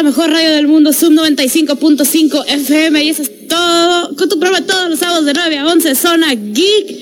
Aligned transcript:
La 0.00 0.04
mejor 0.04 0.30
radio 0.30 0.52
del 0.52 0.66
mundo, 0.66 0.94
Zoom 0.94 1.14
95.5 1.14 2.44
FM. 2.48 3.04
Y 3.04 3.10
eso 3.10 3.20
es 3.20 3.46
todo, 3.46 4.16
con 4.16 4.30
tu 4.30 4.40
programa 4.40 4.66
todos 4.66 4.88
los 4.88 4.98
sábados 4.98 5.26
de 5.26 5.34
9 5.34 5.58
a 5.58 5.66
11, 5.66 5.94
Zona 5.94 6.34
Geek. 6.34 6.96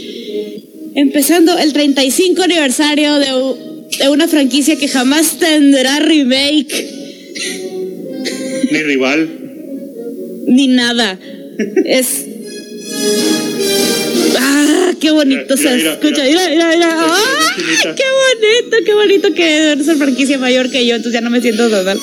Empezando 0.96 1.56
el 1.58 1.72
35 1.72 2.42
aniversario 2.42 3.20
de, 3.20 3.26
de 4.00 4.08
una 4.08 4.26
franquicia 4.26 4.74
que 4.74 4.88
jamás 4.88 5.38
tendrá 5.38 6.00
remake. 6.00 6.88
Ni 8.72 8.82
rival. 8.82 9.28
Ni 10.48 10.66
nada. 10.66 11.20
es. 11.84 12.26
¡Ah! 14.40 14.90
¡Qué 14.98 15.12
bonito 15.12 15.56
se 15.56 15.76
escucha! 15.76 16.24
Mira, 16.24 16.48
mira, 16.48 16.70
mira. 16.74 16.96
¡Ah! 16.98 17.54
¡Qué 17.54 17.84
bonito! 17.84 18.76
¡Qué 18.84 18.94
bonito 18.94 19.34
que 19.34 19.70
eres 19.70 19.86
franquicia 19.86 20.36
mayor 20.38 20.68
que 20.68 20.84
yo! 20.84 20.96
Entonces 20.96 21.12
ya 21.12 21.20
no 21.20 21.30
me 21.30 21.40
siento 21.40 21.70
total. 21.70 22.00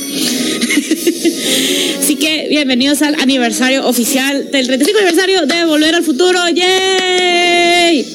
Así 1.99 2.17
que 2.17 2.47
bienvenidos 2.49 3.01
al 3.01 3.15
aniversario 3.15 3.87
oficial 3.87 4.51
del 4.51 4.67
35 4.67 4.99
aniversario 4.99 5.45
de 5.45 5.65
Volver 5.65 5.95
al 5.95 6.03
Futuro. 6.03 6.37
¡Yay! 6.53 8.05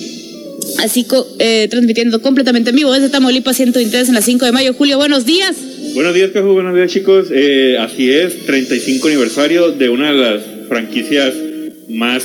Así 0.79 1.05
eh, 1.41 1.67
transmitiendo 1.69 2.23
completamente 2.23 2.71
en 2.71 2.77
vivo 2.77 2.93
desde 2.93 3.09
Tamaulipas 3.09 3.57
123 3.57 4.09
en 4.09 4.15
la 4.15 4.23
5 4.23 4.45
de 4.45 4.53
mayo. 4.53 4.75
Julio, 4.75 4.97
buenos 4.97 5.27
días. 5.27 5.57
Buenos 5.95 6.15
días, 6.15 6.31
Caju. 6.31 6.53
Buenos 6.53 6.77
días, 6.77 6.93
chicos. 6.93 7.27
Eh, 7.33 7.77
así 7.81 8.13
es, 8.13 8.47
35 8.47 9.09
aniversario 9.09 9.73
de 9.73 9.89
una 9.89 10.13
de 10.13 10.19
las 10.19 10.43
franquicias 10.69 11.35
más 11.89 12.25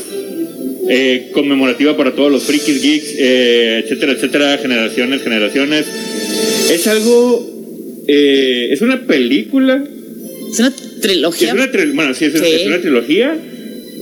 eh, 0.87 1.31
conmemorativa 1.33 1.97
para 1.97 2.13
todos 2.13 2.31
los 2.31 2.43
frikis, 2.43 2.79
geeks, 2.79 3.07
eh, 3.17 3.81
etcétera, 3.83 4.11
etcétera, 4.11 4.57
generaciones, 4.59 5.23
generaciones. 5.23 5.87
Es 6.71 6.85
algo, 6.85 7.43
es 8.07 8.81
una 8.81 9.07
película. 9.07 9.83
Es 10.55 10.59
una 10.59 10.73
trilogía. 11.01 11.47
Es 11.49 11.53
una 11.53 11.93
bueno, 11.93 12.13
sí, 12.13 12.25
es, 12.25 12.35
es, 12.35 12.65
una 12.65 12.79
trilogía 12.79 13.37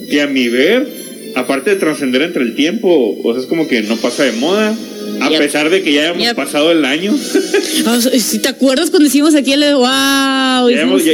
que 0.09 0.21
a 0.21 0.27
mi 0.27 0.47
ver, 0.49 0.87
aparte 1.35 1.71
de 1.71 1.75
trascender 1.77 2.21
entre 2.21 2.43
el 2.43 2.53
tiempo, 2.53 3.19
o 3.23 3.33
sea, 3.33 3.41
es 3.41 3.47
como 3.47 3.67
que 3.67 3.81
no 3.81 3.97
pasa 3.97 4.23
de 4.23 4.33
moda. 4.33 4.77
A 5.21 5.29
pesar 5.29 5.69
de 5.69 5.81
que 5.81 5.93
ya 5.93 6.09
hemos 6.09 6.33
pasado 6.33 6.71
el 6.71 6.85
año. 6.85 7.13
Ah, 7.85 7.99
si 7.99 8.39
te 8.39 8.47
acuerdas 8.47 8.89
cuando 8.89 9.07
hicimos 9.07 9.35
aquí 9.35 9.51
el 9.51 9.75
wow. 9.75 10.69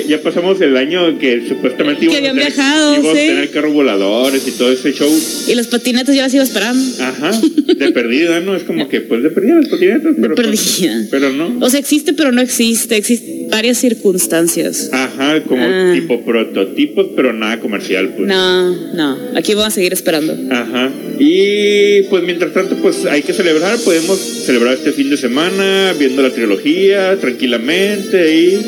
Ya, 0.07 0.21
pasamos 0.21 0.59
el 0.61 0.77
año 0.77 1.17
que 1.17 1.47
supuestamente 1.47 2.05
íbamos, 2.05 2.19
a, 2.19 2.23
tener, 2.23 2.35
viajado, 2.35 2.93
íbamos 2.93 3.11
a 3.11 3.15
tener 3.15 3.51
carros 3.51 3.73
voladores 3.73 4.47
y 4.47 4.51
todo 4.51 4.71
ese 4.71 4.93
show. 4.93 5.09
Y 5.47 5.55
los 5.55 5.67
patinetas 5.67 6.15
ya 6.15 6.23
las 6.23 6.33
iba 6.33 6.43
esperando. 6.43 7.03
Ajá. 7.03 7.31
De 7.79 7.91
perdida, 7.91 8.39
¿no? 8.41 8.55
Es 8.55 8.63
como 8.63 8.87
que, 8.89 9.01
pues 9.01 9.23
de 9.23 9.29
perdida 9.29 9.55
los 9.55 9.69
patinetas. 9.69 10.13
Pero, 10.15 10.35
de 10.35 10.41
pues, 10.43 10.59
perdida. 10.59 11.07
pero 11.09 11.31
no. 11.31 11.57
O 11.61 11.69
sea, 11.69 11.79
existe, 11.79 12.13
pero 12.13 12.31
no 12.31 12.41
existe. 12.41 12.97
Existen 12.97 13.49
varias 13.49 13.77
circunstancias. 13.77 14.89
Ajá, 14.91 15.41
como 15.43 15.63
ah. 15.63 15.91
tipo 15.93 16.21
prototipos, 16.21 17.07
pero 17.15 17.33
nada 17.33 17.59
comercial, 17.59 18.13
pues. 18.15 18.27
No, 18.27 18.93
no. 18.93 19.17
Aquí 19.35 19.53
vamos 19.53 19.73
a 19.73 19.75
seguir 19.75 19.93
esperando. 19.93 20.35
Ajá. 20.51 20.89
Y 21.19 22.03
pues 22.03 22.23
mientras 22.23 22.53
tanto, 22.53 22.75
pues 22.77 23.05
hay 23.05 23.21
que 23.21 23.33
celebrar, 23.33 23.77
podemos 23.89 24.19
celebrar 24.19 24.75
este 24.75 24.91
fin 24.91 25.09
de 25.09 25.17
semana 25.17 25.95
viendo 25.97 26.21
la 26.21 26.29
trilogía 26.29 27.17
tranquilamente 27.19 28.35
y 28.35 28.59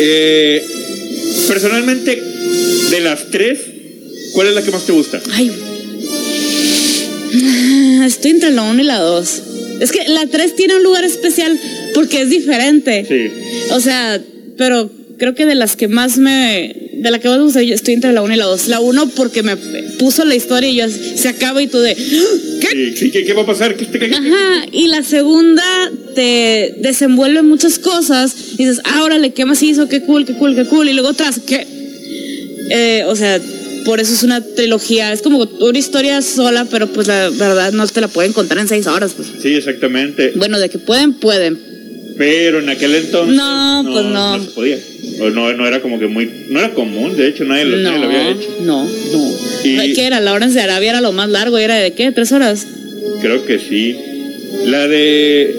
eh, 0.00 0.66
personalmente 1.46 2.20
de 2.90 3.00
las 3.02 3.30
tres, 3.30 3.60
¿cuál 4.32 4.48
es 4.48 4.54
la 4.56 4.62
que 4.62 4.72
más 4.72 4.84
te 4.84 4.90
gusta? 4.90 5.22
Ay, 5.30 5.52
estoy 8.04 8.32
entre 8.32 8.50
la 8.50 8.62
1 8.62 8.82
y 8.82 8.84
la 8.84 8.98
2. 8.98 9.42
Es 9.78 9.92
que 9.92 10.08
la 10.08 10.26
3 10.26 10.56
tiene 10.56 10.74
un 10.74 10.82
lugar 10.82 11.04
especial 11.04 11.56
porque 11.94 12.22
es 12.22 12.30
diferente. 12.30 13.06
Sí. 13.06 13.30
O 13.70 13.78
sea, 13.78 14.20
pero 14.58 14.90
creo 15.18 15.36
que 15.36 15.46
de 15.46 15.54
las 15.54 15.76
que 15.76 15.86
más 15.86 16.18
me. 16.18 16.90
De 16.94 17.12
la 17.12 17.20
que 17.20 17.28
más 17.28 17.38
me 17.38 17.44
gusta, 17.44 17.62
yo 17.62 17.76
estoy 17.76 17.94
entre 17.94 18.12
la 18.12 18.22
1 18.22 18.34
y 18.34 18.38
la 18.38 18.46
2. 18.46 18.66
La 18.66 18.80
1 18.80 19.10
porque 19.10 19.44
me 19.44 19.56
puso 20.00 20.24
la 20.24 20.34
historia 20.34 20.68
y 20.68 20.74
yo 20.74 20.86
se 20.88 21.28
acaba 21.28 21.62
y 21.62 21.68
tú 21.68 21.78
de. 21.78 21.94
¿Qué? 21.94 22.51
Sí, 22.72 23.10
¿qué, 23.10 23.32
va 23.34 23.42
a 23.42 23.46
pasar? 23.46 23.76
¿Qué 23.76 23.84
Ajá. 23.84 24.66
Y 24.72 24.88
la 24.88 25.02
segunda 25.02 25.62
te 26.14 26.74
desenvuelve 26.78 27.42
muchas 27.42 27.78
cosas 27.78 28.34
y 28.54 28.64
dices, 28.64 28.80
ah, 28.84 29.02
órale, 29.04 29.32
¿qué 29.32 29.44
más 29.44 29.62
hizo? 29.62 29.88
Qué 29.88 30.02
cool, 30.02 30.24
qué 30.24 30.34
cool, 30.34 30.54
qué 30.54 30.64
cool. 30.64 30.88
Y 30.88 30.92
luego 30.92 31.08
otras, 31.10 31.40
¿qué? 31.46 31.66
Eh, 32.70 33.04
o 33.06 33.14
sea, 33.14 33.40
por 33.84 34.00
eso 34.00 34.14
es 34.14 34.22
una 34.22 34.40
trilogía. 34.40 35.12
Es 35.12 35.22
como 35.22 35.42
una 35.42 35.78
historia 35.78 36.22
sola, 36.22 36.66
pero 36.70 36.86
pues 36.86 37.08
la 37.08 37.28
verdad 37.30 37.72
no 37.72 37.86
te 37.86 38.00
la 38.00 38.08
pueden 38.08 38.32
contar 38.32 38.58
en 38.58 38.68
seis 38.68 38.86
horas. 38.86 39.12
Pues. 39.14 39.28
Sí, 39.40 39.54
exactamente. 39.54 40.32
Bueno, 40.36 40.58
de 40.58 40.68
que 40.68 40.78
pueden, 40.78 41.14
pueden. 41.14 41.58
Pero 42.16 42.60
en 42.60 42.68
aquel 42.68 42.94
entonces. 42.94 43.36
No, 43.36 43.82
pues 43.84 44.04
no. 44.06 44.38
No 44.38 44.44
se 44.44 44.50
podía. 44.50 44.78
No, 45.02 45.52
no 45.52 45.66
era 45.66 45.80
como 45.80 45.98
que 45.98 46.06
muy. 46.06 46.30
No 46.48 46.60
era 46.60 46.70
común, 46.70 47.16
de 47.16 47.28
hecho, 47.28 47.44
nadie 47.44 47.64
lo, 47.64 47.76
no, 47.78 48.04
había 48.04 48.30
hecho. 48.30 48.48
No, 48.62 48.84
no. 48.84 49.30
¿Qué 49.62 50.06
era? 50.06 50.20
La 50.20 50.32
hora 50.32 50.46
de 50.46 50.60
Arabia 50.60 50.90
era 50.90 51.00
lo 51.00 51.12
más 51.12 51.28
largo. 51.28 51.58
¿Era 51.58 51.76
de 51.76 51.92
qué? 51.92 52.12
¿Tres 52.12 52.30
horas? 52.32 52.66
Creo 53.20 53.44
que 53.44 53.58
sí. 53.58 53.96
La 54.66 54.86
de. 54.86 55.54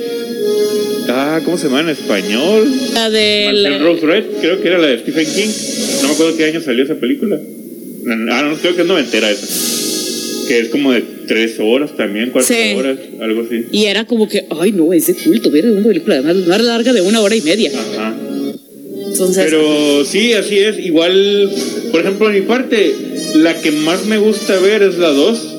Ah, 1.09 1.41
¿cómo 1.43 1.57
se 1.57 1.67
llama 1.67 1.81
en 1.81 1.89
español? 1.89 2.71
La 2.93 3.09
de. 3.09 3.51
La... 3.53 3.77
Rose 3.79 4.05
Red, 4.05 4.23
creo 4.39 4.61
que 4.61 4.67
era 4.67 4.77
la 4.77 4.87
de 4.87 4.99
Stephen 4.99 5.25
King. 5.25 5.49
No 6.01 6.07
me 6.07 6.13
acuerdo 6.13 6.37
qué 6.37 6.45
año 6.45 6.61
salió 6.61 6.83
esa 6.83 6.95
película. 6.95 7.37
Ah, 8.31 8.43
no, 8.43 8.55
creo 8.57 8.75
que 8.75 8.81
es 8.81 8.87
noventera 8.87 9.29
esa. 9.29 9.45
Que 10.47 10.59
es 10.59 10.69
como 10.69 10.91
de 10.91 11.03
tres 11.27 11.55
horas 11.59 11.95
también, 11.95 12.31
cuatro 12.31 12.55
horas, 12.77 12.97
algo 13.21 13.43
así. 13.43 13.65
Y 13.71 13.85
era 13.85 14.05
como 14.05 14.27
que, 14.27 14.45
ay 14.59 14.73
no, 14.73 14.91
es 14.91 15.07
de 15.07 15.15
culto, 15.15 15.49
ver 15.51 15.65
una 15.65 15.87
película 15.87 16.15
además 16.15 16.35
más 16.47 16.61
larga 16.61 16.91
de 16.91 17.01
una 17.01 17.21
hora 17.21 17.35
y 17.35 17.41
media. 17.41 17.71
Ajá. 17.73 18.13
Pero 19.35 20.05
sí, 20.05 20.33
así 20.33 20.59
es. 20.59 20.79
Igual, 20.79 21.51
por 21.91 22.01
ejemplo, 22.01 22.29
en 22.29 22.35
mi 22.35 22.41
parte, 22.41 22.93
la 23.35 23.59
que 23.59 23.71
más 23.71 24.05
me 24.05 24.17
gusta 24.17 24.57
ver 24.59 24.83
es 24.83 24.97
la 24.97 25.09
2. 25.09 25.49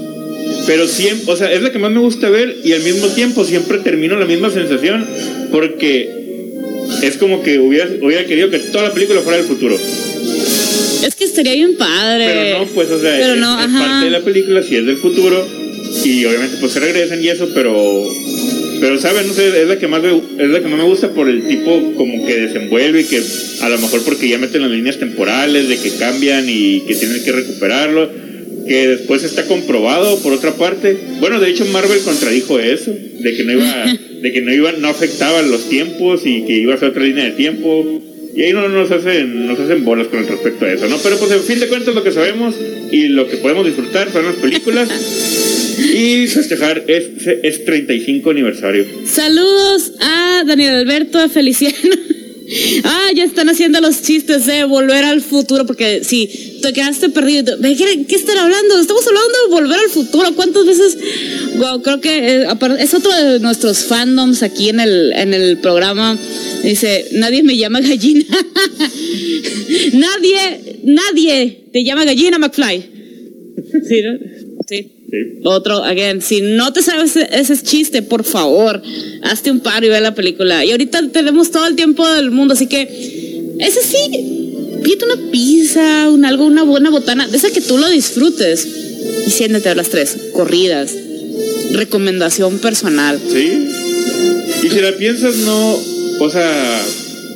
Pero 0.67 0.87
siempre, 0.87 1.33
o 1.33 1.37
sea, 1.37 1.53
es 1.53 1.63
la 1.63 1.73
que 1.73 1.79
más 1.79 1.91
me 1.91 2.01
gusta 2.01 2.31
ver 2.31 2.57
y 2.65 2.73
al 2.73 2.83
mismo 2.83 3.09
tiempo 3.09 3.45
siempre 3.45 3.79
termino 3.79 4.19
la 4.19 4.25
misma 4.25 4.51
sensación 4.51 5.07
porque 5.51 6.09
es 7.03 7.17
como 7.17 7.43
que 7.43 7.59
hubiera, 7.59 7.89
hubiera 8.01 8.25
querido 8.27 8.51
que 8.51 8.59
toda 8.59 8.85
la 8.85 8.95
película 8.95 9.21
fuera 9.21 9.39
del 9.39 9.47
futuro. 9.47 9.77
Es 9.77 11.15
que 11.15 11.25
estaría 11.25 11.53
bien 11.53 11.77
padre. 11.77 12.27
Pero 12.27 12.59
no, 12.61 12.67
pues, 12.69 12.91
o 12.91 13.01
sea, 13.01 13.35
es, 13.35 13.39
parte 13.39 14.05
de 14.07 14.11
la 14.11 14.21
película, 14.21 14.63
si 14.63 14.77
es 14.77 14.87
del 14.87 14.97
futuro. 14.97 15.47
Y 16.03 16.25
obviamente, 16.25 16.57
pues 16.61 16.73
se 16.73 16.81
regresan 16.81 17.23
y 17.23 17.29
eso, 17.29 17.49
pero. 17.55 18.05
Pero, 18.81 18.99
¿sabes? 18.99 19.27
No 19.27 19.33
sé, 19.33 19.49
es 19.63 19.69
la 19.69 19.79
que 19.79 19.89
más 19.89 20.03
me, 20.03 20.11
es 20.11 20.49
la 20.51 20.61
que 20.61 20.69
más 20.69 20.79
me 20.79 20.85
gusta 20.85 21.11
por 21.11 21.29
el 21.29 21.47
tipo 21.47 21.95
como 21.97 22.27
que 22.27 22.41
desenvuelve 22.41 23.03
y 23.03 23.05
que 23.05 23.23
a 23.61 23.69
lo 23.69 23.79
mejor 23.79 24.03
porque 24.05 24.29
ya 24.29 24.39
meten 24.39 24.63
las 24.63 24.71
líneas 24.71 24.99
temporales 24.99 25.69
de 25.69 25.79
que 25.79 25.91
cambian 25.97 26.47
y 26.49 26.81
que 26.83 26.95
tienen 26.95 27.23
que 27.25 27.33
recuperarlo. 27.33 28.11
Que 28.67 28.89
después 28.89 29.23
está 29.25 29.47
comprobado 29.47 30.19
por 30.21 30.33
otra 30.33 30.53
parte. 30.53 30.97
Bueno, 31.21 31.39
de 31.39 31.51
hecho, 31.51 31.67
Marvel 31.67 32.01
contradijo 32.01 32.59
eso, 32.59 32.95
de 33.21 33.37
que 33.37 33.45
no 33.45 33.53
iba, 33.53 33.99
de 34.23 34.33
que 34.33 34.41
no 34.41 34.55
iba, 34.55 34.73
no 34.73 34.89
afectaban 34.89 35.51
los 35.51 35.69
tiempos 35.69 36.23
y 36.25 36.45
que 36.47 36.59
iba 36.59 36.75
a 36.75 36.79
ser 36.79 36.89
otra 36.89 37.05
línea 37.05 37.25
de 37.25 37.33
tiempo 37.33 38.03
y 38.35 38.43
ahí 38.43 38.53
no 38.53 38.69
nos 38.69 38.91
hacen, 38.91 39.47
nos 39.47 39.59
hacen 39.59 39.85
bolas 39.85 40.09
con 40.09 40.27
respecto 40.27 40.65
a 40.65 40.73
eso, 40.73 40.89
¿no? 40.89 40.99
Pero 40.99 41.19
pues 41.19 41.31
en 41.31 41.43
fin 41.43 41.61
de 41.61 41.69
cuentas 41.69 41.95
lo 41.95 42.03
que 42.03 42.13
sabemos 42.13 42.55
y 42.91 43.09
lo 43.09 43.29
que 43.29 43.37
podemos 43.37 43.65
disfrutar 43.65 44.11
son 44.13 44.27
las 44.27 44.37
películas 44.37 44.89
y 45.79 46.27
festejar 46.27 46.85
es, 46.89 47.27
es 47.43 47.65
35 47.65 48.31
aniversario. 48.31 48.85
Saludos 49.07 49.93
a 50.01 50.43
Daniel 50.47 50.75
Alberto, 50.75 51.19
a 51.19 51.29
Feliciano. 51.29 51.75
Ah, 52.85 53.09
ya 53.15 53.25
están 53.25 53.49
haciendo 53.49 53.81
los 53.81 54.03
chistes 54.03 54.45
de 54.45 54.65
volver 54.65 55.03
al 55.05 55.23
futuro, 55.23 55.65
porque 55.65 56.05
si 56.05 56.59
te 56.61 56.75
quedaste 56.75 57.09
perdido, 57.09 57.57
¿qué, 57.59 58.05
qué 58.07 58.17
están 58.17 58.37
hablando? 58.37 58.79
Estamos 58.79 59.07
hablando 59.07 59.33
de 59.45 59.55
volver 59.55 59.79
al 59.81 59.89
futuro. 59.89 60.35
¿Cuántas 60.37 60.67
veces? 60.67 60.99
Wow, 61.57 61.83
creo 61.83 62.01
que 62.03 62.43
eh, 62.43 62.47
es 62.79 62.93
otro 62.93 63.11
de 63.13 63.41
nuestros 63.41 63.85
fandoms 63.85 64.43
aquí 64.43 64.69
en 64.69 64.81
el, 64.81 65.13
en 65.15 65.33
el 65.33 65.57
programa. 65.59 66.19
Dice, 66.65 67.07
nadie 67.13 67.43
me 67.43 67.57
llama 67.57 67.81
gallina. 67.81 68.25
nadie, 69.93 70.79
nadie 70.85 71.65
te 71.73 71.85
llama 71.85 72.05
gallina, 72.05 72.39
McFly. 72.39 72.85
¿Sí, 73.87 74.03
no? 74.03 74.19
sí. 74.67 74.91
Otro, 75.45 75.85
again, 75.85 76.23
si 76.23 76.41
no 76.41 76.73
te 76.73 76.83
sabes 76.83 77.17
ese, 77.17 77.63
chiste, 77.63 78.03
por 78.03 78.25
favor, 78.25 78.83
hazte 79.23 79.51
un 79.51 79.61
par 79.61 79.85
y 79.85 79.89
ve 79.89 80.01
la 80.01 80.15
película. 80.15 80.65
Y 80.65 80.73
ahorita 80.73 81.11
tenemos 81.11 81.51
todo 81.51 81.67
el 81.67 81.77
tiempo 81.77 82.09
del 82.09 82.31
mundo, 82.31 82.55
así 82.55 82.67
que 82.67 82.83
ese 83.61 83.81
sí, 83.83 84.81
pídete 84.83 85.05
una 85.05 85.31
pizza, 85.31 86.09
un 86.11 86.25
algo, 86.25 86.47
una 86.47 86.63
buena 86.65 86.91
botana, 86.91 87.29
de 87.29 87.37
esa 87.37 87.51
que 87.51 87.61
tú 87.61 87.79
lo 87.79 87.89
disfrutes. 87.91 88.67
Y 89.27 89.31
siéntate 89.31 89.69
a 89.69 89.75
las 89.75 89.91
tres, 89.91 90.17
corridas. 90.33 90.93
Recomendación 91.73 92.59
personal. 92.59 93.21
Sí. 93.31 93.69
Y 94.65 94.71
si 94.71 94.81
la 94.81 94.97
piensas, 94.97 95.37
no, 95.37 95.79
o 96.21 96.31
sea, 96.31 96.83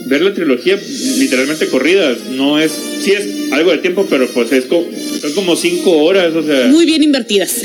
ver 0.07 0.23
la 0.23 0.35
trilogía 0.35 0.79
literalmente 1.19 1.69
corridas, 1.69 2.19
no 2.31 2.59
es, 2.59 2.73
sí 3.03 3.13
es 3.13 3.53
algo 3.53 3.71
de 3.71 3.79
tiempo, 3.79 4.07
pero 4.09 4.29
pues 4.29 4.53
es 4.53 4.65
como, 4.65 4.87
son 5.21 5.33
como 5.33 5.57
cinco 5.57 5.99
horas, 5.99 6.35
o 6.35 6.43
sea. 6.43 6.67
Muy 6.69 6.87
bien 6.87 7.03
invertidas. 7.03 7.63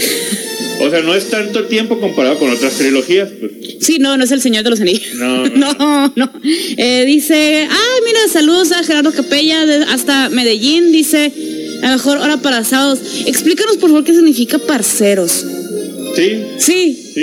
O 0.80 0.90
sea, 0.90 1.02
no 1.02 1.16
es 1.16 1.30
tanto 1.30 1.66
tiempo 1.66 2.00
comparado 2.00 2.38
con 2.38 2.50
otras 2.52 2.74
trilogías. 2.74 3.30
Pues. 3.40 3.52
Sí, 3.80 3.98
no, 4.00 4.18
no 4.18 4.24
es 4.24 4.32
el 4.32 4.42
Señor 4.42 4.64
de 4.64 4.70
los 4.72 4.82
Anillos. 4.82 5.16
No, 5.16 5.46
no. 5.48 6.14
no, 6.16 6.34
eh, 6.78 7.04
dice, 7.06 7.68
ah, 7.70 7.96
mira, 8.06 8.20
saludos 8.32 8.72
a 8.72 8.84
Gerardo 8.84 9.12
Capella 9.12 9.64
hasta 9.90 10.30
Medellín. 10.30 10.92
Dice, 10.92 11.32
a 11.84 11.88
lo 11.88 11.94
mejor 11.94 12.18
hora 12.18 12.38
para 12.38 12.64
sábados. 12.64 13.00
Explícanos 13.26 13.78
por 13.78 13.90
favor 13.90 14.04
qué 14.04 14.14
significa 14.14 14.58
parceros. 14.58 15.46
Sí. 16.16 16.44
Sí, 16.60 17.14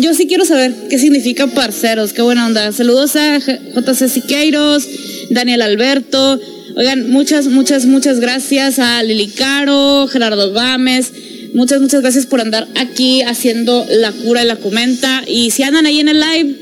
yo 0.00 0.14
sí 0.14 0.26
quiero 0.26 0.44
saber 0.44 0.72
qué 0.88 0.98
significa 0.98 1.46
parceros. 1.46 2.12
Qué 2.12 2.22
buena 2.22 2.46
onda. 2.46 2.72
Saludos 2.72 3.16
a 3.16 3.38
JC 3.38 4.08
Siqueiros, 4.08 4.86
Daniel 5.30 5.62
Alberto. 5.62 6.40
Oigan, 6.76 7.10
muchas, 7.10 7.46
muchas, 7.46 7.86
muchas 7.86 8.20
gracias 8.20 8.78
a 8.78 9.02
Lili 9.02 9.28
Caro, 9.28 10.06
Gerardo 10.08 10.52
Gámez. 10.52 11.12
Muchas, 11.54 11.80
muchas 11.80 12.02
gracias 12.02 12.26
por 12.26 12.40
andar 12.40 12.68
aquí 12.74 13.22
haciendo 13.22 13.86
la 13.88 14.12
cura 14.12 14.42
y 14.42 14.46
la 14.46 14.56
comenta. 14.56 15.22
Y 15.26 15.50
si 15.50 15.62
andan 15.62 15.86
ahí 15.86 16.00
en 16.00 16.08
el 16.08 16.20
live, 16.20 16.54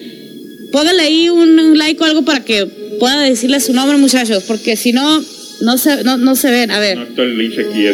pónganle 0.71 1.03
ahí 1.03 1.29
un 1.29 1.77
like 1.77 2.01
o 2.01 2.07
algo 2.07 2.23
para 2.23 2.45
que 2.45 2.67
pueda 3.01 3.21
decirle 3.23 3.59
su 3.61 3.73
nombre, 3.73 3.99
muchachos, 3.99 4.45
porque 4.47 4.77
si 4.77 4.93
no, 4.93 5.25
no 5.61 5.79
se, 5.79 6.05
no, 6.05 6.37
se 6.37 6.51
ven. 6.51 6.71
A 6.71 6.79
ver. 6.79 6.99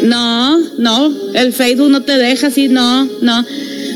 No, 0.03 0.59
no, 0.79 1.33
el 1.35 1.53
Facebook 1.53 1.91
no 1.91 2.03
te 2.03 2.17
deja 2.17 2.49
así, 2.49 2.69
no, 2.69 3.05
no. 3.23 3.45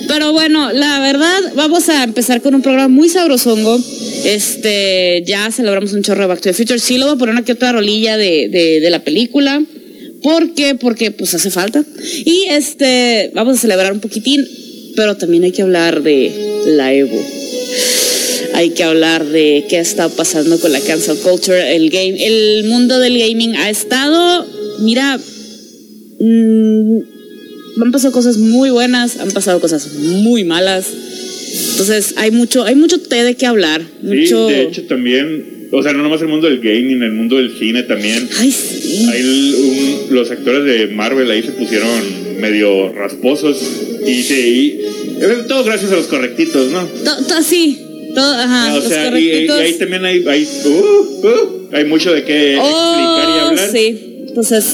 Pero 0.07 0.33
bueno, 0.33 0.73
la 0.73 1.01
verdad, 1.01 1.41
vamos 1.57 1.89
a 1.89 2.05
empezar 2.05 2.43
con 2.43 2.55
un 2.55 2.63
programa 2.63 2.89
muy 2.89 3.09
sabrosongo. 3.09 3.81
Este, 4.25 5.23
ya 5.27 5.51
celebramos 5.51 5.93
un 5.93 6.03
chorro 6.03 6.23
de 6.23 6.27
Back 6.29 6.41
to 6.41 6.51
the 6.51 6.55
Future. 6.55 6.79
Sí, 6.79 6.99
lo 6.99 7.07
voy 7.07 7.15
a 7.15 7.19
poner 7.19 7.37
aquí 7.37 7.53
otra 7.53 7.73
rolilla 7.73 8.17
de, 8.17 8.49
de, 8.49 8.81
de 8.81 8.91
la 8.91 9.01
película. 9.01 9.63
¿Por 10.23 10.55
qué? 10.55 10.75
Porque 10.75 11.11
pues 11.11 11.35
hace 11.35 11.51
falta. 11.51 11.85
Y 12.25 12.47
este, 12.49 13.31
vamos 13.35 13.59
a 13.59 13.61
celebrar 13.61 13.93
un 13.93 14.01
poquitín, 14.01 14.47
pero 14.97 15.17
también 15.17 15.45
hay 15.45 15.53
que 15.53 15.63
hablar 15.63 16.03
de 16.03 16.63
la 16.67 16.93
Evo. 16.93 17.21
Hay 18.55 18.71
que 18.71 18.85
hablar 18.85 19.25
de 19.27 19.65
qué 19.69 19.79
ha 19.79 19.81
estado 19.81 20.11
pasando 20.11 20.59
con 20.59 20.73
la 20.73 20.81
cancel 20.81 21.19
culture, 21.19 21.75
el 21.75 21.91
game, 21.91 22.25
el 22.25 22.65
mundo 22.65 22.99
del 22.99 23.19
gaming 23.19 23.57
ha 23.57 23.69
estado, 23.69 24.47
mira, 24.81 25.19
mmm, 26.21 26.99
han 27.83 27.93
pasado 27.93 28.13
cosas 28.13 28.39
muy 28.39 28.71
buenas, 28.71 29.19
han 29.19 29.31
pasado 29.33 29.61
cosas 29.61 29.95
muy 29.95 30.45
malas. 30.45 30.87
Entonces 31.73 32.15
hay 32.17 32.31
mucho, 32.31 32.65
hay 32.65 32.77
mucho 32.77 33.01
té 33.01 33.25
de 33.25 33.35
qué 33.35 33.47
hablar. 33.47 33.83
Mucho... 34.03 34.49
Sí, 34.49 34.55
de 34.55 34.63
hecho 34.63 34.83
también 34.85 35.55
o 35.77 35.83
sea, 35.83 35.93
no 35.93 36.05
nomás 36.05 36.23
el 36.23 36.29
mundo 36.29 36.49
del 36.49 36.61
gaming, 36.61 37.03
el 37.03 37.13
mundo 37.13 37.37
del 37.37 37.59
cine 37.59 37.83
también. 37.83 38.29
Ay, 38.39 38.53
sí. 38.53 40.07
los 40.11 40.31
actores 40.31 40.65
de 40.65 40.87
Marvel 40.95 41.29
ahí 41.31 41.43
se 41.43 41.51
pusieron 41.51 42.41
medio 42.41 42.93
rasposos 42.93 43.57
y 44.07 44.23
sí, 44.23 44.81
todo 45.49 45.65
gracias 45.65 45.91
a 45.91 45.97
los 45.97 46.07
correctitos, 46.07 46.71
¿no? 46.71 46.89
Sí, 47.43 47.84
todo, 48.15 48.35
ajá. 48.35 48.75
O 48.75 48.83
sea, 48.83 49.19
y, 49.19 49.49
ahí 49.49 49.75
también 49.75 50.05
hay, 50.05 50.27
hay, 50.27 50.49
uh, 50.65 50.69
uh, 50.69 51.69
hay 51.73 51.85
mucho 51.85 52.13
de 52.13 52.25
qué 52.25 52.55
explicar 52.55 53.29
y 53.29 53.33
oh, 53.33 53.47
hablar. 53.49 53.71
Sí, 53.71 54.25
entonces 54.29 54.65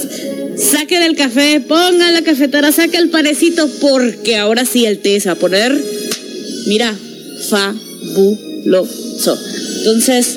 saquen 0.56 1.02
el 1.02 1.16
café, 1.16 1.60
pongan 1.60 2.14
la 2.14 2.22
cafetera, 2.22 2.70
saquen 2.72 3.02
el 3.02 3.10
parecito, 3.10 3.68
porque 3.80 4.36
ahora 4.36 4.64
sí 4.64 4.86
el 4.86 4.98
té 4.98 5.18
se 5.20 5.28
va 5.28 5.32
a 5.32 5.36
poner, 5.36 5.76
mira, 6.66 6.94
fabuloso. 7.48 9.38
Entonces, 9.78 10.36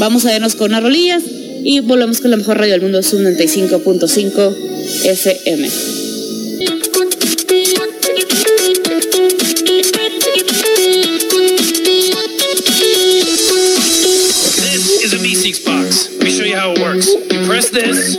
Vamos 0.00 0.24
a 0.24 0.34
irnos 0.34 0.54
con 0.54 0.70
unas 0.70 0.82
rolillas 0.82 1.22
y 1.62 1.80
volvemos 1.80 2.20
con 2.20 2.30
la 2.30 2.38
mejor 2.38 2.58
radio 2.58 2.72
del 2.72 2.80
mundo, 2.80 3.02
Zoom 3.02 3.22
95.5 3.22 4.56
FM. 5.04 5.68
Press 17.46 17.70
this. 17.70 18.18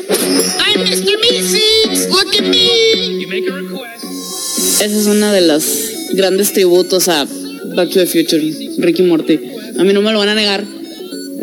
I'm 0.60 0.86
Mr. 0.86 1.18
Meeseeks. 1.22 2.10
Look 2.10 2.36
at 2.36 2.44
me. 2.44 3.22
You 3.22 3.28
make 3.28 3.48
a 3.48 3.54
request. 3.54 4.06
Esa 4.82 5.00
es 5.00 5.06
una 5.08 5.32
de 5.34 5.42
los 5.42 5.64
grandes 6.14 6.54
tributos 6.54 7.08
a 7.08 7.26
Back 7.76 7.90
to 7.90 8.00
the 8.00 8.06
Future, 8.06 8.42
Ricky 8.80 9.04
Morty. 9.04 9.40
A 9.78 9.84
mí 9.84 9.94
no 9.94 10.02
me 10.02 10.12
lo 10.12 10.20
van 10.20 10.30
a 10.30 10.36
negar. 10.36 10.64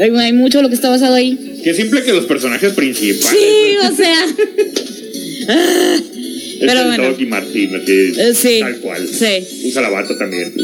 Hay, 0.01 0.33
mucho 0.33 0.63
lo 0.63 0.69
que 0.69 0.75
está 0.75 0.91
basado 0.91 1.15
ahí. 1.15 1.61
Qué 1.65 1.75
simple 1.75 2.03
que 2.03 2.13
los 2.13 2.27
personajes 2.27 2.73
principales. 2.73 3.39
Sí, 3.39 3.77
o 3.85 3.97
sea. 3.97 4.27
es 6.61 6.73
el 6.73 6.85
bueno. 6.87 7.17
Eh, 8.19 8.35
sí, 8.35 8.61
tal 8.61 8.79
cual. 8.81 9.09
Sí. 9.09 9.69
Usa 9.69 9.83
la 9.83 9.91
bata 9.91 10.17
también. 10.17 10.55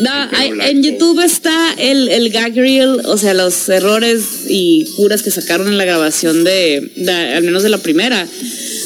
en 0.62 0.82
YouTube 0.82 1.20
está 1.24 1.74
el, 1.78 2.08
el 2.08 2.30
gag 2.30 2.54
reel, 2.54 3.00
o 3.04 3.16
sea, 3.16 3.34
los 3.34 3.68
errores 3.68 4.22
y 4.48 4.84
curas 4.96 5.22
que 5.22 5.30
sacaron 5.30 5.68
en 5.68 5.78
la 5.78 5.84
grabación 5.84 6.44
de, 6.44 6.90
al 7.34 7.42
menos 7.42 7.62
de 7.62 7.68
la 7.68 7.78
primera. 7.78 8.26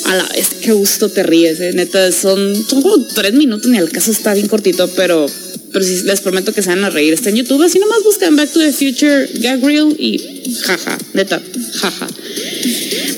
A 0.05 0.15
la 0.15 0.25
vez, 0.29 0.49
qué 0.63 0.73
gusto 0.73 1.11
te 1.11 1.23
ríes, 1.23 1.61
eh. 1.61 1.73
neta, 1.75 2.13
son, 2.13 2.55
son 2.67 2.83
como 2.83 3.05
tres 3.09 3.35
minutos, 3.35 3.71
ni 3.71 3.77
al 3.77 3.91
caso 3.91 4.11
está 4.11 4.33
bien 4.33 4.49
cortito, 4.49 4.89
pero 4.97 5.27
pero 5.73 5.85
sí 5.85 6.01
les 6.05 6.21
prometo 6.21 6.53
que 6.53 6.63
se 6.63 6.71
van 6.71 6.85
a 6.85 6.91
reír. 6.91 7.13
Está 7.13 7.31
en 7.31 7.37
YouTube, 7.37 7.63
así 7.63 7.79
nomás 7.79 8.03
buscan 8.03 8.37
Back 8.37 8.53
to 8.53 8.61
the 8.61 8.73
Future 8.73 9.29
Gag 9.35 9.63
Reel 9.63 9.95
y 9.99 10.19
jaja, 10.63 10.97
neta, 11.13 11.43
jaja. 11.75 12.07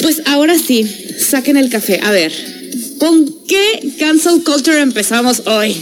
Pues 0.03 0.23
ahora 0.27 0.59
sí, 0.59 0.85
saquen 1.19 1.57
el 1.57 1.71
café. 1.71 2.01
A 2.03 2.11
ver, 2.11 2.33
¿con 3.00 3.47
qué 3.49 3.94
cancel 3.99 4.44
culture 4.44 4.79
empezamos 4.79 5.43
hoy? 5.47 5.75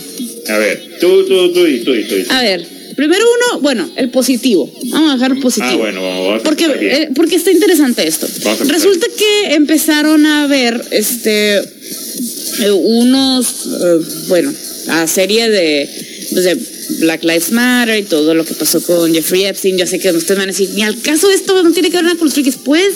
A 0.48 0.56
ver, 0.56 0.98
tú, 1.00 1.24
tú, 1.26 1.52
tú 1.52 1.66
y 1.66 1.80
tú 1.80 1.92
y 1.92 2.04
tú. 2.04 2.14
A 2.30 2.42
ver, 2.42 2.64
primero 2.94 3.24
uno, 3.36 3.60
bueno, 3.60 3.90
el 3.96 4.08
positivo. 4.10 4.72
Vamos 4.84 5.10
a 5.10 5.14
dejar 5.14 5.32
el 5.32 5.40
positivo. 5.40 5.72
Ah, 5.72 5.76
bueno, 5.76 6.00
vamos 6.02 6.40
a 6.40 6.44
porque, 6.44 6.66
eh, 6.80 7.08
porque 7.14 7.34
está 7.34 7.50
interesante 7.50 8.06
esto. 8.06 8.26
Resulta 8.66 9.06
que 9.16 9.54
empezaron 9.54 10.24
a 10.26 10.46
ver 10.46 10.80
este 10.92 11.58
eh, 11.58 12.70
unos, 12.70 13.66
eh, 13.66 13.98
bueno, 14.28 14.54
a 14.86 15.06
serie 15.08 15.50
de 15.50 15.90
pues, 16.30 16.44
de 16.44 16.56
Black 17.00 17.24
Lives 17.24 17.50
Matter 17.50 17.98
y 17.98 18.04
todo 18.04 18.32
lo 18.32 18.44
que 18.44 18.54
pasó 18.54 18.80
con 18.80 19.12
Jeffrey 19.12 19.44
Epstein. 19.44 19.76
Yo 19.76 19.88
sé 19.88 19.98
que 19.98 20.12
ustedes 20.12 20.38
van 20.38 20.48
a 20.48 20.52
decir, 20.52 20.70
ni 20.74 20.82
al 20.82 21.00
caso 21.00 21.30
esto 21.30 21.60
no 21.64 21.72
tiene 21.72 21.90
que 21.90 21.96
ver 21.96 22.04
nada 22.04 22.16
con 22.16 22.26
los 22.26 22.34
frikis. 22.34 22.58
Pues, 22.64 22.94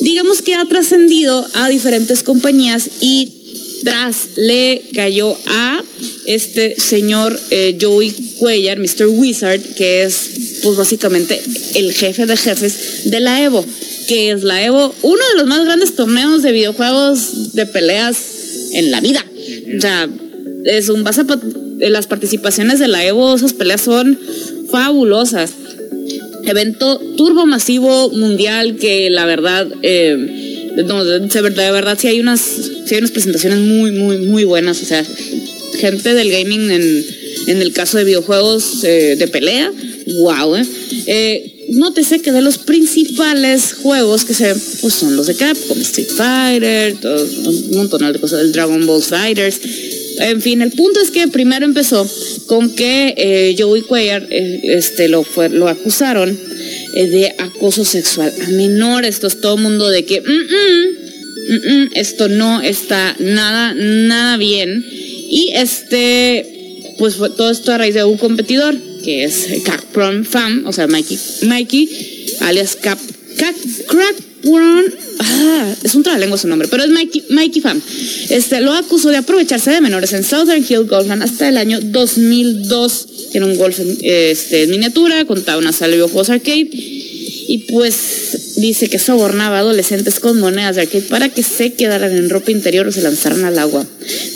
digamos 0.00 0.42
que 0.42 0.54
ha 0.54 0.64
trascendido 0.66 1.46
a 1.54 1.68
diferentes 1.68 2.24
compañías 2.24 2.90
y 3.00 3.43
tras 3.84 4.36
le 4.36 4.82
cayó 4.94 5.36
a 5.46 5.82
este 6.26 6.80
señor 6.80 7.38
eh, 7.50 7.76
Joey 7.80 8.10
Cuellar, 8.38 8.78
Mr. 8.78 9.06
Wizard, 9.08 9.60
que 9.76 10.02
es 10.04 10.60
pues 10.62 10.76
básicamente 10.76 11.40
el 11.74 11.92
jefe 11.92 12.26
de 12.26 12.36
jefes 12.36 13.10
de 13.10 13.20
la 13.20 13.42
Evo, 13.42 13.64
que 14.08 14.30
es 14.30 14.42
la 14.42 14.64
Evo, 14.64 14.94
uno 15.02 15.22
de 15.32 15.36
los 15.36 15.46
más 15.46 15.64
grandes 15.64 15.94
torneos 15.94 16.42
de 16.42 16.52
videojuegos 16.52 17.52
de 17.54 17.66
peleas 17.66 18.16
en 18.72 18.90
la 18.90 19.00
vida. 19.00 19.24
O 19.76 19.80
sea, 19.80 20.08
es 20.64 20.88
un 20.88 21.04
vas 21.04 21.18
a 21.18 21.26
las 21.78 22.06
participaciones 22.06 22.78
de 22.78 22.88
la 22.88 23.04
Evo, 23.04 23.34
esas 23.34 23.52
peleas 23.52 23.82
son 23.82 24.18
fabulosas. 24.70 25.52
Evento 26.44 26.98
turbo 27.16 27.46
masivo 27.46 28.10
mundial 28.10 28.76
que 28.76 29.08
la 29.10 29.24
verdad, 29.24 29.66
eh, 29.82 30.43
de, 30.76 31.70
verdad, 31.70 31.98
sí 32.00 32.08
hay 32.08 32.20
unas, 32.20 32.40
sí 32.40 32.94
hay 32.94 32.98
unas 32.98 33.10
presentaciones 33.10 33.58
muy, 33.60 33.92
muy, 33.92 34.18
muy 34.18 34.44
buenas. 34.44 34.82
O 34.82 34.84
sea, 34.84 35.04
gente 35.78 36.14
del 36.14 36.30
gaming 36.30 36.70
en, 36.70 37.06
en 37.46 37.62
el 37.62 37.72
caso 37.72 37.98
de 37.98 38.04
videojuegos 38.04 38.84
eh, 38.84 39.16
de 39.18 39.28
pelea, 39.28 39.72
wow, 40.18 40.56
eh. 40.56 40.66
eh 41.06 41.50
nótese 41.70 42.20
que 42.20 42.30
de 42.30 42.42
los 42.42 42.58
principales 42.58 43.72
juegos 43.82 44.24
que 44.26 44.34
se 44.34 44.54
pues 44.82 44.94
son 44.94 45.16
los 45.16 45.26
de 45.26 45.34
Capcom, 45.34 45.80
Street 45.80 46.08
Fighter, 46.14 46.94
un 47.02 47.76
montón 47.76 48.12
de 48.12 48.18
cosas, 48.18 48.40
el 48.40 48.52
Dragon 48.52 48.84
Ball 48.86 49.02
Fighters, 49.02 49.60
en 50.18 50.40
fin, 50.40 50.62
el 50.62 50.70
punto 50.70 51.00
es 51.00 51.10
que 51.10 51.26
primero 51.28 51.64
empezó 51.64 52.08
con 52.46 52.70
que 52.70 53.14
eh, 53.16 53.56
Joey 53.58 53.82
Cuellar 53.82 54.26
eh, 54.30 54.60
este, 54.62 55.08
lo, 55.08 55.24
fue, 55.24 55.48
lo 55.48 55.68
acusaron 55.68 56.38
de 56.94 57.34
acoso 57.38 57.84
sexual 57.84 58.32
a 58.46 58.48
menores. 58.50 59.16
Esto 59.16 59.26
es 59.26 59.40
todo 59.40 59.56
mundo 59.56 59.88
de 59.90 60.04
que 60.04 60.20
mm, 60.20 60.24
mm, 60.24 61.54
mm, 61.54 61.90
esto 61.94 62.28
no 62.28 62.62
está 62.62 63.16
nada, 63.18 63.74
nada 63.74 64.36
bien. 64.36 64.84
Y 64.88 65.50
este, 65.54 66.94
pues 66.98 67.16
fue 67.16 67.30
todo 67.30 67.50
esto 67.50 67.72
a 67.72 67.78
raíz 67.78 67.94
de 67.94 68.04
un 68.04 68.18
competidor 68.18 68.76
que 69.04 69.24
es 69.24 69.48
Capron 69.64 70.24
Fam, 70.24 70.66
o 70.66 70.72
sea, 70.72 70.86
Mikey, 70.86 71.18
Mikey 71.42 71.88
alias 72.40 72.76
Cap, 72.76 72.98
Cap 73.36 73.54
Crackpron 74.44 74.84
Ah, 75.20 75.74
es 75.82 75.94
un 75.94 76.02
trabalenguas 76.02 76.40
su 76.40 76.48
nombre, 76.48 76.68
pero 76.68 76.84
es 76.84 76.90
Mikey, 76.90 77.24
Mikey 77.30 77.62
Pham. 77.62 77.80
Este, 78.28 78.60
lo 78.60 78.72
acusó 78.72 79.10
de 79.10 79.18
aprovecharse 79.18 79.70
de 79.70 79.80
menores 79.80 80.12
en 80.12 80.24
Southern 80.24 80.64
Hill 80.68 80.84
Golfland 80.84 81.22
hasta 81.22 81.48
el 81.48 81.56
año 81.56 81.80
2002. 81.80 83.06
Era 83.32 83.46
un 83.46 83.56
golf 83.56 83.78
en, 83.80 83.96
este, 84.02 84.64
en 84.64 84.70
miniatura, 84.70 85.24
contaba 85.24 85.58
una 85.58 85.72
sala 85.72 85.92
de 85.92 85.96
videojuegos 85.96 86.30
arcade. 86.30 86.68
y 86.72 87.66
pues 87.70 88.54
dice 88.56 88.88
que 88.88 88.98
sobornaba 88.98 89.58
a 89.58 89.60
adolescentes 89.60 90.18
con 90.18 90.40
monedas 90.40 90.76
de 90.76 90.82
arcade 90.82 91.02
para 91.02 91.28
que 91.28 91.42
se 91.42 91.74
quedaran 91.74 92.16
en 92.16 92.30
ropa 92.30 92.50
interior 92.50 92.86
o 92.88 92.92
se 92.92 93.02
lanzaran 93.02 93.44
al 93.44 93.58
agua. 93.58 93.86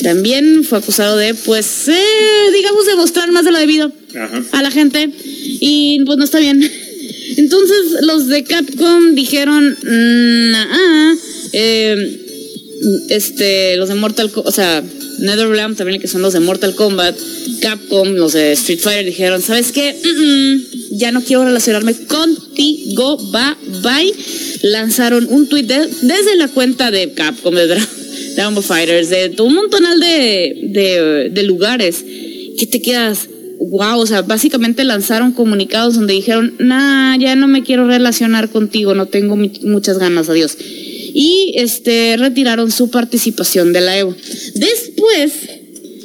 También 0.03 0.65
fue 0.65 0.79
acusado 0.79 1.17
de, 1.17 1.35
pues, 1.35 1.89
eh, 1.89 2.53
digamos, 2.53 2.87
demostrar 2.87 3.31
más 3.33 3.45
de 3.45 3.53
lo 3.53 3.59
debido 3.59 3.93
a 4.53 4.63
la 4.63 4.71
gente 4.71 5.11
y 5.61 6.03
pues 6.05 6.19
no 6.19 6.25
está 6.25 6.39
bien. 6.39 6.71
Entonces 7.39 8.03
los 8.03 8.27
de 8.27 8.45
Capcom 8.45 9.15
dijeron, 9.15 9.77
ah, 10.55 11.15
eh, 11.53 12.21
este, 13.09 13.77
los 13.77 13.89
de 13.89 13.95
Mortal 13.95 14.31
o 14.35 14.51
sea, 14.51 14.83
NetherRealm 15.21 15.77
también, 15.77 16.01
que 16.01 16.09
son 16.09 16.23
los 16.23 16.33
de 16.33 16.41
Mortal 16.41 16.75
Kombat, 16.75 17.17
Capcom, 17.61 18.15
los 18.15 18.33
de 18.33 18.53
Street 18.53 18.81
Fighter, 18.81 19.05
dijeron, 19.05 19.41
¿sabes 19.41 19.73
qué? 19.73 19.97
ya 20.91 21.13
no 21.13 21.23
quiero 21.23 21.45
relacionarme 21.45 21.95
contigo, 21.95 23.17
bye, 23.31 23.81
bye. 23.83 24.15
Lanzaron 24.63 25.27
un 25.31 25.49
tweet 25.49 25.65
desde 25.65 26.37
la 26.37 26.49
cuenta 26.49 26.91
de 26.91 27.13
Capcom, 27.13 27.55
de 27.55 27.81
Dragon 28.35 28.63
Fighters, 28.63 29.11
de 29.11 29.35
un 29.41 29.55
montonal 29.55 30.01
de, 30.01 31.31
de, 31.33 31.43
lugares 31.45 32.05
que 32.59 32.67
te 32.67 32.83
quedas, 32.83 33.29
wow, 33.59 33.99
o 33.99 34.07
sea, 34.07 34.23
básicamente 34.23 34.85
lanzaron 34.85 35.33
comunicados 35.33 35.95
donde 35.95 36.15
dijeron, 36.15 36.55
nah, 36.59 37.17
ya 37.17 37.37
no 37.37 37.49
me 37.49 37.63
quiero 37.63 37.87
relacionar 37.87 38.49
contigo, 38.51 38.95
no 38.95 39.07
tengo 39.07 39.37
muchas 39.37 39.99
ganas, 39.99 40.29
adiós 40.29 40.57
y 41.15 41.53
este, 41.57 42.17
retiraron 42.17 42.71
su 42.71 42.91
participación 42.91 43.73
de 43.73 43.81
la 43.81 43.99
Evo. 43.99 44.15
Después, 44.55 45.33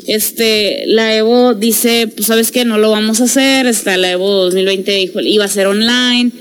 este, 0.07 0.85
la 0.87 1.15
Evo 1.15 1.53
dice, 1.53 2.07
pues 2.07 2.27
sabes 2.27 2.51
que 2.51 2.65
no 2.65 2.79
lo 2.79 2.89
vamos 2.89 3.21
a 3.21 3.25
hacer, 3.25 3.67
está 3.67 3.95
la 3.97 4.11
Evo 4.11 4.45
2020 4.45 5.11
iba 5.23 5.45
a 5.45 5.49
ser 5.49 5.67
online, 5.67 6.31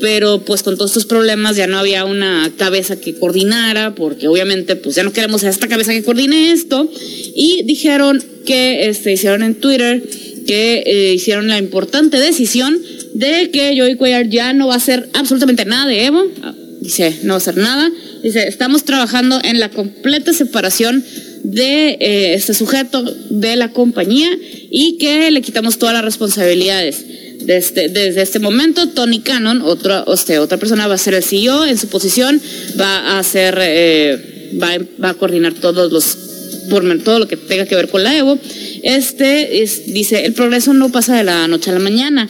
pero 0.00 0.40
pues 0.44 0.62
con 0.62 0.76
todos 0.76 0.90
estos 0.90 1.06
problemas 1.06 1.56
ya 1.56 1.68
no 1.68 1.78
había 1.78 2.04
una 2.04 2.52
cabeza 2.58 3.00
que 3.00 3.14
coordinara, 3.14 3.94
porque 3.94 4.28
obviamente 4.28 4.74
pues 4.76 4.96
ya 4.96 5.04
no 5.04 5.12
queremos 5.12 5.44
a 5.44 5.48
esta 5.48 5.68
cabeza 5.68 5.92
que 5.92 6.02
coordine 6.02 6.50
esto, 6.50 6.90
y 7.34 7.62
dijeron 7.64 8.22
que 8.44 8.88
este, 8.88 9.12
hicieron 9.12 9.42
en 9.42 9.54
Twitter 9.54 10.02
que 10.46 10.82
eh, 10.86 11.14
hicieron 11.14 11.48
la 11.48 11.58
importante 11.58 12.18
decisión 12.18 12.80
de 13.14 13.50
que 13.50 13.74
Joey 13.76 13.96
Cuellar 13.96 14.28
ya 14.28 14.52
no 14.52 14.68
va 14.68 14.74
a 14.74 14.78
hacer 14.78 15.08
absolutamente 15.12 15.64
nada 15.64 15.86
de 15.86 16.06
Evo, 16.06 16.24
ah, 16.42 16.54
dice, 16.80 17.16
no 17.22 17.30
va 17.30 17.34
a 17.34 17.38
hacer 17.38 17.56
nada, 17.56 17.90
Dice, 18.26 18.48
estamos 18.48 18.82
trabajando 18.82 19.38
en 19.44 19.60
la 19.60 19.70
completa 19.70 20.32
separación 20.32 21.04
de 21.44 21.90
eh, 22.00 22.34
este 22.34 22.54
sujeto 22.54 23.04
de 23.30 23.54
la 23.54 23.70
compañía 23.70 24.28
y 24.68 24.98
que 24.98 25.30
le 25.30 25.42
quitamos 25.42 25.78
todas 25.78 25.94
las 25.94 26.04
responsabilidades. 26.04 27.04
Desde, 27.42 27.88
desde 27.88 28.22
este 28.22 28.40
momento, 28.40 28.88
Tony 28.88 29.20
Cannon, 29.20 29.62
otra, 29.62 30.04
este, 30.12 30.40
otra 30.40 30.58
persona, 30.58 30.88
va 30.88 30.94
a 30.94 30.98
ser 30.98 31.14
el 31.14 31.22
CEO 31.22 31.66
en 31.66 31.78
su 31.78 31.86
posición, 31.86 32.40
va 32.80 32.98
a 32.98 33.18
hacer, 33.20 33.56
eh, 33.60 34.58
va, 34.60 35.10
a 35.10 35.14
coordinar 35.14 35.54
todos 35.54 35.92
los 35.92 36.18
por 36.68 36.84
todo 37.02 37.18
lo 37.18 37.28
que 37.28 37.36
tenga 37.36 37.66
que 37.66 37.74
ver 37.74 37.88
con 37.88 38.02
la 38.02 38.16
Evo. 38.16 38.38
Este 38.82 39.66
dice, 39.86 40.24
el 40.24 40.32
progreso 40.32 40.74
no 40.74 40.90
pasa 40.90 41.16
de 41.16 41.24
la 41.24 41.48
noche 41.48 41.70
a 41.70 41.74
la 41.74 41.80
mañana. 41.80 42.28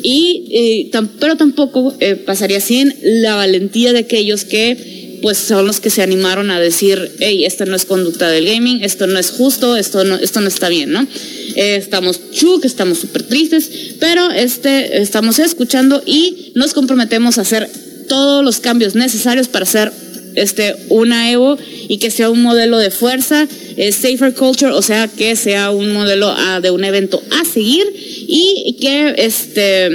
Y, 0.00 0.90
eh, 0.92 1.00
pero 1.18 1.36
tampoco 1.36 1.96
pasaría 2.24 2.60
sin 2.60 2.94
la 3.02 3.34
valentía 3.34 3.92
de 3.92 4.00
aquellos 4.00 4.44
que 4.44 4.98
pues 5.22 5.38
son 5.38 5.66
los 5.66 5.80
que 5.80 5.90
se 5.90 6.02
animaron 6.02 6.50
a 6.50 6.60
decir, 6.60 7.12
hey, 7.18 7.44
esta 7.44 7.64
no 7.64 7.76
es 7.76 7.84
conducta 7.84 8.30
del 8.30 8.46
gaming, 8.46 8.82
esto 8.82 9.06
no 9.06 9.18
es 9.18 9.30
justo, 9.30 9.76
esto 9.76 10.04
no, 10.04 10.16
esto 10.16 10.40
no 10.40 10.48
está 10.48 10.68
bien, 10.68 10.92
¿no? 10.92 11.06
Eh, 11.54 11.76
estamos 11.76 12.20
chuk, 12.32 12.64
estamos 12.64 12.98
súper 12.98 13.22
tristes, 13.24 13.70
pero 13.98 14.30
este, 14.30 15.00
estamos 15.00 15.38
escuchando 15.38 16.02
y 16.04 16.52
nos 16.54 16.72
comprometemos 16.72 17.38
a 17.38 17.42
hacer 17.42 17.68
todos 18.08 18.44
los 18.44 18.60
cambios 18.60 18.94
necesarios 18.94 19.48
para 19.48 19.64
hacer 19.64 19.92
este, 20.34 20.76
una 20.88 21.30
Evo 21.30 21.58
y 21.88 21.98
que 21.98 22.10
sea 22.10 22.30
un 22.30 22.42
modelo 22.42 22.78
de 22.78 22.90
fuerza, 22.90 23.48
eh, 23.78 23.92
safer 23.92 24.34
culture, 24.34 24.72
o 24.72 24.82
sea, 24.82 25.06
que 25.06 25.36
sea 25.36 25.70
un 25.70 25.92
modelo 25.92 26.34
de 26.60 26.70
un 26.70 26.82
evento 26.82 27.22
a 27.30 27.44
seguir 27.44 27.86
y 27.94 28.76
que 28.80 29.14
este 29.16 29.86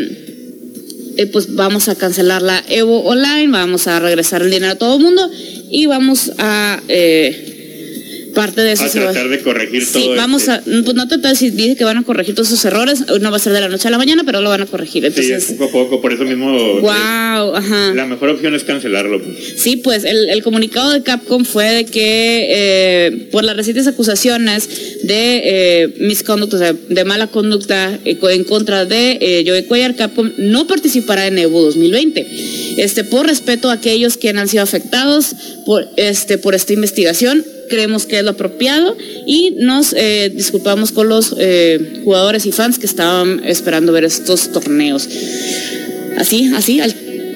eh, 1.15 1.27
pues 1.27 1.53
vamos 1.53 1.89
a 1.89 1.95
cancelar 1.95 2.41
la 2.41 2.63
Evo 2.69 3.03
Online, 3.03 3.47
vamos 3.51 3.85
a 3.87 3.99
regresar 3.99 4.41
el 4.41 4.49
dinero 4.49 4.71
a 4.71 4.75
todo 4.75 4.97
el 4.97 5.03
mundo 5.03 5.29
y 5.69 5.85
vamos 5.85 6.31
a 6.39 6.81
eh, 6.87 7.52
parte 8.33 8.61
de 8.61 8.73
eso. 8.73 8.83
A 8.83 8.89
tratar 8.89 9.29
de 9.29 9.39
corregir 9.39 9.91
todo. 9.91 10.15
Vamos 10.15 10.49
a, 10.49 10.61
pues 10.61 10.93
no 10.93 11.07
tratar 11.07 11.35
si 11.35 11.51
dice 11.51 11.75
que 11.75 11.83
van 11.83 11.97
a 11.97 12.03
corregir 12.03 12.35
todos 12.35 12.49
sus 12.49 12.63
errores, 12.65 13.05
no 13.21 13.31
va 13.31 13.37
a 13.37 13.39
ser 13.39 13.53
de 13.53 13.61
la 13.61 13.69
noche 13.69 13.87
a 13.87 13.91
la 13.91 13.97
mañana, 13.97 14.23
pero 14.25 14.41
lo 14.41 14.49
van 14.49 14.61
a 14.61 14.65
corregir. 14.65 15.05
Entonces, 15.05 15.43
sí, 15.43 15.53
poco 15.53 15.81
a 15.81 15.83
poco, 15.83 16.01
por 16.01 16.13
eso 16.13 16.23
mismo. 16.23 16.79
Wow, 16.81 17.55
ajá. 17.55 17.93
La 17.93 18.05
mejor 18.05 18.29
opción 18.29 18.53
es 18.55 18.63
cancelarlo. 18.63 19.21
Pues. 19.21 19.53
Sí, 19.57 19.77
pues 19.77 20.03
el, 20.03 20.29
el, 20.29 20.43
comunicado 20.43 20.91
de 20.91 21.03
Capcom 21.03 21.45
fue 21.45 21.69
de 21.69 21.85
que 21.85 22.47
eh, 22.49 23.29
por 23.31 23.43
las 23.43 23.55
recientes 23.55 23.87
acusaciones 23.87 24.69
de 25.03 25.41
eh, 25.43 25.93
misconduct, 25.99 26.53
o 26.53 26.57
sea, 26.57 26.73
de 26.73 27.05
mala 27.05 27.27
conducta 27.27 27.99
eh, 28.05 28.17
en 28.21 28.43
contra 28.43 28.85
de 28.85 29.17
eh, 29.21 29.43
Joey 29.45 29.63
Cuellar, 29.63 29.95
Capcom 29.95 30.31
no 30.37 30.67
participará 30.67 31.27
en 31.27 31.37
Evo 31.37 31.61
2020. 31.61 32.27
Este, 32.77 33.03
por 33.03 33.27
respeto 33.27 33.69
a 33.69 33.73
aquellos 33.73 34.17
que 34.17 34.29
han 34.29 34.47
sido 34.47 34.63
afectados 34.63 35.35
por, 35.65 35.87
este, 35.97 36.37
por 36.37 36.55
esta 36.55 36.73
investigación, 36.73 37.45
creemos 37.69 38.05
que 38.05 38.17
es 38.17 38.23
lo 38.23 38.31
apropiado 38.31 38.97
y 39.25 39.55
nos 39.57 39.93
eh, 39.93 40.31
disculpamos 40.33 40.91
con 40.91 41.09
los 41.09 41.35
eh, 41.37 42.01
jugadores 42.03 42.45
y 42.45 42.51
fans 42.51 42.79
que 42.79 42.85
estaban 42.85 43.41
esperando 43.45 43.91
ver 43.91 44.03
estos 44.03 44.51
torneos. 44.51 45.07
Así, 46.17 46.51
así, 46.55 46.79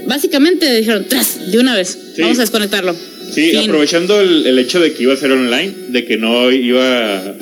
básicamente 0.05 0.73
dijeron, 0.77 1.05
tras, 1.07 1.51
de 1.51 1.59
una 1.59 1.75
vez, 1.75 1.97
vamos 2.19 2.37
a 2.37 2.41
desconectarlo. 2.41 2.95
Sí, 3.31 3.55
aprovechando 3.55 4.21
el, 4.21 4.57
hecho 4.57 4.79
de 4.79 4.93
que 4.93 5.03
iba 5.03 5.13
a 5.13 5.17
ser 5.17 5.31
online, 5.31 5.73
de 5.89 6.05
que 6.05 6.17
no 6.17 6.51
iba, 6.51 7.35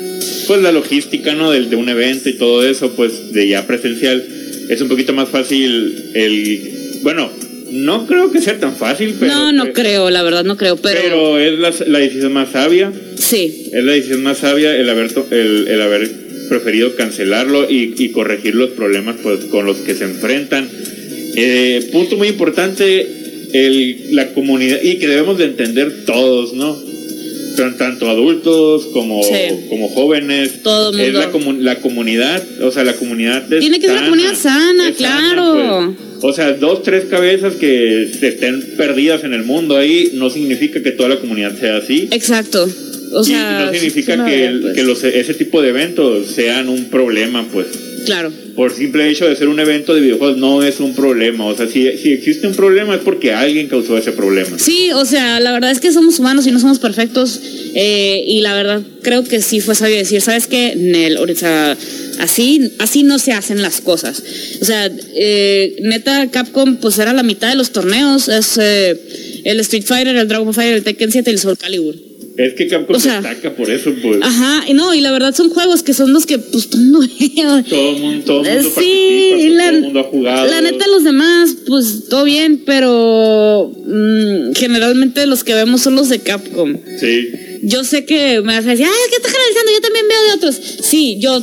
pues 0.48 0.62
la 0.62 0.72
logística, 0.72 1.34
¿no? 1.36 1.52
Del, 1.52 1.70
de 1.70 1.76
un 1.76 1.88
evento 1.90 2.30
y 2.30 2.34
todo 2.34 2.68
eso, 2.68 2.94
pues 2.96 3.32
de 3.34 3.48
ya 3.48 3.68
presencial, 3.68 4.26
es 4.70 4.82
un 4.82 4.88
poquito 4.88 5.14
más 5.14 5.30
fácil 5.30 6.12
el, 6.14 7.00
bueno, 7.04 7.32
no 7.72 8.06
creo 8.08 8.32
que 8.32 8.42
sea 8.42 8.60
tan 8.60 8.76
fácil, 8.76 9.16
pero. 9.20 9.34
No, 9.34 9.52
no 9.52 9.74
creo, 9.74 10.10
la 10.10 10.24
verdad 10.24 10.44
no 10.44 10.58
creo, 10.58 10.78
pero. 10.78 11.00
Pero 11.02 11.40
es 11.40 11.88
la, 11.88 12.00
decisión 12.00 12.34
más 12.34 12.52
sabia. 12.52 12.92
Sí. 13.18 13.70
Es 13.72 13.84
la 13.84 13.94
decisión 13.94 14.24
más 14.24 14.40
sabia 14.40 14.76
el 14.76 14.90
haber, 14.90 15.10
el, 15.32 15.82
haber 15.82 16.10
preferido 16.50 16.96
cancelarlo 16.96 17.68
y, 17.70 18.10
corregir 18.10 18.56
los 18.56 18.72
problemas 18.72 19.18
pues, 19.22 19.46
con 19.46 19.66
los 19.66 19.78
que 19.78 19.96
se 19.96 20.06
enfrentan. 20.06 20.70
Eh, 21.36 21.90
punto 21.92 22.18
muy 22.18 22.30
importante, 22.30 23.08
el, 23.54 24.16
la 24.16 24.34
comunidad, 24.34 24.82
y 24.82 24.96
que 24.96 25.08
debemos 25.08 25.38
de 25.38 25.46
entender 25.46 26.06
todos, 26.06 26.54
¿no? 26.54 26.96
tanto 27.78 28.10
adultos 28.10 28.88
como, 28.88 29.22
como 29.70 29.90
jóvenes. 29.90 30.62
Todo 30.62 30.98
Es 30.98 31.14
la, 31.14 31.32
la, 31.60 31.76
comunidad, 31.80 32.44
o 32.62 32.72
sea, 32.72 32.84
la 32.84 32.94
comunidad. 32.94 33.48
Tiene 33.48 33.80
que 33.80 33.88
ser 33.88 33.98
una 33.98 34.06
comunidad 34.06 34.36
sana, 34.36 34.92
claro. 34.92 35.96
Pues. 35.98 36.15
O 36.26 36.34
sea, 36.34 36.54
dos, 36.54 36.82
tres 36.82 37.06
cabezas 37.06 37.56
que 37.56 38.04
estén 38.04 38.62
perdidas 38.78 39.24
en 39.24 39.34
el 39.34 39.44
mundo 39.44 39.78
ahí 39.78 40.12
no 40.14 40.30
significa 40.30 40.82
que 40.82 40.92
toda 40.92 41.10
la 41.10 41.20
comunidad 41.20 41.58
sea 41.60 41.78
así. 41.78 42.08
Exacto. 42.12 42.68
O 43.14 43.24
sea, 43.24 43.66
no 43.66 43.72
significa 43.72 44.26
que, 44.26 44.60
pues. 44.62 44.74
que 44.74 44.84
los, 44.84 45.04
ese 45.04 45.34
tipo 45.36 45.62
de 45.62 45.70
eventos 45.70 46.28
sean 46.28 46.70
un 46.70 46.86
problema, 46.86 47.46
pues. 47.52 47.68
Claro. 48.06 48.32
Por 48.56 48.72
simple 48.72 49.10
hecho 49.10 49.28
de 49.28 49.36
ser 49.36 49.48
un 49.48 49.60
evento 49.60 49.94
de 49.94 50.02
videojuegos 50.02 50.38
no 50.38 50.64
es 50.64 50.80
un 50.80 50.96
problema. 50.96 51.46
O 51.46 51.56
sea, 51.56 51.68
si, 51.68 51.98
si 51.98 52.14
existe 52.14 52.48
un 52.48 52.56
problema 52.56 52.96
es 52.96 53.02
porque 53.02 53.34
alguien 53.34 53.68
causó 53.68 53.98
ese 53.98 54.12
problema. 54.12 54.58
Sí, 54.58 54.92
o 54.94 55.06
sea, 55.06 55.40
la 55.40 55.52
verdad 55.52 55.72
es 55.72 55.80
que 55.80 55.92
somos 55.92 56.20
humanos 56.20 56.48
y 56.48 56.52
no 56.52 56.60
somos 56.60 56.80
perfectos. 56.80 57.40
Eh, 57.74 58.24
y 58.28 58.42
la 58.42 58.54
verdad 58.54 58.82
creo 59.02 59.24
que 59.24 59.42
sí 59.42 59.60
fue 59.60 59.76
sabio 59.76 59.98
decir, 59.98 60.22
¿sabes 60.22 60.48
qué? 60.48 60.76
Nel, 60.78 61.18
ahorita 61.18 61.78
así, 62.20 62.72
así 62.80 63.04
no 63.04 63.20
se 63.20 63.34
hacen 63.34 63.62
las 63.62 63.82
cosas. 63.82 64.24
O 64.62 64.66
sea, 64.66 64.90
eh, 65.16 65.76
neta, 65.82 66.30
Capcom 66.32 66.78
pues 66.78 66.98
era 67.00 67.14
la 67.14 67.24
mitad 67.24 67.50
de 67.50 67.56
los 67.56 67.72
torneos. 67.72 68.30
Es 68.30 68.58
eh, 68.58 68.98
el 69.44 69.60
Street 69.60 69.84
Fighter, 69.84 70.16
el 70.16 70.28
Dragon 70.28 70.54
Fighter, 70.54 70.76
el 70.76 70.84
Tekken 70.84 71.12
7 71.12 71.30
y 71.30 71.34
el 71.34 71.40
Soul 71.40 71.58
Calibur. 71.58 71.96
Es 72.38 72.54
que 72.54 72.68
Capcom 72.68 73.00
se 73.00 73.10
destaca 73.12 73.56
por 73.56 73.70
eso, 73.70 73.94
pues. 74.02 74.20
Ajá, 74.22 74.66
y 74.68 74.74
no, 74.74 74.94
y 74.94 75.02
la 75.02 75.12
verdad 75.12 75.34
son 75.34 75.50
juegos 75.50 75.84
que 75.84 75.94
son 75.94 76.12
los 76.12 76.26
que, 76.26 76.38
pues, 76.38 76.70
todo 76.70 76.82
el 76.82 76.88
mundo, 76.88 77.08
todo 77.70 77.90
el 77.90 78.02
mundo, 78.02 78.26
todo 78.26 78.44
mundo 78.44 78.72
sí, 78.78 79.50
la, 79.52 79.66
todo 79.66 79.76
el 79.78 79.82
mundo 79.84 80.00
ha 80.02 80.04
jugado. 80.04 80.48
La 80.48 80.62
neta, 80.62 80.86
los 80.88 81.04
demás, 81.04 81.56
pues, 81.66 82.10
todo 82.10 82.26
bien, 82.26 82.64
pero 82.66 83.72
mm, 83.86 84.54
generalmente 84.54 85.26
los 85.28 85.44
que 85.44 85.54
vemos 85.54 85.82
son 85.82 85.96
los 85.96 86.10
de 86.10 86.20
Capcom. 86.20 86.76
Sí. 87.00 87.30
Yo 87.64 87.84
sé 87.84 88.06
que 88.06 88.42
me 88.42 88.54
vas 88.56 88.66
a 88.66 88.72
decir, 88.72 88.86
ah, 88.86 89.10
¿qué 89.10 89.16
estás 89.16 89.32
generalizando? 89.32 89.72
Yo 89.72 89.82
también 89.82 90.06
veo 90.08 90.24
de 90.24 90.34
otros. 90.34 90.56
Sí, 90.82 91.18
yo 91.20 91.42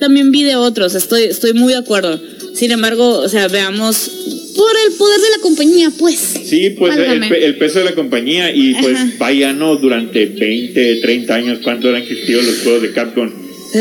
también 0.00 0.32
vi 0.32 0.42
de 0.42 0.56
otros, 0.56 0.96
estoy, 0.96 1.24
estoy 1.24 1.52
muy 1.52 1.72
de 1.72 1.78
acuerdo. 1.78 2.20
Sin 2.54 2.72
embargo, 2.72 3.20
o 3.20 3.28
sea, 3.28 3.46
veamos 3.48 4.10
por 4.54 4.70
el 4.86 4.94
poder 4.94 5.20
de 5.20 5.30
la 5.30 5.38
compañía, 5.38 5.92
pues. 5.98 6.18
Sí, 6.44 6.70
pues 6.70 6.96
el, 6.96 7.56
peso 7.56 7.78
de 7.78 7.84
la 7.84 7.94
compañía 7.94 8.54
y 8.54 8.74
pues 8.74 9.18
vaya, 9.18 9.52
¿no? 9.52 9.76
Durante 9.76 10.26
20, 10.26 10.96
30 10.96 11.34
años, 11.34 11.58
¿cuánto 11.62 11.88
han 11.88 11.96
existido 11.96 12.42
los 12.42 12.60
juegos 12.60 12.82
de 12.82 12.92
Capcom? 12.92 13.30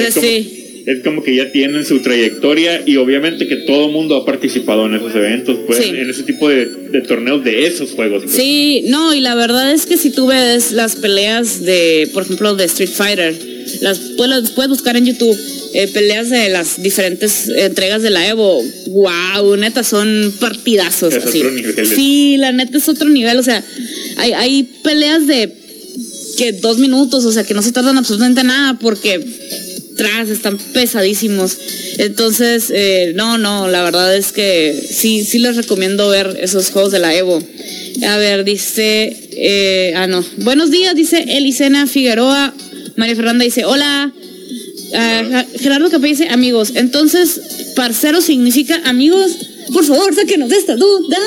sí. 0.09 0.83
es 0.85 1.03
como 1.03 1.21
que 1.21 1.35
ya 1.35 1.51
tienen 1.51 1.85
su 1.85 1.99
trayectoria 1.99 2.81
y 2.85 2.95
obviamente 2.97 3.47
que 3.47 3.57
todo 3.57 3.87
el 3.87 3.91
mundo 3.91 4.15
ha 4.15 4.25
participado 4.25 4.85
en 4.85 4.95
esos 4.95 5.13
eventos, 5.15 5.59
pues, 5.67 5.79
en 5.79 6.09
ese 6.09 6.23
tipo 6.23 6.49
de, 6.49 6.65
torneos 7.07 7.43
de 7.43 7.67
esos 7.67 7.91
juegos. 7.91 8.23
Pues. 8.23 8.35
Sí, 8.35 8.83
no, 8.87 9.13
y 9.13 9.19
la 9.19 9.35
verdad 9.35 9.71
es 9.73 9.85
que 9.85 9.97
si 9.97 10.11
tú 10.11 10.27
ves 10.27 10.71
las 10.71 10.95
peleas 10.95 11.63
de, 11.63 12.09
por 12.13 12.23
ejemplo, 12.23 12.55
de 12.55 12.65
Street 12.65 12.89
Fighter, 12.89 13.50
las, 13.81 13.99
puedes, 14.17 14.51
puedes 14.51 14.69
buscar 14.69 14.97
en 14.97 15.05
YouTube. 15.05 15.37
Eh, 15.73 15.87
peleas 15.87 16.29
de 16.29 16.49
las 16.49 16.81
diferentes 16.81 17.47
entregas 17.47 18.01
de 18.01 18.09
la 18.09 18.27
Evo, 18.27 18.61
wow, 18.87 19.55
neta, 19.55 19.83
son 19.83 20.33
partidazos. 20.39 21.13
Es 21.13 21.25
Otro 21.25 21.51
nivel. 21.51 21.87
Sí, 21.87 22.35
la 22.37 22.51
neta 22.51 22.77
es 22.77 22.89
otro 22.89 23.09
nivel, 23.09 23.37
o 23.37 23.43
sea, 23.43 23.63
hay, 24.17 24.33
hay 24.33 24.63
peleas 24.83 25.27
de 25.27 25.49
que 26.37 26.53
dos 26.53 26.77
minutos, 26.77 27.23
o 27.25 27.31
sea, 27.31 27.43
que 27.43 27.53
no 27.53 27.61
se 27.61 27.71
tardan 27.71 27.97
absolutamente 27.97 28.43
nada 28.43 28.77
porque 28.79 29.23
tras 29.95 30.29
están 30.29 30.57
pesadísimos. 30.57 31.57
Entonces, 31.97 32.71
eh, 32.73 33.13
no, 33.15 33.37
no, 33.37 33.67
la 33.67 33.83
verdad 33.83 34.15
es 34.15 34.31
que 34.31 34.75
sí, 34.89 35.23
sí 35.23 35.39
les 35.39 35.55
recomiendo 35.55 36.09
ver 36.09 36.37
esos 36.41 36.69
juegos 36.69 36.91
de 36.91 36.99
la 36.99 37.15
Evo. 37.15 37.41
A 38.07 38.17
ver, 38.17 38.43
dice, 38.43 39.15
eh, 39.31 39.93
ah, 39.95 40.07
no, 40.07 40.23
buenos 40.37 40.71
días, 40.71 40.95
dice 40.95 41.25
Elisena 41.27 41.87
Figueroa. 41.87 42.53
María 42.95 43.15
Fernanda 43.15 43.43
dice, 43.43 43.65
hola. 43.65 44.11
Ah, 44.93 45.45
Gerardo 45.59 45.89
Capé 45.89 46.07
dice, 46.07 46.27
amigos. 46.29 46.73
Entonces, 46.75 47.41
parcero 47.75 48.21
significa 48.21 48.81
amigos. 48.85 49.37
Por 49.73 49.85
favor, 49.85 50.13
sáquenos 50.13 50.49
de 50.49 50.57
esta 50.57 50.75
duda. 50.75 51.17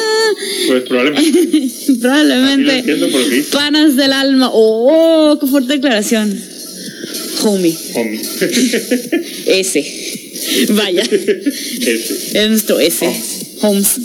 Pues 0.67 0.83
probablemente. 0.83 1.73
probablemente. 2.01 3.45
Panas 3.53 3.97
del 3.97 4.13
alma. 4.13 4.51
Oh, 4.53 5.39
qué 5.41 5.47
fuerte 5.47 5.75
declaración. 5.75 6.39
Homie. 7.43 7.77
Homie. 7.95 8.21
ese. 9.47 9.85
Vaya. 10.71 11.03
Ese. 11.11 12.43
Es 12.43 12.49
nuestro 12.51 12.79
ese. 12.81 13.07
Oh. 13.07 13.69
Homes. 13.69 13.97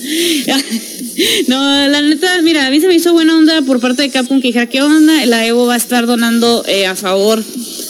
No, 1.48 1.88
la 1.88 2.02
neta, 2.02 2.42
mira, 2.42 2.68
a 2.68 2.70
mí 2.70 2.80
se 2.80 2.88
me 2.88 2.96
hizo 2.96 3.14
buena 3.14 3.38
onda 3.38 3.62
por 3.62 3.80
parte 3.80 4.04
de 4.04 4.10
Capcom 4.10 4.42
que 4.42 4.50
dijera, 4.50 4.68
¿qué 4.68 4.82
onda? 4.82 5.26
La 5.26 5.46
Evo 5.46 5.66
va 5.66 5.76
a 5.76 5.78
estar 5.78 6.06
donando 6.06 6.64
eh, 6.68 6.86
a 6.86 6.96
favor 6.96 7.44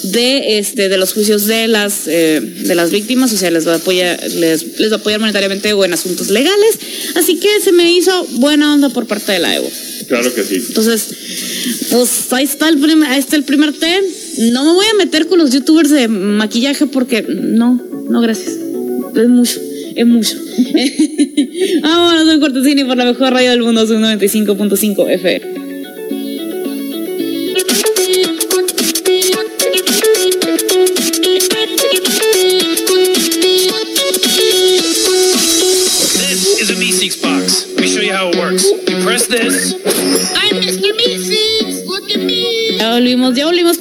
de 0.03 0.59
este 0.59 0.89
de 0.89 0.97
los 0.97 1.13
juicios 1.13 1.45
de 1.45 1.67
las 1.67 2.07
eh, 2.07 2.39
de 2.41 2.75
las 2.75 2.91
víctimas, 2.91 3.33
o 3.33 3.37
sea, 3.37 3.51
les 3.51 3.67
va 3.67 3.73
a 3.73 3.75
apoyar 3.75 4.19
les, 4.31 4.79
les 4.79 4.91
va 4.91 4.95
a 4.95 4.99
apoyar 4.99 5.19
monetariamente 5.19 5.73
o 5.73 5.83
en 5.83 5.93
asuntos 5.93 6.29
legales, 6.29 6.79
así 7.15 7.37
que 7.37 7.59
se 7.61 7.71
me 7.71 7.91
hizo 7.91 8.25
buena 8.33 8.73
onda 8.73 8.89
por 8.89 9.07
parte 9.07 9.31
de 9.33 9.39
la 9.39 9.55
Evo. 9.55 9.69
Claro 10.07 10.33
que 10.33 10.43
sí. 10.43 10.55
Entonces, 10.55 11.07
pues 11.91 12.33
ahí 12.33 12.43
está 12.43 12.67
el 12.67 12.79
primer, 12.79 13.07
ahí 13.09 13.19
está 13.19 13.35
el 13.35 13.43
primer 13.43 13.73
té. 13.73 14.01
No 14.51 14.63
me 14.65 14.73
voy 14.73 14.85
a 14.91 14.95
meter 14.95 15.27
con 15.27 15.37
los 15.37 15.51
youtubers 15.51 15.91
de 15.91 16.07
maquillaje 16.07 16.87
porque 16.87 17.23
no, 17.27 17.79
no 18.09 18.19
gracias. 18.19 18.57
Es 19.15 19.27
mucho, 19.27 19.59
es 19.95 20.05
mucho. 20.05 20.37
Vámonos 21.81 22.33
un 22.33 22.39
cortesini 22.39 22.83
por 22.83 22.97
la 22.97 23.05
mejor 23.05 23.33
radio 23.33 23.51
del 23.51 23.61
mundo, 23.61 23.85
95.5 23.85 25.09
FM. 25.09 25.58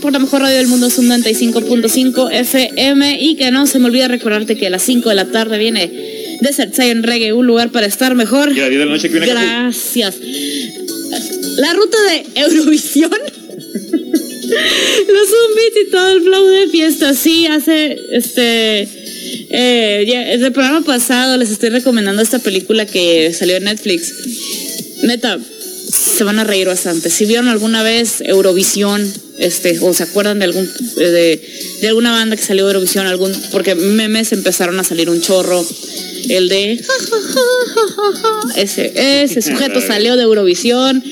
Por 0.09 0.15
la 0.15 0.21
mejor 0.21 0.41
radio 0.41 0.57
del 0.57 0.69
mundo, 0.69 0.89
Zoom 0.89 1.09
95.5 1.09 2.33
FM. 2.33 3.19
Y 3.21 3.35
que 3.35 3.51
no 3.51 3.67
se 3.67 3.79
me 3.79 3.89
olvida 3.89 4.09
recordarte 4.09 4.57
que 4.57 4.69
a 4.69 4.71
las 4.71 4.83
5 4.83 5.07
de 5.07 5.15
la 5.15 5.27
tarde 5.27 5.59
viene 5.59 5.93
Desert 6.41 6.73
Science 6.73 7.07
Reggae, 7.07 7.35
un 7.35 7.47
lugar 7.47 7.71
para 7.71 7.87
estar 7.87 8.15
mejor. 8.15 8.51
Y 8.51 8.55
la 8.55 8.71
de 8.71 8.87
noche 8.87 9.11
que 9.11 9.19
Gracias. 9.19 10.15
La 11.59 11.75
ruta 11.75 11.99
de 12.05 12.25
Eurovisión. 12.41 13.11
Los 13.21 13.21
zombies 15.29 15.73
y 15.87 15.91
todo 15.91 16.09
el 16.09 16.23
flow 16.23 16.47
de 16.47 16.69
fiesta. 16.69 17.13
Sí, 17.13 17.45
hace 17.45 17.99
este. 18.13 18.89
Eh, 19.51 20.07
desde 20.33 20.47
el 20.47 20.53
programa 20.53 20.81
pasado 20.87 21.37
les 21.37 21.51
estoy 21.51 21.69
recomendando 21.69 22.23
esta 22.23 22.39
película 22.39 22.87
que 22.87 23.35
salió 23.35 23.57
en 23.57 23.65
Netflix. 23.65 24.15
Neta, 25.03 25.39
se 25.89 26.25
van 26.25 26.39
a 26.39 26.45
reír 26.45 26.67
bastante. 26.67 27.11
Si 27.11 27.25
vieron 27.25 27.49
alguna 27.49 27.83
vez 27.83 28.21
Eurovisión, 28.21 29.11
este, 29.39 29.79
o 29.81 29.95
se 29.95 30.03
acuerdan 30.03 30.39
de 30.39 30.47
algún 30.47 30.69
de, 30.97 31.41
alguna 31.89 32.13
banda 32.13 32.37
que 32.37 32.43
salió 32.43 32.67
de 32.67 32.73
Eurovisión, 32.73 33.07
algún, 33.07 33.33
porque 33.53 33.75
memes 33.75 34.33
empezaron 34.33 34.79
a 34.79 34.85
salir 34.85 35.09
un 35.11 35.21
chorro. 35.21 35.65
El 36.29 36.49
de 36.49 36.81
ese, 38.57 39.23
ese 39.23 39.41
sujeto 39.41 39.81
salió 39.87 40.17
de 40.17 40.25
Eurovisión. 40.25 41.03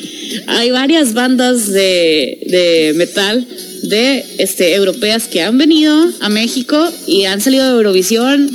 Hay 0.48 0.70
varias 0.70 1.14
bandas 1.14 1.68
de, 1.68 2.38
de 2.46 2.92
metal 2.96 3.46
de 3.82 4.24
este, 4.38 4.74
europeas 4.74 5.28
que 5.28 5.42
han 5.42 5.56
venido 5.56 6.10
a 6.20 6.28
México 6.28 6.92
y 7.06 7.24
han 7.24 7.40
salido 7.40 7.64
de 7.66 7.72
Eurovisión. 7.72 8.50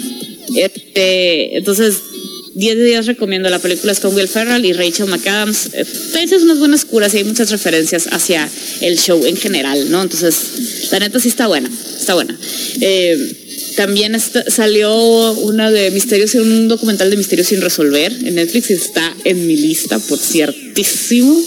Este, 0.56 1.58
entonces 1.58 2.02
10 2.56 2.78
de 2.78 2.84
10 2.84 3.06
recomiendo 3.06 3.50
la 3.50 3.60
película 3.60 3.92
es 3.92 4.00
con 4.00 4.14
Will 4.16 4.28
Ferrell 4.28 4.66
y 4.66 4.74
Rachel 4.74 5.08
McAdams. 5.08 5.70
Eh, 5.74 5.86
es 6.22 6.44
unas 6.44 6.60
buenas 6.60 6.86
curas 6.86 7.14
y 7.14 7.18
hay 7.18 7.24
muchas 7.24 7.50
referencias 7.50 8.08
hacia 8.12 8.50
el 8.82 8.98
show 8.98 9.26
en 9.26 9.38
general, 9.38 9.90
¿no? 9.90 10.02
Entonces, 10.02 10.90
la 10.92 11.00
neta 11.00 11.20
sí 11.20 11.30
está 11.30 11.48
buena, 11.48 11.70
está 11.98 12.14
buena. 12.14 12.38
Eh, 12.82 13.36
también 13.76 14.18
salió 14.48 15.32
una 15.34 15.72
de 15.72 15.92
Misterios, 15.92 16.36
un 16.36 16.68
documental 16.68 17.10
de 17.10 17.18
Misterios 17.18 17.48
sin 17.48 17.62
resolver 17.62 18.12
en 18.12 18.36
Netflix 18.36 18.70
y 18.70 18.74
está 18.74 19.16
en 19.24 19.48
mi 19.48 19.56
lista, 19.56 19.98
por 20.00 20.20
ciertísimo. 20.20 21.42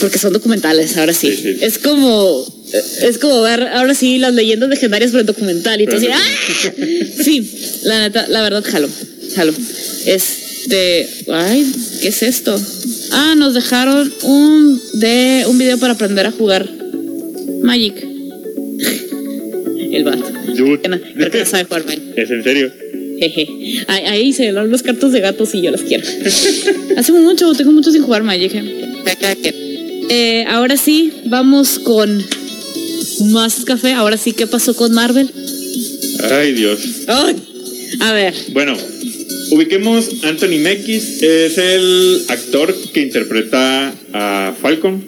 Porque 0.00 0.18
son 0.18 0.32
documentales, 0.32 0.96
ahora 0.96 1.12
sí. 1.12 1.58
Es 1.60 1.78
como 1.78 2.46
es 3.02 3.18
como 3.18 3.40
ver 3.42 3.62
ahora 3.62 3.94
sí 3.94 4.18
las 4.18 4.34
leyendas 4.34 4.68
legendarias 4.68 5.10
por 5.10 5.20
el 5.20 5.26
documental 5.26 5.80
y 5.80 5.86
tú 5.86 5.96
¡ah! 6.12 6.72
Sí, 7.22 7.50
la 7.84 8.00
neta, 8.00 8.26
la 8.28 8.42
verdad, 8.42 8.62
jalo. 8.66 8.88
Este, 10.06 11.08
ay, 11.30 11.72
¿qué 12.00 12.08
es 12.08 12.22
esto? 12.22 12.60
Ah, 13.12 13.34
nos 13.36 13.54
dejaron 13.54 14.12
un 14.22 14.80
de 14.94 15.44
un 15.46 15.58
video 15.58 15.78
para 15.78 15.94
aprender 15.94 16.26
a 16.26 16.32
jugar 16.32 16.68
Magic. 17.62 17.94
El 19.92 20.04
vato. 20.04 20.24
Creo 20.54 20.80
que 20.80 20.88
no 21.38 21.46
sabe 21.46 21.64
jugar 21.64 21.86
Magic. 21.86 22.02
¿Es 22.16 22.30
en 22.30 22.42
serio? 22.42 22.72
Jeje. 23.18 23.48
Ahí, 23.88 24.04
ahí 24.04 24.32
se 24.32 24.52
ven 24.52 24.70
los 24.70 24.82
cartos 24.82 25.12
de 25.12 25.20
gatos 25.20 25.54
y 25.54 25.62
yo 25.62 25.70
las 25.70 25.82
quiero. 25.82 26.04
Hace 26.96 27.12
mucho, 27.12 27.52
tengo 27.54 27.72
mucho 27.72 27.90
sin 27.90 28.02
jugar 28.02 28.22
Magic. 28.22 28.52
Eh, 30.10 30.44
ahora 30.48 30.76
sí, 30.76 31.12
vamos 31.26 31.78
con 31.78 32.24
más 33.30 33.64
café. 33.64 33.92
Ahora 33.92 34.16
sí, 34.16 34.32
¿qué 34.32 34.46
pasó 34.46 34.74
con 34.74 34.92
Marvel? 34.92 35.30
Ay, 36.30 36.52
Dios. 36.52 36.80
Ay. 37.06 37.36
A 38.00 38.12
ver. 38.12 38.34
Bueno, 38.52 38.76
Ubiquemos, 39.50 40.24
Anthony 40.24 40.58
Mekis 40.60 41.22
es 41.22 41.58
el 41.58 42.22
actor 42.28 42.74
que 42.92 43.00
interpreta 43.00 43.94
a 44.12 44.54
Falcon, 44.60 45.02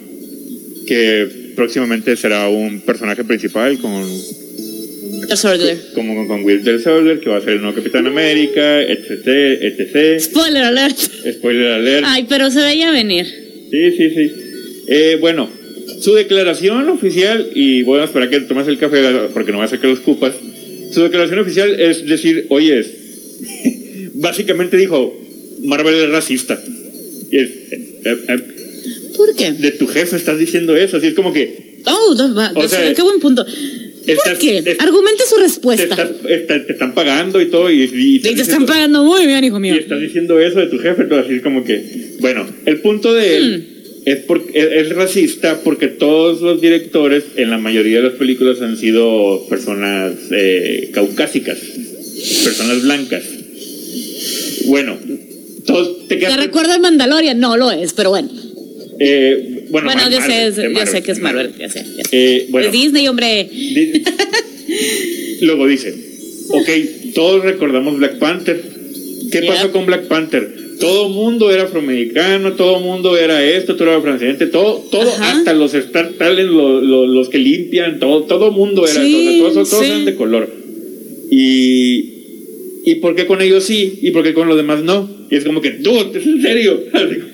que 0.87 1.29
próximamente 1.57 2.17
será 2.17 2.49
un 2.49 2.81
personaje 2.81 3.25
principal 3.25 3.79
con 3.79 4.05
como 5.95 6.27
con 6.27 6.45
Will 6.45 6.63
Soldier, 6.83 7.21
que 7.21 7.31
va 7.31 7.37
a 7.37 7.41
ser 7.41 7.55
el 7.55 7.61
nuevo 7.61 7.77
Capitán 7.77 8.07
América, 8.07 8.83
etc, 8.83 9.27
etc. 9.27 10.21
Spoiler 10.21 10.65
alert. 10.65 10.99
Spoiler 10.99 11.73
alert. 11.73 12.05
Ay, 12.09 12.27
pero 12.29 12.51
se 12.51 12.61
veía 12.61 12.91
venir. 12.91 13.27
Sí, 13.71 13.93
sí, 13.93 14.11
sí. 14.11 14.33
Eh, 14.89 15.19
bueno, 15.21 15.49
su 16.01 16.15
declaración 16.15 16.89
oficial, 16.89 17.49
y 17.55 17.83
voy 17.83 18.01
a 18.01 18.05
esperar 18.05 18.31
que 18.31 18.41
tomes 18.41 18.67
el 18.67 18.79
café 18.79 19.03
porque 19.33 19.53
no 19.53 19.59
voy 19.59 19.65
a 19.65 19.67
hacer 19.67 19.79
que 19.79 19.87
los 19.87 20.01
cupas. 20.01 20.35
Su 20.93 21.03
declaración 21.03 21.39
oficial 21.39 21.79
es 21.79 22.07
decir, 22.07 22.47
oye, 22.49 22.83
básicamente 24.21 24.77
dijo, 24.77 25.19
Marvel 25.65 25.95
es 25.95 26.11
racista. 26.11 26.61
Y 27.31 27.39
es, 27.39 27.49
eh, 27.49 28.01
eh, 28.05 28.17
eh, 28.29 28.39
¿Por 29.17 29.35
qué? 29.35 29.53
De 29.53 29.73
tu 29.73 29.87
jefe 29.87 30.17
estás 30.17 30.39
diciendo 30.39 30.77
eso, 30.77 30.99
así 30.99 31.09
es 31.09 31.15
como 31.15 31.33
que... 31.33 31.81
Oh, 31.87 32.15
o 32.55 32.69
sea, 32.69 32.95
qué 32.95 33.03
buen 33.03 33.21
punto. 33.21 33.45
¿Por 33.45 34.39
qué? 34.39 34.77
Argumente 34.79 35.25
su 35.29 35.37
respuesta. 35.37 35.97
Te, 35.97 36.73
están 36.73 36.95
pagando 36.95 37.41
y 37.41 37.47
todo. 37.47 37.71
Y, 37.71 38.21
te, 38.21 38.33
están 38.33 38.67
pagando 38.67 39.03
muy 39.05 39.27
bien, 39.27 39.45
hijo 39.45 39.59
mío. 39.59 39.75
Y 39.75 39.79
estás 39.79 40.01
diciendo 40.01 40.39
eso 40.39 40.59
de 40.59 40.67
tu 40.67 40.79
jefe, 40.79 41.05
todo 41.05 41.21
así 41.21 41.35
es 41.35 41.43
como 41.43 41.65
que... 41.65 42.17
Bueno, 42.21 42.47
el 42.67 42.81
punto 42.81 43.13
de 43.15 43.37
él... 43.37 43.67
Hmm. 43.77 43.81
Es, 44.03 44.17
porque, 44.21 44.59
es, 44.81 44.89
racista 44.95 45.61
porque 45.63 45.89
todos 45.89 46.41
los 46.41 46.63
directores 46.63 47.23
en 47.37 47.51
la 47.51 47.59
mayoría 47.59 47.99
de 47.99 48.05
las 48.05 48.15
películas 48.15 48.63
han 48.63 48.79
sido 48.79 49.47
personas 49.51 50.15
caucásicas, 50.95 51.59
personas 52.43 52.83
blancas. 52.83 53.25
Bueno, 54.67 54.99
todos 55.67 56.09
te 56.09 56.17
¿Te 56.17 56.37
recuerda 56.37 56.75
el 56.75 56.81
Mandalorian? 56.81 57.39
No 57.39 57.57
lo 57.57 57.71
es, 57.71 57.93
pero 57.93 58.11
bueno. 58.11 58.29
Eh, 58.99 59.67
bueno, 59.71 59.87
bueno 59.87 60.11
yo, 60.11 60.21
sé, 60.21 60.53
yo 60.75 60.87
sé 60.87 61.03
que 61.03 61.13
es 61.13 61.21
Marvel, 61.21 61.53
ya 61.59 61.71
sé. 61.71 61.85
Eh, 62.13 62.47
bueno, 62.51 62.71
Disney, 62.71 63.09
hombre. 63.09 63.49
luego 65.41 65.67
dice, 65.67 65.95
ok, 66.51 66.69
todos 67.15 67.43
recordamos 67.45 67.99
Black 67.99 68.19
Panther. 68.19 68.63
¿Qué 69.33 69.43
pasó 69.43 69.73
con 69.73 69.87
Black 69.87 70.07
Panther? 70.07 70.61
Todo 70.81 71.09
mundo 71.09 71.51
era 71.51 71.65
afroamericano, 71.65 72.53
todo 72.53 72.81
mundo 72.81 73.17
era 73.17 73.45
esto, 73.45 73.77
todo 73.77 73.91
era 73.91 74.01
francés, 74.01 74.51
todo, 74.51 74.85
todo 74.91 75.13
hasta 75.21 75.53
los 75.53 75.75
Star 75.75 76.13
Talent, 76.19 76.51
los, 76.51 77.29
que 77.29 77.39
limpian, 77.39 77.99
todo, 77.99 78.23
todo 78.25 78.51
mundo 78.51 78.87
era, 78.87 79.01
todos, 79.01 79.69
todos 79.69 79.85
eran 79.85 80.05
de 80.07 80.15
color. 80.15 80.51
Y, 81.31 82.20
¿Y 82.85 82.97
por 82.97 83.15
qué 83.15 83.27
con 83.27 83.41
ellos 83.43 83.65
sí? 83.65 83.99
¿Y 84.03 84.11
por 84.11 84.23
qué 84.23 84.35
con 84.35 84.49
los 84.49 84.57
demás 84.57 84.83
no? 84.83 85.09
Y 85.31 85.37
es 85.37 85.45
como 85.45 85.61
que, 85.61 85.71
dude, 85.73 86.19
¿es 86.19 86.27
en 86.27 86.43
serio? 86.43 86.85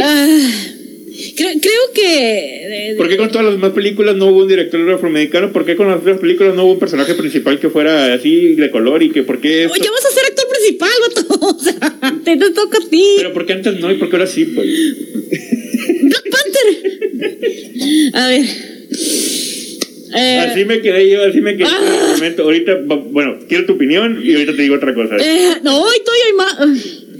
Ah, 0.00 0.50
creo, 1.36 1.50
creo, 1.60 1.92
que... 1.92 2.94
¿Por 2.96 3.08
qué 3.08 3.16
con 3.16 3.28
todas 3.30 3.46
las 3.46 3.54
demás 3.54 3.72
películas 3.72 4.14
no 4.14 4.26
hubo 4.26 4.42
un 4.42 4.48
director 4.48 4.88
afroamericano? 4.90 5.52
¿Por 5.52 5.64
qué 5.64 5.74
con 5.74 5.88
las 5.88 6.00
otras 6.00 6.20
películas 6.20 6.54
no 6.54 6.64
hubo 6.64 6.72
un 6.72 6.78
personaje 6.78 7.14
principal 7.14 7.58
que 7.58 7.68
fuera 7.68 8.12
así 8.14 8.54
de 8.54 8.70
color 8.70 9.02
y 9.02 9.10
que 9.10 9.24
por 9.24 9.40
qué... 9.40 9.64
Esto? 9.64 9.76
ya 9.76 9.90
vas 9.90 10.06
a 10.06 10.10
ser 10.10 10.24
actor 10.26 10.46
principal, 10.48 10.90
vato. 11.08 11.38
O 11.48 11.58
sea, 11.58 12.20
te, 12.24 12.36
toca 12.50 12.78
a 12.78 12.88
ti. 12.88 13.04
Pero 13.16 13.32
¿por 13.32 13.46
qué 13.46 13.54
antes 13.54 13.80
no 13.80 13.90
y 13.90 13.96
por 13.96 14.08
qué 14.08 14.16
ahora 14.16 14.28
sí, 14.28 14.44
pues? 14.44 14.68
Black 16.02 16.24
Panther. 16.30 18.10
A 18.14 18.28
ver... 18.28 18.44
Eh, 20.14 20.38
así 20.38 20.64
me 20.64 20.80
quedé 20.80 21.10
yo, 21.10 21.24
así 21.24 21.40
me 21.40 21.56
quedé 21.56 21.68
en 21.68 21.92
el 21.92 22.16
momento. 22.16 22.42
Ahorita, 22.44 22.78
bueno, 23.10 23.38
quiero 23.48 23.66
tu 23.66 23.74
opinión 23.74 24.20
y 24.22 24.32
ahorita 24.32 24.56
te 24.56 24.62
digo 24.62 24.76
otra 24.76 24.94
cosa. 24.94 25.16
Eh, 25.16 25.56
no, 25.62 25.84
estoy 25.92 26.18
más. 26.36 26.54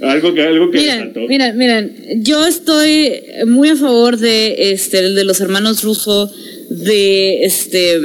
Algo 0.01 0.33
que, 0.33 0.43
algo 0.43 0.71
que 0.71 0.79
miren, 0.79 1.13
miren, 1.29 1.59
miren, 1.59 2.23
yo 2.23 2.47
estoy 2.47 3.21
muy 3.47 3.71
a 3.71 3.77
favor 3.77 4.17
de 4.17 4.73
este, 4.73 5.03
de 5.11 5.25
los 5.25 5.41
hermanos 5.41 5.83
Russo, 5.83 6.33
de 6.71 7.45
este 7.45 7.99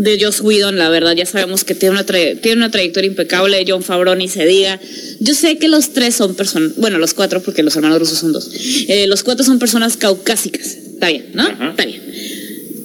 de 0.00 0.18
Joss 0.18 0.40
Whedon, 0.40 0.78
la 0.78 0.88
verdad, 0.88 1.14
ya 1.14 1.26
sabemos 1.26 1.62
que 1.64 1.74
tiene 1.74 1.94
una, 1.94 2.04
tiene 2.04 2.56
una 2.56 2.70
trayectoria 2.70 3.08
impecable, 3.08 3.62
John 3.68 3.82
Favreau 3.82 4.16
ni 4.16 4.28
se 4.28 4.46
diga. 4.46 4.80
Yo 5.20 5.34
sé 5.34 5.58
que 5.58 5.68
los 5.68 5.92
tres 5.92 6.14
son 6.14 6.34
personas, 6.34 6.76
bueno, 6.76 6.98
los 6.98 7.12
cuatro, 7.12 7.42
porque 7.42 7.62
los 7.62 7.76
hermanos 7.76 7.98
rusos 7.98 8.18
son 8.18 8.32
dos, 8.32 8.50
eh, 8.88 9.06
los 9.06 9.22
cuatro 9.22 9.44
son 9.44 9.58
personas 9.58 9.98
caucásicas, 9.98 10.66
está 10.68 11.08
bien, 11.08 11.26
¿no? 11.34 11.46
Está 11.46 11.84
bien. 11.84 12.00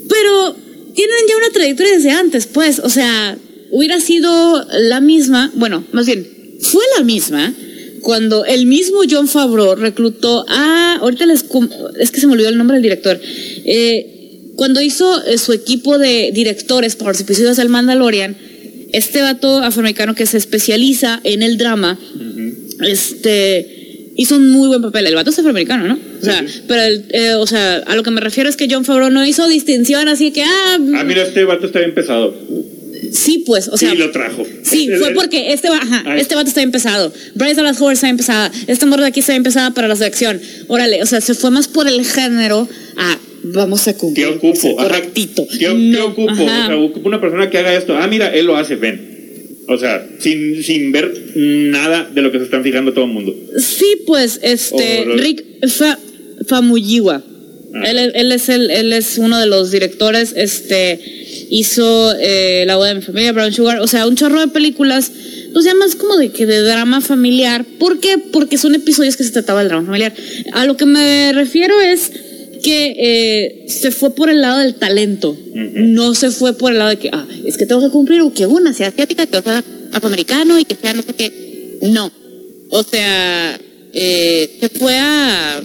Pero 0.09 0.57
tienen 0.95 1.17
ya 1.27 1.37
una 1.37 1.49
trayectoria 1.49 1.93
desde 1.93 2.11
antes, 2.11 2.47
pues, 2.47 2.79
o 2.79 2.89
sea, 2.89 3.37
hubiera 3.71 3.99
sido 3.99 4.65
la 4.71 5.01
misma, 5.01 5.51
bueno, 5.55 5.83
más 5.91 6.05
bien, 6.05 6.27
fue 6.61 6.83
la 6.97 7.03
misma 7.03 7.53
cuando 8.01 8.45
el 8.45 8.65
mismo 8.65 8.99
John 9.09 9.27
Favreau 9.27 9.75
reclutó 9.75 10.45
a, 10.47 10.97
ahorita 11.01 11.25
les, 11.25 11.45
es 11.99 12.11
que 12.11 12.19
se 12.19 12.27
me 12.27 12.33
olvidó 12.33 12.49
el 12.49 12.57
nombre 12.57 12.75
del 12.75 12.83
director, 12.83 13.19
eh, 13.21 14.51
cuando 14.55 14.79
hizo 14.81 15.23
eh, 15.25 15.37
su 15.37 15.53
equipo 15.53 15.97
de 15.97 16.31
directores 16.33 16.95
para 16.95 17.11
los 17.11 17.21
episodios 17.21 17.57
del 17.57 17.69
Mandalorian, 17.69 18.37
este 18.93 19.21
vato 19.21 19.57
afroamericano 19.57 20.15
que 20.15 20.25
se 20.25 20.37
especializa 20.37 21.19
en 21.23 21.43
el 21.43 21.57
drama, 21.57 21.99
este 22.87 24.13
hizo 24.15 24.37
un 24.37 24.49
muy 24.49 24.67
buen 24.67 24.81
papel. 24.81 25.07
El 25.07 25.15
vato 25.15 25.29
es 25.29 25.39
afroamericano, 25.39 25.87
¿no? 25.87 25.99
O 26.27 26.31
sea, 26.31 26.45
pero 26.67 26.81
el, 26.81 27.05
eh, 27.11 27.33
o 27.35 27.47
sea, 27.47 27.77
a 27.77 27.95
lo 27.95 28.03
que 28.03 28.11
me 28.11 28.21
refiero 28.21 28.49
es 28.49 28.55
que 28.55 28.67
John 28.69 28.85
Favreau 28.85 29.09
no 29.09 29.25
hizo 29.25 29.47
distinción 29.47 30.07
así 30.07 30.31
que 30.31 30.43
ah. 30.43 30.77
Ah, 30.95 31.03
mira, 31.03 31.23
este 31.23 31.43
vato 31.43 31.65
está 31.65 31.79
bien 31.79 31.93
pesado. 31.93 32.33
Sí, 33.11 33.43
pues, 33.45 33.67
o 33.67 33.77
sea. 33.77 33.91
Sí, 33.91 33.97
lo 33.97 34.11
trajo. 34.11 34.45
Sí, 34.63 34.89
fue 34.99 35.11
porque 35.11 35.53
este, 35.53 35.67
ajá, 35.69 36.17
este 36.17 36.35
vato 36.35 36.49
está 36.49 36.61
bien 36.61 36.71
pesado. 36.71 37.13
Bryce 37.35 37.55
Dallas 37.55 37.79
Howard 37.79 37.93
está 37.93 38.07
bien 38.07 38.17
pesada. 38.17 38.51
Esta 38.67 38.85
morra 38.85 39.03
de 39.03 39.09
aquí 39.09 39.21
está 39.21 39.33
bien 39.33 39.43
pesada 39.43 39.71
para 39.71 39.87
la 39.87 39.95
selección. 39.95 40.41
Órale, 40.67 41.01
o 41.01 41.05
sea, 41.05 41.21
se 41.21 41.33
fue 41.33 41.51
más 41.51 41.67
por 41.67 41.87
el 41.87 42.05
género 42.05 42.67
a 42.97 43.17
vamos 43.43 43.87
a 43.87 43.95
cumplir. 43.95 44.27
¿Qué 44.27 44.33
ocupo? 44.33 44.75
Correctito. 44.75 45.47
¿Qué, 45.57 45.67
ocupo? 46.01 46.31
O 46.31 46.35
sea, 46.35 46.75
ocupo 46.77 47.07
una 47.07 47.21
persona 47.21 47.49
que 47.49 47.57
haga 47.57 47.73
esto. 47.73 47.95
Ah, 47.97 48.07
mira, 48.07 48.33
él 48.33 48.45
lo 48.45 48.57
hace, 48.57 48.75
ven. 48.75 49.15
O 49.67 49.77
sea, 49.77 50.05
sin, 50.19 50.63
sin 50.63 50.91
ver 50.91 51.11
nada 51.35 52.09
de 52.13 52.21
lo 52.21 52.31
que 52.31 52.37
se 52.37 52.45
están 52.45 52.63
fijando 52.63 52.93
todo 52.93 53.05
el 53.05 53.11
mundo. 53.11 53.35
Sí, 53.57 54.03
pues, 54.05 54.39
este, 54.43 55.05
Rick 55.15 55.43
Famuyiwa. 56.47 57.23
Ah. 57.73 57.89
Él, 57.89 58.31
es 58.31 58.49
el, 58.49 58.71
él 58.71 58.93
es 58.93 59.17
uno 59.17 59.39
de 59.39 59.47
los 59.47 59.71
directores, 59.71 60.33
este, 60.35 60.99
hizo 61.49 62.13
eh, 62.19 62.63
La 62.65 62.77
boda 62.77 62.89
de 62.89 62.95
mi 62.95 63.01
familia, 63.01 63.33
Brown 63.33 63.51
Sugar, 63.51 63.79
o 63.79 63.87
sea, 63.87 64.07
un 64.07 64.15
chorro 64.15 64.39
de 64.39 64.47
películas, 64.47 65.11
pues 65.53 65.65
ya 65.65 65.73
más 65.73 65.95
como 65.95 66.15
de 66.17 66.29
que 66.29 66.45
de 66.45 66.61
drama 66.61 67.01
familiar. 67.01 67.65
¿Por 67.79 67.99
qué? 67.99 68.17
Porque 68.17 68.57
son 68.57 68.75
episodios 68.75 69.17
que 69.17 69.23
se 69.23 69.31
trataba 69.31 69.59
del 69.59 69.69
drama 69.69 69.85
familiar. 69.85 70.13
A 70.53 70.65
lo 70.65 70.77
que 70.77 70.85
me 70.85 71.33
refiero 71.33 71.79
es 71.81 72.11
que 72.63 72.95
eh, 72.97 73.65
se 73.67 73.91
fue 73.91 74.15
por 74.15 74.29
el 74.29 74.41
lado 74.41 74.59
del 74.59 74.75
talento, 74.75 75.37
no 75.53 76.15
se 76.15 76.31
fue 76.31 76.57
por 76.57 76.71
el 76.71 76.79
lado 76.79 76.89
de 76.89 76.97
que, 76.97 77.09
ah, 77.11 77.27
es 77.45 77.57
que 77.57 77.65
tengo 77.65 77.81
que 77.81 77.89
cumplir 77.89 78.21
o 78.21 78.33
que 78.33 78.47
una 78.47 78.73
sea 78.73 78.87
asiática, 78.87 79.27
que 79.27 79.41
sea 79.41 79.63
afroamericano 79.91 80.59
y 80.59 80.65
que 80.65 80.75
sea 80.75 80.93
no 80.93 81.01
sé 81.01 81.13
qué. 81.13 81.79
No. 81.83 82.11
O 82.71 82.83
sea, 82.83 83.59
eh, 83.93 84.57
se 84.59 84.69
fue 84.69 84.97
a. 84.97 85.61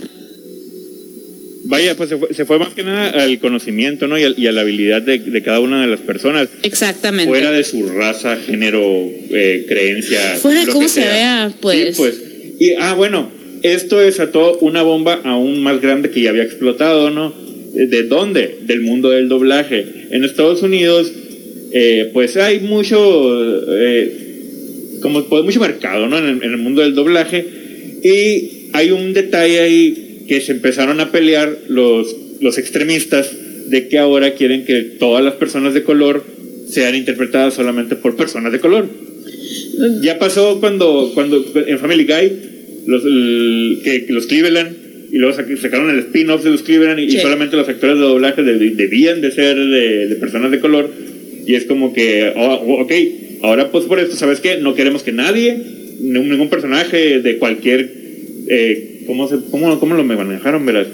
Vaya, 1.70 1.96
pues 1.96 2.10
se 2.32 2.44
fue, 2.44 2.58
más 2.58 2.74
que 2.74 2.82
nada 2.82 3.22
al 3.22 3.38
conocimiento, 3.38 4.08
¿no? 4.08 4.18
Y 4.18 4.24
a, 4.24 4.52
la 4.52 4.62
habilidad 4.62 5.02
de, 5.02 5.40
cada 5.40 5.60
una 5.60 5.82
de 5.82 5.86
las 5.86 6.00
personas. 6.00 6.48
Exactamente. 6.64 7.30
Fuera 7.30 7.52
de 7.52 7.62
su 7.62 7.88
raza, 7.88 8.36
género, 8.36 8.82
eh, 9.30 9.66
creencia. 9.68 10.34
Fuera 10.34 10.64
de 10.64 10.72
cómo 10.72 10.88
se 10.88 11.02
vea, 11.02 11.52
pues. 11.60 11.94
Sí, 11.96 12.02
pues. 12.02 12.22
Y, 12.58 12.72
ah, 12.72 12.94
bueno, 12.94 13.30
esto 13.62 14.00
desató 14.00 14.58
una 14.58 14.82
bomba 14.82 15.20
aún 15.22 15.62
más 15.62 15.80
grande 15.80 16.10
que 16.10 16.22
ya 16.22 16.30
había 16.30 16.42
explotado, 16.42 17.10
¿no? 17.10 17.32
¿De 17.72 18.02
dónde? 18.02 18.58
Del 18.62 18.80
mundo 18.80 19.10
del 19.10 19.28
doblaje. 19.28 19.86
En 20.10 20.24
Estados 20.24 20.62
Unidos, 20.62 21.12
eh, 21.72 22.10
pues 22.12 22.36
hay 22.36 22.58
mucho, 22.58 23.70
eh, 23.78 24.12
como 25.02 25.24
pues, 25.26 25.44
mucho 25.44 25.60
mercado, 25.60 26.08
¿no? 26.08 26.18
En 26.18 26.42
el, 26.42 26.56
mundo 26.56 26.82
del 26.82 26.96
doblaje. 26.96 27.46
Y 28.02 28.70
hay 28.72 28.90
un 28.90 29.12
detalle 29.12 29.60
ahí 29.60 30.09
que 30.30 30.40
se 30.40 30.52
empezaron 30.52 31.00
a 31.00 31.10
pelear 31.10 31.58
los, 31.66 32.14
los 32.40 32.56
extremistas 32.56 33.32
de 33.68 33.88
que 33.88 33.98
ahora 33.98 34.34
quieren 34.34 34.64
que 34.64 34.82
todas 34.82 35.24
las 35.24 35.34
personas 35.34 35.74
de 35.74 35.82
color 35.82 36.24
sean 36.68 36.94
interpretadas 36.94 37.54
solamente 37.54 37.96
por 37.96 38.14
personas 38.14 38.52
de 38.52 38.60
color. 38.60 38.88
Ya 40.02 40.20
pasó 40.20 40.60
cuando, 40.60 41.10
cuando 41.14 41.44
en 41.66 41.80
Family 41.80 42.04
Guy 42.04 42.32
los, 42.86 43.02
que, 43.82 44.06
los 44.08 44.28
Cleveland 44.28 44.76
y 45.10 45.18
luego 45.18 45.36
sacaron 45.60 45.90
el 45.90 45.98
spin-off 45.98 46.44
de 46.44 46.50
los 46.50 46.62
Cleveland 46.62 47.00
y, 47.00 47.10
solamente 47.18 47.56
los 47.56 47.68
actores 47.68 47.96
de 47.96 48.04
doblaje 48.04 48.44
debían 48.44 49.20
de 49.20 49.32
ser 49.32 49.56
de, 49.56 50.14
personas 50.20 50.52
de 50.52 50.60
color 50.60 50.92
y 51.44 51.56
es 51.56 51.64
como 51.64 51.92
que, 51.92 52.32
oh, 52.36 52.54
oh, 52.54 52.82
ok, 52.82 52.92
ahora 53.42 53.72
pues 53.72 53.86
por 53.86 53.98
esto, 53.98 54.14
¿sabes 54.14 54.38
qué? 54.38 54.58
No 54.58 54.76
queremos 54.76 55.02
que 55.02 55.10
nadie, 55.10 55.58
ningún, 56.00 56.48
personaje 56.50 57.18
de 57.18 57.38
cualquier, 57.38 57.90
eh, 58.50 59.04
¿cómo, 59.06 59.28
se, 59.28 59.36
cómo, 59.50 59.80
¿cómo 59.80 59.94
lo 59.94 60.04
me 60.04 60.16
manejaron, 60.16 60.66
verdad? 60.66 60.86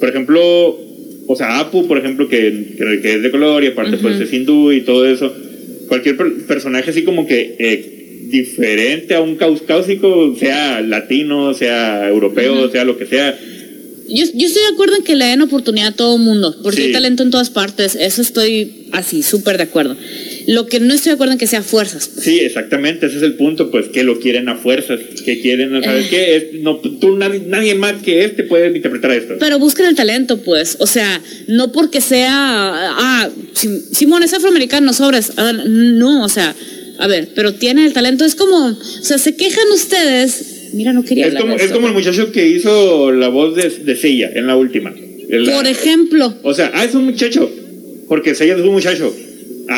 Por 0.00 0.08
ejemplo, 0.08 0.78
o 1.26 1.36
sea, 1.36 1.58
Apu, 1.58 1.86
por 1.86 1.98
ejemplo, 1.98 2.28
que, 2.28 2.74
que, 3.02 3.14
es 3.14 3.22
de 3.22 3.30
color 3.30 3.62
y 3.64 3.68
aparte 3.68 3.98
pues 3.98 4.18
es 4.20 4.32
hindú 4.32 4.72
y 4.72 4.80
todo 4.80 5.06
eso, 5.06 5.34
cualquier 5.88 6.16
personaje 6.46 6.90
así 6.90 7.04
como 7.04 7.26
que... 7.26 7.56
Eh, 7.58 7.98
diferente 8.32 9.14
a 9.14 9.20
un 9.20 9.36
cáusico, 9.36 10.34
sea 10.36 10.80
latino, 10.80 11.54
sea 11.54 12.08
europeo, 12.08 12.68
sea 12.70 12.84
lo 12.84 12.96
que 12.96 13.06
sea. 13.06 13.38
Yo, 14.08 14.24
yo, 14.34 14.46
estoy 14.46 14.62
de 14.62 14.68
acuerdo 14.72 14.96
en 14.96 15.04
que 15.04 15.16
le 15.16 15.26
den 15.26 15.40
oportunidad 15.40 15.88
a 15.88 15.92
todo 15.92 16.18
mundo, 16.18 16.56
porque 16.62 16.82
hay 16.82 16.92
talento 16.92 17.22
en 17.22 17.30
todas 17.30 17.50
partes, 17.50 17.94
eso 17.94 18.22
estoy 18.22 18.88
así, 18.92 19.22
súper 19.22 19.56
de 19.56 19.64
acuerdo. 19.64 19.96
Lo 20.46 20.66
que 20.66 20.80
no 20.80 20.92
estoy 20.92 21.10
de 21.10 21.14
acuerdo 21.14 21.32
en 21.32 21.38
que 21.38 21.46
sea 21.46 21.62
fuerzas. 21.62 22.10
Sí, 22.18 22.40
exactamente, 22.40 23.06
ese 23.06 23.18
es 23.18 23.22
el 23.22 23.34
punto, 23.34 23.70
pues 23.70 23.88
que 23.88 24.02
lo 24.02 24.20
quieren 24.20 24.48
a 24.48 24.56
fuerzas, 24.56 25.00
que 25.24 25.40
quieren, 25.40 25.82
¿sabes 25.82 26.08
qué? 26.08 26.60
no, 26.60 26.76
tú, 26.78 27.16
nadie, 27.16 27.74
más 27.74 28.02
que 28.02 28.24
este 28.24 28.44
puede 28.44 28.76
interpretar 28.76 29.12
esto. 29.12 29.34
Pero 29.38 29.58
busquen 29.58 29.86
el 29.86 29.94
talento, 29.94 30.38
pues, 30.38 30.76
o 30.80 30.86
sea, 30.86 31.20
no 31.46 31.72
porque 31.72 32.00
sea, 32.00 32.30
ah, 32.32 33.30
Simón 33.92 34.22
es 34.22 34.32
afroamericano, 34.32 34.92
sobres, 34.92 35.32
ah, 35.36 35.52
no, 35.52 36.24
o 36.24 36.28
sea, 36.28 36.54
a 36.98 37.06
ver, 37.08 37.30
pero 37.34 37.54
tiene 37.54 37.84
el 37.84 37.92
talento. 37.92 38.24
Es 38.24 38.34
como, 38.34 38.66
o 38.68 39.02
sea, 39.02 39.18
se 39.18 39.34
quejan 39.34 39.68
ustedes. 39.74 40.61
Mira, 40.72 40.92
no 40.92 41.04
quería 41.04 41.26
Es, 41.26 41.34
como, 41.34 41.54
es 41.54 41.70
como 41.70 41.88
el 41.88 41.94
muchacho 41.94 42.32
que 42.32 42.46
hizo 42.48 43.12
la 43.12 43.28
voz 43.28 43.54
de, 43.54 43.68
de 43.68 43.96
Sella 43.96 44.30
en 44.34 44.46
la 44.46 44.56
última. 44.56 44.94
Por 45.54 45.66
ejemplo. 45.66 46.34
O 46.42 46.52
sea, 46.52 46.70
ah, 46.74 46.84
es 46.84 46.94
un 46.94 47.04
muchacho. 47.04 47.50
Porque 48.08 48.34
Sella 48.34 48.54
es 48.54 48.60
un 48.60 48.72
muchacho. 48.72 49.14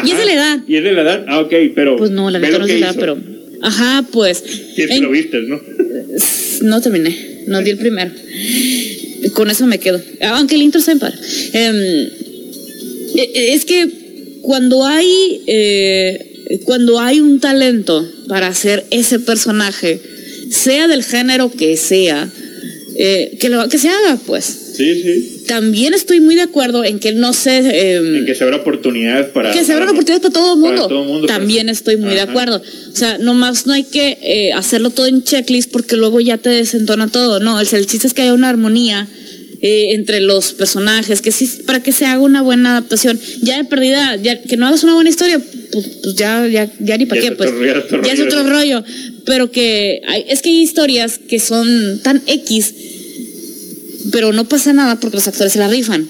y 0.05 0.11
es 0.11 0.19
de 0.19 0.25
la 0.25 0.33
edad. 0.33 0.59
Y 0.67 0.77
es 0.77 0.85
de 0.85 0.93
la 0.93 1.03
edad. 1.03 1.25
Ah, 1.29 1.41
ok, 1.41 1.53
pero. 1.75 1.97
Pues 1.97 2.11
no, 2.11 2.31
la 2.31 2.39
verdad 2.39 2.59
no 2.59 2.67
es 2.67 2.73
de 2.73 2.81
la 2.81 2.87
edad, 2.87 2.97
pero. 2.99 3.19
Ajá, 3.63 4.05
pues. 4.11 4.43
Que 4.77 5.01
lo 5.01 5.11
viste, 5.11 5.41
¿no? 5.43 5.61
No 6.63 6.81
terminé. 6.81 7.45
No 7.47 7.63
di 7.63 7.71
el 7.71 7.79
primero. 7.79 8.11
Con 9.35 9.51
eso 9.51 9.67
me 9.67 9.79
quedo. 9.79 10.01
Aunque 10.23 10.57
el 10.57 10.63
intro 10.63 10.81
par. 10.99 11.15
Em, 11.53 12.09
e, 13.17 13.55
es 13.55 13.65
que 13.65 13.89
cuando 14.43 14.85
hay. 14.85 15.43
Eh, 15.47 16.31
cuando 16.65 17.01
hay 17.01 17.21
un 17.21 17.41
talento 17.41 18.07
para 18.29 18.49
hacer 18.49 18.85
ese 18.91 19.19
personaje, 19.19 20.01
sea 20.55 20.89
del 20.89 21.03
género 21.03 21.51
que 21.51 21.77
sea, 21.77 22.29
eh, 22.97 23.37
que, 23.41 23.49
lo, 23.49 23.69
que 23.69 23.79
se 23.79 23.89
haga, 23.89 24.19
pues. 24.25 24.45
Sí, 24.45 25.03
sí. 25.03 25.45
También 25.47 25.95
estoy 25.95 26.21
muy 26.21 26.35
de 26.35 26.43
acuerdo 26.43 26.85
en 26.85 26.99
que 26.99 27.13
no 27.13 27.33
sé... 27.33 27.59
Em, 27.59 28.17
en 28.17 28.27
que 28.27 28.35
se 28.35 28.45
abra 28.45 28.57
oportunidades 28.57 29.27
para... 29.27 29.53
Que 29.53 29.65
se 29.65 29.73
abran 29.73 29.91
oportunidades 29.91 30.23
para 30.23 30.33
todo 30.33 30.55
el 30.55 30.61
mundo. 30.61 31.27
También 31.27 31.69
estoy 31.69 31.97
muy 31.97 32.15
de 32.15 32.23
acuerdo. 32.23 32.63
O 32.93 32.97
sea, 32.97 33.19
nomás 33.19 33.67
no 33.67 33.73
hay 33.73 33.85
que 33.85 34.19
eh, 34.23 34.53
hacerlo 34.53 34.91
todo 34.91 35.07
en 35.07 35.23
checklist 35.23 35.71
porque 35.71 35.97
luego 35.97 36.21
ya 36.21 36.39
te 36.39 36.51
desentona 36.51 37.09
todo. 37.09 37.41
No, 37.41 37.61
el, 37.61 37.69
el 37.71 37.87
chiste 37.87 38.07
es 38.07 38.15
que 38.15 38.23
haya 38.23 38.35
una 38.35 38.49
armonía 38.49 39.07
eh, 39.67 39.95
entre 39.95 40.21
los 40.21 40.53
personajes, 40.53 41.23
que 41.23 41.33
sí, 41.33 41.49
para 41.65 41.83
que 41.83 41.91
se 41.91 42.05
haga 42.05 42.21
una 42.21 42.43
buena 42.43 42.73
adaptación. 42.73 43.19
Ya 43.41 43.57
de 43.57 43.65
perdida, 43.65 44.15
ya, 44.17 44.43
que 44.43 44.59
no 44.59 44.67
hagas 44.67 44.85
una 44.85 44.93
buena 44.93 45.09
historia, 45.09 45.41
pues, 45.73 45.87
pues 46.03 46.15
ya, 46.17 46.47
ya, 46.47 46.71
ya 46.81 46.99
ni 46.99 47.07
para 47.07 47.23
qué, 47.23 47.33
pues. 47.33 47.51
ya 48.05 48.13
es 48.13 48.21
otro 48.21 48.47
rollo. 48.47 48.85
Pero 49.25 49.51
que 49.51 50.03
hay, 50.07 50.27
es 50.29 50.43
que 50.43 50.51
hay 50.51 50.61
historias 50.61 51.19
que 51.19 51.41
son 51.41 51.99
tan 52.03 52.23
X, 52.27 52.75
pero 54.13 54.35
no 54.35 54.47
pasa 54.47 54.75
nada 54.75 55.01
porque 55.01 55.17
los 55.17 55.29
actores 55.29 55.55
se 55.55 55.59
la 55.59 55.69
rifan. 55.69 56.07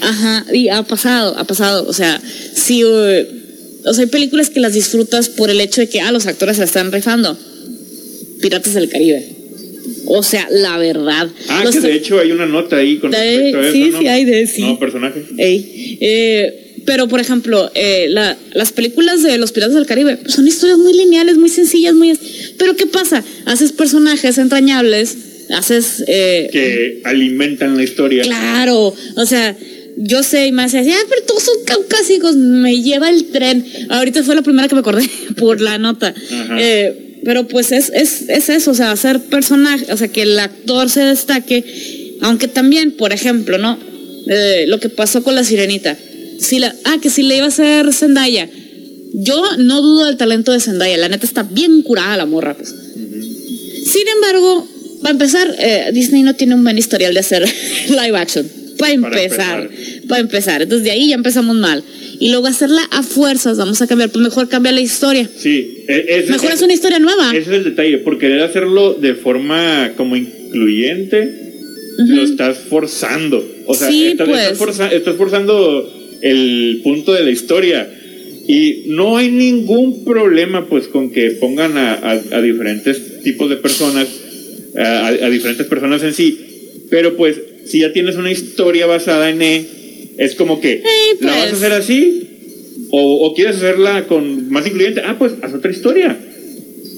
Ajá, 0.00 0.46
y 0.52 0.68
ha 0.68 0.84
pasado, 0.84 1.36
ha 1.36 1.42
pasado. 1.42 1.84
O 1.88 1.92
sea, 1.92 2.22
si. 2.54 2.84
Uh, 2.84 3.24
o 3.86 3.92
sea, 3.92 4.04
hay 4.04 4.08
películas 4.08 4.50
que 4.50 4.60
las 4.60 4.74
disfrutas 4.74 5.28
por 5.30 5.50
el 5.50 5.60
hecho 5.60 5.80
de 5.80 5.88
que, 5.88 6.00
ah, 6.00 6.12
los 6.12 6.26
actores 6.28 6.58
se 6.58 6.60
la 6.60 6.66
están 6.66 6.92
rifando. 6.92 7.36
Piratas 8.40 8.74
del 8.74 8.88
Caribe. 8.88 9.43
O 10.06 10.22
sea, 10.22 10.46
la 10.50 10.78
verdad. 10.78 11.28
Ah, 11.48 11.64
que 11.70 11.80
de 11.80 11.94
hecho 11.94 12.18
hay 12.18 12.32
una 12.32 12.46
nota 12.46 12.76
ahí 12.76 12.98
con 12.98 13.12
respecto 13.12 13.58
a 13.58 13.62
eso, 13.62 13.72
Sí, 13.72 13.92
sí, 13.98 14.06
hay 14.06 14.24
de 14.24 14.46
sí. 14.46 14.62
No, 14.62 14.78
personaje. 14.78 15.24
Eh, 15.38 16.60
pero, 16.84 17.08
por 17.08 17.20
ejemplo, 17.20 17.70
eh, 17.74 18.08
las 18.08 18.72
películas 18.72 19.22
de 19.22 19.38
Los 19.38 19.52
Piratas 19.52 19.74
del 19.74 19.86
Caribe 19.86 20.18
son 20.26 20.46
historias 20.46 20.78
muy 20.78 20.92
lineales, 20.92 21.36
muy 21.36 21.48
sencillas, 21.48 21.94
muy... 21.94 22.18
Pero 22.58 22.76
¿qué 22.76 22.86
pasa? 22.86 23.24
Haces 23.46 23.72
personajes 23.72 24.36
entrañables, 24.38 25.16
haces... 25.50 26.04
Eh, 26.06 26.48
que 26.52 27.00
alimentan 27.04 27.76
la 27.76 27.84
historia. 27.84 28.22
Claro, 28.22 28.94
o 29.16 29.26
sea 29.26 29.56
yo 29.96 30.22
sé 30.22 30.46
y 30.46 30.52
me 30.52 30.62
hace 30.64 30.78
ah, 30.78 31.06
pero 31.08 31.22
todos 31.22 31.42
son 31.42 31.54
caucásicos, 31.66 32.36
me 32.36 32.82
lleva 32.82 33.10
el 33.10 33.26
tren. 33.26 33.64
Ahorita 33.90 34.22
fue 34.22 34.34
la 34.34 34.42
primera 34.42 34.68
que 34.68 34.74
me 34.74 34.80
acordé 34.80 35.08
por 35.36 35.60
la 35.60 35.78
nota. 35.78 36.14
Eh, 36.58 37.13
pero 37.24 37.48
pues 37.48 37.72
es, 37.72 37.90
es, 37.94 38.28
es 38.28 38.48
eso, 38.48 38.72
o 38.72 38.74
sea, 38.74 38.90
hacer 38.90 39.20
personaje, 39.20 39.92
o 39.92 39.96
sea, 39.96 40.08
que 40.08 40.22
el 40.22 40.38
actor 40.38 40.90
se 40.90 41.00
destaque, 41.00 41.64
aunque 42.20 42.48
también, 42.48 42.92
por 42.92 43.12
ejemplo, 43.12 43.58
¿no? 43.58 43.78
Eh, 44.26 44.64
lo 44.68 44.80
que 44.80 44.88
pasó 44.88 45.22
con 45.22 45.34
la 45.34 45.44
sirenita. 45.44 45.96
Si 46.38 46.58
la, 46.58 46.74
ah, 46.84 46.98
que 47.00 47.10
si 47.10 47.22
le 47.22 47.36
iba 47.36 47.46
a 47.46 47.48
hacer 47.48 47.92
Zendaya. 47.92 48.48
Yo 49.16 49.42
no 49.58 49.80
dudo 49.80 50.06
del 50.06 50.16
talento 50.16 50.52
de 50.52 50.60
Zendaya, 50.60 50.96
la 50.96 51.08
neta 51.08 51.24
está 51.24 51.44
bien 51.44 51.82
curada 51.82 52.16
la 52.16 52.26
morra, 52.26 52.56
pues. 52.56 52.74
Sin 52.74 54.08
embargo, 54.08 54.66
para 55.02 55.12
empezar, 55.12 55.54
eh, 55.58 55.90
Disney 55.92 56.22
no 56.22 56.34
tiene 56.34 56.54
un 56.54 56.64
buen 56.64 56.78
historial 56.78 57.14
de 57.14 57.20
hacer 57.20 57.44
live 57.88 58.18
action. 58.18 58.63
Para 58.78 58.92
empezar, 58.92 59.70
para 60.08 60.20
empezar. 60.20 60.62
Entonces 60.62 60.84
de 60.84 60.90
ahí 60.90 61.08
ya 61.08 61.14
empezamos 61.14 61.56
mal 61.56 61.84
y 62.18 62.30
luego 62.30 62.46
hacerla 62.46 62.82
a 62.90 63.02
fuerzas, 63.02 63.58
vamos 63.58 63.80
a 63.82 63.86
cambiar, 63.86 64.10
pues 64.10 64.22
mejor 64.22 64.48
cambia 64.48 64.72
la 64.72 64.80
historia. 64.80 65.28
Sí, 65.36 65.84
e, 65.88 66.06
es, 66.08 66.30
mejor 66.30 66.52
es, 66.52 66.62
una 66.62 66.72
historia 66.72 66.98
nueva. 66.98 67.30
Ese 67.30 67.50
es 67.50 67.56
el 67.58 67.64
detalle, 67.64 67.98
porque 67.98 68.26
querer 68.26 68.42
hacerlo 68.42 68.94
de 68.94 69.14
forma 69.14 69.92
como 69.96 70.16
incluyente, 70.16 71.28
lo 71.98 72.22
estás 72.22 72.58
forzando. 72.58 73.44
O 73.66 73.74
sea, 73.74 73.88
estás, 73.90 74.28
pues. 74.28 74.80
estás, 74.92 75.16
forzando 75.16 76.18
el 76.22 76.80
punto 76.82 77.12
de 77.12 77.24
la 77.24 77.30
historia. 77.30 77.88
Y 78.46 78.84
no 78.88 79.16
hay 79.16 79.30
ningún 79.30 80.04
problema 80.04 80.66
pues 80.66 80.88
con 80.88 81.10
que 81.10 81.30
pongan 81.30 81.76
a, 81.76 82.42
diferentes 82.42 83.22
tipos 83.22 83.48
de 83.48 83.56
personas, 83.56 84.06
a, 84.76 85.06
a, 85.06 85.30
diferentes 85.30 85.66
personas 85.66 86.02
en 86.02 86.12
sí, 86.12 86.38
pero 86.90 87.16
pues 87.16 87.40
si 87.66 87.80
ya 87.80 87.92
tienes 87.92 88.16
una 88.16 88.30
historia 88.30 88.86
basada 88.86 89.30
en 89.30 89.42
E, 89.42 89.66
es 90.18 90.34
como 90.34 90.60
que, 90.60 90.82
¿la 91.20 91.32
vas 91.32 91.38
a 91.38 91.50
pues. 91.50 91.62
hacer 91.62 91.72
así? 91.72 92.28
O, 92.90 93.26
¿O, 93.26 93.34
quieres 93.34 93.56
hacerla 93.56 94.06
con 94.06 94.50
más 94.50 94.66
incluyente? 94.66 95.02
Ah, 95.04 95.16
pues 95.18 95.32
haz 95.42 95.52
otra 95.52 95.70
historia. 95.70 96.16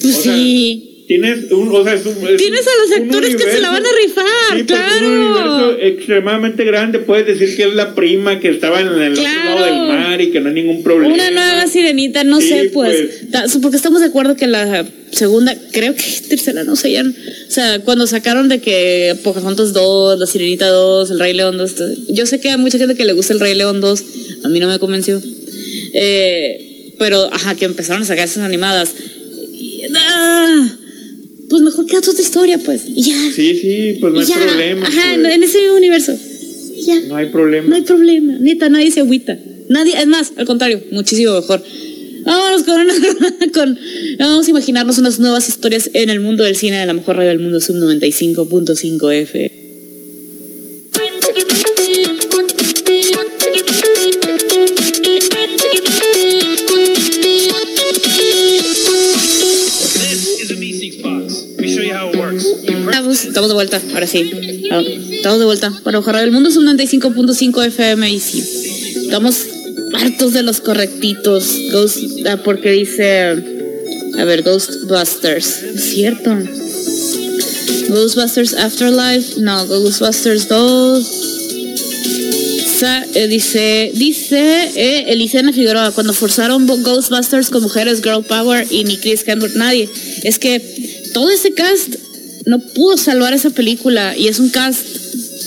Pues 0.00 0.16
sí. 0.16 0.96
Tienes, 1.07 1.53
un, 1.53 1.73
o 1.73 1.85
sea, 1.85 1.95
es 1.95 2.05
un, 2.05 2.14
tienes 2.37 2.66
a 2.66 2.71
los 2.83 2.99
actores 2.99 3.37
que 3.37 3.45
se 3.45 3.61
la 3.61 3.71
van 3.71 3.85
a 3.85 3.88
rifar, 4.03 4.59
sí, 4.59 4.64
claro. 4.64 5.07
un 5.07 5.12
universo 5.12 5.79
extremadamente 5.81 6.64
grande. 6.64 6.99
Puedes 6.99 7.27
decir 7.27 7.57
que 7.57 7.62
es 7.62 7.75
la 7.75 7.95
prima 7.95 8.40
que 8.40 8.49
estaba 8.49 8.81
en 8.81 8.88
el 8.88 9.12
otro 9.12 9.23
lado 9.23 9.64
del 9.66 9.87
mar 9.87 10.21
y 10.21 10.33
que 10.33 10.40
no 10.40 10.49
hay 10.49 10.55
ningún 10.57 10.83
problema. 10.83 11.14
Una 11.14 11.31
nueva 11.31 11.69
sirenita, 11.69 12.25
no 12.25 12.40
sé, 12.40 12.71
pues, 12.75 13.23
pues. 13.31 13.59
Porque 13.62 13.77
estamos 13.77 14.01
de 14.01 14.07
acuerdo 14.07 14.35
que 14.35 14.49
la 14.49 14.85
segunda, 15.12 15.57
creo 15.71 15.95
que 15.95 16.03
tercera, 16.29 16.64
no 16.64 16.75
sé, 16.75 16.90
ya. 16.90 17.05
O 17.05 17.51
sea, 17.51 17.79
cuando 17.81 18.09
sacaron 18.09 18.49
de 18.49 18.61
que 18.61 19.14
Pocahontas 19.23 19.73
2, 19.73 20.19
La 20.19 20.27
Sirenita 20.27 20.66
2, 20.66 21.12
El 21.12 21.21
Rey 21.21 21.35
León 21.35 21.57
2. 21.57 21.75
Yo 22.09 22.27
sé 22.27 22.40
que 22.40 22.51
hay 22.51 22.59
mucha 22.59 22.79
gente 22.79 22.97
que 22.97 23.05
le 23.05 23.12
gusta 23.12 23.33
El 23.33 23.38
Rey 23.38 23.55
León 23.55 23.81
2. 23.81 24.05
A 24.45 24.49
mí 24.49 24.59
no 24.59 24.66
me 24.66 24.81
convenció. 24.81 25.23
Eh, 25.92 26.95
pero, 26.99 27.33
ajá, 27.33 27.55
que 27.55 27.64
empezaron 27.64 28.03
a 28.03 28.07
sacar 28.07 28.25
esas 28.25 28.42
animadas. 28.42 28.92
¡ah! 29.95 30.79
Pues 31.49 31.63
mejor 31.63 31.87
que 31.87 31.97
otra 31.97 32.13
historia, 32.13 32.59
pues. 32.59 32.83
Y 32.87 33.03
ya. 33.03 33.33
Sí, 33.35 33.59
sí, 33.61 33.99
pues 34.01 34.13
no 34.13 34.21
hay 34.21 34.27
problema. 34.27 34.87
Ajá, 34.87 35.15
pues. 35.15 35.35
en 35.35 35.43
ese 35.43 35.59
mismo 35.61 35.77
universo. 35.77 36.15
Ya. 36.87 37.01
No 37.01 37.17
hay 37.17 37.27
problema. 37.27 37.69
No 37.69 37.75
hay 37.77 37.83
problema. 37.83 38.37
Neta, 38.39 38.69
nadie 38.69 38.91
se 38.91 39.01
agüita. 39.01 39.39
Nadie, 39.69 39.99
es 39.99 40.07
más, 40.07 40.33
al 40.37 40.47
contrario, 40.47 40.83
muchísimo 40.93 41.35
mejor. 41.35 41.63
Vámonos 42.25 42.65
con, 42.65 42.87
con 43.55 43.79
vamos 44.19 44.47
a 44.47 44.51
imaginarnos 44.51 44.99
unas 44.99 45.21
nuevas 45.21 45.49
historias 45.49 45.91
en 45.93 46.11
el 46.11 46.21
mundo 46.21 46.43
del 46.43 46.57
cine 46.57 46.79
de 46.79 46.87
la 46.87 46.93
mejor 46.93 47.17
radio 47.17 47.31
del 47.31 47.39
mundo, 47.39 47.61
sub 47.61 47.77
95.5 47.77 49.13
F. 49.13 49.56
Estamos 62.97 63.49
de 63.49 63.55
vuelta, 63.55 63.81
ahora 63.93 64.07
sí. 64.07 64.31
Ah, 64.71 64.81
estamos 64.81 65.39
de 65.39 65.45
vuelta. 65.45 65.71
Para 65.85 65.99
Ojalá 65.99 66.23
el 66.23 66.33
Mundo 66.33 66.49
es 66.49 66.57
un 66.57 66.67
95.5 66.67 67.67
FM 67.67 68.11
y 68.11 68.21
sí. 68.21 68.43
Estamos 69.05 69.47
hartos 69.93 70.33
de 70.33 70.43
los 70.43 70.61
correctitos. 70.63 71.45
Ghost, 71.73 71.99
porque 72.43 72.71
dice. 72.71 73.43
A 74.19 74.25
ver, 74.25 74.43
Ghostbusters. 74.43 75.63
Es 75.63 75.91
cierto. 75.91 76.39
Ghostbusters 77.91 78.55
Afterlife. 78.55 79.41
No, 79.41 79.67
Ghostbusters 79.67 80.49
2. 80.49 81.27
Eh, 83.15 83.27
dice, 83.29 83.91
dice 83.95 84.71
eh, 84.75 85.05
Elisena 85.09 85.51
Figueroa, 85.51 85.93
cuando 85.93 86.13
forzaron 86.13 86.67
Ghostbusters 86.67 87.49
con 87.49 87.63
mujeres, 87.63 88.03
Girl 88.03 88.23
Power 88.23 88.67
y 88.71 88.85
ni 88.85 88.99
Chris 88.99 89.23
Hemsworth, 89.27 89.55
nadie. 89.55 89.89
Es 90.23 90.39
que 90.39 90.61
todo 91.15 91.31
ese 91.31 91.53
cast 91.53 91.95
no 92.47 92.61
pudo 92.61 92.97
salvar 92.97 93.35
esa 93.35 93.51
película 93.51 94.17
y 94.17 94.29
es 94.29 94.39
un 94.39 94.49
cast, 94.49 94.87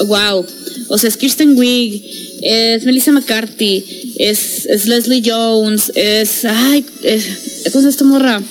wow. 0.06 0.46
O 0.90 0.98
sea, 0.98 1.08
es 1.08 1.18
Kirsten 1.18 1.58
Wiig, 1.58 2.04
es 2.42 2.84
Melissa 2.84 3.12
McCarthy, 3.12 4.14
es, 4.18 4.66
es 4.66 4.86
Leslie 4.86 5.24
Jones, 5.26 5.92
es, 5.96 6.46
ay, 6.46 6.86
es, 7.04 7.26
¿cómo 7.72 7.88
es 7.88 7.94
esta 7.94 8.04
morra? 8.04 8.44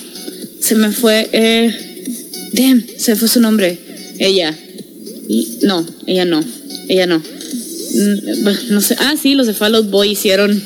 Se 0.60 0.74
me 0.74 0.90
fue, 0.92 1.28
eh, 1.32 2.04
damn, 2.52 2.84
se 2.96 3.16
fue 3.16 3.28
su 3.28 3.40
nombre, 3.40 3.78
ella. 4.18 4.56
No, 5.62 5.86
ella 6.06 6.24
no, 6.24 6.42
ella 6.88 7.06
no. 7.06 7.18
Mm, 7.18 8.70
no 8.70 8.80
sé, 8.80 8.96
ah, 8.98 9.14
sí, 9.20 9.34
los 9.34 9.46
de 9.46 9.52
Fall 9.52 9.74
Out 9.74 9.90
Boy 9.90 10.12
hicieron, 10.12 10.62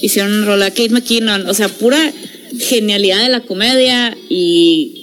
hicieron 0.00 0.32
un 0.32 0.46
rol 0.46 0.62
a 0.62 0.70
Kate 0.70 0.88
McKinnon, 0.88 1.46
o 1.48 1.54
sea, 1.54 1.68
pura 1.68 2.12
genialidad 2.58 3.22
de 3.22 3.28
la 3.28 3.40
comedia 3.40 4.16
y 4.30 5.02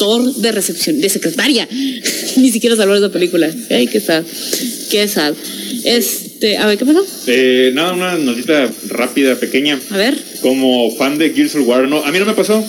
de 0.00 0.52
recepción, 0.52 1.00
de 1.00 1.08
secretaria. 1.08 1.68
Ni 2.36 2.50
siquiera 2.50 2.74
salvó 2.76 2.94
esa 2.94 3.12
película. 3.12 3.52
Ay, 3.70 3.86
qué 3.86 4.00
sad. 4.00 4.24
Qué 4.90 5.06
sad. 5.06 5.34
Este, 5.84 6.56
a 6.56 6.66
ver, 6.66 6.78
¿qué 6.78 6.86
pasó? 6.86 7.04
Eh, 7.26 7.70
nada, 7.74 7.92
una 7.92 8.16
notita 8.16 8.70
rápida, 8.88 9.36
pequeña. 9.36 9.78
A 9.90 9.96
ver. 9.98 10.16
Como 10.40 10.94
fan 10.96 11.18
de 11.18 11.30
Gears 11.30 11.54
of 11.56 11.68
War, 11.68 11.86
no, 11.86 12.02
a 12.02 12.10
mí 12.10 12.18
no 12.18 12.24
me 12.24 12.32
pasó, 12.32 12.64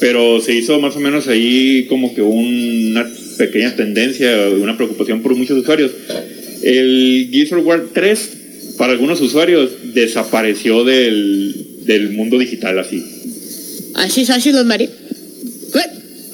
pero 0.00 0.40
se 0.40 0.54
hizo 0.54 0.80
más 0.80 0.96
o 0.96 1.00
menos 1.00 1.28
ahí 1.28 1.86
como 1.88 2.14
que 2.14 2.22
una 2.22 3.06
pequeña 3.36 3.76
tendencia, 3.76 4.48
una 4.48 4.76
preocupación 4.76 5.22
por 5.22 5.34
muchos 5.34 5.58
usuarios. 5.58 5.90
El 6.62 7.28
Gears 7.30 7.52
of 7.52 7.66
War 7.66 7.88
3, 7.92 8.30
para 8.78 8.92
algunos 8.92 9.20
usuarios, 9.20 9.70
desapareció 9.92 10.84
del, 10.84 11.84
del 11.84 12.10
mundo 12.10 12.38
digital 12.38 12.78
así. 12.78 13.04
Así, 13.94 14.24
así 14.30 14.52
los 14.52 14.64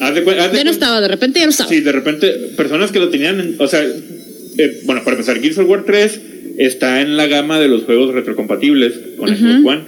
Mari 0.01 0.23
ya 0.25 0.65
no 0.65 0.71
estaba, 0.71 1.01
de 1.01 1.09
repente 1.09 1.41
ya 1.41 1.47
no 1.47 1.51
estaba. 1.51 1.71
Sí, 1.71 1.81
de 1.81 1.93
repente, 1.93 2.29
personas 2.57 2.93
que 2.93 2.99
lo 2.99 3.09
tenían, 3.09 3.55
o 3.59 3.67
sea, 3.67 3.83
eh, 3.83 4.81
bueno, 4.85 5.03
para 5.05 5.17
empezar, 5.17 5.41
Gears 5.41 5.59
of 5.59 5.69
War 5.69 5.85
3 5.85 6.21
está 6.59 7.01
en 7.01 7.17
la 7.17 7.27
gama 7.27 7.61
de 7.61 7.69
los 7.69 7.85
juegos 7.85 8.15
retrocompatibles 8.15 8.93
con 9.17 9.29
Xbox 9.29 9.65
One. 9.65 9.83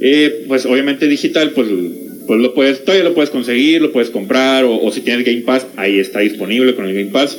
Eh, 0.00 0.44
pues 0.48 0.66
obviamente 0.66 1.08
digital, 1.08 1.50
pues, 1.50 1.68
pues 2.26 2.40
lo 2.40 2.54
puedes, 2.54 2.84
todavía 2.84 3.04
lo 3.04 3.14
puedes 3.14 3.30
conseguir, 3.30 3.80
lo 3.80 3.92
puedes 3.92 4.10
comprar, 4.10 4.64
o, 4.64 4.90
si 4.92 5.00
tienes 5.00 5.24
Game 5.24 5.42
Pass, 5.42 5.66
ahí 5.76 5.98
está 5.98 6.20
disponible 6.20 6.74
con 6.74 6.86
el 6.86 6.94
Game 6.94 7.10
Pass. 7.10 7.36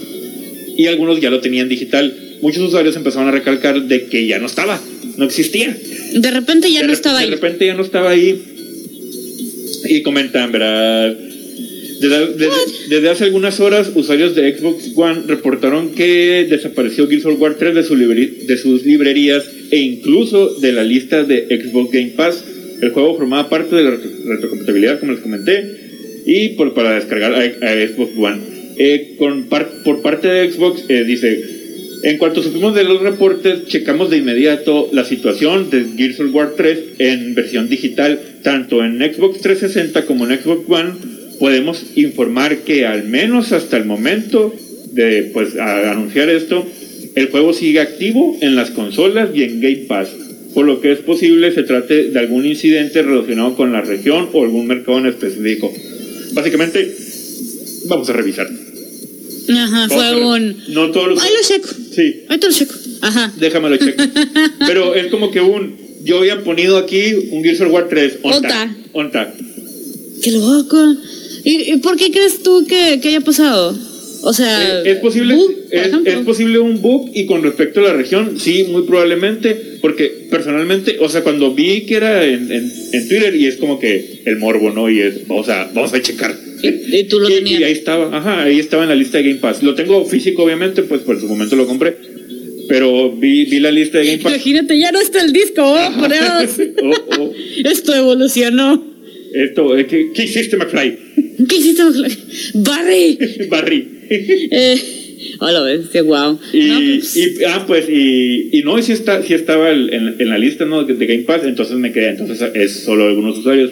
y 0.77 0.87
algunos 0.87 1.19
ya 1.19 1.29
lo 1.29 1.41
tenían 1.41 1.69
digital. 1.69 2.15
Muchos 2.41 2.63
usuarios 2.63 2.95
empezaron 2.95 3.27
a 3.27 3.31
recalcar 3.31 3.83
de 3.83 4.05
que 4.05 4.25
ya 4.25 4.39
no 4.39 4.47
estaba, 4.47 4.79
no 5.17 5.25
existía. 5.25 5.75
De 6.13 6.31
repente 6.31 6.71
ya 6.71 6.83
no 6.83 6.91
estaba 6.91 7.19
ahí. 7.19 7.29
De 7.29 7.35
repente 7.35 7.65
ya 7.65 7.73
no 7.73 7.83
estaba 7.83 8.09
ahí. 8.09 8.41
Y 9.85 10.01
comentan, 10.01 10.51
¿verdad? 10.51 11.15
Desde, 12.01 13.09
hace 13.09 13.25
algunas 13.25 13.59
horas, 13.59 13.91
usuarios 13.93 14.33
de 14.33 14.57
Xbox 14.57 14.91
One 14.95 15.21
reportaron 15.27 15.91
que 15.91 16.47
desapareció 16.49 17.07
Gears 17.07 17.25
of 17.27 17.39
War 17.39 17.55
3 17.59 17.75
de, 17.75 18.33
de 18.47 18.57
sus 18.57 18.83
librerías 18.83 19.45
e 19.69 19.77
incluso 19.77 20.55
de 20.55 20.71
la 20.71 20.83
lista 20.83 21.23
de 21.23 21.45
Xbox 21.45 21.91
Game 21.91 22.13
Pass. 22.15 22.43
El 22.81 22.89
juego 22.89 23.17
formaba 23.17 23.49
parte 23.49 23.75
de 23.75 23.83
la 23.83 23.91
retrocompatibilidad, 23.91 24.99
como 24.99 25.11
les 25.11 25.21
comenté, 25.21 25.63
y 26.25 26.49
por, 26.49 26.73
para 26.73 26.95
descargar 26.95 27.35
a, 27.35 27.87
Xbox 27.87 28.11
One. 28.17 28.39
Eh, 28.77 29.15
con 29.19 29.47
por 29.83 30.01
parte 30.01 30.27
de 30.27 30.51
Xbox, 30.51 30.85
eh, 30.89 31.03
dice, 31.03 31.43
en 32.01 32.17
cuanto 32.17 32.41
supimos 32.41 32.73
de 32.73 32.83
los 32.83 32.99
reportes, 33.01 33.67
checamos 33.67 34.09
de 34.09 34.17
inmediato 34.17 34.89
la 34.91 35.05
situación 35.05 35.69
de 35.69 35.85
Gears 35.95 36.19
of 36.19 36.33
War 36.33 36.53
3 36.57 36.79
en 36.97 37.35
versión 37.35 37.69
digital, 37.69 38.19
tanto 38.41 38.83
en 38.83 38.97
Xbox 38.97 39.41
360 39.41 40.07
como 40.07 40.27
en 40.27 40.39
Xbox 40.39 40.67
One 40.67 41.10
podemos 41.41 41.81
informar 41.95 42.59
que 42.59 42.85
al 42.85 43.05
menos 43.05 43.51
hasta 43.51 43.75
el 43.75 43.85
momento 43.85 44.53
de 44.91 45.31
pues, 45.33 45.57
anunciar 45.57 46.29
esto, 46.29 46.63
el 47.15 47.31
juego 47.31 47.51
sigue 47.51 47.79
activo 47.79 48.37
en 48.41 48.55
las 48.55 48.69
consolas 48.69 49.31
y 49.33 49.41
en 49.41 49.59
Game 49.59 49.85
Pass, 49.87 50.09
por 50.53 50.67
lo 50.67 50.81
que 50.81 50.91
es 50.91 50.99
posible 50.99 51.51
se 51.51 51.63
trate 51.63 52.11
de 52.11 52.19
algún 52.19 52.45
incidente 52.45 53.01
relacionado 53.01 53.55
con 53.55 53.73
la 53.73 53.81
región 53.81 54.29
o 54.31 54.43
algún 54.43 54.67
mercado 54.67 54.99
en 54.99 55.07
específico. 55.07 55.73
Básicamente, 56.33 56.95
vamos 57.87 58.07
a 58.11 58.13
revisar. 58.13 58.47
Ajá, 59.49 59.89
fue 59.89 60.23
un... 60.23 60.63
No 60.69 60.91
todos 60.91 61.07
los... 61.07 61.23
Ahí 61.23 61.31
lo 61.35 61.47
checo. 61.47 61.69
Sí. 61.91 62.21
Ahí 62.29 62.37
te 62.37 62.45
lo 62.45 62.53
checo. 62.53 62.75
Ajá. 63.01 63.33
Déjamelo 63.39 63.77
checo. 63.77 64.03
Pero 64.67 64.93
es 64.93 65.07
como 65.07 65.31
que 65.31 65.41
un... 65.41 65.75
Yo 66.03 66.19
había 66.19 66.43
ponido 66.43 66.77
aquí 66.77 67.15
un 67.31 67.43
Gears 67.43 67.61
of 67.61 67.71
War 67.71 67.89
3. 67.89 68.19
Onta. 68.21 68.75
Onta. 68.93 69.33
Qué 70.21 70.31
loco. 70.33 70.77
¿Y, 71.43 71.77
por 71.77 71.97
qué 71.97 72.11
crees 72.11 72.43
tú 72.43 72.65
que, 72.67 72.99
que 73.01 73.09
haya 73.09 73.21
pasado? 73.21 73.77
O 74.23 74.33
sea, 74.33 74.81
eh, 74.81 74.91
es 74.91 74.97
posible, 74.97 75.35
es, 75.71 76.17
posible 76.17 76.59
un 76.59 76.79
bug 76.79 77.09
y 77.13 77.25
con 77.25 77.41
respecto 77.41 77.79
a 77.79 77.83
la 77.83 77.93
región, 77.93 78.39
sí, 78.39 78.67
muy 78.69 78.83
probablemente, 78.83 79.79
porque 79.81 80.27
personalmente, 80.29 80.97
o 80.99 81.09
sea, 81.09 81.23
cuando 81.23 81.55
vi 81.55 81.81
que 81.81 81.95
era 81.95 82.23
en, 82.23 82.51
en, 82.51 83.07
Twitter 83.07 83.35
y 83.35 83.47
es 83.47 83.57
como 83.57 83.79
que 83.79 84.21
el 84.25 84.37
morbo, 84.37 84.69
¿no? 84.69 84.91
Y 84.91 84.99
es, 84.99 85.15
o 85.27 85.43
sea, 85.43 85.71
vamos 85.73 85.91
a 85.93 86.01
checar. 86.01 86.35
Y, 86.61 87.05
tú 87.05 87.19
lo 87.19 87.29
tenías. 87.29 87.61
Y 87.61 87.63
ahí 87.63 87.71
estaba, 87.71 88.15
ajá, 88.15 88.43
ahí 88.43 88.59
estaba 88.59 88.83
en 88.83 88.89
la 88.89 88.95
lista 88.95 89.17
de 89.17 89.23
Game 89.23 89.39
Pass. 89.39 89.63
Lo 89.63 89.73
tengo 89.73 90.05
físico, 90.05 90.43
obviamente, 90.43 90.83
pues 90.83 91.01
por 91.01 91.19
su 91.19 91.27
momento 91.27 91.55
lo 91.55 91.65
compré. 91.65 91.97
Pero 92.67 93.11
vi, 93.11 93.45
vi 93.45 93.59
la 93.59 93.71
lista 93.71 93.97
de 93.97 94.05
Game 94.05 94.17
Pass. 94.19 94.33
Imagínate, 94.33 94.77
ya 94.77 94.91
no 94.91 95.01
está 95.01 95.23
el 95.23 95.33
disco, 95.33 95.63
oh, 95.63 95.99
por 95.99 96.13
oh, 96.83 97.21
oh. 97.21 97.33
Esto 97.65 97.95
evolucionó. 97.95 98.90
Esto, 99.33 99.73
¿qué, 99.87 100.11
¿qué 100.13 100.23
hiciste, 100.23 100.57
McFly? 100.57 100.97
¿Qué 101.47 101.55
hiciste, 101.55 101.83
McFly? 101.83 102.17
¡Barry! 102.55 103.17
Barry. 103.49 103.87
eh, 104.09 104.77
hola, 105.39 105.61
bestia, 105.61 106.03
wow. 106.03 106.37
Y, 106.51 106.97
pues... 106.97 107.15
y, 107.15 107.43
ah, 107.45 107.63
pues, 107.65 107.89
y, 107.89 108.49
y 108.51 108.63
no, 108.63 108.81
si, 108.81 108.91
está, 108.91 109.23
si 109.23 109.33
estaba 109.33 109.71
en, 109.71 110.15
en, 110.19 110.29
la 110.29 110.37
lista 110.37 110.65
¿no? 110.65 110.83
de, 110.83 111.05
Game 111.05 111.23
Pass, 111.23 111.43
entonces 111.45 111.77
me 111.77 111.91
quedé, 111.91 112.09
entonces 112.09 112.41
es 112.53 112.83
solo 112.83 113.07
algunos 113.07 113.37
usuarios. 113.37 113.71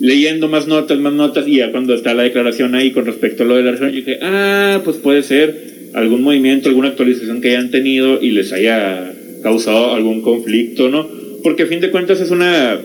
Leyendo 0.00 0.48
más 0.48 0.66
notas, 0.66 0.98
más 0.98 1.12
notas, 1.12 1.46
y 1.46 1.58
ya 1.58 1.70
cuando 1.70 1.94
está 1.94 2.12
la 2.12 2.24
declaración 2.24 2.74
ahí 2.74 2.90
con 2.90 3.06
respecto 3.06 3.44
a 3.44 3.46
lo 3.46 3.56
de 3.56 3.62
la 3.62 3.70
región, 3.72 3.90
yo 3.90 3.96
dije, 3.96 4.18
ah, 4.20 4.80
pues 4.84 4.96
puede 4.96 5.22
ser 5.22 5.72
algún 5.94 6.22
movimiento, 6.22 6.68
alguna 6.68 6.88
actualización 6.88 7.40
que 7.40 7.50
hayan 7.50 7.70
tenido 7.70 8.20
y 8.20 8.30
les 8.32 8.52
haya 8.52 9.14
causado 9.42 9.94
algún 9.94 10.20
conflicto, 10.22 10.88
¿no? 10.88 11.08
Porque 11.42 11.64
a 11.64 11.66
fin 11.66 11.80
de 11.80 11.90
cuentas 11.90 12.20
es 12.20 12.30
una 12.30 12.80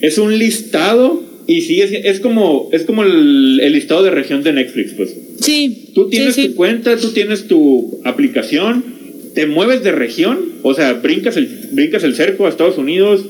es 0.00 0.18
un 0.18 0.38
listado 0.38 1.22
y 1.46 1.62
sí, 1.62 1.80
es, 1.80 2.20
como, 2.20 2.68
es 2.72 2.82
como 2.82 3.02
el, 3.02 3.56
listado 3.72 4.02
de 4.02 4.10
región 4.10 4.42
de 4.42 4.52
Netflix, 4.52 4.92
pues. 4.92 5.16
Sí. 5.40 5.90
Tú 5.94 6.10
tienes 6.10 6.36
tu 6.36 6.54
cuenta, 6.54 6.98
tú 6.98 7.08
tienes 7.12 7.48
tu 7.48 8.00
aplicación, 8.04 8.84
te 9.34 9.46
mueves 9.46 9.82
de 9.82 9.92
región, 9.92 10.38
o 10.62 10.74
sea, 10.74 10.92
brincas 10.92 11.38
el, 11.38 11.48
brincas 11.72 12.04
el 12.04 12.14
cerco 12.14 12.44
a 12.44 12.50
Estados 12.50 12.76
Unidos, 12.76 13.24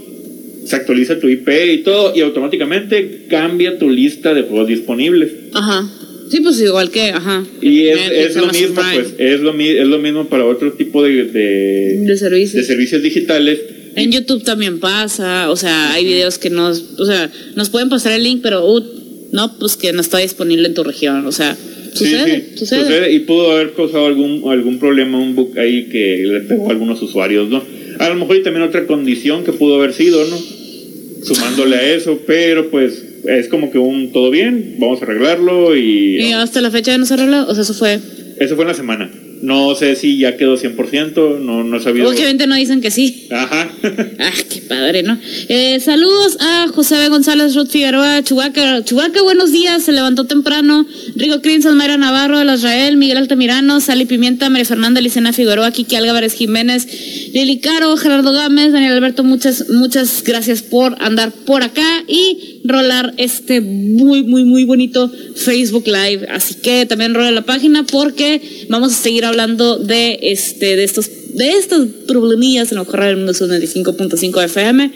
se 0.64 0.74
actualiza 0.74 1.20
tu 1.20 1.28
IP 1.28 1.48
y 1.74 1.78
todo, 1.84 2.12
y 2.14 2.22
automáticamente 2.22 3.26
cambia 3.28 3.78
tu 3.78 3.88
lista 3.88 4.34
de 4.34 4.42
juegos 4.42 4.66
disponibles. 4.66 5.30
Ajá. 5.54 5.88
Sí, 6.28 6.40
pues 6.40 6.60
igual 6.60 6.90
que, 6.90 7.10
ajá. 7.10 7.46
Y 7.62 7.86
es, 7.86 8.34
lo 8.34 8.48
mismo, 8.48 8.82
pues, 8.94 9.14
es 9.16 9.40
lo, 9.40 9.58
es 9.58 9.86
lo 9.86 9.98
mismo 10.00 10.28
para 10.28 10.44
otro 10.44 10.72
tipo 10.72 11.04
de, 11.04 11.24
de, 11.24 11.98
de 12.00 12.16
servicios. 12.16 12.54
de 12.54 12.64
servicios 12.64 13.00
digitales 13.00 13.60
en 13.94 14.12
YouTube 14.12 14.42
también 14.44 14.80
pasa, 14.80 15.50
o 15.50 15.56
sea, 15.56 15.92
hay 15.92 16.04
videos 16.04 16.38
que 16.38 16.50
nos, 16.50 16.84
o 16.98 17.04
sea, 17.04 17.30
nos 17.54 17.70
pueden 17.70 17.88
pasar 17.88 18.12
el 18.12 18.22
link, 18.22 18.40
pero 18.42 18.66
uh, 18.66 18.84
no, 19.32 19.58
pues 19.58 19.76
que 19.76 19.92
no 19.92 20.00
está 20.00 20.18
disponible 20.18 20.68
en 20.68 20.74
tu 20.74 20.84
región, 20.84 21.26
o 21.26 21.32
sea, 21.32 21.56
sucede, 21.92 22.56
sucede. 22.56 23.12
Y 23.12 23.20
pudo 23.20 23.52
haber 23.52 23.72
causado 23.72 24.06
algún, 24.06 24.42
algún 24.50 24.78
problema, 24.78 25.18
un 25.18 25.34
bug 25.34 25.58
ahí 25.58 25.84
que 25.84 26.24
le 26.24 26.40
pegó 26.40 26.68
a 26.68 26.70
algunos 26.72 27.00
usuarios, 27.02 27.48
¿no? 27.48 27.62
A 27.98 28.08
lo 28.08 28.14
mejor 28.14 28.36
y 28.36 28.42
también 28.42 28.64
otra 28.64 28.86
condición 28.86 29.44
que 29.44 29.52
pudo 29.52 29.76
haber 29.76 29.92
sido, 29.92 30.24
¿no? 30.26 30.38
Sumándole 31.24 31.76
a 31.76 31.94
eso, 31.94 32.20
pero 32.26 32.70
pues 32.70 33.04
es 33.26 33.48
como 33.48 33.70
que 33.70 33.78
un 33.78 34.12
todo 34.12 34.30
bien, 34.30 34.76
vamos 34.78 35.02
a 35.02 35.04
arreglarlo 35.04 35.76
y... 35.76 36.20
¿Y 36.20 36.32
hasta 36.32 36.60
la 36.60 36.70
fecha 36.70 36.92
ya 36.92 36.98
no 36.98 37.06
se 37.06 37.14
arregló? 37.14 37.46
O 37.48 37.54
sea, 37.54 37.62
eso 37.62 37.74
fue... 37.74 37.98
Eso 38.38 38.54
fue 38.54 38.64
en 38.64 38.68
la 38.68 38.74
semana. 38.74 39.10
No 39.42 39.74
sé 39.74 39.96
si 39.96 40.18
ya 40.18 40.36
quedó 40.36 40.56
100%, 40.56 41.40
no, 41.40 41.64
no 41.64 41.76
he 41.76 41.80
sabido. 41.80 42.08
Obviamente 42.08 42.46
no 42.46 42.54
dicen 42.54 42.80
que 42.80 42.90
sí. 42.90 43.28
Ajá. 43.30 43.70
ah, 44.18 44.32
qué 44.48 44.60
padre, 44.62 45.02
¿no? 45.02 45.18
Eh, 45.48 45.80
saludos 45.80 46.38
a 46.40 46.68
José 46.68 46.96
B. 46.96 47.08
González, 47.08 47.54
Ruth 47.54 47.70
Figueroa, 47.70 48.22
Chubaca. 48.22 48.84
Chubaca, 48.84 49.22
buenos 49.22 49.52
días, 49.52 49.82
se 49.82 49.92
levantó 49.92 50.24
temprano. 50.24 50.86
Rigo 51.16 51.40
Crinson, 51.40 51.76
Mayra 51.76 51.96
Navarro, 51.96 52.38
de 52.38 52.54
Israel, 52.54 52.96
Miguel 52.96 53.18
Altamirano, 53.18 53.80
Sally 53.80 54.04
Pimienta, 54.04 54.50
María 54.50 54.64
Fernanda, 54.64 55.00
Licena 55.00 55.32
Figueroa, 55.32 55.70
Kiki 55.70 55.96
Álvarez 55.96 56.34
Jiménez, 56.34 56.86
Lili 57.32 57.58
Caro, 57.58 57.96
Gerardo 57.96 58.32
Gámez, 58.32 58.72
Daniel 58.72 58.94
Alberto, 58.94 59.24
muchas, 59.24 59.68
muchas 59.70 60.22
gracias 60.24 60.62
por 60.62 60.96
andar 61.00 61.32
por 61.32 61.62
acá 61.62 62.04
y 62.06 62.57
rolar 62.68 63.14
este 63.16 63.60
muy, 63.60 64.22
muy, 64.22 64.44
muy 64.44 64.64
bonito 64.64 65.10
Facebook 65.34 65.86
Live. 65.86 66.26
Así 66.30 66.54
que 66.54 66.86
también 66.86 67.14
rola 67.14 67.30
la 67.30 67.42
página 67.42 67.84
porque 67.84 68.40
vamos 68.68 68.92
a 68.92 68.96
seguir 68.96 69.24
hablando 69.24 69.76
de 69.78 70.18
este, 70.22 70.76
de 70.76 70.84
estos, 70.84 71.10
de 71.34 71.50
estos 71.50 71.86
problemillas 72.06 72.70
en 72.72 72.78
el 72.78 72.86
correo 72.86 73.08
del 73.08 73.16
mundo 73.16 73.32
95.5 73.32 74.44
FM. 74.44 74.92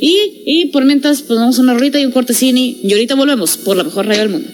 Y, 0.00 0.42
y 0.44 0.66
por 0.66 0.84
mientras, 0.84 1.22
pues 1.22 1.38
vamos 1.38 1.58
a 1.58 1.62
una 1.62 1.74
horita 1.74 1.98
y 2.00 2.04
un 2.04 2.12
cortesini. 2.12 2.78
Y 2.82 2.92
ahorita 2.92 3.14
volvemos 3.14 3.56
por 3.56 3.76
la 3.76 3.84
mejor 3.84 4.06
radio 4.06 4.20
del 4.20 4.30
mundo. 4.30 4.48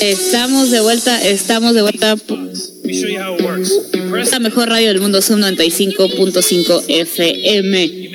Estamos 0.00 0.70
de 0.70 0.80
vuelta, 0.80 1.20
estamos 1.22 1.74
de 1.74 1.82
vuelta. 1.82 2.16
La 4.30 4.38
mejor 4.38 4.68
radio 4.68 4.88
del 4.88 5.00
mundo 5.00 5.20
son 5.20 5.42
95.5 5.42 6.84
FM. 6.88 8.08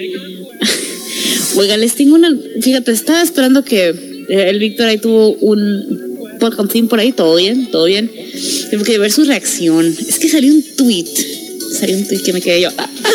Oiga, 1.56 1.78
les 1.78 1.96
tengo 1.96 2.16
una. 2.16 2.36
Fíjate, 2.62 2.92
estaba 2.92 3.22
esperando 3.22 3.64
que 3.64 3.90
eh, 3.90 4.50
el 4.50 4.60
Víctor 4.60 4.88
ahí 4.88 4.98
tuvo 4.98 5.34
un 5.34 6.70
fin 6.70 6.88
por 6.88 7.00
ahí, 7.00 7.12
todo 7.12 7.36
bien, 7.36 7.70
todo 7.72 7.86
bien. 7.86 8.12
Tengo 8.70 8.84
que 8.84 8.98
ver 8.98 9.12
su 9.12 9.24
reacción. 9.24 9.86
Es 10.08 10.20
que 10.20 10.30
salió 10.30 10.52
un 10.52 10.64
tweet. 10.76 11.06
Salió 11.80 11.98
un 11.98 12.08
tweet 12.08 12.22
que 12.22 12.34
me 12.34 12.42
quedé 12.42 12.62
yo. 12.62 12.70
Ah, 12.78 12.90
ah. 13.04 13.10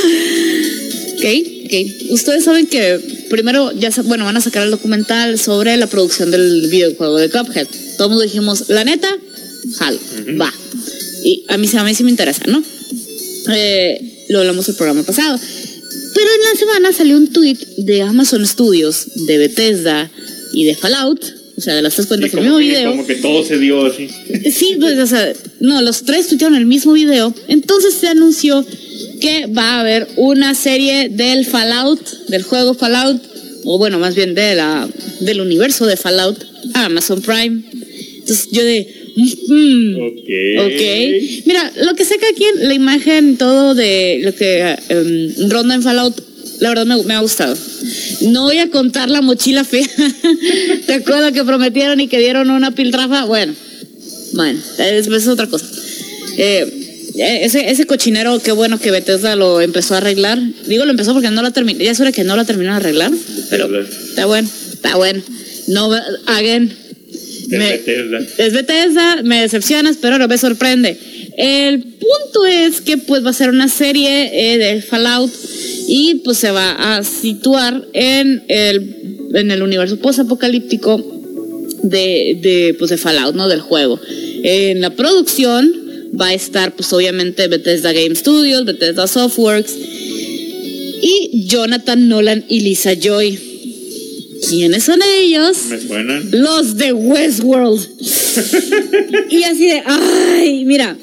Ok, 1.15 1.25
ok. 1.67 2.11
Ustedes 2.11 2.45
saben 2.45 2.67
que 2.67 3.01
primero 3.29 3.73
ya 3.73 3.91
bueno, 4.05 4.25
van 4.25 4.37
a 4.37 4.41
sacar 4.41 4.63
el 4.63 4.71
documental 4.71 5.39
sobre 5.39 5.77
la 5.77 5.89
producción 5.89 6.31
del 6.31 6.69
videojuego 6.71 7.19
de 7.19 7.29
Cuphead. 7.29 7.67
Todo 7.97 8.07
el 8.07 8.11
mundo 8.11 8.25
dijimos, 8.25 8.69
la 8.69 8.85
neta, 8.85 9.19
jalo, 9.79 9.99
va. 10.41 10.53
Y 11.25 11.45
a 11.49 11.59
mí, 11.59 11.69
a 11.73 11.85
mí 11.85 11.95
sí 11.95 12.05
me 12.05 12.11
interesa, 12.11 12.45
¿no? 12.47 12.63
Eh, 13.53 14.27
lo 14.29 14.41
hablamos 14.41 14.69
el 14.69 14.75
programa 14.75 15.03
pasado. 15.03 15.39
Pero 16.15 16.31
en 16.35 16.43
la 16.53 16.59
semana 16.59 16.93
salió 16.93 17.17
un 17.17 17.29
tweet 17.29 17.59
de 17.79 18.03
Amazon 18.03 18.47
Studios, 18.47 19.07
de 19.27 19.39
Bethesda 19.39 20.11
y 20.53 20.65
de 20.65 20.75
Fallout, 20.75 21.25
o 21.57 21.61
sea, 21.61 21.75
de 21.75 21.83
las 21.83 21.95
tres 21.95 22.07
cuentas 22.07 22.31
del 22.31 22.41
mismo 22.43 22.59
video. 22.59 22.91
Como 22.91 23.07
que 23.07 23.17
todo 23.17 23.45
se 23.45 23.59
dio 23.59 23.87
así. 23.87 24.09
Sí, 24.51 24.77
pues, 24.79 24.99
o 24.99 25.07
sea, 25.07 25.33
no, 25.61 25.83
los 25.83 26.05
tres 26.05 26.29
tuitearon 26.29 26.57
el 26.57 26.67
mismo 26.67 26.93
video. 26.93 27.35
Entonces 27.49 27.95
se 27.95 28.09
anunció 28.09 28.65
que 29.21 29.47
va 29.47 29.75
a 29.75 29.81
haber 29.81 30.09
una 30.17 30.55
serie 30.55 31.09
del 31.09 31.45
Fallout, 31.47 32.01
del 32.29 32.43
juego 32.43 32.75
Fallout, 32.75 33.21
o 33.65 33.79
bueno, 33.79 33.99
más 33.99 34.15
bien 34.15 34.35
de 34.35 34.55
la, 34.55 34.89
del 35.21 35.41
universo 35.41 35.87
de 35.87 35.97
Fallout, 35.97 36.45
a 36.75 36.85
Amazon 36.87 37.21
Prime. 37.23 37.63
Entonces 38.19 38.49
yo 38.53 38.63
de, 38.63 38.98
mm, 39.23 39.97
ok. 39.97 41.47
Mira, 41.47 41.73
lo 41.83 41.95
que 41.95 42.05
saca 42.05 42.27
aquí 42.31 42.45
en 42.45 42.69
la 42.69 42.75
imagen, 42.75 43.37
todo 43.37 43.75
de 43.75 44.21
lo 44.23 44.35
que 44.35 44.77
um, 44.91 45.51
ronda 45.51 45.75
en 45.75 45.83
Fallout, 45.83 46.21
la 46.61 46.71
verdad 46.71 46.87
me, 46.87 47.03
me 47.05 47.15
ha 47.15 47.21
gustado. 47.21 47.57
No 48.23 48.45
voy 48.45 48.59
a 48.59 48.71
contar 48.71 49.11
la 49.11 49.23
mochila 49.23 49.65
fea. 49.65 49.87
¿Te 50.87 50.95
acuerdas 50.95 51.33
que 51.33 51.45
prometieron 51.45 52.01
y 52.01 52.09
que 52.09 52.19
dieron 52.19 52.51
una 52.51 52.73
piltrafa? 52.73 53.25
Bueno, 53.25 53.55
bueno, 54.33 54.61
es, 54.79 55.07
es 55.07 55.29
otra 55.29 55.47
cosa. 55.47 55.67
Eh, 56.37 56.67
ese, 57.17 57.71
ese 57.71 57.87
cochinero, 57.87 58.39
qué 58.41 58.53
bueno 58.53 58.79
que 58.79 58.91
Bethesda 58.91 59.35
lo 59.35 59.61
empezó 59.61 59.95
a 59.95 59.99
arreglar. 59.99 60.39
Digo, 60.67 60.85
lo 60.85 60.91
empezó 60.91 61.13
porque 61.13 61.31
no 61.31 61.43
lo 61.43 61.51
terminó. 61.53 61.81
Ya 61.81 61.91
es 61.91 62.01
hora 62.01 62.13
que 62.13 62.25
no 62.25 62.37
lo 62.37 62.45
terminó 62.45 62.71
de 62.71 62.77
arreglar. 62.77 63.13
Pero 63.51 63.81
está 63.81 64.27
bueno, 64.27 64.49
está 64.73 64.97
bueno. 64.97 65.23
No, 65.67 65.91
again. 66.27 66.73
Es 67.51 67.59
Bethesda. 67.59 68.21
Es 68.39 68.53
Bethesda, 68.53 69.23
me 69.23 69.41
decepcionas, 69.41 69.97
pero 70.01 70.19
no 70.19 70.29
me 70.29 70.39
sorprende. 70.39 70.97
El 71.37 71.83
punto 71.83 72.47
es 72.47 72.81
que 72.81 72.99
pues 72.99 73.25
va 73.25 73.31
a 73.31 73.35
ser 73.35 73.51
una 73.51 73.69
serie 73.69 74.53
eh, 74.55 74.59
de 74.59 74.83
Fallout 74.83 75.33
y 75.87 76.17
pues 76.25 76.39
se 76.39 76.51
va 76.51 76.97
a 76.97 77.05
situar 77.05 77.87
en 77.93 78.43
el, 78.49 79.29
en 79.35 79.51
el 79.51 79.63
universo 79.63 79.99
post-apocalíptico 79.99 80.99
de, 81.83 82.39
de, 82.43 82.77
pues, 82.79 82.91
de 82.91 82.97
Fallout, 82.99 83.35
¿no? 83.35 83.49
Del 83.49 83.61
juego. 83.61 84.01
En 84.43 84.81
la 84.81 84.91
producción 84.91 85.73
va 86.21 86.29
a 86.29 86.35
estar 86.35 86.75
pues 86.75 86.93
obviamente 86.93 87.49
Bethesda 87.49 87.93
Game 87.93 88.15
Studios, 88.15 88.65
Bethesda 88.65 89.07
Softworks 89.07 89.75
y 91.03 91.47
Jonathan 91.47 92.09
Nolan 92.09 92.45
y 92.49 92.61
Lisa 92.61 92.95
Joy. 92.95 93.48
¿Quiénes 94.47 94.85
son 94.85 95.01
ellos? 95.21 95.57
Me 95.71 95.81
suenan. 95.81 96.31
Los 96.31 96.77
de 96.77 96.93
Westworld. 96.93 97.89
y 99.31 99.43
así 99.45 99.67
de, 99.67 99.83
ay, 99.85 100.65
mira, 100.65 100.97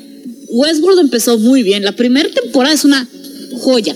Westworld 0.49 0.99
empezó 0.99 1.37
muy 1.37 1.63
bien. 1.63 1.83
La 1.83 1.93
primera 1.93 2.29
temporada 2.29 2.73
es 2.73 2.85
una 2.85 3.07
joya. 3.59 3.95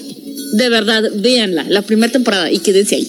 De 0.54 0.70
verdad, 0.70 1.04
véanla. 1.16 1.66
La 1.70 1.82
primera 1.82 2.12
temporada 2.12 2.52
y 2.52 2.60
quédense 2.60 2.96
ahí. 2.96 3.08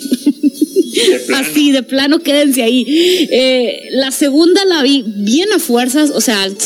Así, 1.35 1.73
de 1.73 1.83
plano, 1.83 2.21
quédense 2.21 2.63
ahí. 2.63 2.85
Eh, 3.31 3.89
la 3.93 4.11
segunda 4.11 4.65
la 4.65 4.83
vi 4.83 5.05
bien 5.07 5.51
a 5.53 5.59
fuerzas. 5.59 6.11
O 6.15 6.21
sea, 6.21 6.43
al, 6.43 6.57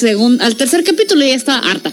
al 0.40 0.56
tercer 0.56 0.82
capítulo 0.84 1.24
ya 1.24 1.34
estaba 1.34 1.58
harta. 1.58 1.92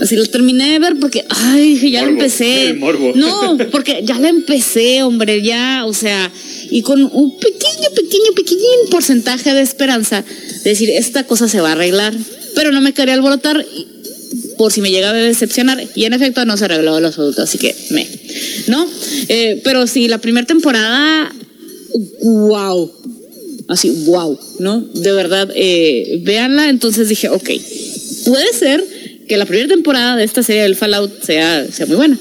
Así 0.00 0.14
lo 0.14 0.24
terminé 0.26 0.72
de 0.72 0.78
ver 0.78 0.96
porque, 1.00 1.24
ay, 1.28 1.90
ya 1.90 2.02
la 2.02 2.10
empecé. 2.10 2.76
No, 3.14 3.58
porque 3.72 4.02
ya 4.04 4.18
la 4.18 4.28
empecé, 4.28 5.02
hombre, 5.02 5.42
ya, 5.42 5.84
o 5.86 5.92
sea, 5.92 6.30
y 6.70 6.82
con 6.82 7.02
un 7.02 7.38
pequeño, 7.38 7.90
pequeño, 7.94 8.32
pequeño 8.34 8.60
porcentaje 8.90 9.54
de 9.54 9.62
esperanza 9.62 10.24
de 10.64 10.70
decir, 10.70 10.90
esta 10.90 11.24
cosa 11.24 11.48
se 11.48 11.60
va 11.60 11.70
a 11.70 11.72
arreglar. 11.72 12.14
Pero 12.54 12.72
no 12.72 12.80
me 12.80 12.92
quería 12.92 13.14
alborotar 13.14 13.64
por 14.56 14.72
si 14.72 14.80
me 14.80 14.90
llegaba 14.90 15.16
a 15.16 15.22
decepcionar. 15.22 15.82
Y 15.94 16.04
en 16.04 16.12
efecto 16.12 16.44
no 16.44 16.56
se 16.56 16.66
arregló 16.66 17.00
los 17.00 17.18
adultos, 17.18 17.44
así 17.44 17.58
que 17.58 17.74
me. 17.90 18.06
¿No? 18.66 18.86
Eh, 19.28 19.60
pero 19.64 19.86
sí, 19.86 20.08
la 20.08 20.18
primera 20.18 20.46
temporada, 20.46 21.32
wow. 22.22 22.92
Así, 23.68 23.90
wow, 24.06 24.38
¿no? 24.58 24.80
De 24.80 25.12
verdad, 25.12 25.50
eh, 25.54 26.20
véanla. 26.22 26.68
Entonces 26.68 27.08
dije, 27.08 27.28
ok, 27.28 27.50
puede 28.24 28.52
ser 28.52 28.84
que 29.28 29.36
la 29.36 29.46
primera 29.46 29.68
temporada 29.68 30.16
de 30.16 30.24
esta 30.24 30.42
serie 30.42 30.62
del 30.62 30.74
Fallout 30.74 31.22
sea, 31.22 31.66
sea 31.70 31.86
muy 31.86 31.96
buena. 31.96 32.18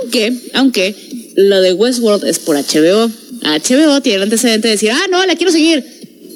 Aunque, 0.00 0.32
aunque, 0.52 0.94
lo 1.36 1.60
de 1.60 1.72
Westworld 1.72 2.24
es 2.24 2.38
por 2.38 2.56
HBO. 2.56 3.10
HBO 3.44 4.00
tiene 4.00 4.16
el 4.16 4.22
antecedente 4.22 4.68
de 4.68 4.72
decir, 4.72 4.90
ah, 4.90 5.06
no, 5.10 5.24
la 5.26 5.36
quiero 5.36 5.52
seguir. 5.52 5.84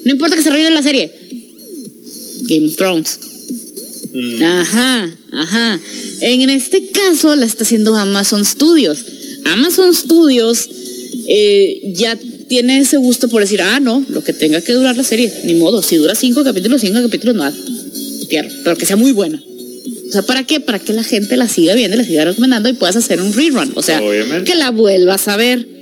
No 0.05 0.11
importa 0.11 0.35
que 0.35 0.43
se 0.43 0.49
arregle 0.49 0.71
la 0.71 0.83
serie. 0.83 1.11
Game 2.43 2.67
of 2.67 2.75
Thrones. 2.75 3.19
Mm. 4.13 4.43
Ajá, 4.43 5.17
ajá. 5.33 5.79
En 6.21 6.49
este 6.49 6.87
caso 6.87 7.35
la 7.35 7.45
está 7.45 7.63
haciendo 7.63 7.95
Amazon 7.95 8.45
Studios. 8.45 9.05
Amazon 9.45 9.93
Studios 9.93 10.69
eh, 11.27 11.93
ya 11.95 12.17
tiene 12.47 12.79
ese 12.79 12.97
gusto 12.97 13.29
por 13.29 13.41
decir, 13.41 13.61
ah, 13.61 13.79
no, 13.79 14.03
lo 14.09 14.23
que 14.23 14.33
tenga 14.33 14.61
que 14.61 14.73
durar 14.73 14.97
la 14.97 15.03
serie, 15.03 15.31
ni 15.43 15.55
modo, 15.55 15.81
si 15.81 15.97
dura 15.97 16.15
cinco 16.15 16.43
capítulos, 16.43 16.81
cinco 16.81 17.01
capítulos, 17.01 17.35
no, 17.35 17.51
pero 18.63 18.77
que 18.77 18.85
sea 18.85 18.95
muy 18.95 19.11
buena. 19.11 19.41
O 20.09 20.11
sea, 20.11 20.23
¿para 20.23 20.43
qué? 20.43 20.59
Para 20.59 20.79
que 20.79 20.91
la 20.93 21.03
gente 21.03 21.37
la 21.37 21.47
siga 21.47 21.75
viendo, 21.75 21.95
la 21.95 22.03
siga 22.03 22.25
recomendando 22.25 22.67
y 22.69 22.73
puedas 22.73 22.95
hacer 22.95 23.21
un 23.21 23.31
rerun. 23.33 23.71
O 23.75 23.83
sea, 23.83 24.01
que 24.43 24.55
la 24.55 24.71
vuelvas 24.71 25.27
a 25.27 25.37
ver. 25.37 25.78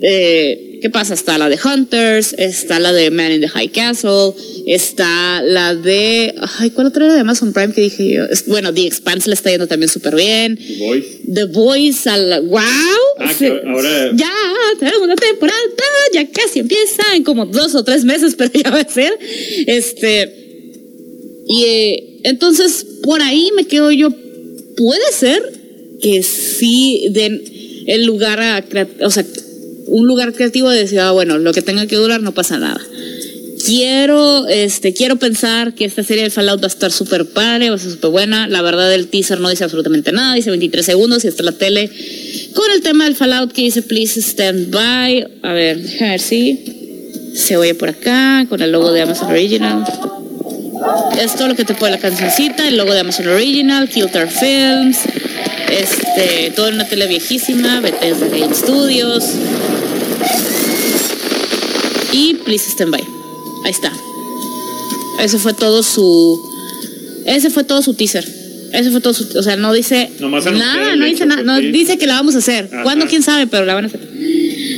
Eh, 0.00 0.78
¿Qué 0.80 0.90
pasa? 0.90 1.14
Está 1.14 1.38
la 1.38 1.48
de 1.48 1.58
Hunters, 1.62 2.34
está 2.38 2.78
la 2.78 2.92
de 2.92 3.10
Man 3.10 3.32
in 3.32 3.40
the 3.40 3.48
High 3.48 3.70
Castle, 3.70 4.32
está 4.66 5.42
la 5.42 5.74
de. 5.74 6.34
Ay, 6.58 6.70
¿cuál 6.70 6.86
otra 6.88 7.06
era 7.06 7.14
de 7.14 7.20
Amazon 7.20 7.52
Prime 7.52 7.72
que 7.72 7.80
dije 7.80 8.12
yo? 8.12 8.24
Bueno, 8.46 8.72
The 8.72 8.86
Expanse 8.86 9.28
le 9.28 9.34
está 9.34 9.50
yendo 9.50 9.66
también 9.66 9.88
súper 9.88 10.14
bien. 10.14 10.56
The 10.56 10.86
Voice. 10.86 11.08
The 11.34 11.44
Voice, 11.46 12.08
al, 12.08 12.42
¡wow! 12.46 12.60
Ah, 13.18 13.34
ahora. 13.66 14.12
Ya, 14.14 14.32
una 15.02 15.16
temporada, 15.16 15.58
ya 16.12 16.26
casi 16.30 16.60
empieza 16.60 17.02
en 17.14 17.24
como 17.24 17.46
dos 17.46 17.74
o 17.74 17.82
tres 17.82 18.04
meses, 18.04 18.34
pero 18.38 18.52
ya 18.52 18.70
va 18.70 18.80
a 18.80 18.88
ser. 18.88 19.12
Este. 19.66 20.32
Y 21.48 21.64
eh, 21.64 22.20
entonces, 22.24 22.86
por 23.02 23.20
ahí 23.20 23.50
me 23.56 23.66
quedo 23.66 23.90
yo. 23.90 24.10
Puede 24.76 25.12
ser 25.12 25.42
que 26.00 26.22
sí 26.22 27.08
den 27.10 27.42
el 27.86 28.04
lugar 28.04 28.40
a. 28.40 28.64
O 29.00 29.10
sea, 29.10 29.24
un 29.88 30.06
lugar 30.06 30.32
creativo 30.32 30.70
de 30.70 30.78
decir, 30.78 31.00
ah, 31.00 31.10
bueno, 31.12 31.38
lo 31.38 31.52
que 31.52 31.62
tenga 31.62 31.86
que 31.86 31.96
durar 31.96 32.22
no 32.22 32.32
pasa 32.32 32.58
nada. 32.58 32.80
Quiero, 33.64 34.46
este, 34.46 34.94
quiero 34.94 35.16
pensar 35.16 35.74
que 35.74 35.84
esta 35.84 36.02
serie 36.04 36.24
de 36.24 36.30
Fallout 36.30 36.62
va 36.62 36.66
a 36.66 36.68
estar 36.68 36.92
súper 36.92 37.26
padre, 37.26 37.70
va 37.70 37.76
a 37.76 37.78
ser 37.78 37.90
súper 37.90 38.10
buena. 38.10 38.46
La 38.46 38.62
verdad, 38.62 38.92
el 38.94 39.08
teaser 39.08 39.40
no 39.40 39.50
dice 39.50 39.64
absolutamente 39.64 40.12
nada, 40.12 40.34
dice 40.34 40.50
23 40.50 40.86
segundos 40.86 41.24
y 41.24 41.28
está 41.28 41.42
la 41.42 41.52
tele 41.52 41.90
con 42.54 42.70
el 42.70 42.82
tema 42.82 43.04
del 43.04 43.16
Fallout 43.16 43.52
que 43.52 43.62
dice 43.62 43.82
Please 43.82 44.20
Stand 44.20 44.70
By. 44.70 45.28
A 45.42 45.52
ver, 45.52 45.80
a 46.00 46.04
ver 46.04 46.20
si 46.20 46.78
se 47.34 47.56
oye 47.56 47.74
por 47.74 47.88
acá 47.88 48.46
con 48.48 48.62
el 48.62 48.72
logo 48.72 48.92
de 48.92 49.02
Amazon 49.02 49.28
Original. 49.28 49.84
Es 51.20 51.34
todo 51.34 51.48
lo 51.48 51.56
que 51.56 51.64
te 51.64 51.74
puede 51.74 51.92
la 51.92 51.98
cancioncita, 51.98 52.68
el 52.68 52.76
logo 52.76 52.92
de 52.92 53.00
Amazon 53.00 53.28
Original, 53.28 53.88
Kilter 53.88 54.28
Films, 54.28 54.98
este, 55.70 56.52
todo 56.54 56.68
en 56.68 56.74
una 56.74 56.86
tele 56.86 57.06
viejísima, 57.06 57.80
Bethesda 57.80 58.28
Game 58.28 58.54
Studios. 58.54 59.24
Y 62.12 62.34
Please 62.44 62.70
Stand 62.70 62.90
By. 62.90 63.02
Ahí 63.64 63.70
está. 63.70 63.92
Ese 65.20 65.38
fue 65.38 65.52
todo 65.54 65.82
su. 65.82 66.40
Ese 67.26 67.50
fue 67.50 67.64
todo 67.64 67.82
su 67.82 67.94
teaser. 67.94 68.26
Ese 68.72 68.90
fue 68.90 69.00
todo 69.00 69.14
su. 69.14 69.38
O 69.38 69.42
sea, 69.42 69.56
no 69.56 69.72
dice 69.72 70.10
nada, 70.20 70.96
no 70.96 71.04
dice 71.04 71.26
nada. 71.26 71.42
No, 71.42 71.58
dice 71.58 71.98
que 71.98 72.06
la 72.06 72.14
vamos 72.14 72.34
a 72.34 72.38
hacer. 72.38 72.70
¿Cuándo? 72.82 73.06
¿Quién 73.06 73.22
sabe? 73.22 73.46
Pero 73.46 73.64
la 73.64 73.74
van 73.74 73.84
a 73.84 73.88
hacer. 73.88 74.00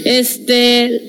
Este. 0.04 1.06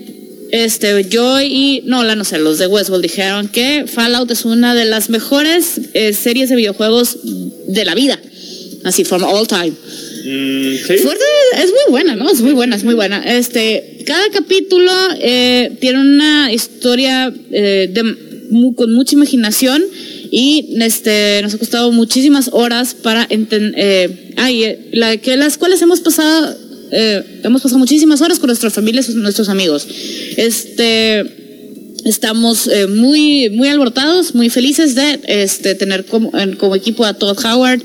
Este, 0.52 1.06
Joy 1.10 1.46
y 1.46 1.82
no, 1.86 2.04
la 2.04 2.18
no 2.18 2.26
sé, 2.26 2.38
los 2.38 2.58
de 2.60 2.68
Westworld 2.68 3.02
dijeron 3.02 3.48
que 3.48 3.86
Fallout 3.88 4.30
es 4.32 4.44
una 4.44 4.76
de 4.76 4.84
las 4.84 5.10
mejores 5.10 5.80
eh, 5.94 6.12
series 6.12 6.50
de 6.50 6.58
videojuegos 6.58 7.20
de 7.68 7.86
la 7.86 7.96
vida. 7.96 8.20
Así, 8.84 9.06
from 9.06 9.24
all 9.24 9.48
time. 9.48 9.72
Mm, 10.24 10.76
es 10.92 11.70
muy 11.70 11.90
buena, 11.90 12.16
¿no? 12.16 12.30
Es 12.30 12.42
muy 12.42 12.54
buena, 12.54 12.76
es 12.76 12.84
muy 12.84 12.94
buena. 12.94 13.24
Este, 13.24 14.04
cada 14.06 14.30
capítulo 14.30 14.92
eh, 15.20 15.72
tiene 15.80 16.00
una 16.00 16.52
historia 16.52 17.34
eh, 17.52 17.90
de, 17.92 18.74
con 18.76 18.94
mucha 18.94 19.16
imaginación 19.16 19.84
y 20.32 20.76
este, 20.82 21.42
nos 21.42 21.54
ha 21.54 21.58
costado 21.58 21.92
muchísimas 21.92 22.50
horas 22.52 22.94
para 22.94 23.26
entender. 23.30 23.74
Eh, 23.78 24.34
ay, 24.38 24.90
la, 24.92 25.18
que 25.18 25.36
las 25.38 25.58
cuales 25.58 25.82
hemos 25.82 26.00
pasado, 26.02 26.56
hemos 26.92 27.62
pasado 27.62 27.80
muchísimas 27.80 28.22
horas 28.22 28.40
con 28.40 28.48
nuestras 28.48 28.74
familias, 28.74 29.10
nuestros 29.10 29.50
amigos. 29.50 29.88
Este 30.38 31.41
estamos 32.06 32.70
muy, 32.90 33.50
muy 33.50 33.68
alborotados, 33.70 34.36
muy 34.36 34.50
felices 34.50 34.96
de 34.96 35.20
este, 35.28 35.76
tener 35.76 36.06
como, 36.06 36.32
como, 36.58 36.76
equipo 36.76 37.06
a 37.06 37.14
Todd 37.14 37.38
Howard 37.46 37.82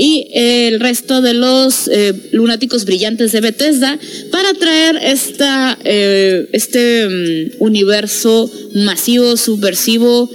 y 0.00 0.28
el 0.32 0.80
resto 0.80 1.20
de 1.20 1.34
los 1.34 1.86
eh, 1.88 2.14
lunáticos 2.32 2.86
brillantes 2.86 3.32
de 3.32 3.42
Bethesda 3.42 3.98
para 4.30 4.54
traer 4.54 4.96
esta, 5.02 5.78
eh, 5.84 6.48
este 6.52 7.06
mm, 7.06 7.62
universo 7.62 8.50
masivo, 8.74 9.36
subversivo 9.36 10.30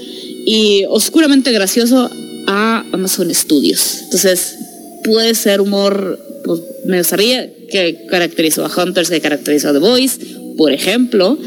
y 0.45 0.83
oscuramente 0.89 1.51
gracioso 1.51 2.11
a 2.45 2.85
Amazon 2.91 3.33
Studios. 3.33 4.01
Entonces, 4.03 4.55
puede 5.03 5.33
ser 5.33 5.61
humor, 5.61 6.19
pues, 6.43 6.61
me 6.85 6.99
gustaría 6.99 7.51
que 7.67 8.05
caracterizó 8.07 8.65
a 8.65 8.71
Hunters, 8.71 9.09
que 9.09 9.19
caracterizó 9.19 9.69
a 9.69 9.73
The 9.73 9.79
Voice, 9.79 10.19
por 10.57 10.71
ejemplo. 10.71 11.39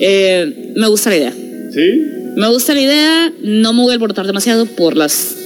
Eh, 0.00 0.72
me 0.76 0.88
gusta 0.88 1.10
la 1.10 1.16
idea. 1.16 1.32
¿Sí? 1.72 2.02
Me 2.36 2.48
gusta 2.48 2.74
la 2.74 2.80
idea, 2.80 3.32
no 3.42 3.72
me 3.72 3.82
voy 3.82 3.90
a 3.90 3.94
alborotar 3.94 4.26
demasiado 4.26 4.66
por 4.66 4.96
las... 4.96 5.36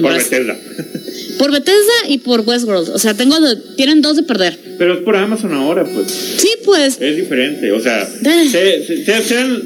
por 0.00 0.12
Bethesda. 0.12 0.56
Por 1.38 1.52
Bethesda 1.52 2.08
y 2.08 2.18
por 2.18 2.40
Westworld. 2.40 2.88
O 2.90 2.98
sea, 2.98 3.12
tengo 3.12 3.36
tienen 3.76 4.00
dos 4.00 4.16
de 4.16 4.22
perder. 4.22 4.58
Pero 4.78 4.94
es 4.94 5.00
por 5.00 5.16
Amazon 5.16 5.52
ahora, 5.52 5.84
pues. 5.84 6.10
Sí, 6.10 6.48
pues. 6.64 6.96
Es 6.98 7.14
diferente. 7.14 7.72
O 7.72 7.80
sea, 7.80 8.08
sean, 8.08 9.62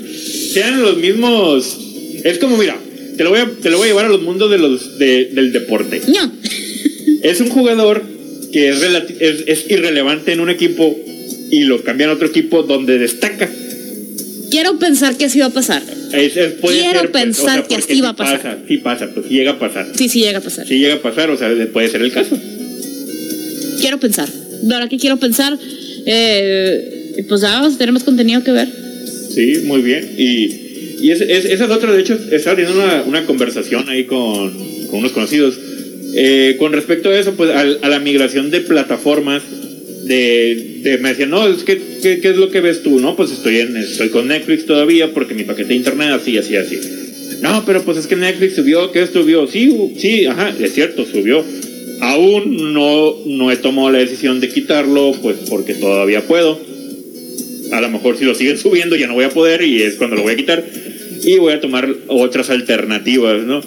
sean 0.52 0.82
los 0.82 0.96
mismos. 0.96 1.78
Es 2.24 2.38
como, 2.38 2.56
mira, 2.56 2.76
te 3.16 3.24
lo 3.24 3.30
voy 3.30 3.40
a, 3.40 3.50
te 3.62 3.70
lo 3.70 3.78
voy 3.78 3.86
a 3.86 3.88
llevar 3.88 4.06
a 4.06 4.08
los 4.08 4.22
mundos 4.22 4.50
de 4.50 4.58
los, 4.58 4.98
del 4.98 5.52
deporte. 5.52 6.00
No. 6.08 6.32
Es 7.22 7.38
un 7.42 7.50
jugador 7.50 8.02
que 8.50 8.70
es, 8.70 8.80
es, 9.46 9.70
irrelevante 9.70 10.32
en 10.32 10.40
un 10.40 10.48
equipo, 10.48 10.98
y 11.50 11.64
lo 11.64 11.82
cambian 11.82 12.08
a 12.08 12.14
otro 12.14 12.28
equipo 12.28 12.62
donde 12.62 12.98
destaca. 12.98 13.50
Quiero 14.50 14.78
pensar 14.78 15.16
que 15.16 15.26
así 15.26 15.38
va 15.38 15.46
a 15.46 15.50
pasar. 15.50 15.82
Quiero 16.10 17.00
pues, 17.00 17.10
pensar 17.10 17.66
que 17.66 17.76
así 17.76 18.00
va 18.00 18.10
a 18.10 18.16
pasar. 18.16 18.42
Pasa, 18.42 18.58
sí 18.66 18.78
pasa, 18.78 19.08
pues 19.14 19.26
sí 19.28 19.34
llega 19.34 19.52
a 19.52 19.58
pasar. 19.58 19.86
Sí, 19.94 20.08
sí 20.08 20.20
llega 20.20 20.38
a 20.38 20.42
pasar. 20.42 20.66
Sí 20.66 20.78
llega 20.78 20.94
a 20.94 21.02
pasar, 21.02 21.30
o 21.30 21.36
sea, 21.36 21.50
puede 21.72 21.88
ser 21.88 22.02
el 22.02 22.12
caso. 22.12 22.36
Quiero 23.80 24.00
pensar. 24.00 24.28
De 24.28 24.68
verdad 24.68 24.88
que 24.88 24.98
quiero 24.98 25.18
pensar. 25.18 25.56
Eh, 26.06 27.24
pues 27.28 27.42
vamos, 27.42 27.78
tenemos 27.78 28.02
contenido 28.02 28.42
que 28.42 28.52
ver. 28.52 28.68
Sí, 29.34 29.62
muy 29.64 29.82
bien. 29.82 30.14
Y, 30.18 30.98
y 31.02 31.10
es, 31.12 31.20
esa 31.20 31.64
es 31.64 31.70
otra, 31.70 31.92
de 31.92 32.00
hecho, 32.00 32.18
estaba 32.30 32.56
teniendo 32.56 32.82
una, 32.82 33.02
una 33.02 33.26
conversación 33.26 33.88
ahí 33.88 34.04
con, 34.04 34.52
con 34.88 35.00
unos 35.00 35.12
conocidos. 35.12 35.58
Eh, 36.14 36.56
con 36.58 36.72
respecto 36.72 37.10
a 37.10 37.18
eso, 37.18 37.34
pues 37.34 37.50
a, 37.50 37.60
a 37.60 37.88
la 37.88 38.00
migración 38.00 38.50
de 38.50 38.60
plataformas 38.62 39.42
de, 40.04 40.98
me 41.00 41.10
decían, 41.10 41.30
no, 41.30 41.46
es 41.46 41.62
que, 41.62 41.80
¿qué, 42.02 42.20
es 42.22 42.36
lo 42.36 42.50
que 42.50 42.60
ves 42.60 42.82
tú? 42.82 43.00
No, 43.00 43.16
pues 43.16 43.30
estoy, 43.30 43.58
en, 43.58 43.76
estoy 43.76 44.08
con 44.08 44.28
Netflix 44.28 44.66
todavía 44.66 45.12
porque 45.12 45.34
mi 45.34 45.44
paquete 45.44 45.68
de 45.68 45.74
internet 45.76 46.10
así, 46.12 46.38
así, 46.38 46.56
así. 46.56 46.78
No, 47.42 47.64
pero 47.64 47.82
pues 47.82 47.98
es 47.98 48.06
que 48.06 48.16
Netflix 48.16 48.56
subió, 48.56 48.92
¿qué 48.92 49.06
subió? 49.06 49.46
Sí, 49.46 49.72
sí, 49.98 50.26
ajá, 50.26 50.54
es 50.60 50.74
cierto, 50.74 51.06
subió. 51.06 51.44
Aún 52.00 52.72
no, 52.72 53.16
no 53.26 53.50
he 53.50 53.56
tomado 53.56 53.90
la 53.90 53.98
decisión 53.98 54.40
de 54.40 54.48
quitarlo, 54.48 55.12
pues 55.22 55.36
porque 55.48 55.74
todavía 55.74 56.26
puedo. 56.26 56.58
A 57.72 57.80
lo 57.80 57.88
mejor 57.88 58.16
si 58.16 58.24
lo 58.24 58.34
siguen 58.34 58.58
subiendo 58.58 58.96
ya 58.96 59.06
no 59.06 59.14
voy 59.14 59.24
a 59.24 59.30
poder 59.30 59.62
y 59.62 59.82
es 59.82 59.94
cuando 59.94 60.16
lo 60.16 60.22
voy 60.22 60.32
a 60.32 60.36
quitar. 60.36 60.64
Y 61.22 61.38
voy 61.38 61.52
a 61.52 61.60
tomar 61.60 61.94
otras 62.08 62.50
alternativas, 62.50 63.42
¿no? 63.42 63.62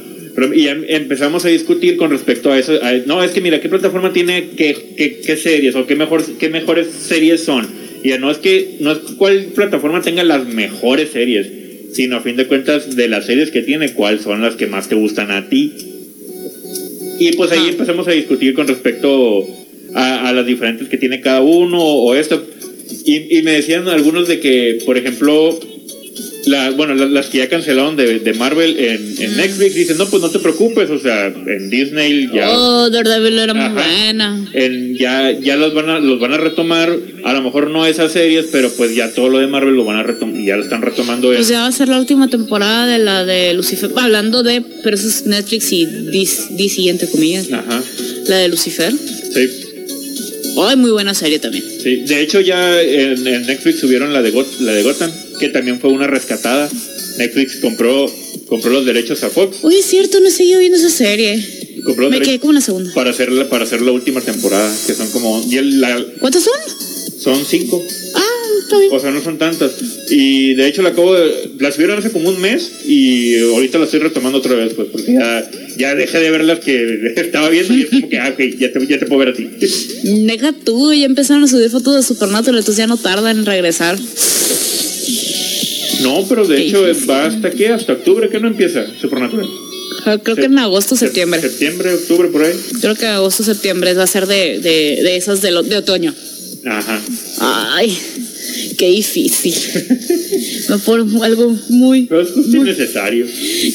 Y 0.56 0.68
em, 0.68 0.84
empezamos 0.88 1.46
a 1.46 1.50
discutir 1.50 1.98
con 1.98 2.10
respecto 2.10 2.52
a 2.52 2.58
eso. 2.58 2.74
no, 3.06 3.24
es 3.24 3.32
que 3.32 3.42
mira, 3.42 3.62
¿qué 3.62 3.70
plataforma 3.70 4.14
tiene 4.14 4.50
qué, 4.58 5.22
qué, 5.24 5.38
series 5.38 5.76
o 5.76 5.86
qué, 5.86 5.96
mejor, 5.96 6.24
qué 6.38 6.50
mejores 6.50 6.88
series 6.88 7.44
son? 7.44 7.68
Y 8.04 8.10
no 8.20 8.32
es 8.32 8.38
que 8.40 8.78
no 8.80 8.92
es 8.92 8.98
cuál 9.18 9.46
plataforma 9.56 10.02
tenga 10.02 10.24
las 10.24 10.48
mejores 10.48 11.12
series, 11.12 11.48
sino 11.94 12.18
a 12.18 12.22
fin 12.22 12.36
de 12.36 12.48
cuentas 12.48 12.96
de 12.96 13.08
las 13.08 13.26
series 13.26 13.52
que 13.52 13.62
tiene, 13.62 13.94
cuáles 13.94 14.22
son 14.22 14.42
las 14.42 14.56
que 14.56 14.68
más 14.68 14.90
te 14.90 14.96
gustan 14.96 15.32
a 15.32 15.48
ti. 15.50 15.72
Y 17.20 17.34
pues 17.34 17.52
ahí 17.52 17.66
ah. 17.68 17.70
empezamos 17.70 18.08
a 18.08 18.12
discutir 18.12 18.56
con 18.56 18.68
respecto 18.68 19.48
a, 19.94 20.34
las 20.34 20.46
diferentes 20.46 20.90
que 20.90 20.98
tiene 20.98 21.22
cada 21.22 21.42
uno 21.42 21.80
o 21.80 22.16
esto. 22.16 22.44
Y, 23.06 23.38
y 23.38 23.44
me 23.44 23.52
decían 23.52 23.88
algunos 23.88 24.28
de 24.28 24.40
que, 24.40 24.80
por 24.86 24.98
ejemplo, 24.98 25.60
la, 26.46 26.72
bueno, 26.72 26.94
las, 26.94 27.28
que 27.28 27.38
ya 27.38 27.50
cancelaron 27.50 27.96
de, 27.96 28.20
de 28.20 28.34
Marvel 28.34 28.78
en, 28.78 29.16
en, 29.18 29.38
Netflix 29.38 29.76
dicen, 29.76 29.98
no, 29.98 30.08
pues 30.08 30.22
no 30.22 30.30
te 30.30 30.40
preocupes, 30.40 30.90
o 30.90 31.00
sea, 31.00 31.28
en 31.28 31.70
Disney 31.70 32.30
ya... 32.34 32.50
Oh, 32.52 32.90
Daredevil 32.90 33.40
era 33.40 33.54
muy 33.54 33.70
buena. 33.70 34.46
En, 34.54 34.96
ya 34.98 35.32
ya 35.32 35.56
los, 35.56 35.74
van 35.74 35.90
a, 35.90 36.00
los 36.00 36.20
van 36.20 36.34
a 36.34 36.38
retomar, 36.38 36.94
a 37.24 37.34
lo 37.34 37.42
mejor 37.42 37.70
no 37.70 37.86
esas 37.86 38.12
series, 38.12 38.48
pero 38.52 38.70
pues 38.72 38.94
ya 38.94 39.14
todo 39.14 39.30
lo 39.30 39.40
de 39.40 39.48
Marvel 39.48 39.76
lo 39.76 39.86
van 39.86 39.98
a 39.98 40.04
retomar, 40.04 40.42
ya 40.42 40.58
lo 40.58 40.64
están 40.64 40.82
retomando. 40.82 41.30
Pues 41.30 41.48
ya 41.48 41.62
va 41.62 41.68
a 41.68 41.72
ser 41.72 41.88
la 41.88 42.00
última 42.00 42.28
temporada 42.28 42.88
de 42.88 43.00
la 43.00 43.24
de 43.24 43.54
Lucifer, 43.54 43.92
hablando 43.96 44.44
de, 44.44 44.62
pero 44.84 44.96
eso 44.96 45.08
es 45.08 45.26
Netflix 45.26 45.72
y 45.72 45.86
DC, 45.86 46.90
entre 46.90 47.08
comillas. 47.08 47.52
Ajá. 47.52 47.82
La 48.28 48.38
de 48.38 48.50
Lucifer. 48.50 48.92
Sí. 48.92 49.50
Ay, 50.58 50.76
muy 50.76 50.92
buena 50.92 51.14
serie 51.14 51.40
también. 51.40 51.64
Sí, 51.82 52.04
de 52.06 52.22
hecho 52.22 52.42
ya 52.42 52.82
en, 52.82 53.24
Netflix 53.24 53.80
subieron 53.80 54.14
la 54.14 54.22
de, 54.22 54.32
la 54.60 54.74
de 54.74 54.84
Gotham 54.84 55.12
que 55.44 55.50
también 55.50 55.78
fue 55.82 55.90
una 55.90 56.08
rescatada. 56.08 56.70
Netflix 57.18 57.58
compró, 57.58 58.10
compró 58.48 58.72
los 58.72 58.86
derechos 58.86 59.22
a 59.24 59.30
Fox. 59.30 59.58
Uy, 59.64 59.76
es 59.76 59.86
cierto, 59.86 60.22
no 60.22 60.30
he 60.30 60.32
seguido 60.32 60.60
viendo 60.60 60.78
esa 60.78 60.90
serie. 60.90 61.36
Me 62.10 62.22
quedé 62.22 62.40
como 62.40 62.54
la 62.54 62.62
segunda. 62.62 62.94
Para 62.94 63.10
hacer, 63.10 63.30
la, 63.30 63.50
para 63.50 63.66
hacer 63.66 63.82
la 63.82 63.92
última 63.92 64.22
temporada, 64.22 64.74
que 64.88 64.94
son 64.94 65.10
como... 65.12 65.46
La, 65.52 66.02
¿Cuántas 66.22 66.44
son? 66.44 66.54
Son 67.20 67.46
cinco. 67.46 67.84
Ah, 68.16 68.22
está 68.62 68.80
bien. 68.80 68.94
O 68.94 69.00
sea, 69.02 69.12
no 69.12 69.22
son 69.22 69.38
tantas. 69.38 69.74
Y 70.10 70.54
de 70.54 70.66
hecho 70.66 70.82
la 70.82 70.90
acabo 70.90 71.14
de... 71.14 71.52
Las 71.60 71.76
vieron 71.76 72.00
hace 72.00 72.10
como 72.10 72.30
un 72.30 72.40
mes 72.40 72.72
y 72.86 73.38
ahorita 73.40 73.80
las 73.80 73.88
estoy 73.88 74.00
retomando 74.00 74.38
otra 74.38 74.56
vez, 74.56 74.76
pues, 74.76 74.88
porque 74.94 75.12
ya, 75.12 75.52
ya 75.78 75.94
dejé 75.94 76.20
de 76.20 76.32
ver 76.32 76.46
las 76.46 76.60
que 76.60 77.12
estaba 77.18 77.50
viendo 77.50 77.74
y 77.76 77.82
es 77.82 77.90
como 77.90 78.08
que, 78.08 78.18
ah, 78.18 78.30
ok, 78.30 78.40
ya 78.58 78.72
te, 78.72 78.88
ya 78.88 78.98
te 78.98 79.06
puedo 79.08 79.20
ver 79.20 79.30
a 79.30 79.34
ti. 79.34 79.50
Deja 80.04 80.54
tú, 80.54 80.94
ya 80.94 81.06
empezaron 81.06 81.44
a 81.44 81.48
subir 81.48 81.70
fotos 81.70 81.96
de 81.96 82.04
Supernatural, 82.04 82.60
entonces 82.60 82.78
ya 82.78 82.88
no 82.88 82.96
tardan 82.96 83.40
en 83.40 83.46
regresar. 83.46 84.00
No, 86.04 86.26
pero 86.28 86.46
de 86.46 86.62
hecho 86.62 86.84
va 87.10 87.26
hasta 87.26 87.52
qué, 87.52 87.70
hasta 87.70 87.94
octubre 87.94 88.30
que 88.30 88.40
no 88.40 88.48
empieza 88.48 88.86
Supernatural. 89.00 89.48
Ah, 90.06 90.18
creo 90.22 90.36
que 90.36 90.46
en 90.46 90.60
agosto, 90.60 90.96
septiembre. 90.96 91.40
Septiembre, 91.40 91.94
octubre, 91.94 92.28
por 92.28 92.44
ahí. 92.44 92.54
Creo 92.82 92.96
que 92.96 93.06
agosto, 93.08 93.44
septiembre 93.44 93.94
va 93.94 94.04
a 94.04 94.08
ser 94.08 94.28
de, 94.28 94.60
de, 94.60 95.00
de 95.02 95.16
esas 95.16 95.42
de, 95.42 95.52
de 95.64 95.78
otoño. 95.78 96.14
Ajá. 96.66 97.02
Ay, 97.40 97.98
qué 98.74 98.90
difícil. 98.90 99.54
Pone 100.86 101.24
algo 101.24 101.58
muy. 101.70 102.04
Pero 102.04 102.22
es 102.22 102.32
justo 102.32 102.58
innecesario. 102.58 103.26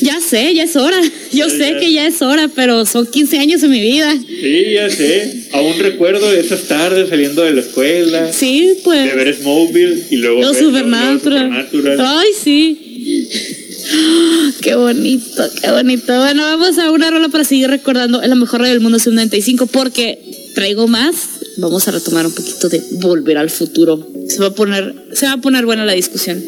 Ya 0.01 0.21
sé, 0.21 0.55
ya 0.55 0.65
es 0.65 0.77
hora. 0.77 1.01
Yo 1.33 1.49
sé 1.49 1.77
que 1.81 1.93
ya 1.93 2.07
es 2.07 2.21
hora, 2.23 2.49
pero 2.49 2.87
son 2.87 3.07
15 3.07 3.39
años 3.39 3.63
en 3.63 3.71
mi 3.71 3.81
vida. 3.81 4.15
Sí, 4.15 4.65
ya 4.75 4.91
sé. 4.91 5.49
Aún 5.53 5.79
recuerdo 5.79 6.33
esas 6.33 6.63
tardes 6.63 7.09
saliendo 7.09 7.43
de 7.43 7.53
la 7.53 7.61
escuela. 7.61 8.33
Sí, 8.33 8.75
pues. 8.85 9.05
De 9.05 9.15
ver 9.15 9.35
Smallville 9.35 10.05
y 10.11 10.17
luego. 10.17 10.41
Los 10.41 10.57
Supernatural. 10.57 11.67
Ay, 11.99 12.29
sí. 12.43 12.79
Qué 14.61 14.75
bonito, 14.75 15.43
qué 15.61 15.71
bonito. 15.71 16.19
Bueno, 16.19 16.43
vamos 16.43 16.79
a 16.79 16.91
una 16.91 17.11
rola 17.11 17.29
para 17.29 17.45
seguir 17.45 17.69
recordando 17.69 18.23
en 18.23 18.29
la 18.29 18.37
mejor 18.37 18.61
radio 18.61 18.75
del 18.75 18.83
mundo, 18.83 18.99
95, 19.05 19.67
porque 19.67 20.19
traigo 20.55 20.87
más. 20.89 21.15
Vamos 21.57 21.89
a 21.89 21.93
retomar 21.93 22.27
un 22.27 22.33
poquito 22.33 22.69
de 22.69 22.83
volver 23.01 23.39
al 23.39 23.51
futuro. 23.51 24.07
Se 24.29 24.39
va 24.41 24.47
a 24.49 24.51
poner, 24.51 24.95
se 25.13 25.27
va 25.27 25.33
a 25.33 25.37
poner 25.39 25.65
buena 25.65 25.85
la 25.85 25.93
discusión. 25.93 26.43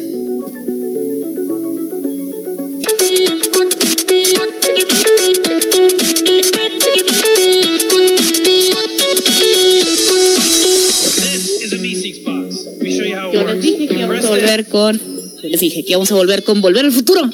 Yo 13.33 13.47
les 13.47 13.61
dije 13.61 13.87
que 13.87 13.93
íbamos 13.93 14.25
a 14.25 14.29
volver 14.29 14.65
con. 14.67 15.01
Les 15.43 15.59
dije 15.59 15.83
que 15.83 15.91
íbamos 15.91 16.11
a 16.11 16.15
volver 16.15 16.43
con 16.43 16.61
Volver 16.61 16.85
al 16.85 16.91
Futuro. 16.91 17.29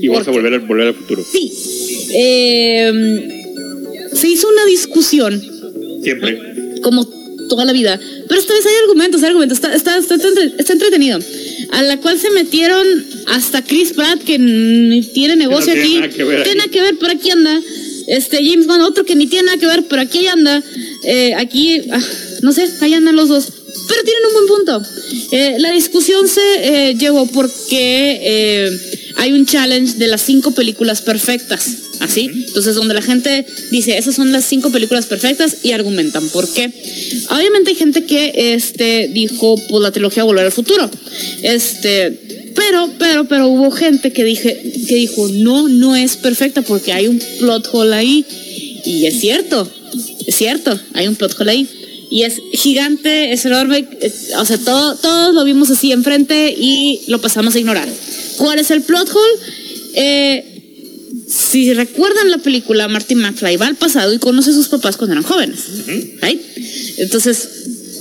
Y 0.00 0.08
vamos 0.08 0.26
a 0.28 0.30
volver, 0.30 0.60
volver 0.60 0.88
al 0.88 0.94
futuro. 0.94 1.22
Sí. 1.30 1.52
Eh, 2.14 2.92
se 4.12 4.28
hizo 4.28 4.48
una 4.48 4.64
discusión. 4.66 5.42
Siempre. 6.02 6.38
Como 6.82 7.08
toda 7.54 7.64
la 7.66 7.72
vida. 7.72 7.98
Pero 8.28 8.40
esta 8.40 8.54
vez 8.54 8.66
hay 8.66 8.74
argumentos, 8.82 9.22
hay 9.22 9.28
argumentos. 9.28 9.58
Está, 9.58 9.74
está, 9.74 9.96
está, 9.98 10.16
está 10.58 10.72
entretenido. 10.72 11.18
A 11.70 11.82
la 11.82 11.98
cual 11.98 12.18
se 12.18 12.30
metieron 12.30 12.86
hasta 13.28 13.62
Chris 13.62 13.92
Pratt, 13.92 14.22
que 14.22 14.38
tiene 15.12 15.36
negocio 15.36 15.72
aquí. 15.72 15.96
Nada 15.96 16.08
que 16.08 16.24
ver 16.24 16.42
tiene 16.42 16.58
nada 16.58 16.70
que 16.70 16.80
ver, 16.80 16.96
pero 16.98 17.12
aquí 17.12 17.30
anda. 17.30 17.60
Este 18.06 18.36
James 18.44 18.66
Bond, 18.66 18.82
otro 18.82 19.04
que 19.04 19.16
ni 19.16 19.26
tiene 19.26 19.46
nada 19.46 19.58
que 19.58 19.66
ver, 19.66 19.84
pero 19.88 20.02
aquí 20.02 20.26
anda. 20.26 20.62
Eh, 21.04 21.34
aquí, 21.34 21.80
ah, 21.90 22.00
no 22.42 22.52
sé, 22.52 22.68
ahí 22.80 22.94
andan 22.94 23.16
los 23.16 23.28
dos. 23.28 23.52
Pero 23.88 24.02
tienen 24.02 24.22
un 24.26 24.32
buen 24.32 24.46
punto. 24.46 24.82
Eh, 25.32 25.56
la 25.58 25.70
discusión 25.72 26.28
se 26.28 26.40
eh, 26.90 26.94
llevó 26.94 27.26
porque 27.26 28.20
eh, 28.22 28.93
hay 29.16 29.32
un 29.32 29.46
challenge 29.46 29.94
de 29.94 30.08
las 30.08 30.22
cinco 30.22 30.52
películas 30.52 31.02
perfectas. 31.02 31.76
Así. 32.00 32.30
Entonces, 32.32 32.74
donde 32.74 32.94
la 32.94 33.02
gente 33.02 33.46
dice, 33.70 33.96
esas 33.96 34.14
son 34.16 34.32
las 34.32 34.44
cinco 34.44 34.70
películas 34.70 35.06
perfectas 35.06 35.58
y 35.62 35.72
argumentan 35.72 36.28
por 36.28 36.48
qué. 36.52 36.70
Obviamente 37.30 37.70
hay 37.70 37.76
gente 37.76 38.04
que 38.04 38.54
este, 38.54 39.08
dijo, 39.08 39.56
pues 39.68 39.82
la 39.82 39.92
trilogía 39.92 40.24
Volver 40.24 40.46
al 40.46 40.52
Futuro. 40.52 40.90
Este, 41.42 42.52
pero, 42.54 42.90
pero, 42.98 43.24
pero 43.24 43.48
hubo 43.48 43.70
gente 43.70 44.12
que, 44.12 44.24
dije, 44.24 44.60
que 44.86 44.96
dijo, 44.96 45.28
no, 45.28 45.68
no 45.68 45.96
es 45.96 46.16
perfecta 46.16 46.62
porque 46.62 46.92
hay 46.92 47.06
un 47.06 47.20
plot 47.38 47.68
hole 47.72 47.94
ahí. 47.94 48.24
Y 48.84 49.06
es 49.06 49.20
cierto, 49.20 49.70
es 50.26 50.34
cierto, 50.34 50.78
hay 50.92 51.08
un 51.08 51.16
plot 51.16 51.40
hole 51.40 51.50
ahí 51.50 51.68
y 52.14 52.22
es 52.22 52.40
gigante, 52.52 53.32
es 53.32 53.44
enorme, 53.44 53.84
o 54.38 54.44
sea, 54.44 54.56
todo, 54.56 54.94
todos 54.94 55.34
lo 55.34 55.42
vimos 55.42 55.68
así 55.72 55.90
enfrente 55.90 56.54
y 56.56 57.00
lo 57.08 57.20
pasamos 57.20 57.56
a 57.56 57.58
ignorar. 57.58 57.88
¿Cuál 58.36 58.60
es 58.60 58.70
el 58.70 58.82
plot 58.82 59.08
hole? 59.08 59.42
Eh, 59.94 60.44
si 61.28 61.74
recuerdan 61.74 62.30
la 62.30 62.38
película, 62.38 62.86
Martin 62.86 63.18
McFly 63.18 63.56
va 63.56 63.66
al 63.66 63.74
pasado 63.74 64.14
y 64.14 64.18
conoce 64.18 64.50
a 64.50 64.52
sus 64.52 64.68
papás 64.68 64.96
cuando 64.96 65.14
eran 65.14 65.24
jóvenes. 65.24 65.58
Entonces, 66.98 67.48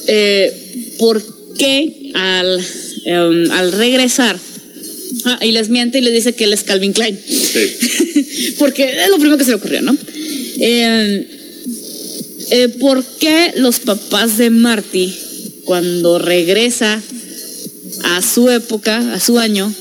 eh, 0.06 0.94
¿por 1.00 1.20
qué 1.58 2.12
al, 2.14 2.64
em, 3.06 3.50
al 3.50 3.72
regresar 3.72 4.38
ah, 5.26 5.40
y 5.42 5.54
les 5.54 5.70
miente 5.70 5.98
y 5.98 6.02
les 6.02 6.14
dice 6.14 6.36
que 6.36 6.44
él 6.44 6.54
es 6.54 6.62
Calvin 6.62 6.94
Klein? 6.94 7.20
Porque 8.60 8.92
es 9.06 9.10
lo 9.10 9.16
primero 9.16 9.40
que 9.40 9.44
se 9.44 9.50
le 9.50 9.56
ocurrió, 9.56 9.82
¿no? 9.82 9.98
Eh, 10.60 11.40
eh, 12.52 12.70
¿por 12.80 13.04
qué 13.20 13.54
los 13.58 13.80
papás 13.80 14.38
de 14.38 14.50
Marty, 14.50 15.14
cuando 15.66 16.20
regresa 16.20 17.02
a 18.04 18.22
su 18.22 18.50
época, 18.50 19.14
a 19.14 19.20
su 19.20 19.40
año, 19.40 19.74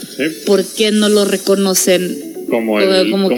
¿por 0.47 0.65
qué 0.65 0.93
no 0.93 1.09
lo 1.09 1.25
reconocen 1.25 2.47
Como, 2.49 2.81
el, 2.81 3.11
como, 3.11 3.31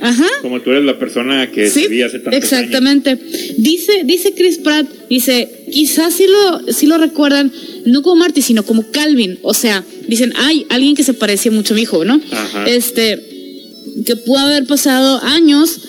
Ajá. 0.00 0.26
como 0.40 0.60
tú 0.60 0.70
eres 0.70 0.84
la 0.84 0.98
persona 0.98 1.50
que 1.50 1.68
sí, 1.68 1.88
vi 1.88 2.02
hace 2.02 2.20
tantos 2.20 2.42
Exactamente. 2.42 3.18
Dice, 3.58 4.02
dice 4.04 4.32
Chris 4.34 4.58
Pratt, 4.58 4.86
dice, 5.10 5.48
quizás 5.72 6.14
sí 6.14 6.26
lo, 6.28 6.72
sí 6.72 6.86
lo 6.86 6.98
recuerdan, 6.98 7.52
no 7.86 8.02
como 8.02 8.16
Marty, 8.16 8.40
sino 8.42 8.64
como 8.64 8.90
Calvin. 8.90 9.38
O 9.42 9.54
sea, 9.54 9.84
dicen, 10.06 10.32
hay 10.36 10.66
alguien 10.68 10.94
que 10.94 11.02
se 11.02 11.14
parecía 11.14 11.50
mucho 11.50 11.74
a 11.74 11.76
mi 11.76 11.82
hijo, 11.82 12.04
¿no? 12.04 12.20
Ajá. 12.30 12.66
Este, 12.66 13.20
que 14.06 14.16
pudo 14.16 14.38
haber 14.38 14.64
pasado 14.66 15.20
años 15.22 15.80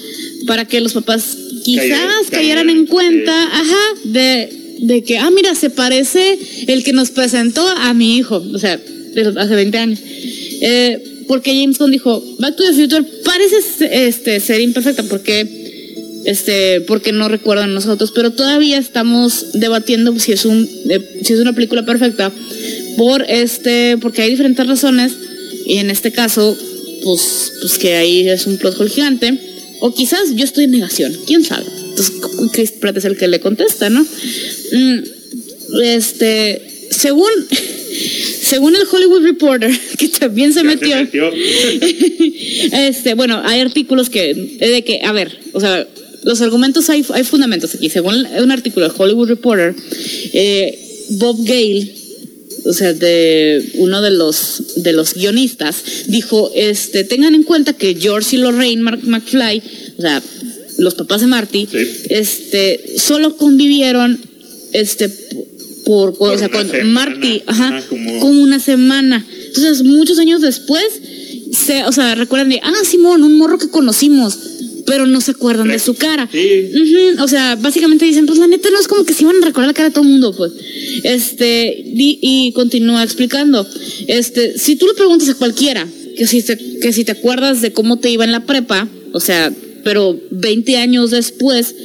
para 0.48 0.66
que 0.66 0.82
los 0.82 0.94
papás 0.94 1.38
quizás 1.64 2.30
cayeran, 2.30 2.70
en 2.70 2.86
cuenta, 2.86 3.44
ajá, 3.44 4.00
de, 4.04 4.50
de 4.80 5.04
que, 5.04 5.18
ah, 5.18 5.30
mira, 5.32 5.56
se 5.56 5.70
parece 5.70 6.38
el 6.68 6.84
que 6.84 6.94
nos 6.94 7.12
presentó 7.12 7.68
a 7.68 7.94
mi 7.94 8.18
hijo, 8.18 8.44
o 8.54 8.60
sea, 8.60 8.80
hace 9.38 9.56
20 9.56 9.78
años. 9.78 10.00
Eh, 10.62 11.26
porque 11.28 11.52
James 11.52 11.78
Bond 11.78 11.94
dijo, 11.94 12.24
Back 12.40 12.56
to 12.56 12.64
the 12.64 12.74
Future 12.74 13.04
parece 13.24 13.56
este, 14.08 14.40
ser 14.40 14.62
imperfecta 14.62 15.04
porque 15.04 15.64
este 16.26 16.82
porque 16.82 17.12
no 17.12 17.28
recuerdan 17.28 17.74
nosotros, 17.74 18.12
pero 18.14 18.32
todavía 18.32 18.78
estamos 18.78 19.54
debatiendo 19.54 20.18
si 20.20 20.32
es 20.32 20.46
un 20.46 20.70
eh, 20.90 21.20
si 21.24 21.34
es 21.34 21.40
una 21.40 21.54
película 21.54 21.86
perfecta 21.86 22.32
por 22.98 23.26
este 23.30 23.98
porque 23.98 24.22
hay 24.22 24.32
diferentes 24.32 24.66
razones 24.66 25.14
y 25.66 25.78
en 25.78 25.90
este 25.90 26.12
caso 26.12 26.58
pues 27.04 27.54
pues 27.62 27.78
que 27.78 27.96
ahí 27.96 28.30
es 28.30 28.48
un 28.48 28.58
plot 28.58 28.80
hole 28.80 28.90
gigante 28.90 29.38
o 29.86 29.94
quizás 29.94 30.34
yo 30.34 30.46
estoy 30.46 30.64
en 30.64 30.72
negación, 30.72 31.14
quién 31.28 31.44
sabe. 31.44 31.66
Entonces 31.90 32.14
Chris 32.54 32.72
Pratt 32.72 32.96
es 32.96 33.04
el 33.04 33.18
que 33.18 33.28
le 33.28 33.42
contesta, 33.42 33.90
¿no? 33.90 34.02
Mm, 34.02 35.00
este, 35.84 36.62
según 36.90 37.28
según 38.42 38.78
el 38.78 38.84
Hollywood 38.90 39.24
Reporter, 39.24 39.78
que 39.98 40.08
también 40.08 40.54
se 40.54 40.64
metió, 40.64 40.96
este, 42.72 43.14
bueno, 43.16 43.42
hay 43.44 43.60
artículos 43.60 44.10
que, 44.10 44.34
de 44.34 44.86
que, 44.86 45.02
a 45.04 45.12
ver, 45.12 45.38
o 45.52 45.60
sea, 45.60 45.86
los 46.24 46.40
argumentos 46.40 46.90
hay, 46.90 47.06
hay 47.14 47.26
fundamentos 47.26 47.76
aquí. 47.76 47.90
Según 47.90 48.26
un 48.26 48.52
artículo 48.52 48.88
del 48.88 48.96
Hollywood 48.98 49.28
Reporter, 49.28 49.76
eh, 50.32 50.80
Bob 51.10 51.44
Gale, 51.44 51.94
o 52.66 52.74
sea, 52.74 52.94
de 52.94 53.72
uno 53.76 54.02
de 54.02 54.12
los 54.12 54.64
de 54.78 54.94
los 54.94 55.14
guionistas, 55.14 55.76
dijo, 56.08 56.52
este, 56.56 57.04
tengan 57.04 57.36
en 57.36 57.44
cuenta 57.44 57.74
que 57.74 57.96
George 57.96 58.36
y 58.36 58.40
Lorraine 58.40 58.82
McFly, 58.82 59.62
o 59.98 60.02
sea, 60.02 60.22
los 60.78 60.96
papás 60.96 61.22
de 61.22 61.28
Marty, 61.28 61.68
este, 62.10 62.96
solo 62.98 63.38
convivieron, 63.38 64.20
este, 64.72 65.10
por, 65.86 66.16
o 66.18 66.38
sea, 66.38 66.50
con 66.50 66.68
Marty, 66.92 67.44
ajá, 67.46 67.84
como... 67.90 68.26
una 68.26 68.60
semana. 68.60 69.26
Entonces, 69.48 69.84
muchos 69.84 70.18
años 70.20 70.42
después, 70.42 70.86
se, 71.52 71.84
o 71.84 71.92
sea, 71.92 72.16
recuerdan 72.16 72.50
de, 72.50 72.60
ah, 72.64 72.84
Simón, 72.90 73.24
un 73.24 73.38
morro 73.38 73.58
que 73.58 73.70
conocimos, 73.70 74.38
pero 74.86 75.06
no 75.06 75.22
se 75.22 75.32
acuerdan 75.32 75.68
de 75.68 75.80
su 75.80 75.96
cara. 75.96 76.30
Sí. 76.32 76.72
o 77.20 77.28
sea, 77.28 77.56
básicamente 77.56 78.06
dicen, 78.06 78.26
pues 78.26 78.40
la 78.40 78.48
neta 78.48 78.70
no 78.70 78.80
es 78.80 78.88
como 78.88 79.06
que 79.06 79.14
se 79.14 79.24
iban 79.24 79.38
a 79.42 79.46
recordar 79.46 79.68
la 79.68 79.74
cara 79.74 79.90
de 79.90 79.94
todo 79.94 80.04
el 80.04 80.12
mundo, 80.12 80.34
pues. 80.36 80.52
Este, 81.04 81.84
y, 81.86 82.20
y, 82.22 82.52
continúa 82.54 83.04
explicando, 83.04 83.68
este, 84.08 84.58
si 84.58 84.76
tú 84.76 84.88
le 84.88 84.94
preguntas 84.94 85.30
a 85.30 85.36
cualquiera 85.36 85.88
que 86.16 86.28
si, 86.28 86.42
te, 86.44 86.58
que 86.80 86.94
si 86.94 87.04
te 87.04 87.12
acuerdas 87.12 87.62
de 87.62 87.74
cómo 87.74 87.98
te 87.98 88.10
iba 88.10 88.24
en 88.24 88.32
la 88.32 88.46
prepa, 88.46 88.88
o 89.14 89.20
sea, 89.20 89.52
pero 89.84 90.20
20 90.32 90.78
años 90.78 91.12
después, 91.12 91.76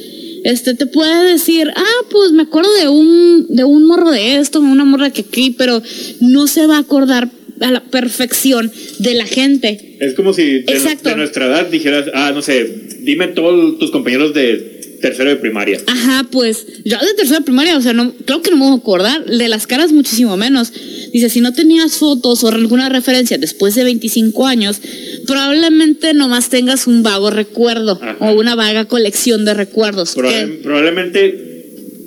este 0.43 0.73
te 0.73 0.85
puede 0.85 1.31
decir, 1.31 1.71
ah, 1.75 2.05
pues 2.09 2.31
me 2.31 2.43
acuerdo 2.43 2.73
de 2.75 2.87
un, 2.87 3.47
de 3.49 3.63
un 3.63 3.85
morro 3.85 4.11
de 4.11 4.37
esto, 4.37 4.59
una 4.59 4.85
morra 4.85 5.09
que 5.09 5.21
aquí, 5.21 5.55
pero 5.57 5.81
no 6.21 6.47
se 6.47 6.65
va 6.65 6.77
a 6.77 6.81
acordar 6.81 7.29
a 7.61 7.71
la 7.71 7.83
perfección 7.83 8.71
de 8.99 9.13
la 9.13 9.25
gente. 9.25 9.97
Es 9.99 10.13
como 10.13 10.33
si 10.33 10.61
de, 10.61 11.15
nuestra 11.15 11.47
edad 11.47 11.67
dijeras, 11.67 12.05
ah, 12.13 12.31
no 12.33 12.41
sé, 12.41 12.69
dime 13.01 13.27
todos 13.29 13.79
tus 13.79 13.91
compañeros 13.91 14.33
de 14.33 14.79
tercero 15.01 15.29
de 15.29 15.37
primaria. 15.37 15.79
Ajá, 15.87 16.27
pues 16.31 16.65
yo 16.83 16.97
de 16.97 17.13
tercero 17.15 17.39
de 17.39 17.45
primaria, 17.45 17.77
o 17.77 17.81
sea, 17.81 17.93
no, 17.93 18.13
creo 18.25 18.41
que 18.41 18.51
no 18.51 18.57
me 18.57 18.65
voy 18.65 18.73
a 18.73 18.77
acordar, 18.77 19.25
de 19.25 19.47
las 19.47 19.65
caras 19.67 19.91
muchísimo 19.91 20.37
menos. 20.37 20.71
Dice, 21.11 21.29
si 21.29 21.41
no 21.41 21.53
tenías 21.53 21.97
fotos 21.97 22.43
o 22.43 22.49
alguna 22.49 22.89
referencia 22.89 23.37
después 23.37 23.75
de 23.75 23.83
25 23.83 24.45
años, 24.45 24.81
probablemente 25.25 26.13
nomás 26.13 26.49
tengas 26.49 26.87
un 26.87 27.03
vago 27.03 27.31
recuerdo 27.31 27.99
o 28.19 28.31
una 28.33 28.55
vaga 28.55 28.85
colección 28.85 29.45
de 29.45 29.53
recuerdos. 29.53 30.15
Probablemente 30.63 31.49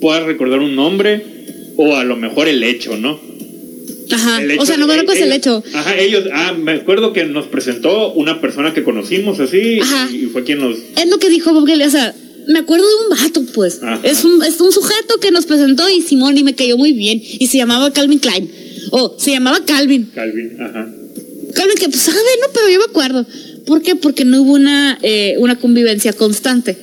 puedas 0.00 0.24
recordar 0.24 0.60
un 0.60 0.76
nombre 0.76 1.22
o 1.76 1.96
a 1.96 2.04
lo 2.04 2.16
mejor 2.16 2.48
el 2.48 2.62
hecho, 2.62 2.96
¿no? 2.96 3.31
Ajá, 4.10 4.40
o 4.58 4.66
sea, 4.66 4.76
no 4.76 4.86
me 4.86 4.96
es 4.96 5.20
el 5.20 5.32
hecho. 5.32 5.62
Ajá, 5.74 5.96
ellos, 5.98 6.24
ah, 6.32 6.52
me 6.52 6.72
acuerdo 6.72 7.12
que 7.12 7.24
nos 7.24 7.46
presentó 7.46 8.12
una 8.12 8.40
persona 8.40 8.74
que 8.74 8.82
conocimos 8.82 9.40
así 9.40 9.80
y 10.12 10.26
fue 10.26 10.44
quien 10.44 10.60
nos... 10.60 10.76
Es 10.96 11.08
lo 11.08 11.18
que 11.18 11.30
dijo 11.30 11.52
Bob 11.52 11.68
o 11.68 11.90
sea, 11.90 12.14
me 12.48 12.58
acuerdo 12.58 12.84
de 12.86 12.94
un 13.04 13.22
vato, 13.22 13.42
pues. 13.54 13.80
Es 14.02 14.24
un, 14.24 14.42
es 14.44 14.60
un 14.60 14.72
sujeto 14.72 15.18
que 15.20 15.30
nos 15.30 15.46
presentó 15.46 15.88
y 15.88 16.02
Simón 16.02 16.36
y 16.36 16.42
me 16.42 16.54
cayó 16.54 16.76
muy 16.76 16.92
bien 16.92 17.22
y 17.22 17.46
se 17.46 17.58
llamaba 17.58 17.92
Calvin 17.92 18.18
Klein. 18.18 18.50
O 18.90 19.14
se 19.18 19.30
llamaba 19.30 19.64
Calvin. 19.64 20.10
Calvin, 20.14 20.56
ajá. 20.60 20.92
Calvin 21.54 21.76
que, 21.78 21.88
pues, 21.88 22.02
sabe, 22.02 22.18
no, 22.40 22.48
pero 22.52 22.68
yo 22.68 22.78
me 22.78 22.84
acuerdo. 22.84 23.26
¿Por 23.66 23.82
qué? 23.82 23.96
Porque 23.96 24.24
no 24.24 24.42
hubo 24.42 24.52
una, 24.52 24.98
eh, 25.02 25.36
una 25.38 25.58
convivencia 25.58 26.12
constante. 26.12 26.76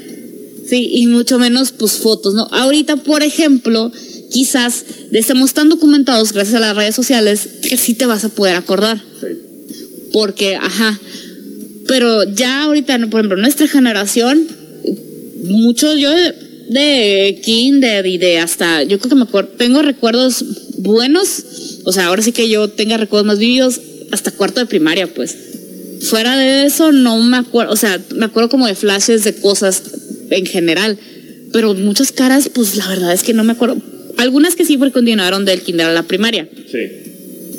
Sí, 0.68 0.90
y 0.94 1.08
mucho 1.08 1.40
menos, 1.40 1.72
pues, 1.72 1.94
fotos, 1.94 2.34
¿no? 2.34 2.48
Ahorita, 2.52 2.98
por 2.98 3.24
ejemplo, 3.24 3.92
quizás 4.32 4.86
estamos 5.12 5.54
tan 5.54 5.70
documentados 5.70 6.34
gracias 6.34 6.56
a 6.56 6.60
las 6.60 6.76
redes 6.76 6.96
sociales 6.96 7.48
que 7.68 7.78
sí 7.78 7.94
te 7.94 8.06
vas 8.06 8.24
a 8.26 8.30
poder 8.30 8.56
acordar. 8.56 9.02
Porque, 10.12 10.56
ajá. 10.56 11.00
Pero 11.88 12.24
ya 12.24 12.64
ahorita, 12.64 12.98
por 13.10 13.22
ejemplo, 13.22 13.38
nuestra 13.38 13.68
generación, 13.68 14.48
mucho 15.44 15.96
yo 15.96 16.12
de 16.70 17.42
kinder 17.44 18.06
y 18.06 18.18
de 18.18 18.38
hasta, 18.38 18.84
yo 18.84 19.00
creo 19.00 19.10
que 19.10 19.16
me 19.16 19.24
acuerdo, 19.24 19.50
tengo 19.58 19.82
recuerdos 19.82 20.46
buenos, 20.78 21.44
o 21.84 21.92
sea, 21.92 22.08
ahora 22.08 22.22
sí 22.22 22.32
que 22.32 22.48
yo 22.48 22.70
tenga 22.70 22.98
recuerdos 22.98 23.26
más 23.26 23.40
vividos 23.40 23.82
hasta 24.12 24.32
cuarto 24.32 24.60
de 24.60 24.68
primaria, 24.68 25.08
pues. 25.08 25.36
Fuera 26.02 26.38
de 26.38 26.66
eso, 26.66 26.92
no 26.92 27.22
me 27.22 27.38
acuerdo, 27.38 27.74
o 27.74 27.76
sea, 27.76 28.00
me 28.16 28.26
acuerdo 28.26 28.50
como 28.50 28.68
de 28.68 28.76
flashes 28.76 29.24
de 29.24 29.36
cosas 29.36 29.82
en 30.30 30.46
general, 30.46 30.98
pero 31.52 31.74
muchas 31.74 32.12
caras, 32.12 32.50
pues 32.54 32.76
la 32.76 32.88
verdad 32.88 33.14
es 33.14 33.24
que 33.24 33.34
no 33.34 33.44
me 33.44 33.54
acuerdo. 33.54 33.82
Algunas 34.20 34.56
que 34.56 34.66
sí 34.66 34.78
porque 34.78 34.94
continuaron 34.94 35.46
del 35.46 35.62
kinder 35.62 35.88
a 35.88 35.94
la 35.94 36.04
primaria. 36.04 36.48
Sí. 36.72 36.80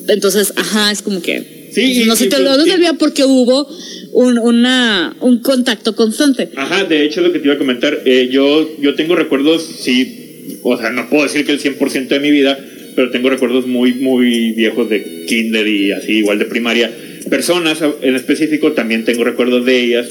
Entonces, 0.08 0.52
ajá, 0.56 0.90
es 0.90 1.02
como 1.02 1.22
que. 1.22 1.70
Sí, 1.72 2.02
no 2.06 2.16
se 2.16 2.26
te, 2.26 2.40
lo 2.40 2.52
olvida 2.52 2.94
porque 2.98 3.24
hubo 3.24 3.68
un, 4.12 4.38
una, 4.38 5.16
un 5.20 5.38
contacto 5.38 5.94
constante. 5.94 6.48
Ajá, 6.56 6.84
de 6.84 7.04
hecho, 7.04 7.20
lo 7.20 7.32
que 7.32 7.38
te 7.38 7.44
iba 7.46 7.54
a 7.54 7.58
comentar, 7.58 8.00
eh, 8.04 8.28
yo, 8.30 8.76
yo 8.80 8.96
tengo 8.96 9.14
recuerdos, 9.14 9.62
sí, 9.80 10.58
o 10.64 10.76
sea, 10.76 10.90
no 10.90 11.08
puedo 11.08 11.22
decir 11.22 11.46
que 11.46 11.52
el 11.52 11.60
100% 11.60 12.08
de 12.08 12.18
mi 12.18 12.32
vida, 12.32 12.58
pero 12.96 13.10
tengo 13.10 13.30
recuerdos 13.30 13.66
muy, 13.66 13.94
muy 13.94 14.50
viejos 14.52 14.90
de 14.90 15.26
kinder 15.26 15.66
y 15.68 15.92
así, 15.92 16.12
igual 16.12 16.40
de 16.40 16.46
primaria. 16.46 16.90
Personas 17.28 17.78
en 18.02 18.16
específico 18.16 18.72
también 18.72 19.04
tengo 19.04 19.22
recuerdos 19.22 19.64
de 19.64 19.80
ellas. 19.80 20.08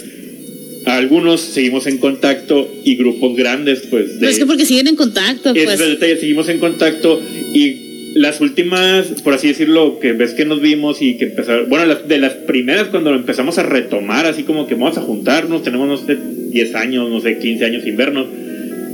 Algunos 0.97 1.41
seguimos 1.41 1.87
en 1.87 1.97
contacto 1.97 2.69
y 2.83 2.95
grupos 2.95 3.35
grandes, 3.35 3.83
pues. 3.89 4.19
De, 4.19 4.29
es 4.29 4.39
que 4.39 4.45
porque 4.45 4.65
siguen 4.65 4.87
en 4.87 4.95
contacto, 4.95 5.53
pues. 5.53 5.79
detalle, 5.79 6.17
seguimos 6.17 6.49
en 6.49 6.59
contacto 6.59 7.21
y 7.53 7.89
las 8.15 8.41
últimas, 8.41 9.07
por 9.23 9.33
así 9.33 9.49
decirlo, 9.49 9.99
que 9.99 10.13
ves 10.13 10.33
que 10.33 10.45
nos 10.45 10.61
vimos 10.61 11.01
y 11.01 11.17
que 11.17 11.25
empezaron, 11.25 11.69
bueno, 11.69 11.93
de 11.95 12.17
las 12.17 12.33
primeras 12.33 12.87
cuando 12.87 13.11
lo 13.11 13.17
empezamos 13.17 13.57
a 13.57 13.63
retomar, 13.63 14.25
así 14.25 14.43
como 14.43 14.67
que 14.67 14.75
vamos 14.75 14.97
a 14.97 15.01
juntarnos, 15.01 15.63
tenemos, 15.63 15.87
no 15.87 15.97
sé, 15.97 16.17
10 16.49 16.75
años, 16.75 17.09
no 17.09 17.21
sé, 17.21 17.37
15 17.37 17.65
años 17.65 17.83
sin 17.83 17.95
vernos, 17.95 18.27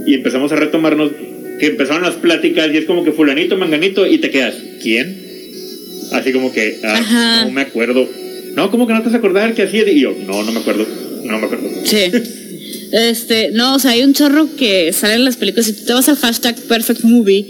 y 0.05 0.15
empezamos 0.15 0.51
a 0.51 0.57
retomarnos, 0.57 1.11
que 1.59 1.67
empezaron 1.67 2.03
las 2.03 2.15
pláticas 2.15 2.69
y 2.73 2.77
es 2.77 2.85
como 2.85 3.05
que 3.05 3.13
fulanito, 3.13 3.57
manganito, 3.57 4.05
y 4.05 4.17
te 4.17 4.29
quedas, 4.29 4.55
¿quién? 4.81 5.17
Así 6.11 6.33
como 6.33 6.51
que, 6.51 6.79
ah, 6.83 7.43
no 7.45 7.51
me 7.51 7.61
acuerdo. 7.61 8.07
No, 8.55 8.71
como 8.71 8.87
que 8.87 8.93
no 8.93 8.99
te 8.99 9.05
vas 9.05 9.15
a 9.15 9.17
acordar 9.17 9.53
que 9.53 9.63
así? 9.63 9.77
Y 9.77 9.99
yo, 10.01 10.15
no, 10.25 10.43
no 10.43 10.51
me 10.51 10.59
acuerdo, 10.59 10.85
no 11.25 11.39
me 11.39 11.45
acuerdo. 11.45 11.69
Sí. 11.83 12.11
Este, 12.91 13.51
no, 13.51 13.75
o 13.75 13.79
sea, 13.79 13.91
hay 13.91 14.03
un 14.03 14.13
chorro 14.13 14.55
que 14.55 14.93
sale 14.93 15.15
en 15.15 15.25
las 15.25 15.35
películas. 15.37 15.65
Si 15.65 15.73
te 15.73 15.93
vas 15.93 16.07
al 16.07 16.15
hashtag 16.15 16.55
Perfect 16.55 17.03
Movie, 17.03 17.45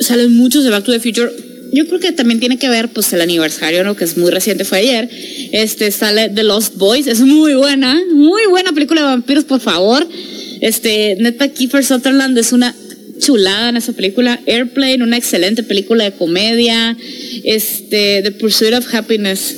salen 0.00 0.32
muchos 0.32 0.64
de 0.64 0.70
Back 0.70 0.84
to 0.84 0.92
the 0.92 1.00
Future. 1.00 1.30
Yo 1.72 1.86
creo 1.86 2.00
que 2.00 2.12
también 2.12 2.40
tiene 2.40 2.58
que 2.58 2.68
ver, 2.68 2.88
pues, 2.88 3.12
el 3.12 3.20
aniversario, 3.20 3.84
¿no? 3.84 3.94
Que 3.94 4.04
es 4.04 4.16
muy 4.16 4.30
reciente, 4.30 4.64
fue 4.64 4.78
ayer. 4.78 5.10
Este, 5.52 5.90
sale 5.90 6.30
The 6.30 6.42
Lost 6.42 6.76
Boys. 6.76 7.06
Es 7.06 7.20
muy 7.20 7.54
buena, 7.54 8.00
muy 8.12 8.46
buena 8.48 8.72
película 8.72 9.02
de 9.02 9.06
vampiros, 9.08 9.44
por 9.44 9.60
favor. 9.60 10.08
Este, 10.60 11.16
neta, 11.20 11.48
Kiefer 11.48 11.84
Sutherland 11.84 12.38
es 12.38 12.52
una 12.52 12.74
chulada 13.18 13.68
en 13.68 13.76
esa 13.76 13.92
película. 13.92 14.40
Airplane, 14.46 15.02
una 15.02 15.18
excelente 15.18 15.62
película 15.62 16.04
de 16.04 16.12
comedia. 16.12 16.96
Este, 17.44 18.22
The 18.22 18.30
Pursuit 18.32 18.72
of 18.72 18.94
Happiness. 18.94 19.54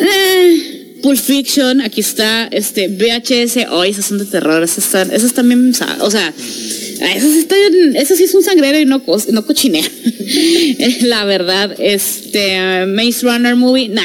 Eh, 0.00 0.77
Pulp 1.02 1.18
Fiction, 1.18 1.80
aquí 1.80 2.00
está. 2.00 2.48
Este, 2.50 2.88
VHS, 2.88 3.66
oh, 3.70 3.84
esas 3.84 4.06
son 4.06 4.18
de 4.18 4.24
terror. 4.24 4.62
Esas, 4.62 4.84
están, 4.84 5.10
esas 5.12 5.34
también, 5.34 5.72
o 6.00 6.10
sea, 6.10 6.32
esas 6.36 7.32
están, 7.36 7.96
eso 7.96 8.16
sí 8.16 8.24
es 8.24 8.34
un 8.34 8.42
sangrero 8.42 8.78
y 8.78 8.84
no, 8.84 9.02
no 9.32 9.46
cochinea. 9.46 9.84
La 11.02 11.24
verdad, 11.24 11.74
este, 11.78 12.86
Maze 12.86 13.22
Runner 13.22 13.56
movie, 13.56 13.88
nah. 13.88 14.02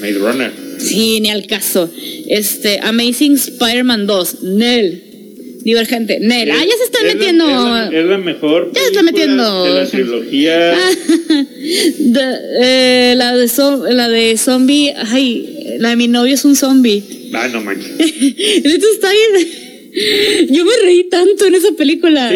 Maze 0.00 0.18
Runner. 0.18 0.68
Sí, 0.78 1.20
ni 1.20 1.30
al 1.30 1.46
caso. 1.46 1.90
Este, 2.28 2.80
Amazing 2.82 3.34
Spider-Man 3.34 4.06
2, 4.06 4.42
Nel. 4.42 5.04
Divergente, 5.62 6.18
Nel. 6.20 6.50
ah, 6.50 6.64
ya 6.64 6.76
se 6.76 6.84
está 6.84 7.02
metiendo. 7.02 7.44
es, 7.90 8.04
la, 8.06 8.18
mejor. 8.18 8.70
Ya 8.74 8.80
se 8.80 8.86
está 8.86 9.02
metiendo. 9.02 9.64
De 9.64 9.74
la 9.74 9.86
trilogía. 9.86 10.74
Eh, 11.70 13.14
la, 13.16 13.36
de 13.36 13.94
la 13.94 14.08
de 14.08 14.36
zombie. 14.38 14.94
Ay, 14.96 15.76
la 15.78 15.90
de 15.90 15.96
mi 15.96 16.08
novio 16.08 16.34
es 16.34 16.44
un 16.44 16.56
zombie. 16.56 17.02
Ah, 17.32 17.48
no 17.48 17.60
manches. 17.60 17.90
Está 17.98 19.10
bien. 19.12 19.48
Yo 20.50 20.64
me 20.64 20.72
reí 20.84 21.08
tanto 21.08 21.46
en 21.46 21.54
esa 21.54 21.72
película. 21.72 22.30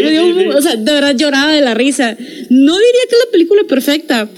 O 0.56 0.62
sea, 0.62 0.76
de 0.76 0.92
verdad 0.92 1.16
lloraba 1.16 1.52
de 1.52 1.60
la 1.60 1.74
risa. 1.74 2.16
No 2.50 2.78
diría 2.78 3.02
que 3.08 3.14
es 3.14 3.24
la 3.26 3.30
película 3.30 3.62
perfecta, 3.64 4.28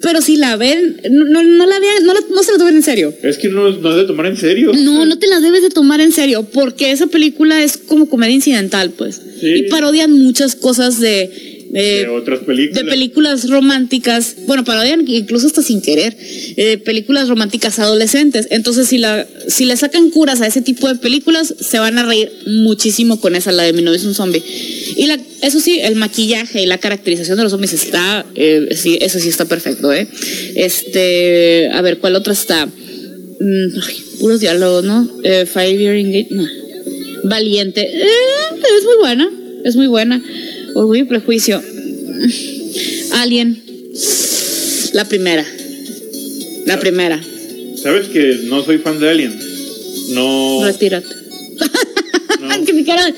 pero 0.00 0.20
si 0.20 0.36
la 0.36 0.56
ven, 0.56 1.00
no, 1.10 1.42
no, 1.42 1.66
la 1.66 1.80
vean, 1.80 2.04
no, 2.04 2.12
no, 2.12 2.42
se 2.42 2.52
la 2.52 2.58
tomen 2.58 2.76
en 2.76 2.82
serio. 2.82 3.12
Es 3.22 3.38
que 3.38 3.48
no, 3.48 3.70
no 3.70 3.96
de 3.96 4.04
tomar 4.04 4.26
en 4.26 4.36
serio. 4.36 4.72
No, 4.74 5.04
no 5.04 5.18
te 5.18 5.26
la 5.26 5.40
debes 5.40 5.62
de 5.62 5.70
tomar 5.70 6.00
en 6.00 6.12
serio, 6.12 6.44
porque 6.44 6.92
esa 6.92 7.08
película 7.08 7.62
es 7.62 7.76
como 7.76 8.08
comedia 8.08 8.34
incidental, 8.34 8.90
pues. 8.90 9.20
Y 9.42 9.62
parodian 9.64 10.12
muchas 10.12 10.54
cosas 10.54 11.00
de 11.00 11.57
de 11.70 12.08
otras 12.08 12.40
películas. 12.40 12.84
De 12.84 12.90
películas 12.90 13.50
románticas, 13.50 14.36
bueno, 14.46 14.64
parodian 14.64 15.04
incluso 15.06 15.46
hasta 15.46 15.62
sin 15.62 15.82
querer, 15.82 16.16
eh, 16.56 16.78
películas 16.78 17.28
románticas 17.28 17.78
adolescentes. 17.78 18.48
Entonces, 18.50 18.88
si, 18.88 18.98
la, 18.98 19.26
si 19.48 19.64
le 19.64 19.76
sacan 19.76 20.10
curas 20.10 20.40
a 20.40 20.46
ese 20.46 20.62
tipo 20.62 20.88
de 20.88 20.96
películas, 20.96 21.54
se 21.60 21.78
van 21.78 21.98
a 21.98 22.04
reír 22.04 22.30
muchísimo 22.46 23.20
con 23.20 23.34
esa, 23.34 23.52
la 23.52 23.64
de 23.64 23.72
Mi 23.72 23.82
novio 23.82 23.98
es 23.98 24.04
un 24.04 24.14
zombie. 24.14 24.42
Y 24.96 25.06
la, 25.06 25.18
eso 25.42 25.60
sí, 25.60 25.78
el 25.80 25.96
maquillaje 25.96 26.62
y 26.62 26.66
la 26.66 26.78
caracterización 26.78 27.36
de 27.36 27.42
los 27.44 27.52
zombies 27.52 27.72
está, 27.72 28.26
eh, 28.34 28.68
sí, 28.74 28.98
eso 29.00 29.18
sí 29.18 29.28
está 29.28 29.44
perfecto, 29.44 29.92
¿eh? 29.92 30.08
Este, 30.54 31.68
a 31.72 31.82
ver, 31.82 31.98
¿cuál 31.98 32.16
otra 32.16 32.32
está? 32.32 32.66
Mm, 32.66 34.18
puros 34.18 34.40
diálogos, 34.40 34.84
¿no? 34.84 35.08
Eh, 35.22 35.46
Five 35.46 35.76
Year 35.76 35.94
Engagement. 35.94 36.48
Valiente. 37.24 37.82
Eh, 37.82 38.06
es 38.78 38.84
muy 38.84 38.96
buena, 39.00 39.30
es 39.64 39.76
muy 39.76 39.86
buena. 39.86 40.22
Orgullo 40.74 41.02
y 41.02 41.06
prejuicio. 41.06 41.62
Alien. 43.12 43.62
La 44.92 45.04
primera. 45.04 45.46
La 46.66 46.78
primera. 46.78 47.20
¿Sabes 47.82 48.08
que 48.08 48.40
no 48.44 48.64
soy 48.64 48.78
fan 48.78 48.98
de 48.98 49.08
Alien? 49.08 49.38
No. 50.10 50.60
Retírate. 50.64 51.06
No. 52.40 52.64
que 52.64 52.72
mi 52.72 52.84
cara. 52.84 53.12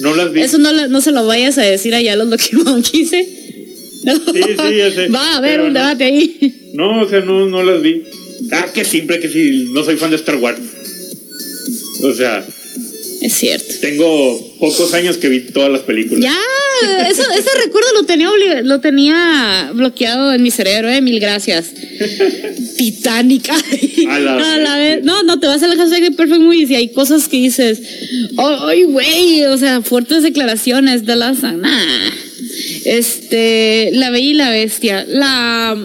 No 0.00 0.16
las 0.16 0.32
vi. 0.32 0.40
Eso 0.40 0.58
no, 0.58 0.88
no 0.88 1.00
se 1.00 1.12
lo 1.12 1.24
vayas 1.26 1.58
a 1.58 1.62
decir 1.62 1.94
allá 1.94 2.14
a 2.14 2.16
los 2.16 2.28
lo 2.28 2.36
que 2.36 2.82
quise. 2.82 3.24
Sí, 3.24 4.42
sí, 4.42 4.76
ya 4.76 4.90
sé. 4.90 5.08
Va 5.14 5.34
a 5.34 5.36
haber 5.36 5.60
un 5.60 5.72
debate 5.72 6.04
ahí. 6.04 6.70
No, 6.74 7.02
o 7.02 7.08
sea, 7.08 7.20
no, 7.20 7.46
no 7.46 7.62
las 7.62 7.82
vi. 7.82 8.02
Ah, 8.52 8.66
que 8.72 8.84
siempre 8.84 9.20
que 9.20 9.28
sí, 9.28 9.70
no 9.72 9.84
soy 9.84 9.96
fan 9.96 10.10
de 10.10 10.16
Star 10.16 10.36
Wars. 10.36 10.58
O 12.02 12.12
sea, 12.12 12.46
es 13.26 13.34
cierto. 13.34 13.74
Tengo 13.80 14.56
pocos 14.60 14.94
años 14.94 15.16
que 15.16 15.28
vi 15.28 15.40
todas 15.40 15.70
las 15.70 15.80
películas. 15.80 16.22
Ya, 16.22 17.08
eso, 17.08 17.22
ese 17.36 17.50
recuerdo 17.64 17.88
lo 17.94 18.04
tenía, 18.04 18.30
lo 18.62 18.80
tenía 18.80 19.72
bloqueado 19.74 20.32
en 20.32 20.44
mi 20.44 20.52
cerebro, 20.52 20.88
eh, 20.88 21.00
mil 21.00 21.18
gracias. 21.18 21.72
Titanic. 22.76 23.50
a 23.50 24.18
la, 24.20 24.78
vez. 24.78 25.02
No, 25.02 25.24
no, 25.24 25.40
te 25.40 25.48
vas 25.48 25.60
a 25.60 25.66
la 25.66 25.74
casa 25.74 25.98
de 25.98 26.12
Perfect 26.12 26.40
Movies 26.40 26.70
y 26.70 26.76
hay 26.76 26.88
cosas 26.90 27.26
que 27.26 27.38
dices, 27.38 27.80
ay, 28.36 28.84
güey, 28.84 29.44
o 29.46 29.58
sea, 29.58 29.82
fuertes 29.82 30.22
declaraciones 30.22 31.04
de 31.04 31.16
la 31.16 31.32
nah. 31.32 32.10
Este, 32.84 33.90
La 33.94 34.10
Bella 34.10 34.30
y 34.30 34.34
la 34.34 34.50
Bestia. 34.50 35.04
La, 35.08 35.76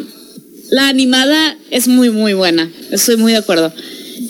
la 0.69 0.87
animada 0.89 1.57
es 1.71 1.87
muy, 1.87 2.11
muy 2.11 2.33
buena. 2.33 2.71
Estoy 2.91 3.17
muy 3.17 3.31
de 3.31 3.39
acuerdo. 3.39 3.73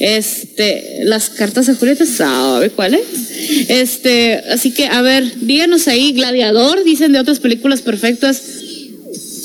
Este, 0.01 1.03
las 1.03 1.29
cartas 1.29 1.67
de 1.67 1.75
Julieta, 1.75 2.07
¿sabe 2.07 2.71
cuál 2.71 2.95
es? 2.95 3.69
Este, 3.69 4.33
así 4.49 4.71
que, 4.71 4.87
a 4.87 5.03
ver, 5.03 5.23
díganos 5.41 5.87
ahí, 5.87 6.11
Gladiador, 6.13 6.83
dicen 6.83 7.11
de 7.11 7.19
otras 7.19 7.39
películas 7.39 7.83
perfectas. 7.83 8.41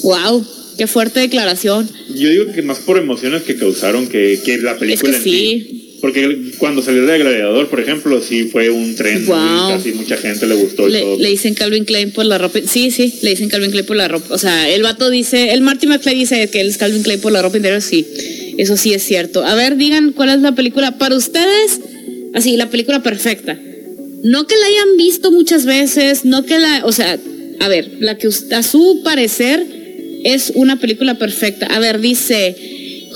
¡Wow! 0.03 0.47
Qué 0.79 0.87
fuerte 0.87 1.21
declaración. 1.21 1.87
Yo 2.15 2.31
digo 2.31 2.53
que 2.55 2.63
más 2.63 2.79
por 2.79 2.97
emociones 2.97 3.43
que 3.43 3.57
causaron 3.57 4.09
que, 4.09 4.41
que 4.45 4.57
la 4.57 4.79
película 4.79 5.15
en 5.15 5.23
sí. 5.23 5.99
Porque 6.01 6.53
cuando 6.59 6.81
salió 6.81 7.05
de 7.05 7.19
Gladiador, 7.19 7.69
por 7.69 7.81
ejemplo, 7.81 8.23
sí 8.23 8.45
fue 8.45 8.71
un 8.71 8.95
tren. 8.95 9.27
Wow. 9.27 9.69
Casi 9.69 9.93
mucha 9.93 10.17
gente 10.17 10.47
le 10.47 10.55
gustó. 10.55 10.89
Le, 10.89 11.19
le, 11.19 11.29
dicen 11.29 11.53
Calvin 11.55 11.85
Klein 11.85 12.13
por 12.13 12.25
la 12.25 12.39
ropa. 12.39 12.61
Sí, 12.67 12.91
sí, 12.91 13.13
le 13.23 13.31
dicen 13.31 13.51
Calvin 13.51 13.71
Klein 13.71 13.85
por 13.85 13.97
la 13.97 14.09
ropa. 14.09 14.35
O 14.35 14.39
sea, 14.39 14.71
el 14.71 14.83
vato 14.83 15.11
dice, 15.11 15.53
el 15.53 15.61
Marty 15.61 15.87
McFly 15.87 16.15
dice 16.15 16.49
que 16.49 16.61
él 16.61 16.69
es 16.69 16.79
Calvin 16.79 17.03
Klein 17.03 17.21
por 17.21 17.33
la 17.33 17.43
ropa 17.43 17.59
interior, 17.59 17.83
sí. 17.83 18.07
Eso 18.59 18.77
sí 18.77 18.95
es 18.95 19.03
cierto. 19.03 19.45
A 19.45 19.55
ver, 19.55 19.77
digan 19.77 20.13
cuál 20.13 20.31
es 20.31 20.41
la 20.41 20.53
película 20.53 20.99
para 20.99 21.17
ustedes. 21.17 21.81
Así, 22.35 22.57
la 22.57 22.71
película 22.71 23.03
perfecta. 23.03 23.59
No 24.23 24.47
que 24.47 24.57
la 24.57 24.67
hayan 24.67 24.97
visto 24.97 25.31
muchas 25.31 25.67
veces, 25.67 26.25
no 26.25 26.45
que 26.45 26.59
la, 26.59 26.85
o 26.85 26.93
sea, 26.93 27.19
a 27.61 27.69
ver, 27.69 27.99
la 28.01 28.19
que 28.19 28.29
a 28.29 28.63
su 28.63 29.03
parecer 29.05 29.65
es 30.25 30.53
una 30.55 30.79
película 30.79 31.19
perfecta. 31.19 31.67
A 31.67 31.79
ver, 31.79 32.01
dice 32.01 32.57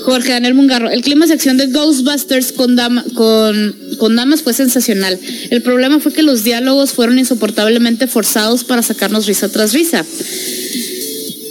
Jorge 0.03 0.31
Daniel 0.31 0.53
Mungarro, 0.53 0.89
el 0.89 1.01
clima 1.01 1.25
de 1.25 1.33
acción 1.33 1.57
de 1.57 1.67
Ghostbusters 1.67 2.51
con, 2.53 2.75
damas 2.75 4.41
fue 4.41 4.53
sensacional. 4.53 5.19
El 5.49 5.61
problema 5.61 5.99
fue 5.99 6.13
que 6.13 6.23
los 6.23 6.43
diálogos 6.43 6.91
fueron 6.91 7.19
insoportablemente 7.19 8.07
forzados 8.07 8.63
para 8.63 8.81
sacarnos 8.81 9.27
risa 9.27 9.49
tras 9.49 9.73
risa. 9.73 10.05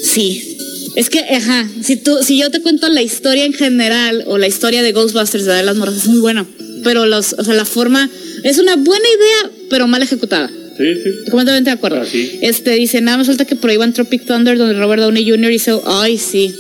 Sí, 0.03 0.49
es 0.97 1.09
que, 1.09 1.20
ajá, 1.20 1.68
si, 1.82 1.97
tú, 1.97 2.18
si 2.22 2.38
yo 2.38 2.51
te 2.51 2.61
cuento 2.61 2.88
la 2.88 3.03
historia 3.03 3.45
en 3.45 3.53
general 3.53 4.24
o 4.26 4.38
la 4.38 4.49
historia 4.49 4.82
de 4.82 4.93
Ghostbusters 4.93 5.45
de 5.45 5.62
las 5.62 5.76
Morras 5.76 5.97
es 5.97 6.07
muy 6.09 6.20
buena, 6.20 6.47
pero 6.82 7.07
los, 7.07 7.34
o 7.34 7.45
sea, 7.45 7.55
la 7.55 7.64
forma 7.64 8.11
es 8.43 8.59
una 8.59 8.76
buena 8.76 9.05
idea, 9.05 9.53
pero 9.68 9.86
mal 9.86 10.03
ejecutada. 10.03 10.51
Sí, 10.76 10.95
sí. 10.95 11.11
Completamente 11.30 11.70
de 11.70 11.74
acuerdo. 11.74 12.03
Este 12.41 12.72
dice, 12.72 13.01
nada 13.01 13.18
más 13.18 13.26
falta 13.26 13.45
que 13.45 13.55
prohíban 13.55 13.93
Tropic 13.93 14.24
Thunder 14.24 14.57
donde 14.57 14.74
Robert 14.78 15.03
Downey 15.03 15.28
Jr. 15.28 15.53
hizo, 15.53 15.82
ay, 15.86 16.16
sí. 16.18 16.55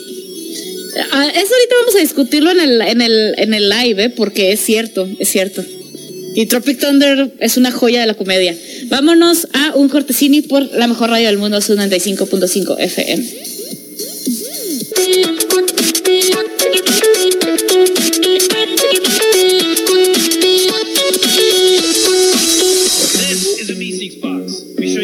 Ah, 1.12 1.28
eso 1.28 1.54
ahorita 1.54 1.74
vamos 1.80 1.94
a 1.96 2.00
discutirlo 2.00 2.50
en 2.50 2.60
el, 2.60 2.80
en 2.82 3.00
el, 3.00 3.34
en 3.38 3.54
el 3.54 3.68
live, 3.68 4.04
¿eh? 4.04 4.10
porque 4.10 4.52
es 4.52 4.60
cierto, 4.60 5.08
es 5.18 5.28
cierto. 5.28 5.64
Y 6.34 6.46
Tropic 6.46 6.78
Thunder 6.78 7.32
es 7.40 7.56
una 7.56 7.72
joya 7.72 8.00
de 8.00 8.06
la 8.06 8.14
comedia. 8.14 8.56
Vámonos 8.88 9.48
a 9.52 9.74
un 9.74 9.88
cortesini 9.88 10.42
por 10.42 10.62
la 10.74 10.86
mejor 10.86 11.10
radio 11.10 11.26
del 11.26 11.38
mundo, 11.38 11.58
95.5 11.58 12.76
FM. 12.78 13.59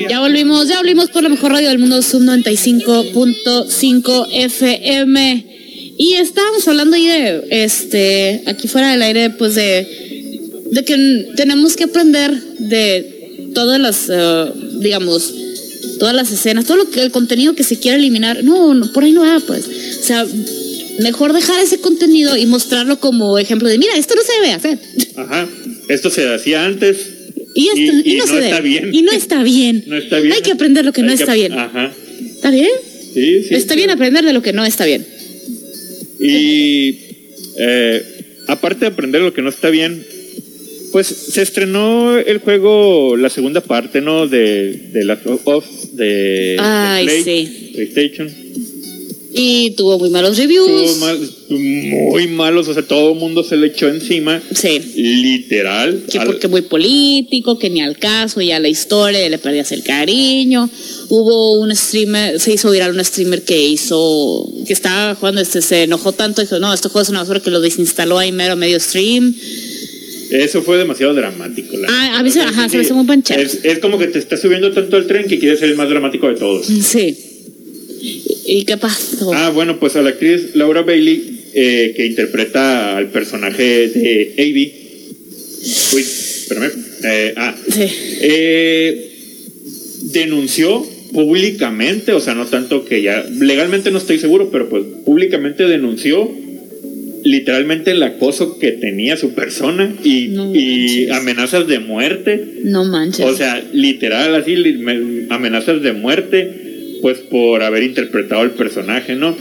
Ya 0.09 0.21
volvimos, 0.21 0.69
ya 0.69 0.79
volvimos 0.79 1.11
por 1.11 1.23
la 1.23 1.29
mejor 1.29 1.53
radio 1.53 1.69
del 1.69 1.79
mundo, 1.79 2.01
Sub 2.03 2.23
95.5 2.23 4.27
FM. 4.33 5.47
Y 5.99 6.15
estábamos 6.15 6.67
hablando 6.69 6.97
ahí 6.97 7.07
de, 7.07 7.45
este, 7.51 8.43
aquí 8.47 8.69
fuera 8.69 8.93
del 8.93 9.03
aire, 9.03 9.31
pues 9.31 9.55
de, 9.55 9.87
de 10.71 10.85
que 10.85 11.29
tenemos 11.37 11.77
que 11.77 11.85
aprender 11.85 12.33
de 12.59 13.51
todas 13.55 13.81
las, 13.81 14.09
eh, 14.11 14.53
digamos, 14.81 15.33
todas 15.99 16.15
las 16.15 16.31
escenas, 16.33 16.65
todo 16.65 16.77
lo 16.77 16.91
que 16.91 17.03
el 17.03 17.11
contenido 17.11 17.55
que 17.55 17.65
se 17.65 17.79
quiere 17.79 17.99
eliminar. 17.99 18.43
No, 18.45 18.75
no, 18.75 18.93
por 18.93 19.05
ahí 19.05 19.13
no 19.13 19.23
va, 19.23 19.41
pues. 19.41 19.67
O 19.67 20.03
sea, 20.03 20.27
mejor 21.01 21.33
dejar 21.33 21.63
ese 21.63 21.79
contenido 21.79 22.37
y 22.37 22.47
mostrarlo 22.47 22.99
como 22.99 23.39
ejemplo 23.39 23.69
de, 23.69 23.79
mira, 23.79 23.97
esto 23.97 24.15
no 24.15 24.23
se 24.23 24.33
debe 24.33 24.53
hacer. 24.53 24.79
Ajá, 25.17 25.49
esto 25.89 26.11
se 26.11 26.33
hacía 26.33 26.65
antes. 26.65 26.99
Y, 27.55 27.69
esto, 27.69 28.09
y, 28.09 28.15
no, 28.17 28.25
está 28.25 28.61
bien. 28.61 28.95
Y 28.95 29.03
no 29.03 29.13
está 29.13 29.43
bien. 29.43 29.85
no 29.87 29.97
está 29.97 30.21
bien. 30.21 30.35
Hay 30.35 30.43
que 30.43 30.53
aprender 30.53 30.85
lo 30.85 30.93
que 30.93 31.03
no 31.03 31.13
está 31.13 31.35
bien. 31.35 31.53
Ajá. 31.53 31.93
¿Está 32.21 32.51
bien? 32.51 32.71
Sí, 33.15 33.45
sí. 33.45 33.55
Está 33.55 33.75
bien 33.75 33.91
aprender 33.91 34.25
de 34.25 34.33
lo 34.33 34.43
que 34.43 34.53
no 34.53 34.65
está 34.65 34.85
bien. 34.85 35.07
Y 36.21 36.99
eh, 37.59 38.03
aparte 38.49 38.81
de 38.81 38.87
aprender 38.87 39.23
lo 39.23 39.33
que 39.33 39.43
no 39.43 39.49
está 39.49 39.71
bien, 39.71 40.05
pues 40.93 41.07
se 41.07 41.43
estrenó 41.43 42.19
el 42.19 42.39
juego, 42.39 43.17
la 43.17 43.31
segunda 43.31 43.61
parte, 43.61 44.01
¿no? 44.01 44.27
De, 44.27 44.73
de 44.93 45.05
la 45.05 45.19
of 45.45 45.65
de, 45.93 46.57
Ay, 46.59 47.09
sí. 47.25 47.71
PlayStation. 47.75 48.47
Y 49.39 49.73
tuvo 49.73 49.99
muy 49.99 50.09
malos 50.09 50.39
reviews. 50.39 50.99
Tuvo 50.99 51.59
muy 51.59 52.27
malos, 52.27 52.69
o 52.69 52.73
sea, 52.73 52.83
todo 52.83 53.13
el 53.13 53.19
mundo 53.19 53.45
se 53.45 53.59
le 53.59 53.67
echó 53.67 53.87
encima. 53.87 54.41
Sí. 54.55 54.81
Literal. 54.97 56.05
Que 56.11 56.21
porque 56.21 56.49
muy 56.49 56.63
político, 56.63 57.59
que 57.59 57.69
ni 57.69 57.83
al 57.83 57.99
caso, 57.99 58.41
ya 58.41 58.59
la 58.59 58.69
historia, 58.69 59.29
le 59.29 59.37
perdías 59.37 59.73
el 59.73 59.83
cariño. 59.83 60.71
Hubo 61.11 61.61
un 61.61 61.77
streamer, 61.77 62.41
se 62.41 62.55
hizo 62.55 62.71
viral 62.71 62.95
un 62.95 63.05
streamer 63.05 63.43
que 63.43 63.61
hizo, 63.61 64.51
que 64.67 64.73
estaba 64.73 65.15
jugando, 65.15 65.43
este, 65.43 65.61
se 65.61 65.83
enojó 65.83 66.13
tanto, 66.13 66.41
dijo, 66.41 66.59
no, 66.59 66.73
este 66.73 66.89
juego 66.89 67.03
es 67.03 67.11
una 67.11 67.21
basura 67.21 67.41
que 67.41 67.51
lo 67.51 67.61
desinstaló 67.61 68.19
ahí 68.19 68.33
mero 68.33 68.57
medio 68.57 68.81
stream. 68.81 69.35
Eso 70.31 70.63
fue 70.63 70.79
demasiado 70.79 71.15
dramático. 71.15 71.77
ah, 71.89 72.19
a 72.19 72.23
mí 72.23 72.31
se, 72.31 72.41
ajá, 72.41 72.69
se 72.69 72.77
me 72.77 72.83
hizo 72.83 72.95
muy 72.95 73.07
panchado. 73.07 73.41
Es, 73.41 73.61
es 73.63 73.79
como 73.79 73.99
que 73.99 74.07
te 74.09 74.19
está 74.19 74.37
subiendo 74.37 74.73
tanto 74.73 74.97
el 74.97 75.07
tren 75.07 75.27
que 75.27 75.39
quieres 75.39 75.61
ser 75.61 75.71
el 75.71 75.77
más 75.77 75.89
dramático 75.89 76.29
de 76.29 76.35
todos. 76.35 76.67
Sí. 76.67 77.17
¿Y 78.47 78.65
qué 78.65 78.77
pasó? 78.77 79.33
Ah, 79.35 79.51
bueno, 79.51 79.79
pues 79.81 79.97
a 79.97 80.03
la 80.03 80.11
actriz 80.11 80.55
Laura 80.55 80.83
Bailey 80.83 81.37
eh, 81.55 81.95
que 81.97 82.07
interpreta 82.07 82.97
al 82.97 83.09
personaje 83.11 83.89
de 83.89 84.35
Avi. 84.39 84.73
Uy, 85.95 86.01
espérame. 86.01 86.71
Eh, 87.05 87.35
ah, 87.37 87.55
eh, 88.21 89.11
denunció 90.03 90.87
públicamente, 91.13 92.13
o 92.13 92.21
sea, 92.21 92.35
no 92.35 92.47
tanto 92.47 92.85
que 92.85 93.03
ya, 93.03 93.25
legalmente 93.41 93.91
no 93.91 93.99
estoy 93.99 94.19
seguro, 94.19 94.51
pero 94.51 94.69
pues 94.69 94.85
públicamente 95.05 95.65
denunció 95.65 96.31
literalmente 97.27 97.91
el 97.91 98.03
acoso 98.03 98.59
que 98.59 98.73
tenía 98.73 99.17
su 99.17 99.35
persona 99.35 99.93
y, 100.05 101.09
amenazas 101.11 101.67
de 101.67 101.81
muerte. 101.81 102.61
No 102.63 102.85
manches. 102.85 103.27
O 103.27 103.37
sea, 103.37 103.63
literal, 103.73 104.35
así, 104.35 104.55
amenazas 105.31 105.83
de 105.83 105.93
muerte, 105.93 106.99
pues 107.03 107.19
por 107.19 107.63
haber 107.63 107.83
interpretado 107.83 108.43
el 108.43 108.53
personaje, 108.53 109.17
¿no? 109.17 109.37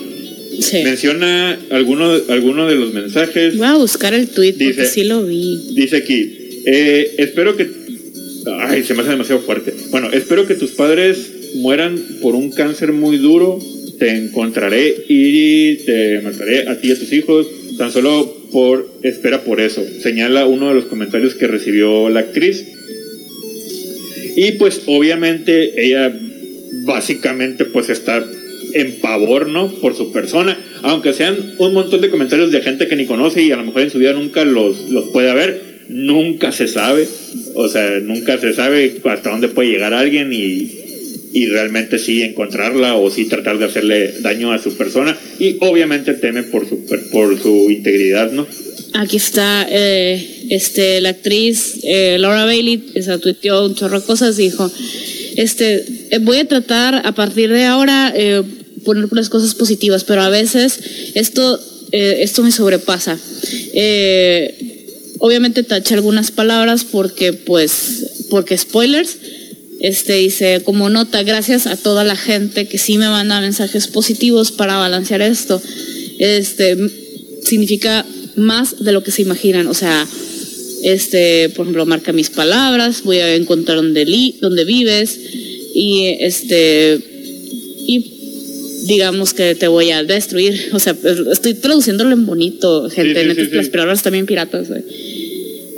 Sí. 0.60 0.84
Menciona 0.84 1.60
algunos 1.70 2.30
alguno 2.30 2.68
de 2.68 2.76
los 2.76 2.94
mensajes. 2.94 3.58
Voy 3.58 3.68
a 3.68 3.76
buscar 3.76 4.14
el 4.14 4.30
tweet 4.30 4.54
porque 4.54 4.86
sí 4.86 5.04
lo 5.04 5.26
vi. 5.26 5.74
Dice 5.76 5.98
aquí, 5.98 6.62
eh, 6.66 7.12
espero 7.18 7.56
que... 7.56 7.70
Ay, 8.62 8.84
se 8.84 8.94
me 8.94 9.02
hace 9.02 9.12
demasiado 9.12 9.42
fuerte. 9.42 9.74
Bueno, 9.92 10.10
espero 10.12 10.48
que 10.48 10.56
tus 10.56 10.72
padres 10.72 11.18
mueran 11.56 12.00
por 12.22 12.36
un 12.36 12.52
cáncer 12.52 12.94
muy 12.94 13.18
duro. 13.18 13.60
Te 14.00 14.10
encontraré 14.12 14.94
y 15.08 15.76
te 15.78 16.22
mataré 16.22 16.68
a 16.68 16.80
ti 16.80 16.90
y 16.90 16.92
a 16.92 17.00
tus 17.00 17.12
hijos 17.12 17.48
Tan 17.78 17.92
solo 17.92 18.34
por 18.52 18.90
espera 19.04 19.44
por 19.44 19.60
eso, 19.60 19.84
señala 20.02 20.46
uno 20.46 20.70
de 20.70 20.76
los 20.76 20.86
comentarios 20.86 21.36
que 21.36 21.48
recibió 21.48 22.10
la 22.10 22.22
actriz. 22.22 22.66
Y 24.38 24.54
pues 24.54 24.84
obviamente 24.86 25.86
ella 25.86 26.14
básicamente 26.86 27.66
pues 27.66 27.90
está 27.90 28.26
en 28.74 29.00
pavor, 29.00 29.48
¿no? 29.48 29.70
Por 29.76 29.96
su 29.96 30.12
persona, 30.12 30.58
aunque 30.84 31.14
sean 31.14 31.56
un 31.58 31.74
montón 31.74 32.02
de 32.02 32.10
comentarios 32.10 32.52
de 32.52 32.62
gente 32.62 32.88
que 32.88 32.96
ni 32.96 33.06
conoce 33.06 33.42
y 33.42 33.52
a 33.52 33.58
lo 33.58 33.64
mejor 33.64 33.84
en 33.84 33.90
su 33.90 34.00
vida 34.00 34.14
nunca 34.14 34.44
los, 34.44 34.90
los 34.90 35.06
puede 35.10 35.34
ver, 35.34 35.62
nunca 35.88 36.52
se 36.52 36.68
sabe, 36.68 37.08
o 37.54 37.68
sea, 37.68 38.00
nunca 38.02 38.38
se 38.38 38.54
sabe 38.54 38.98
hasta 39.06 39.30
dónde 39.30 39.48
puede 39.48 39.70
llegar 39.70 39.94
alguien 39.94 40.34
y, 40.34 40.85
y 41.36 41.48
realmente 41.48 42.00
sí 42.00 42.24
encontrarla 42.24 42.96
o 42.96 43.12
sí 43.12 43.26
tratar 43.26 43.60
de 43.60 43.66
hacerle 43.66 44.14
daño 44.22 44.54
a 44.54 44.58
su 44.58 44.78
persona 44.78 45.18
y 45.38 45.58
obviamente 45.60 46.14
teme 46.14 46.44
por 46.44 46.68
su, 46.68 46.86
por 47.12 47.38
su 47.42 47.70
integridad, 47.70 48.32
¿no? 48.32 48.48
Aquí 48.94 49.18
está 49.18 49.68
eh, 49.70 50.46
este, 50.50 51.02
la 51.02 51.10
actriz 51.10 51.80
eh, 51.84 52.16
Laura 52.20 52.46
Bailey, 52.46 52.86
esa 52.94 53.18
tuiteó 53.18 53.66
un 53.66 53.76
chorro 53.76 54.00
de 54.00 54.06
cosas, 54.06 54.38
dijo, 54.38 54.72
este, 55.36 55.84
eh, 56.12 56.20
voy 56.20 56.38
a 56.38 56.48
tratar 56.48 57.06
a 57.06 57.14
partir 57.14 57.52
de 57.52 57.66
ahora 57.66 58.14
poner 58.86 59.10
las 59.12 59.28
cosas 59.28 59.56
positivas, 59.56 60.06
pero 60.06 60.22
a 60.22 60.30
veces 60.30 60.80
esto, 61.16 61.60
esto 61.92 62.44
me 62.44 62.52
sobrepasa. 62.54 63.20
obviamente 65.20 65.64
taché 65.64 65.96
algunas 65.96 66.32
palabras 66.32 66.86
porque, 66.86 67.34
pues, 67.34 68.28
porque 68.30 68.58
spoilers, 68.58 69.18
este 69.80 70.14
dice, 70.14 70.62
como 70.64 70.90
nota, 70.90 71.24
gracias 71.24 71.68
a 71.68 71.76
toda 71.76 72.04
la 72.04 72.16
gente 72.16 72.68
que 72.68 72.78
sí 72.78 72.98
me 72.98 73.08
manda 73.10 73.42
mensajes 73.42 73.88
positivos 73.88 74.52
para 74.52 74.78
balancear 74.78 75.22
esto. 75.22 75.62
Este 76.18 76.78
significa 77.44 78.06
más 78.36 78.84
de 78.84 78.92
lo 78.92 79.04
que 79.04 79.12
se 79.12 79.22
imaginan. 79.22 79.68
O 79.68 79.74
sea, 79.74 80.08
este, 80.84 81.50
por 81.50 81.66
ejemplo, 81.66 81.86
marca 81.86 82.14
mis 82.14 82.30
palabras, 82.30 83.04
voy 83.04 83.18
a 83.18 83.36
encontrar 83.36 83.78
donde, 83.78 84.06
li, 84.06 84.38
donde 84.42 84.66
vives 84.66 85.20
y 85.74 86.16
este 86.20 87.00
y 87.88 88.14
digamos 88.86 89.34
que 89.34 89.56
te 89.56 89.68
voy 89.68 89.92
a 89.92 90.04
destruir. 90.04 90.70
O 90.74 90.80
sea, 90.80 90.96
estoy 91.32 91.56
traduciéndolo 91.56 92.14
en 92.14 92.26
bonito, 92.26 92.90
gente. 92.90 93.26
las 93.26 93.70
palabras 93.70 94.04
también 94.04 94.26
piratas. 94.26 94.68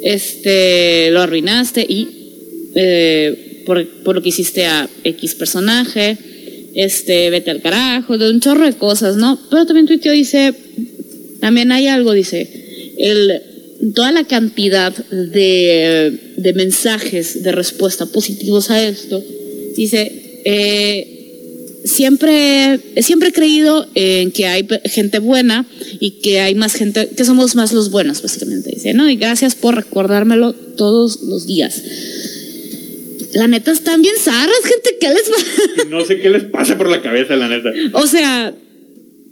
Este, 0.03 1.09
lo 1.11 1.21
arruinaste 1.21 1.85
y 1.87 2.07
eh, 2.75 3.46
por, 3.67 4.15
lo 4.15 4.21
que 4.23 4.29
hiciste 4.29 4.65
a 4.65 4.89
X 5.03 5.35
personaje, 5.35 6.17
este, 6.73 7.29
vete 7.29 7.51
al 7.51 7.61
carajo, 7.61 8.17
de 8.17 8.29
un 8.29 8.39
chorro 8.39 8.65
de 8.65 8.73
cosas, 8.73 9.17
¿no? 9.17 9.37
Pero 9.49 9.65
también 9.65 9.85
tuiteo 9.85 10.13
dice, 10.13 10.53
también 11.41 11.73
hay 11.73 11.87
algo, 11.87 12.13
dice, 12.13 12.49
el, 12.97 13.41
toda 13.93 14.13
la 14.13 14.23
cantidad 14.23 14.95
de, 14.95 16.17
de 16.37 16.53
mensajes 16.53 17.43
de 17.43 17.51
respuesta 17.51 18.05
positivos 18.05 18.71
a 18.71 18.81
esto, 18.87 19.21
dice, 19.75 20.41
eh, 20.45 21.81
siempre, 21.83 22.79
siempre 23.01 23.29
he 23.29 23.33
creído 23.33 23.85
en 23.95 24.31
que 24.31 24.45
hay 24.45 24.65
gente 24.85 25.19
buena 25.19 25.65
y 25.99 26.21
que 26.21 26.39
hay 26.39 26.55
más 26.55 26.73
gente, 26.73 27.09
que 27.09 27.25
somos 27.25 27.55
más 27.55 27.73
los 27.73 27.91
buenos, 27.91 28.21
básicamente, 28.21 28.71
dice, 28.73 28.93
¿no? 28.93 29.09
Y 29.09 29.17
gracias 29.17 29.55
por 29.55 29.75
recordármelo 29.75 30.53
todos 30.53 31.21
los 31.23 31.45
días. 31.45 31.81
La 33.33 33.47
neta 33.47 33.71
están 33.71 34.01
bien 34.01 34.15
zarras, 34.17 34.61
gente. 34.63 34.97
¿Qué 34.99 35.09
les 35.09 35.29
pasa? 35.29 35.89
No 35.89 36.05
sé 36.05 36.19
qué 36.19 36.29
les 36.29 36.43
pasa 36.43 36.77
por 36.77 36.89
la 36.89 37.01
cabeza, 37.01 37.35
la 37.35 37.47
neta. 37.47 37.71
O 37.93 38.07
sea, 38.07 38.53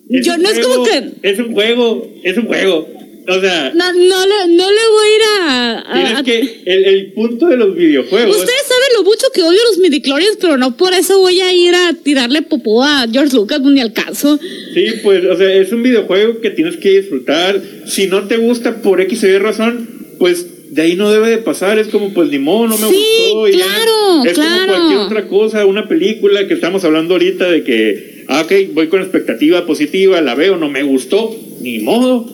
yo 0.10 0.38
no 0.38 0.50
es 0.50 0.60
como 0.60 0.84
que. 0.84 1.12
Es 1.24 1.40
un 1.40 1.54
juego, 1.54 2.14
es 2.24 2.38
un 2.38 2.46
juego. 2.46 2.88
O 3.28 3.42
sea. 3.42 3.72
No, 3.74 3.94
no, 3.94 4.26
le, 4.26 4.56
no 4.56 4.72
le 4.72 4.82
voy 4.92 5.06
a 5.06 5.16
ir 5.16 5.22
a. 5.40 6.20
a, 6.20 6.24
que 6.24 6.62
el, 6.66 7.14
punto 7.14 7.48
de 7.48 7.58
los 7.58 7.76
videojuegos. 7.76 8.38
Ustedes 8.38 8.62
saben 8.68 8.88
lo 8.98 9.04
mucho 9.04 9.28
que 9.34 9.42
odio 9.42 9.60
los 9.70 9.80
midichlorians, 9.80 10.38
pero 10.40 10.58
no 10.58 10.78
por 10.78 10.94
eso 10.94 11.20
voy 11.20 11.40
a 11.42 11.52
ir 11.52 11.74
a 11.74 11.94
tirarle 11.94 12.44
popó 12.44 12.84
a 12.84 13.08
George 13.12 13.36
Lucas 13.36 13.62
ni 13.62 13.82
al 13.82 13.94
caso. 13.94 14.40
Sí, 14.74 14.86
pues, 15.04 15.26
o 15.26 15.36
sea, 15.36 15.52
es 15.54 15.72
un 15.72 15.82
videojuego 15.82 16.42
que 16.42 16.52
tienes 16.52 16.78
que 16.78 17.02
disfrutar. 17.02 17.60
Si 17.88 18.08
no 18.08 18.28
te 18.28 18.38
gusta 18.38 18.82
por 18.82 19.02
X 19.02 19.24
o 19.24 19.28
Y 19.28 19.38
razón, 19.40 19.90
pues 20.20 20.46
de 20.76 20.82
ahí 20.82 20.96
no 20.98 21.10
debe 21.10 21.30
de 21.30 21.38
pasar, 21.38 21.80
es 21.80 21.88
como 21.88 22.14
pues 22.14 22.30
ni 22.30 22.38
modo, 22.38 22.68
no 22.68 22.78
me 22.78 22.90
sí, 22.90 23.06
gustó. 23.32 23.58
claro, 23.58 24.26
Es 24.26 24.34
como 24.34 24.68
cualquier 24.68 25.00
otra 25.00 25.28
cosa, 25.30 25.66
una 25.66 25.88
película 25.88 26.50
que 26.50 26.54
estamos 26.54 26.84
hablando 26.84 27.14
ahorita 27.14 27.50
de 27.50 27.64
que, 27.64 28.26
ah, 28.28 28.42
ok, 28.42 28.74
voy 28.74 28.90
con 28.90 29.00
expectativa 29.02 29.66
positiva, 29.66 30.20
la 30.20 30.36
veo, 30.36 30.58
no 30.58 30.70
me 30.70 30.84
gustó, 30.84 31.34
ni 31.62 31.80
modo. 31.80 32.30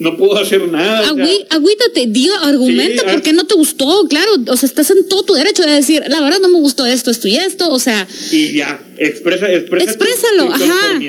No 0.00 0.16
puedo 0.16 0.36
hacer 0.36 0.66
nada. 0.66 1.08
agüítate, 1.50 2.06
diga, 2.08 2.34
argumenta 2.42 3.04
por 3.04 3.22
qué 3.22 3.32
no 3.32 3.46
te 3.46 3.54
gustó, 3.54 4.08
claro, 4.08 4.32
o 4.48 4.56
sea, 4.56 4.66
estás 4.66 4.90
en 4.90 5.06
todo 5.08 5.22
tu 5.22 5.34
derecho 5.34 5.62
de 5.62 5.70
decir, 5.70 6.02
la 6.08 6.20
verdad 6.20 6.40
no 6.40 6.48
me 6.48 6.58
gustó 6.58 6.84
esto, 6.84 7.12
esto 7.12 7.28
y 7.28 7.36
esto, 7.36 7.70
o 7.70 7.78
sea. 7.78 8.08
Y 8.32 8.54
ya, 8.54 8.84
expresa, 8.98 9.52
expresa 9.52 9.84
Exprésalo, 9.84 10.52
ajá. 10.52 11.00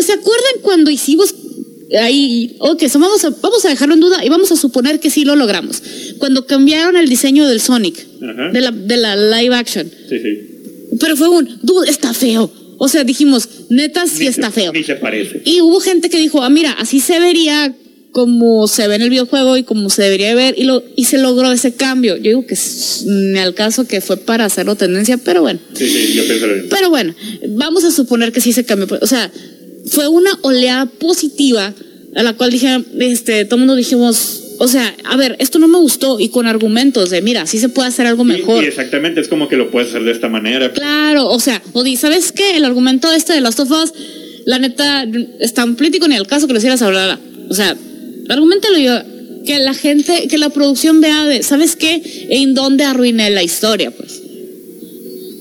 ¿Se 0.00 0.12
acuerdan 0.14 0.54
cuando 0.62 0.90
hicimos 0.90 1.34
ahí, 1.96 2.56
ok, 2.58 2.82
vamos, 2.94 3.24
a, 3.24 3.30
vamos 3.30 3.64
a 3.64 3.68
dejarlo 3.68 3.94
en 3.94 4.00
duda 4.00 4.24
y 4.24 4.28
vamos 4.28 4.52
a 4.52 4.56
suponer 4.56 5.00
que 5.00 5.10
sí 5.10 5.24
lo 5.24 5.36
logramos. 5.36 5.82
Cuando 6.18 6.46
cambiaron 6.46 6.96
el 6.96 7.08
diseño 7.08 7.46
del 7.48 7.60
Sonic, 7.60 8.06
de 8.52 8.60
la, 8.60 8.70
de 8.70 8.96
la 8.96 9.16
live 9.16 9.54
action. 9.54 9.90
Sí, 10.08 10.18
sí. 10.18 10.48
Pero 11.00 11.16
fue 11.16 11.28
un, 11.28 11.58
dude, 11.62 11.88
está 11.88 12.12
feo. 12.12 12.50
O 12.78 12.88
sea, 12.88 13.04
dijimos, 13.04 13.48
neta, 13.70 14.06
sí 14.06 14.26
está 14.26 14.50
feo. 14.50 14.72
Ni 14.72 14.84
se 14.84 14.94
parece. 14.96 15.42
Y 15.44 15.60
hubo 15.60 15.80
gente 15.80 16.10
que 16.10 16.18
dijo, 16.18 16.42
ah, 16.42 16.50
mira, 16.50 16.72
así 16.72 17.00
se 17.00 17.18
vería 17.18 17.74
como 18.12 18.66
se 18.68 18.88
ve 18.88 18.96
en 18.96 19.02
el 19.02 19.10
videojuego 19.10 19.56
y 19.56 19.64
como 19.64 19.90
se 19.90 20.02
debería 20.02 20.34
ver 20.34 20.54
y, 20.56 20.64
lo, 20.64 20.82
y 20.96 21.04
se 21.04 21.18
logró 21.18 21.52
ese 21.52 21.74
cambio. 21.74 22.16
Yo 22.16 22.30
digo 22.30 22.46
que 22.46 22.56
me 23.06 23.40
al 23.40 23.54
caso 23.54 23.86
que 23.86 24.00
fue 24.00 24.16
para 24.16 24.44
hacerlo 24.44 24.76
tendencia, 24.76 25.18
pero 25.18 25.42
bueno. 25.42 25.60
Sí, 25.74 25.88
sí, 25.88 26.14
yo 26.14 26.24
pienso 26.24 26.46
Pero 26.70 26.90
bueno, 26.90 27.14
vamos 27.50 27.84
a 27.84 27.90
suponer 27.90 28.32
que 28.32 28.40
sí 28.40 28.52
se 28.52 28.64
cambió. 28.64 28.98
O 29.00 29.06
sea, 29.06 29.30
fue 29.88 30.08
una 30.08 30.30
oleada 30.42 30.86
positiva 30.86 31.74
a 32.14 32.22
la 32.22 32.34
cual 32.34 32.50
dije, 32.50 32.82
este, 33.00 33.44
todo 33.44 33.56
el 33.56 33.60
mundo 33.60 33.76
dijimos, 33.76 34.42
o 34.58 34.66
sea, 34.66 34.94
a 35.04 35.16
ver, 35.16 35.36
esto 35.38 35.58
no 35.58 35.68
me 35.68 35.78
gustó 35.78 36.18
y 36.18 36.30
con 36.30 36.46
argumentos 36.46 37.10
de, 37.10 37.22
mira, 37.22 37.46
sí 37.46 37.58
se 37.58 37.68
puede 37.68 37.88
hacer 37.88 38.06
algo 38.06 38.24
mejor. 38.24 38.60
Sí, 38.60 38.66
exactamente, 38.66 39.20
es 39.20 39.28
como 39.28 39.48
que 39.48 39.56
lo 39.56 39.70
puedes 39.70 39.90
hacer 39.90 40.02
de 40.02 40.10
esta 40.12 40.28
manera. 40.28 40.72
Claro, 40.72 41.28
o 41.28 41.38
sea, 41.38 41.62
o 41.72 41.82
di, 41.84 41.96
¿sabes 41.96 42.32
qué? 42.32 42.56
El 42.56 42.64
argumento 42.64 43.12
este 43.12 43.34
de 43.34 43.40
Last 43.40 43.60
of 43.60 43.70
Us, 43.70 43.92
la 44.46 44.58
neta, 44.58 45.06
es 45.38 45.54
tan 45.54 45.76
político 45.76 46.08
ni 46.08 46.16
al 46.16 46.26
caso 46.26 46.46
que 46.46 46.52
lo 46.52 46.58
hicieras 46.58 46.82
hablar. 46.82 47.18
O 47.48 47.54
sea, 47.54 47.76
argumentalo 48.28 48.78
yo, 48.78 48.98
que 49.46 49.58
la 49.60 49.74
gente, 49.74 50.26
que 50.28 50.38
la 50.38 50.50
producción 50.50 51.00
vea 51.00 51.24
de, 51.24 51.42
¿sabes 51.42 51.76
qué? 51.76 52.02
En 52.30 52.54
dónde 52.54 52.84
arruiné 52.84 53.30
la 53.30 53.42
historia, 53.42 53.90
pues. 53.90 54.17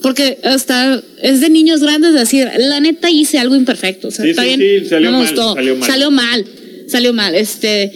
Porque 0.08 0.38
hasta 0.46 1.04
es 1.22 1.42
de 1.42 1.50
niños 1.50 1.82
grandes 1.82 2.14
decir, 2.14 2.50
la 2.60 2.80
neta 2.80 3.10
hice 3.10 3.40
algo 3.40 3.58
imperfecto. 3.58 4.08
O 4.08 4.12
sea, 4.12 4.26
está 4.26 4.46
bien, 4.46 4.62
salió, 4.88 5.12
mal, 5.12 5.28
salió, 5.28 5.76
mal, 5.76 5.90
salió 5.90 6.12
mal. 6.12 6.46
Salió 6.88 7.14
mal. 7.14 7.36
Este, 7.36 7.92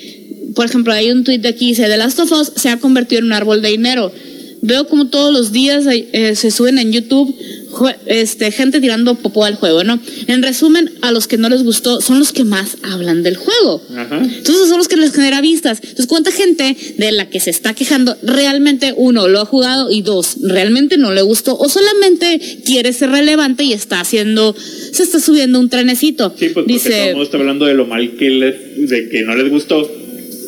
por 0.53 0.65
ejemplo, 0.65 0.91
hay 0.91 1.09
un 1.09 1.23
tweet 1.23 1.39
de 1.39 1.47
aquí, 1.47 1.67
dice, 1.67 1.83
The 1.83 1.95
Last 1.95 2.19
of 2.19 2.29
Us 2.33 2.51
se 2.57 2.67
ha 2.67 2.75
convertido 2.75 3.19
en 3.19 3.27
un 3.27 3.31
árbol 3.31 3.61
de 3.61 3.69
dinero. 3.69 4.11
Veo 4.61 4.87
como 4.87 5.07
todos 5.07 5.33
los 5.33 5.51
días 5.51 5.85
eh, 5.89 6.35
se 6.35 6.51
suben 6.51 6.77
en 6.77 6.91
YouTube 6.91 7.35
este, 8.05 8.51
gente 8.51 8.81
tirando 8.81 9.15
popó 9.15 9.45
al 9.45 9.55
juego, 9.55 9.83
¿no? 9.83 9.99
En 10.27 10.43
resumen, 10.43 10.91
a 11.01 11.11
los 11.11 11.27
que 11.27 11.37
no 11.37 11.49
les 11.49 11.63
gustó 11.63 12.01
son 12.01 12.19
los 12.19 12.31
que 12.31 12.43
más 12.43 12.77
hablan 12.83 13.23
del 13.23 13.35
juego. 13.37 13.81
Entonces 13.89 14.69
son 14.69 14.77
los 14.77 14.87
que 14.87 14.97
les 14.97 15.13
genera 15.13 15.41
vistas. 15.41 15.79
Entonces, 15.81 16.07
¿cuánta 16.07 16.31
gente 16.31 16.75
de 16.97 17.11
la 17.11 17.29
que 17.29 17.39
se 17.39 17.49
está 17.49 17.73
quejando 17.73 18.15
realmente, 18.23 18.93
uno, 18.95 19.27
lo 19.27 19.39
ha 19.39 19.45
jugado 19.45 19.91
y 19.91 20.01
dos, 20.01 20.37
realmente 20.41 20.97
no 20.97 21.13
le 21.13 21.21
gustó 21.21 21.57
o 21.57 21.69
solamente 21.69 22.39
quiere 22.65 22.93
ser 22.93 23.09
relevante 23.09 23.63
y 23.63 23.73
está 23.73 24.01
haciendo, 24.01 24.55
se 24.91 25.03
está 25.03 25.19
subiendo 25.19 25.59
un 25.59 25.69
trenecito? 25.69 26.33
Sí, 26.37 26.49
pues 26.49 26.65
Dice, 26.65 26.89
todo 26.89 26.99
el 26.99 27.09
mundo 27.09 27.23
está 27.23 27.37
hablando 27.37 27.65
de 27.65 27.73
lo 27.73 27.85
mal 27.85 28.15
que 28.17 28.29
les, 28.29 28.89
de 28.89 29.09
que 29.09 29.23
no 29.23 29.35
les 29.35 29.49
gustó 29.49 29.89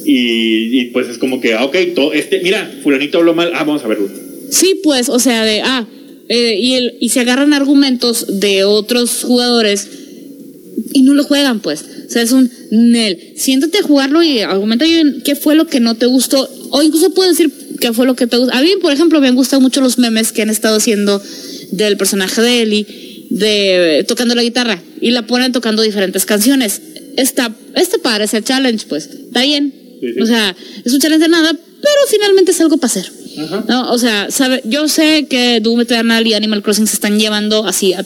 y, 0.05 0.85
pues 0.85 1.07
es 1.09 1.17
como 1.17 1.39
que, 1.41 1.53
ah, 1.53 1.65
ok, 1.65 1.75
todo 1.95 2.13
este, 2.13 2.41
mira, 2.41 2.79
fulanito 2.83 3.19
habló 3.19 3.33
mal, 3.33 3.51
ah, 3.53 3.63
vamos 3.63 3.83
a 3.83 3.87
verlo. 3.87 4.09
Sí, 4.49 4.79
pues, 4.83 5.09
o 5.09 5.19
sea, 5.19 5.45
de, 5.45 5.61
ah, 5.61 5.87
eh, 6.29 6.57
y, 6.59 6.73
el, 6.73 6.97
y 6.99 7.09
se 7.09 7.19
agarran 7.19 7.53
argumentos 7.53 8.39
de 8.39 8.63
otros 8.63 9.23
jugadores 9.23 9.87
y 10.93 11.01
no 11.01 11.13
lo 11.13 11.23
juegan, 11.23 11.59
pues. 11.59 11.83
O 12.07 12.09
sea, 12.09 12.21
es 12.21 12.31
un 12.31 12.49
Nel. 12.71 13.33
Siéntate 13.35 13.79
a 13.79 13.83
jugarlo 13.83 14.23
y 14.23 14.39
argumenta 14.39 14.85
qué 15.23 15.35
fue 15.35 15.55
lo 15.55 15.67
que 15.67 15.79
no 15.79 15.95
te 15.95 16.05
gustó. 16.05 16.47
O 16.69 16.81
incluso 16.81 17.13
puedo 17.13 17.29
decir 17.29 17.51
qué 17.79 17.93
fue 17.93 18.05
lo 18.05 18.15
que 18.15 18.27
te 18.27 18.37
gustó. 18.37 18.53
A 18.53 18.61
mí, 18.61 18.71
por 18.81 18.93
ejemplo, 18.93 19.19
me 19.19 19.27
han 19.27 19.35
gustado 19.35 19.61
mucho 19.61 19.81
los 19.81 19.97
memes 19.97 20.31
que 20.31 20.41
han 20.41 20.49
estado 20.49 20.77
haciendo 20.77 21.21
del 21.71 21.97
personaje 21.97 22.41
de 22.41 22.61
Ellie, 22.61 22.87
de 23.29 24.05
tocando 24.07 24.35
la 24.35 24.43
guitarra. 24.43 24.81
Y 25.01 25.11
la 25.11 25.25
ponen 25.25 25.51
tocando 25.51 25.81
diferentes 25.81 26.25
canciones. 26.25 26.81
Está, 27.17 27.53
este 27.75 27.99
parece 27.99 28.41
challenge, 28.41 28.85
pues. 28.87 29.05
Está 29.05 29.41
bien. 29.43 29.82
O 30.21 30.25
sea, 30.25 30.55
es 30.83 30.93
un 30.93 30.99
challenge 30.99 31.23
de 31.23 31.29
nada, 31.29 31.51
pero 31.51 32.01
finalmente 32.09 32.51
es 32.51 32.61
algo 32.61 32.77
para 32.77 32.91
hacer. 32.91 33.11
¿no? 33.67 33.91
O 33.91 33.97
sea, 33.97 34.29
sabe, 34.31 34.61
yo 34.65 34.87
sé 34.87 35.27
que 35.29 35.59
Doom 35.59 35.81
Eternal 35.81 36.25
y 36.25 36.33
Animal 36.33 36.61
Crossing 36.61 36.87
se 36.87 36.95
están 36.95 37.19
llevando 37.19 37.65
así 37.65 37.93
a 37.93 38.05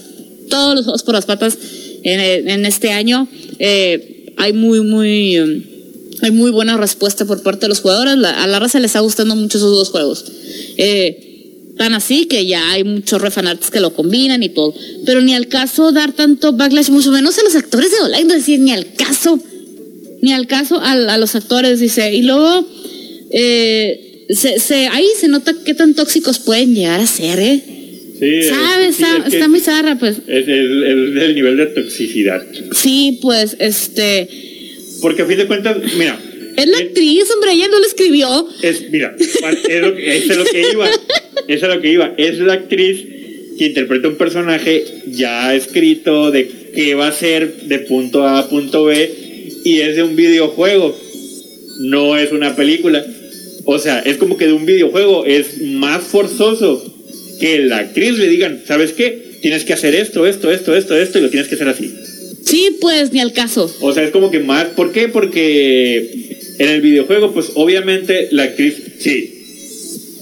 todos 0.49 0.75
los 0.75 0.87
ojos 0.87 1.03
por 1.03 1.15
las 1.15 1.25
patas 1.25 1.57
en, 2.03 2.65
este 2.65 2.91
año. 2.91 3.27
Eh, 3.59 4.33
hay 4.37 4.53
muy, 4.53 4.81
muy, 4.81 5.39
um, 5.39 5.61
hay 6.21 6.31
muy 6.31 6.51
buena 6.51 6.77
respuesta 6.77 7.25
por 7.25 7.41
parte 7.43 7.61
de 7.61 7.69
los 7.69 7.81
jugadores. 7.81 8.15
a 8.23 8.47
la 8.47 8.59
raza 8.59 8.79
les 8.79 8.89
está 8.89 8.99
gustando 9.01 9.35
mucho 9.35 9.57
esos 9.57 9.71
dos 9.71 9.89
juegos. 9.89 10.25
Eh, 10.77 11.73
tan 11.77 11.93
así 11.93 12.25
que 12.25 12.45
ya 12.45 12.71
hay 12.71 12.83
muchos 12.83 13.21
refanarts 13.21 13.69
que 13.69 13.79
lo 13.79 13.93
combinan 13.93 14.43
y 14.43 14.49
todo. 14.49 14.73
Pero 15.05 15.21
ni 15.21 15.33
al 15.33 15.47
caso 15.47 15.91
dar 15.91 16.13
tanto 16.13 16.53
backlash, 16.53 16.89
mucho 16.89 17.11
menos 17.11 17.37
a 17.37 17.43
los 17.43 17.55
actores 17.55 17.91
de 17.91 17.99
online, 17.99 18.33
decir, 18.33 18.59
ni 18.59 18.71
al 18.71 18.93
caso. 18.93 19.39
Ni 20.21 20.33
al 20.33 20.47
caso 20.47 20.79
a, 20.79 20.91
a 20.91 21.17
los 21.17 21.35
actores, 21.35 21.79
dice. 21.79 22.13
Y 22.13 22.23
luego, 22.23 22.67
eh, 23.31 24.25
se, 24.29 24.87
ahí 24.87 25.07
se 25.19 25.27
nota 25.27 25.53
qué 25.65 25.73
tan 25.73 25.93
tóxicos 25.93 26.39
pueden 26.39 26.75
llegar 26.75 26.99
a 26.99 27.07
ser, 27.07 27.39
¿eh? 27.39 27.61
Sí, 28.19 28.43
¿Sabes? 28.43 28.99
está, 28.99 29.47
muy 29.47 29.59
zarra, 29.59 29.97
pues. 29.97 30.17
Es 30.27 30.47
el, 30.47 31.35
nivel 31.35 31.57
de 31.57 31.67
toxicidad. 31.67 32.43
Sí, 32.71 33.19
pues, 33.21 33.55
este. 33.59 34.27
Porque 35.01 35.21
a 35.21 35.25
fin 35.25 35.37
de 35.37 35.47
cuentas, 35.47 35.77
mira. 35.97 36.19
Es 36.57 36.67
la 36.67 36.79
actriz, 36.79 37.29
hombre, 37.31 37.51
ella 37.51 37.67
no 37.67 37.79
lo 37.79 37.85
escribió. 37.85 38.47
Es, 38.63 38.89
mira, 38.89 39.15
es 39.19 39.81
lo, 39.81 39.95
es 39.95 40.27
lo 40.35 40.43
que 40.45 40.71
iba. 40.71 40.89
Es 41.47 41.61
lo 41.61 41.81
que 41.81 41.91
iba. 41.91 42.13
Es 42.17 42.39
la 42.39 42.53
actriz 42.53 43.05
que 43.59 43.67
interpreta 43.67 44.07
un 44.07 44.15
personaje 44.15 44.83
ya 45.05 45.53
escrito 45.53 46.31
de 46.31 46.49
qué 46.73 46.95
va 46.95 47.09
a 47.09 47.11
ser 47.11 47.61
de 47.61 47.79
punto 47.79 48.23
A 48.23 48.39
a 48.39 48.49
punto 48.49 48.85
B 48.85 49.26
y 49.67 49.81
es 49.81 49.97
de 49.97 50.03
un 50.03 50.15
videojuego. 50.15 50.97
No 51.79 52.17
es 52.17 52.31
una 52.31 52.55
película. 52.55 53.05
O 53.65 53.77
sea, 53.79 53.99
es 53.99 54.15
como 54.15 54.37
que 54.37 54.47
de 54.47 54.53
un 54.53 54.65
videojuego 54.65 55.25
es 55.25 55.61
más 55.61 56.03
forzoso 56.03 56.81
que 57.41 57.59
la 57.59 57.79
actriz 57.79 58.17
le 58.17 58.29
digan, 58.29 58.61
¿sabes 58.65 58.93
qué? 58.93 59.37
Tienes 59.41 59.65
que 59.65 59.73
hacer 59.73 59.93
esto, 59.93 60.25
esto, 60.25 60.51
esto, 60.51 60.73
esto, 60.73 60.97
esto 60.97 61.19
y 61.19 61.21
lo 61.21 61.29
tienes 61.29 61.49
que 61.49 61.55
hacer 61.55 61.67
así. 61.67 61.93
Sí, 62.45 62.77
pues 62.79 63.11
ni 63.11 63.19
al 63.19 63.33
caso. 63.33 63.69
O 63.81 63.91
sea, 63.91 64.03
es 64.03 64.11
como 64.11 64.31
que 64.31 64.39
más... 64.39 64.67
¿Por 64.67 64.93
qué? 64.93 65.09
Porque 65.09 66.37
en 66.59 66.69
el 66.69 66.79
videojuego, 66.79 67.33
pues 67.33 67.51
obviamente 67.55 68.29
la 68.31 68.43
actriz, 68.43 68.75
sí, 68.99 69.33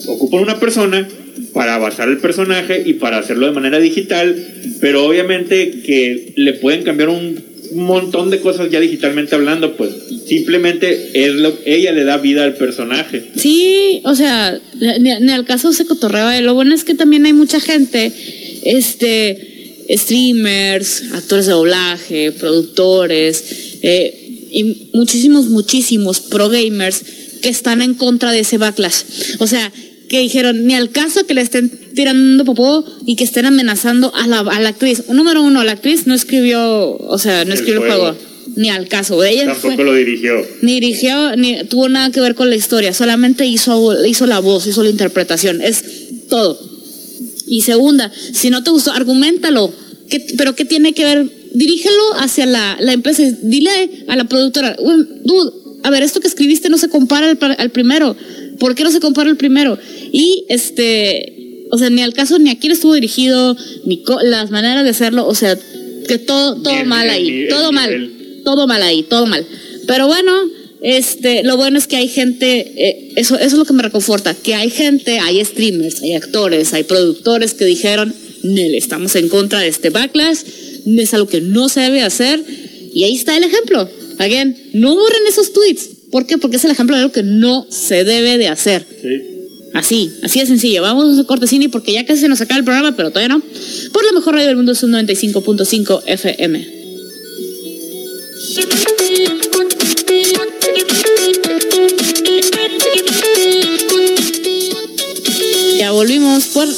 ocupa 0.08 0.38
una 0.38 0.60
persona 0.60 1.08
para 1.54 1.78
basar 1.78 2.10
el 2.10 2.18
personaje 2.18 2.82
y 2.84 2.94
para 2.94 3.20
hacerlo 3.20 3.46
de 3.46 3.54
manera 3.54 3.80
digital, 3.80 4.36
pero 4.82 5.06
obviamente 5.06 5.82
que 5.86 6.34
le 6.36 6.54
pueden 6.54 6.82
cambiar 6.82 7.10
un 7.10 7.55
montón 7.84 8.30
de 8.30 8.40
cosas 8.40 8.70
ya 8.70 8.80
digitalmente 8.80 9.36
hablando, 9.36 9.76
pues 9.76 9.92
simplemente 10.28 11.12
es 11.14 11.36
lo 11.36 11.54
ella 11.66 11.92
le 11.92 12.04
da 12.04 12.18
vida 12.18 12.44
al 12.44 12.56
personaje. 12.56 13.24
Sí, 13.36 14.02
o 14.04 14.16
sea, 14.16 14.60
ni, 15.00 15.12
al 15.12 15.46
caso 15.46 15.74
se 15.74 15.86
cotorrea. 15.86 16.40
Lo 16.42 16.54
bueno 16.54 16.74
es 16.74 16.84
que 16.84 16.96
también 16.96 17.26
hay 17.26 17.34
mucha 17.34 17.60
gente, 17.60 18.12
este, 18.64 19.86
streamers, 19.90 21.04
actores 21.14 21.46
de 21.46 21.52
doblaje, 21.52 22.32
productores, 22.32 23.78
eh, 23.82 24.22
y 24.52 24.90
muchísimos, 24.94 25.48
muchísimos 25.48 26.22
pro 26.22 26.50
gamers 26.50 27.04
que 27.42 27.50
están 27.50 27.82
en 27.82 27.94
contra 27.94 28.32
de 28.32 28.40
ese 28.40 28.58
backlash. 28.58 29.04
O 29.40 29.48
sea, 29.48 29.72
que 30.16 30.22
dijeron, 30.22 30.66
ni 30.66 30.74
al 30.76 30.92
caso 30.92 31.28
que 31.28 31.34
le 31.34 31.42
estén 31.42 31.70
tirando 31.94 32.46
popó 32.46 32.86
y 33.06 33.18
que 33.18 33.26
estén 33.26 33.46
amenazando 33.46 34.16
a 34.16 34.26
la, 34.28 34.40
a 34.40 34.62
la 34.62 34.70
actriz. 34.70 35.10
Número 35.10 35.42
uno, 35.42 35.62
la 35.66 35.74
actriz 35.74 36.08
no 36.08 36.14
escribió, 36.14 36.96
o 36.96 37.18
sea, 37.18 37.44
no 37.44 37.54
escribió 37.54 37.84
el 37.84 37.92
juego. 37.92 38.16
Ni 38.56 38.70
al 38.70 38.88
caso. 38.88 39.22
Ella 39.26 39.48
Tampoco 39.48 39.84
lo 39.84 39.94
dirigió. 39.94 40.36
Ni 40.62 40.76
dirigió, 40.76 41.36
ni 41.36 41.66
tuvo 41.66 41.90
nada 41.90 42.12
que 42.12 42.22
ver 42.22 42.34
con 42.34 42.50
la 42.50 42.56
historia. 42.56 42.94
Solamente 42.94 43.46
hizo, 43.46 44.06
hizo 44.06 44.26
la 44.26 44.40
voz, 44.40 44.66
hizo 44.68 44.84
la 44.84 44.90
interpretación. 44.90 45.60
Es 45.60 45.84
todo. 46.30 46.58
Y 47.46 47.64
segunda, 47.64 48.10
si 48.32 48.50
no 48.50 48.64
te 48.64 48.70
gustó, 48.70 48.94
argumentalo. 48.94 49.74
¿Pero 50.38 50.56
qué 50.56 50.64
tiene 50.64 50.94
que 50.94 51.04
ver? 51.04 51.30
Dirígelo 51.54 52.14
hacia 52.20 52.46
la, 52.46 52.78
la 52.80 52.94
empresa. 52.94 53.22
Dile 53.42 54.06
a 54.08 54.16
la 54.16 54.24
productora, 54.24 54.78
dude, 54.78 55.52
a 55.84 55.90
ver, 55.90 56.04
esto 56.04 56.22
que 56.22 56.28
escribiste 56.30 56.70
no 56.70 56.78
se 56.78 56.88
compara 56.88 57.30
al, 57.30 57.56
al 57.58 57.70
primero 57.72 58.16
¿por 58.60 58.76
qué 58.76 58.84
no 58.84 58.92
se 58.92 59.00
compara 59.00 59.30
el 59.30 59.38
primero? 59.38 59.78
Y 60.12 60.46
este, 60.50 61.68
o 61.72 61.78
sea, 61.78 61.90
ni 61.90 62.02
al 62.02 62.14
caso, 62.14 62.40
ni 62.40 62.50
a 62.50 62.60
quién 62.60 62.72
estuvo 62.72 62.94
dirigido, 62.94 63.56
ni 63.86 64.04
las 64.24 64.52
maneras 64.52 64.84
de 64.84 64.92
hacerlo, 64.92 65.28
o 65.28 65.36
sea, 65.36 65.58
que 66.08 66.18
todo, 66.20 66.62
todo 66.62 66.86
mal 66.86 67.10
ahí, 67.10 67.48
todo 67.50 67.72
mal, 67.72 68.12
todo 68.44 68.68
mal 68.68 68.82
ahí, 68.84 69.04
todo 69.04 69.26
mal. 69.26 69.46
Pero 69.88 70.08
bueno, 70.08 70.32
este, 70.82 71.44
lo 71.44 71.58
bueno 71.58 71.78
es 71.78 71.88
que 71.88 71.96
hay 71.96 72.08
gente, 72.08 72.74
eh, 72.76 73.14
eso, 73.16 73.36
eso 73.36 73.46
es 73.48 73.54
lo 73.54 73.66
que 73.66 73.74
me 73.74 73.84
reconforta, 73.84 74.36
que 74.36 74.56
hay 74.56 74.70
gente, 74.70 75.20
hay 75.20 75.44
streamers, 75.44 76.02
hay 76.02 76.14
actores, 76.14 76.74
hay 76.74 76.84
productores 76.84 77.54
que 77.54 77.66
dijeron, 77.66 78.14
Nel, 78.44 78.76
estamos 78.76 79.16
en 79.16 79.30
contra 79.30 79.60
de 79.60 79.68
este 79.68 79.90
backlash, 79.90 80.40
es 80.86 81.14
algo 81.14 81.28
que 81.28 81.42
no 81.42 81.70
se 81.70 81.82
debe 81.82 82.02
hacer, 82.02 82.44
y 82.94 83.04
ahí 83.04 83.16
está 83.16 83.36
el 83.36 83.44
ejemplo. 83.44 83.90
Again, 84.20 84.56
no 84.74 84.96
borren 84.96 85.28
esos 85.28 85.52
tweets, 85.52 85.90
¿Por 86.16 86.26
qué? 86.26 86.38
Porque 86.38 86.56
es 86.56 86.64
el 86.64 86.72
ejemplo 86.72 86.96
de 86.96 87.02
algo 87.02 87.12
que 87.12 87.24
no 87.24 87.68
se 87.70 88.06
debe 88.06 88.38
de 88.38 88.48
hacer. 88.48 88.88
Sí. 89.02 89.22
Así, 89.74 90.14
así 90.24 90.40
de 90.40 90.46
sencillo. 90.46 90.82
Vamos 90.82 91.20
a 91.20 91.24
corte 91.26 91.46
cine 91.46 91.68
porque 91.68 91.92
ya 91.92 92.06
casi 92.06 92.22
se 92.22 92.30
nos 92.30 92.40
acaba 92.40 92.58
el 92.58 92.64
programa, 92.64 92.96
pero 92.96 93.10
todavía 93.10 93.36
no. 93.36 93.44
Por 93.92 94.06
la 94.06 94.14
mejor 94.14 94.36
radio 94.36 94.48
del 94.48 94.56
mundo 94.56 94.72
es 94.72 94.82
un 94.82 94.94
95.5 94.94 96.04
FM. 96.06 96.68
Ya 105.78 105.92
volvimos 105.92 106.46
por 106.46 106.70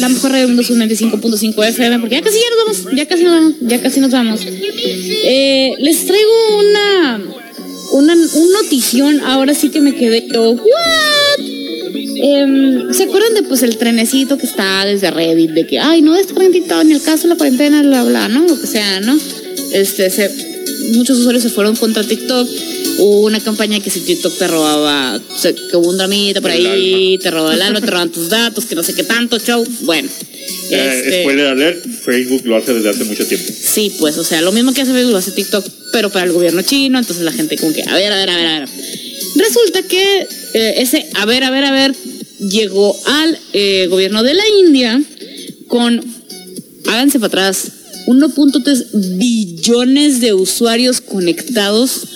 la 0.00 0.10
mejor 0.10 0.32
radio 0.32 0.48
del 0.48 0.48
mundo 0.48 0.60
es 0.60 0.68
un 0.68 0.80
95.5 0.80 1.66
FM 1.66 1.98
porque 1.98 2.16
ya 2.16 2.20
casi 2.20 2.36
ya 2.36 2.50
nos 2.50 2.58
vamos, 2.58 2.94
ya 2.94 3.08
casi 3.08 3.22
nos 3.22 3.32
vamos, 3.32 3.54
ya 3.62 3.80
casi 3.80 4.00
nos 4.00 4.10
vamos. 4.10 4.40
Eh, 4.44 5.76
les 5.78 6.04
traigo 6.04 6.58
una 6.58 7.42
una, 7.92 8.14
un 8.14 8.52
notición, 8.52 9.20
ahora 9.20 9.54
sí 9.54 9.70
que 9.70 9.80
me 9.80 9.94
quedé 9.94 10.26
yo, 10.32 10.52
¿what? 10.52 11.46
Em, 12.24 12.92
¿Se 12.92 13.04
acuerdan 13.04 13.34
de 13.34 13.42
pues 13.42 13.62
el 13.62 13.76
trenecito 13.76 14.38
que 14.38 14.46
está 14.46 14.84
desde 14.84 15.10
Reddit? 15.10 15.50
De 15.50 15.66
que, 15.66 15.78
ay, 15.80 16.02
no, 16.02 16.14
este 16.14 16.34
cuarentito, 16.34 16.82
ni 16.84 16.92
el 16.92 17.02
caso 17.02 17.24
de 17.24 17.30
la 17.30 17.36
cuarentena, 17.36 17.82
bla, 17.82 18.04
bla, 18.04 18.28
¿no? 18.28 18.42
Lo 18.42 18.60
que 18.60 18.66
sea, 18.66 19.00
¿no? 19.00 19.18
Este, 19.72 20.08
se, 20.10 20.51
muchos 20.92 21.18
usuarios 21.18 21.42
se 21.42 21.50
fueron 21.50 21.76
contra 21.76 22.04
TikTok. 22.04 22.48
Hubo 22.98 23.20
una 23.22 23.40
campaña 23.40 23.80
que 23.80 23.90
si 23.90 24.00
TikTok 24.00 24.36
te 24.38 24.48
robaba, 24.48 25.20
que 25.70 25.76
hubo 25.76 25.88
un 25.88 25.96
dramita 25.96 26.40
por 26.40 26.50
ahí, 26.50 27.18
te 27.22 27.30
robaba 27.30 27.54
el 27.54 27.62
alma, 27.62 27.80
te 27.80 27.86
robaban 27.86 28.10
tus 28.10 28.28
datos, 28.28 28.66
que 28.66 28.74
no 28.74 28.82
sé 28.82 28.94
qué 28.94 29.04
tanto, 29.04 29.38
show. 29.38 29.64
Bueno. 29.82 30.08
Eh, 30.70 31.02
este, 31.04 31.20
spoiler 31.22 31.46
alert, 31.46 31.84
Facebook 32.04 32.42
lo 32.44 32.56
hace 32.56 32.74
desde 32.74 32.90
hace 32.90 33.04
mucho 33.04 33.26
tiempo. 33.26 33.52
Sí, 33.52 33.92
pues, 33.98 34.16
o 34.18 34.24
sea, 34.24 34.40
lo 34.42 34.52
mismo 34.52 34.72
que 34.72 34.82
hace 34.82 34.92
Facebook 34.92 35.12
lo 35.12 35.18
hace 35.18 35.32
TikTok, 35.32 35.66
pero 35.92 36.10
para 36.10 36.26
el 36.26 36.32
gobierno 36.32 36.62
chino, 36.62 36.98
entonces 36.98 37.24
la 37.24 37.32
gente 37.32 37.56
como 37.56 37.72
que, 37.72 37.82
a 37.82 37.94
ver, 37.94 38.12
a 38.12 38.16
ver, 38.16 38.30
a 38.30 38.36
ver, 38.36 38.46
a 38.46 38.58
ver. 38.60 38.68
Resulta 39.34 39.82
que 39.82 40.26
eh, 40.54 40.74
ese, 40.78 41.08
a 41.14 41.26
ver, 41.26 41.44
a 41.44 41.50
ver, 41.50 41.64
a 41.64 41.72
ver, 41.72 41.94
llegó 42.38 42.98
al 43.06 43.38
eh, 43.52 43.86
gobierno 43.88 44.22
de 44.22 44.34
la 44.34 44.44
India 44.66 45.02
con, 45.68 46.04
háganse 46.86 47.18
para 47.18 47.28
atrás, 47.28 47.68
1.3 48.06 49.18
billones 49.18 50.20
de 50.20 50.34
usuarios 50.34 51.00
conectados. 51.00 52.08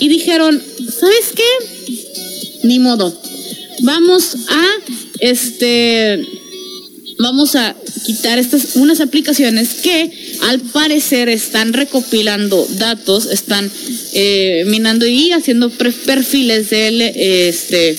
Y 0.00 0.08
dijeron, 0.08 0.60
¿sabes 0.78 1.32
qué? 1.34 2.62
Ni 2.64 2.78
modo. 2.78 3.16
Vamos 3.82 4.36
a, 4.48 4.66
este, 5.20 6.26
vamos 7.18 7.54
a 7.56 7.74
quitar 8.06 8.38
estas 8.38 8.76
unas 8.76 9.00
aplicaciones 9.00 9.74
que 9.82 10.10
al 10.42 10.60
parecer 10.60 11.28
están 11.28 11.72
recopilando 11.72 12.66
datos, 12.78 13.26
están 13.26 13.70
eh, 14.12 14.64
minando 14.66 15.06
y 15.06 15.32
haciendo 15.32 15.70
perfiles 15.70 16.70
de 16.70 17.48
este 17.48 17.96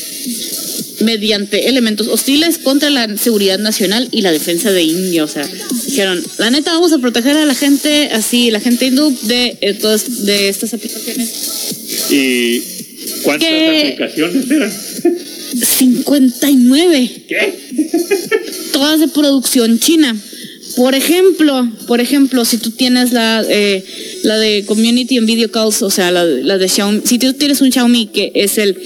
mediante 1.02 1.68
elementos 1.68 2.08
hostiles 2.08 2.58
contra 2.58 2.89
la 2.89 3.18
seguridad 3.18 3.60
nacional 3.60 4.08
y 4.12 4.22
la 4.22 4.32
defensa 4.32 4.72
de 4.72 4.84
India. 4.84 5.24
O 5.24 5.28
sea, 5.28 5.48
dijeron, 5.86 6.24
la 6.38 6.50
neta 6.50 6.74
vamos 6.74 6.93
a 6.93 7.00
proteger 7.00 7.38
a 7.38 7.46
la 7.46 7.56
gente 7.56 8.10
así, 8.12 8.52
la 8.52 8.60
gente 8.60 8.86
hindú 8.86 9.16
de, 9.24 9.58
eh, 9.62 9.74
todas, 9.74 10.26
de 10.26 10.50
estas 10.50 10.74
aplicaciones. 10.74 11.30
¿Y 12.10 12.62
cuántas 13.24 13.50
aplicaciones 13.50 14.52
eran? 14.52 14.72
59. 15.64 17.12
¿Qué? 17.28 17.54
Todas 18.74 19.00
de 19.00 19.08
producción 19.08 19.80
china. 19.80 20.16
Por 20.76 20.93
ejemplo, 20.93 21.72
por 21.88 22.02
ejemplo, 22.02 22.43
si 22.43 22.58
tú 22.58 22.72
tienes 22.72 23.14
la, 23.14 23.46
eh, 23.50 23.84
la 24.24 24.38
de 24.38 24.66
Community 24.66 25.16
en 25.16 25.26
Video 25.26 25.50
Calls, 25.50 25.82
o 25.82 25.89
sea, 25.89 26.12
la, 26.12 26.26
la 26.26 26.58
de 26.58 26.68
Xiaomi, 26.68 27.02
si 27.06 27.18
tú 27.18 27.32
tienes 27.34 27.62
un 27.62 27.72
Xiaomi 27.72 28.08
que 28.08 28.34
es 28.36 28.58
el 28.58 28.78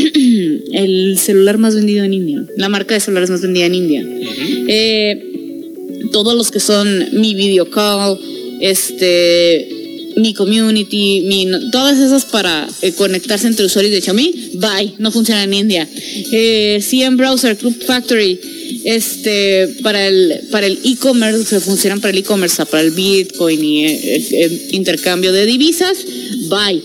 el 0.72 1.18
celular 1.18 1.58
más 1.58 1.74
vendido 1.74 2.04
en 2.04 2.14
India, 2.14 2.44
la 2.56 2.68
marca 2.68 2.94
de 2.94 3.00
celulares 3.00 3.30
más 3.30 3.42
vendida 3.42 3.66
en 3.66 3.74
India. 3.74 4.06
Eh, 4.68 5.26
todos 6.12 6.34
los 6.34 6.50
que 6.50 6.60
son 6.60 7.08
mi 7.12 7.34
video 7.34 7.70
call, 7.70 8.18
este, 8.60 9.68
mi 10.16 10.34
community, 10.34 11.22
mi, 11.22 11.48
todas 11.70 11.98
esas 11.98 12.24
para 12.24 12.68
eh, 12.82 12.92
conectarse 12.92 13.46
entre 13.46 13.66
usuarios 13.66 13.92
de 13.92 14.00
Xiaomi, 14.00 14.50
bye, 14.54 14.94
no 14.98 15.10
funciona 15.10 15.44
en 15.44 15.54
India. 15.54 15.88
Eh, 16.32 16.82
CM 16.82 17.16
Browser, 17.16 17.56
Club 17.56 17.76
Factory, 17.84 18.38
este, 18.84 19.68
para 19.82 20.06
el 20.06 20.40
para 20.50 20.66
el 20.66 20.78
e-commerce, 20.84 21.44
se 21.44 21.60
funcionan 21.60 22.00
para 22.00 22.12
el 22.12 22.18
e-commerce, 22.18 22.64
para 22.66 22.82
el 22.82 22.92
Bitcoin 22.92 23.62
y 23.62 23.86
intercambio 24.72 25.32
de 25.32 25.46
divisas, 25.46 25.98
bye 26.50 26.82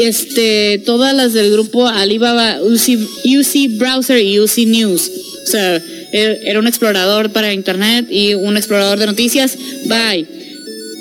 este, 0.00 0.80
todas 0.86 1.14
las 1.14 1.34
del 1.34 1.52
grupo 1.52 1.86
Alibaba, 1.86 2.58
UC, 2.62 3.76
Browser 3.76 4.18
y 4.18 4.40
UC 4.40 4.66
News. 4.66 5.10
O 5.44 5.46
sea, 5.46 5.76
e, 5.76 6.40
era 6.44 6.58
un 6.58 6.66
explorador 6.66 7.30
para 7.30 7.52
internet 7.52 8.06
y 8.10 8.32
un 8.32 8.56
explorador 8.56 8.98
de 8.98 9.06
noticias. 9.06 9.58
Bye. 9.84 10.26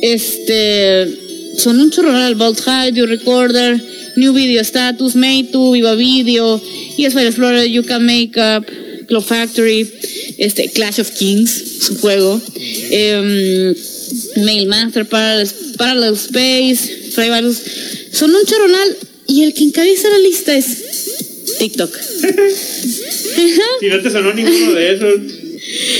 Este, 0.01 1.07
son 1.57 1.79
un 1.79 1.91
chorro 1.91 2.11
Vault 2.35 2.59
Hide, 2.59 3.05
Recorder, 3.05 3.81
New 4.17 4.33
Video 4.33 4.61
Status, 4.61 5.15
Mate2, 5.15 5.73
Viva 5.73 5.95
Video, 5.95 6.61
ESFire 6.97 7.27
Explorer, 7.27 7.65
Yuka 7.69 7.99
Makeup, 7.99 8.65
Cloud 9.07 9.23
Factory, 9.23 9.89
este, 10.37 10.69
Clash 10.71 10.99
of 10.99 11.09
Kings, 11.11 11.51
su 11.81 11.97
juego, 11.97 12.41
eh, 12.91 13.73
Mailmaster, 14.37 15.05
Parallel, 15.05 15.49
Parallel 15.79 16.13
Space, 16.13 17.11
Frivalus 17.13 17.57
son 18.11 18.35
un 18.35 18.45
charonal 18.45 18.97
y 19.27 19.43
el 19.43 19.53
que 19.53 19.63
encabeza 19.63 20.09
la 20.09 20.19
lista 20.19 20.53
es 20.53 20.67
TikTok. 21.57 21.97
si 23.79 23.87
no 23.87 24.01
te 24.01 24.09
sonó 24.11 24.33
ninguno 24.33 24.73
de 24.73 24.93
esos, 24.93 25.21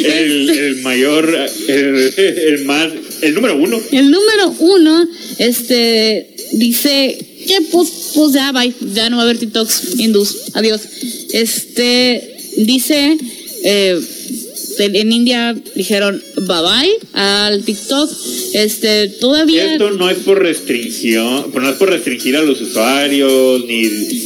el, 0.04 0.50
el 0.50 0.76
mayor, 0.82 1.34
el, 1.70 2.14
el, 2.18 2.66
más, 2.66 2.90
el 3.22 3.34
número 3.34 3.56
uno. 3.56 3.80
El 3.92 4.12
número 4.12 4.54
uno, 4.60 5.08
este, 5.38 6.36
dice 6.52 7.18
que 7.48 7.62
pues, 7.72 7.90
pues 8.16 8.34
ya, 8.34 8.52
bye, 8.52 8.74
ya 8.94 9.10
no 9.10 9.16
va 9.16 9.24
a 9.24 9.26
haber 9.26 9.38
TikToks 9.38 9.98
hindús, 9.98 10.36
adiós. 10.56 10.82
Este, 11.32 12.36
dice, 12.58 13.18
eh, 13.64 14.02
en 14.86 15.12
India 15.12 15.56
dijeron 15.76 16.22
bye 16.38 16.62
bye 16.62 16.90
al 17.14 17.64
TikTok. 17.64 18.10
Este, 18.54 19.08
todavía. 19.08 19.74
Esto 19.74 19.92
no 19.92 20.10
es 20.10 20.18
por 20.20 20.40
restricción, 20.42 21.52
no 21.54 21.70
es 21.70 21.76
por 21.76 21.90
restringir 21.90 22.36
a 22.36 22.42
los 22.42 22.62
usuarios 22.62 23.66
ni 23.66 23.84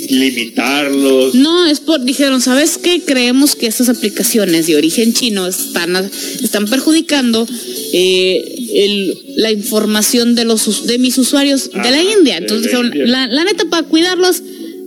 limitarlos. 0.10 1.36
No, 1.36 1.66
es 1.66 1.80
por, 1.80 2.04
dijeron, 2.04 2.42
¿sabes 2.42 2.78
qué? 2.78 3.02
Creemos 3.06 3.56
que 3.56 3.68
estas 3.68 3.90
aplicaciones 3.90 4.68
de 4.68 4.76
origen 4.76 5.14
chino 5.14 5.48
están, 5.48 5.96
están 6.42 6.68
perjudicando 6.68 7.48
eh, 7.94 9.14
la 9.36 9.52
información 9.52 10.36
de 10.36 10.46
los 10.46 10.88
de 10.88 10.98
mis 10.98 11.18
usuarios 11.18 11.72
de 11.72 11.92
la 11.92 12.02
India. 12.02 12.38
Entonces 12.38 12.68
dijeron, 12.68 12.92
La, 12.96 13.28
neta, 13.44 13.66
para 13.70 13.84
cuidarlos, 13.84 14.42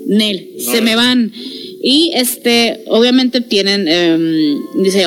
Nel, 0.06 0.50
se 0.58 0.80
me 0.82 0.96
van. 0.96 1.32
Y 1.88 2.10
este, 2.14 2.82
obviamente 2.88 3.40
tienen, 3.40 3.86
em, 3.86 4.58
dice, 4.82 5.04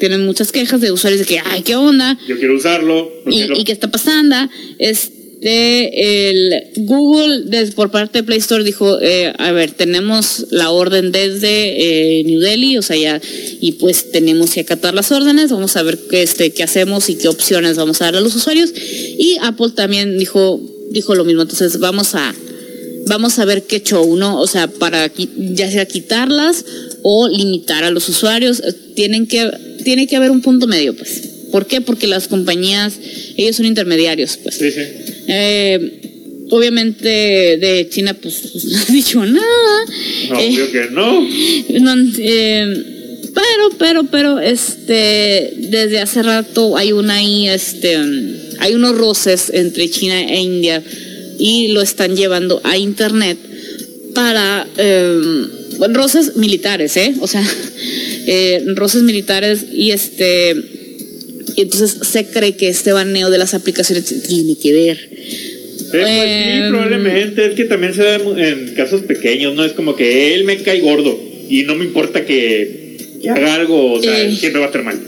tienen 0.00 0.24
muchas 0.24 0.50
quejas 0.50 0.80
de 0.80 0.90
usuarios 0.90 1.20
de 1.20 1.26
que, 1.26 1.38
ay, 1.44 1.60
¿qué 1.60 1.76
onda? 1.76 2.18
Yo 2.26 2.38
quiero 2.38 2.56
usarlo. 2.56 3.12
Y, 3.26 3.64
qué 3.64 3.72
está 3.72 3.90
pasando? 3.90 4.36
Este, 4.78 6.30
el 6.30 6.68
Google, 6.86 7.66
por 7.72 7.90
parte 7.90 8.20
de 8.20 8.22
Play 8.22 8.38
Store, 8.38 8.64
dijo, 8.64 8.98
eh, 9.02 9.34
a 9.36 9.52
ver, 9.52 9.72
tenemos 9.72 10.46
la 10.48 10.70
orden 10.70 11.12
desde 11.12 12.20
eh, 12.20 12.24
New 12.24 12.40
Delhi, 12.40 12.78
o 12.78 12.82
sea, 12.82 12.96
ya, 12.96 13.20
y 13.60 13.72
pues 13.72 14.10
tenemos 14.10 14.52
que 14.54 14.60
acatar 14.60 14.94
las 14.94 15.12
órdenes, 15.12 15.50
vamos 15.50 15.76
a 15.76 15.82
ver 15.82 15.98
qué, 16.08 16.22
este, 16.22 16.50
qué 16.50 16.62
hacemos 16.62 17.10
y 17.10 17.16
qué 17.16 17.28
opciones 17.28 17.76
vamos 17.76 18.00
a 18.00 18.06
dar 18.06 18.16
a 18.16 18.20
los 18.22 18.34
usuarios. 18.34 18.72
Y 18.74 19.36
Apple 19.42 19.72
también 19.76 20.18
dijo, 20.18 20.62
dijo 20.92 21.14
lo 21.14 21.26
mismo, 21.26 21.42
entonces 21.42 21.78
vamos 21.78 22.14
a 22.14 22.34
vamos 23.06 23.38
a 23.38 23.44
ver 23.44 23.64
qué 23.64 23.82
show, 23.82 24.16
¿no? 24.16 24.40
O 24.40 24.46
sea, 24.46 24.68
para 24.68 25.10
ya 25.36 25.70
sea 25.70 25.86
quitarlas 25.86 26.64
o 27.02 27.28
limitar 27.28 27.84
a 27.84 27.90
los 27.90 28.08
usuarios, 28.08 28.60
eh, 28.60 28.72
tienen 28.94 29.26
que, 29.26 29.50
tiene 29.84 30.06
que 30.06 30.16
haber 30.16 30.30
un 30.30 30.40
punto 30.40 30.66
medio, 30.66 30.94
pues. 30.94 31.28
¿Por 31.50 31.66
qué? 31.66 31.80
Porque 31.80 32.06
las 32.06 32.28
compañías, 32.28 32.94
ellos 33.36 33.56
son 33.56 33.66
intermediarios, 33.66 34.38
pues. 34.42 34.56
Sí, 34.56 34.70
sí. 34.70 34.80
Eh, 35.28 36.46
obviamente 36.50 37.08
de 37.08 37.88
China, 37.90 38.14
pues, 38.14 38.54
no 38.64 38.78
ha 38.78 38.84
dicho 38.86 39.24
nada. 39.24 39.84
No, 40.30 40.38
eh, 40.38 40.52
creo 40.54 40.72
que 40.72 40.90
no. 40.90 41.28
pero, 43.34 43.70
pero, 43.78 44.04
pero, 44.04 44.40
este, 44.40 45.54
desde 45.56 46.00
hace 46.00 46.22
rato 46.22 46.76
hay 46.76 46.92
una 46.92 47.16
ahí, 47.16 47.48
este, 47.48 47.98
hay 48.58 48.74
unos 48.74 48.96
roces 48.96 49.50
entre 49.52 49.90
China 49.90 50.20
e 50.20 50.40
India 50.40 50.82
y 51.38 51.68
lo 51.68 51.82
están 51.82 52.16
llevando 52.16 52.60
a 52.64 52.76
internet 52.76 53.38
para 54.14 54.66
eh, 54.76 55.20
roces 55.92 56.36
militares, 56.36 56.96
¿eh? 56.96 57.14
O 57.20 57.26
sea, 57.26 57.42
eh, 58.26 58.62
roces 58.74 59.02
militares 59.02 59.64
y 59.72 59.90
este 59.90 60.54
y 61.54 61.62
entonces 61.62 61.98
se 62.08 62.26
cree 62.26 62.56
que 62.56 62.68
este 62.68 62.92
baneo 62.92 63.30
de 63.30 63.38
las 63.38 63.54
aplicaciones 63.54 64.04
tiene 64.26 64.56
que 64.56 64.72
ver. 64.72 64.98
Pues 65.90 66.06
sí, 66.06 66.10
em, 66.10 66.70
probablemente. 66.70 67.46
Es 67.46 67.54
que 67.54 67.64
también 67.64 67.94
se 67.94 68.02
da 68.02 68.14
en 68.14 68.74
casos 68.74 69.02
pequeños, 69.02 69.54
¿no? 69.54 69.64
Es 69.64 69.72
como 69.72 69.94
que 69.94 70.34
él 70.34 70.44
me 70.44 70.56
cae 70.62 70.80
gordo 70.80 71.20
y 71.48 71.64
no 71.64 71.74
me 71.74 71.84
importa 71.84 72.24
que, 72.24 72.96
haga 73.28 73.54
algo, 73.54 73.92
o 73.92 74.02
sea, 74.02 74.22
eh, 74.22 74.34
siempre 74.34 74.60
va 74.60 74.66
a 74.66 74.68
estar 74.68 74.82
mal. 74.82 74.98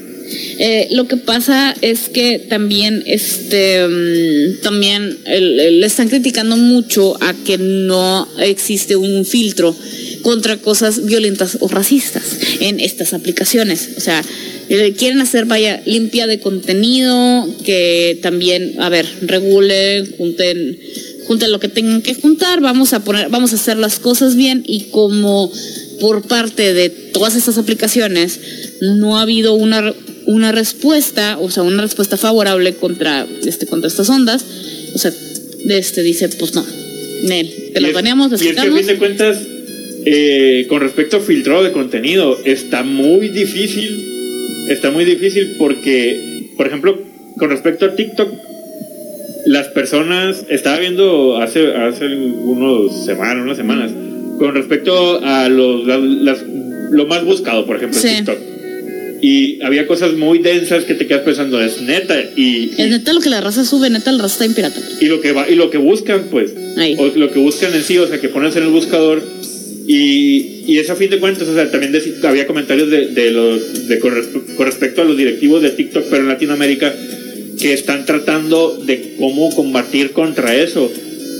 Eh, 0.58 0.88
lo 0.90 1.06
que 1.06 1.16
pasa 1.16 1.74
es 1.80 2.08
que 2.08 2.38
también, 2.38 3.02
este, 3.06 3.86
mm, 3.86 4.62
también 4.62 5.18
le 5.26 5.84
están 5.86 6.08
criticando 6.08 6.56
mucho 6.56 7.16
a 7.22 7.34
que 7.34 7.58
no 7.58 8.28
existe 8.38 8.96
un 8.96 9.24
filtro 9.24 9.74
contra 10.22 10.56
cosas 10.56 11.04
violentas 11.04 11.58
o 11.60 11.68
racistas 11.68 12.24
en 12.60 12.80
estas 12.80 13.12
aplicaciones. 13.12 13.90
O 13.96 14.00
sea, 14.00 14.24
eh, 14.70 14.94
quieren 14.96 15.20
hacer, 15.20 15.44
vaya, 15.44 15.82
limpia 15.84 16.26
de 16.26 16.40
contenido, 16.40 17.46
que 17.64 18.18
también, 18.22 18.80
a 18.80 18.88
ver, 18.88 19.06
regule, 19.22 20.06
junten, 20.16 20.78
junten 21.26 21.52
lo 21.52 21.60
que 21.60 21.68
tengan 21.68 22.00
que 22.00 22.14
juntar, 22.14 22.60
vamos 22.60 22.94
a 22.94 23.04
poner, 23.04 23.28
vamos 23.28 23.52
a 23.52 23.56
hacer 23.56 23.76
las 23.76 23.98
cosas 23.98 24.36
bien 24.36 24.64
y 24.66 24.84
como 24.84 25.52
por 26.00 26.26
parte 26.26 26.72
de 26.72 26.88
todas 26.88 27.36
estas 27.36 27.58
aplicaciones 27.58 28.40
no 28.80 29.18
ha 29.18 29.22
habido 29.22 29.54
una 29.54 29.94
una 30.26 30.52
respuesta, 30.52 31.38
o 31.38 31.50
sea, 31.50 31.62
una 31.62 31.82
respuesta 31.82 32.16
favorable 32.16 32.74
contra, 32.74 33.26
este, 33.44 33.66
contra 33.66 33.88
estas 33.88 34.08
ondas, 34.08 34.44
o 34.94 34.98
sea, 34.98 35.12
este 35.68 36.02
dice, 36.02 36.28
pues 36.38 36.54
no, 36.54 36.64
Nel, 37.24 37.50
te 37.72 37.80
las 37.80 37.92
baneamos, 37.92 38.30
Y 38.42 38.48
es 38.48 38.54
que 38.54 38.60
a 38.60 38.72
fin 38.72 38.86
de 38.86 38.96
cuentas, 38.96 39.38
eh, 40.04 40.66
con 40.68 40.80
respecto 40.80 41.18
a 41.18 41.20
filtrado 41.20 41.62
de 41.62 41.72
contenido, 41.72 42.38
está 42.44 42.82
muy 42.82 43.28
difícil, 43.28 44.66
está 44.68 44.90
muy 44.90 45.04
difícil 45.04 45.54
porque, 45.58 46.50
por 46.56 46.66
ejemplo, 46.66 47.00
con 47.38 47.50
respecto 47.50 47.86
a 47.86 47.94
TikTok, 47.94 48.32
las 49.46 49.68
personas, 49.68 50.44
estaba 50.48 50.78
viendo 50.78 51.36
hace, 51.38 51.74
hace 51.74 52.06
unos 52.06 53.04
semanas, 53.04 53.44
unas 53.44 53.56
semanas, 53.56 53.90
con 54.38 54.54
respecto 54.54 55.22
a 55.22 55.48
los, 55.48 55.84
lo 56.90 57.06
más 57.06 57.24
buscado, 57.24 57.66
por 57.66 57.76
ejemplo, 57.76 58.00
TikTok 58.00 58.53
y 59.26 59.58
había 59.62 59.86
cosas 59.86 60.12
muy 60.12 60.38
densas 60.40 60.84
que 60.84 60.92
te 60.92 61.06
quedas 61.06 61.22
pensando, 61.22 61.58
es 61.58 61.80
neta. 61.80 62.22
Y, 62.36 62.72
es 62.76 62.90
neta 62.90 63.14
lo 63.14 63.20
que 63.20 63.30
la 63.30 63.40
raza 63.40 63.64
sube, 63.64 63.88
neta 63.88 64.12
la 64.12 64.18
raza 64.18 64.34
está 64.34 64.44
en 64.44 64.52
pirata. 64.52 64.78
Y 65.00 65.06
lo 65.06 65.22
que 65.22 65.32
va, 65.32 65.48
y 65.48 65.54
lo 65.54 65.70
que 65.70 65.78
buscan, 65.78 66.24
pues, 66.30 66.52
o 66.98 67.06
lo 67.06 67.30
que 67.32 67.38
buscan 67.38 67.72
en 67.72 67.82
sí, 67.82 67.96
o 67.96 68.06
sea, 68.06 68.20
que 68.20 68.28
pones 68.28 68.54
en 68.56 68.64
el 68.64 68.68
buscador 68.68 69.22
Y, 69.86 70.64
y 70.66 70.76
eso 70.76 70.92
a 70.92 70.96
fin 70.96 71.08
de 71.08 71.20
cuentas, 71.20 71.48
o 71.48 71.54
sea, 71.54 71.70
también 71.70 71.98
había 72.22 72.46
comentarios 72.46 72.90
de, 72.90 73.06
de 73.06 73.30
los, 73.30 73.88
de, 73.88 73.98
con, 73.98 74.12
respecto 74.58 75.00
a 75.00 75.04
los 75.06 75.16
directivos 75.16 75.62
de 75.62 75.70
TikTok, 75.70 76.04
pero 76.10 76.24
en 76.24 76.28
Latinoamérica, 76.28 76.94
que 77.58 77.72
están 77.72 78.04
tratando 78.04 78.76
de 78.76 79.14
cómo 79.18 79.54
combatir 79.54 80.10
contra 80.10 80.54
eso. 80.54 80.92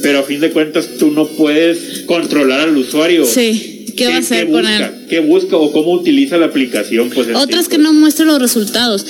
Pero 0.03 0.21
a 0.21 0.23
fin 0.23 0.41
de 0.41 0.53
cuentas 0.53 0.89
tú 0.99 1.11
no 1.11 1.27
puedes 1.27 2.05
controlar 2.07 2.61
al 2.61 2.77
usuario. 2.79 3.27
Sí. 3.27 3.74
¿Qué, 3.97 4.09
va 4.09 4.17
a 4.17 4.19
hacer 4.19 4.51
con 4.51 4.67
él? 4.67 4.91
¿Qué 5.09 5.21
busca 5.21 5.57
o 5.57 5.73
cómo 5.73 5.93
utiliza 5.93 6.37
la 6.37 6.47
aplicación? 6.47 7.11
Pues 7.11 7.29
Otras 7.35 7.69
que 7.69 7.79
no 7.79 7.93
muestran 7.93 8.29
los 8.29 8.41
resultados. 8.41 9.05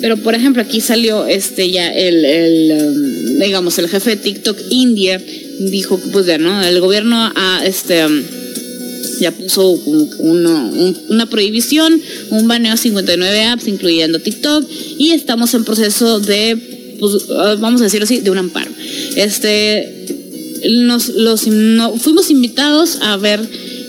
Pero 0.00 0.16
por 0.16 0.34
ejemplo, 0.34 0.62
aquí 0.62 0.80
salió 0.80 1.26
este 1.26 1.70
ya 1.70 1.92
el, 1.92 2.24
el 2.24 2.72
um, 2.72 3.38
digamos, 3.38 3.78
el 3.78 3.88
jefe 3.88 4.10
de 4.10 4.16
TikTok 4.16 4.58
India 4.70 5.22
dijo 5.60 6.00
pues 6.12 6.26
ya, 6.26 6.38
¿no? 6.38 6.62
El 6.62 6.80
gobierno 6.80 7.30
a 7.36 7.62
este 7.64 8.04
um, 8.04 8.22
ya 9.20 9.30
puso 9.30 9.70
una 10.18 11.26
prohibición, 11.26 12.00
un 12.30 12.48
baneo 12.48 12.72
a 12.72 12.76
59 12.76 13.44
apps, 13.44 13.68
incluyendo 13.68 14.18
TikTok, 14.18 14.68
y 14.98 15.12
estamos 15.12 15.54
en 15.54 15.64
proceso 15.64 16.18
de, 16.18 16.96
pues, 16.98 17.26
ah, 17.30 17.56
vamos 17.60 17.80
a 17.80 17.84
decirlo 17.84 18.04
así, 18.04 18.18
de 18.18 18.30
un 18.30 18.38
amparo. 18.38 18.70
Este, 19.14 20.06
nos, 20.70 21.08
los, 21.10 21.42
fuimos 22.00 22.30
invitados 22.30 22.98
a 23.00 23.16
ver 23.16 23.40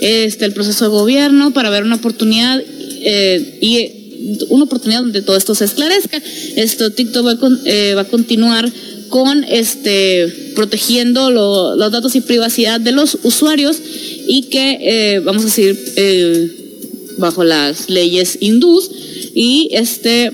este, 0.04 0.46
el 0.46 0.54
proceso 0.54 0.86
de 0.86 0.92
gobierno 0.92 1.54
para 1.54 1.70
ver 1.70 1.84
una 1.84 1.96
oportunidad 1.96 2.62
eh, 3.02 3.58
y 3.62 4.46
una 4.50 4.66
oportunidad 4.66 5.02
donde 5.02 5.22
todo 5.22 5.36
esto 5.36 5.56
se 5.56 5.66
esclarezca. 5.66 6.22
Esto 6.56 6.92
TikTok 6.92 7.26
va, 7.26 7.38
eh, 7.66 7.94
va 7.96 8.02
a 8.02 8.06
continuar 8.06 8.72
con 9.14 9.44
este 9.44 10.52
protegiendo 10.56 11.30
los 11.30 11.92
datos 11.92 12.16
y 12.16 12.22
privacidad 12.22 12.82
de 12.82 12.92
los 12.92 13.20
usuarios 13.22 13.78
y 14.28 14.44
que 14.50 14.80
eh, 14.82 15.20
vamos 15.20 15.46
a 15.46 15.62
eh, 15.62 16.52
bajo 17.20 17.44
las 17.44 17.92
leyes 17.92 18.38
hindús 18.40 18.90
y 19.36 19.70
este 19.72 20.32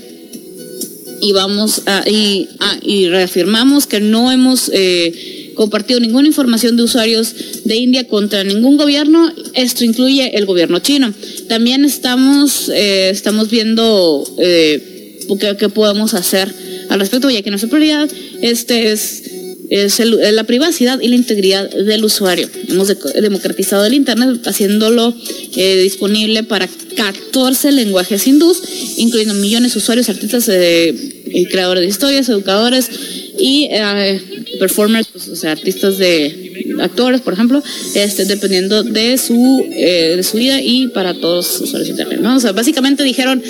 y 1.20 1.32
vamos 1.32 1.82
a 1.84 2.08
y, 2.08 2.48
ah, 2.60 2.78
reafirmamos 3.10 3.86
que 3.86 4.00
no 4.00 4.32
hemos 4.32 4.70
eh, 4.72 5.39
compartido 5.54 6.00
ninguna 6.00 6.28
información 6.28 6.76
de 6.76 6.82
usuarios 6.84 7.34
de 7.64 7.76
India 7.76 8.06
contra 8.06 8.44
ningún 8.44 8.76
gobierno. 8.76 9.32
Esto 9.54 9.84
incluye 9.84 10.36
el 10.36 10.46
gobierno 10.46 10.78
chino. 10.80 11.12
También 11.48 11.84
estamos 11.84 12.68
estamos 12.68 13.50
viendo 13.50 14.24
qué, 14.36 15.56
qué 15.58 15.68
podemos 15.68 16.14
hacer 16.14 16.52
al 16.88 16.98
respecto 16.98 17.30
ya 17.30 17.42
que 17.42 17.50
nuestra 17.50 17.70
prioridad 17.70 18.08
este 18.42 18.90
es 18.92 19.39
es 19.70 20.00
la 20.00 20.44
privacidad 20.44 21.00
y 21.00 21.06
la 21.06 21.14
integridad 21.14 21.70
del 21.70 22.04
usuario. 22.04 22.48
Hemos 22.68 22.88
democratizado 23.14 23.86
el 23.86 23.94
Internet 23.94 24.44
haciéndolo 24.44 25.14
eh, 25.54 25.82
disponible 25.82 26.42
para 26.42 26.68
14 26.96 27.70
lenguajes 27.70 28.26
hindús, 28.26 28.60
incluyendo 28.96 29.34
millones 29.34 29.74
de 29.74 29.78
usuarios, 29.78 30.08
artistas, 30.08 30.48
eh, 30.48 31.46
creadores 31.50 31.82
de 31.82 31.88
historias, 31.88 32.28
educadores 32.28 32.90
y 33.38 33.68
eh, 33.70 34.20
performers, 34.58 35.06
pues, 35.06 35.28
o 35.28 35.36
sea, 35.36 35.52
artistas 35.52 35.98
de 35.98 36.66
actores, 36.80 37.20
por 37.20 37.34
ejemplo, 37.34 37.62
este, 37.94 38.24
dependiendo 38.24 38.82
de 38.82 39.18
su, 39.18 39.64
de 39.70 40.22
su 40.24 40.36
vida 40.36 40.60
y 40.60 40.88
para 40.88 41.14
todos 41.14 41.60
los 41.60 41.60
usuarios 41.60 41.86
de 41.88 42.02
Internet. 42.02 42.20
¿no? 42.20 42.36
O 42.36 42.40
sea, 42.40 42.50
básicamente 42.52 43.04
dijeron 43.04 43.40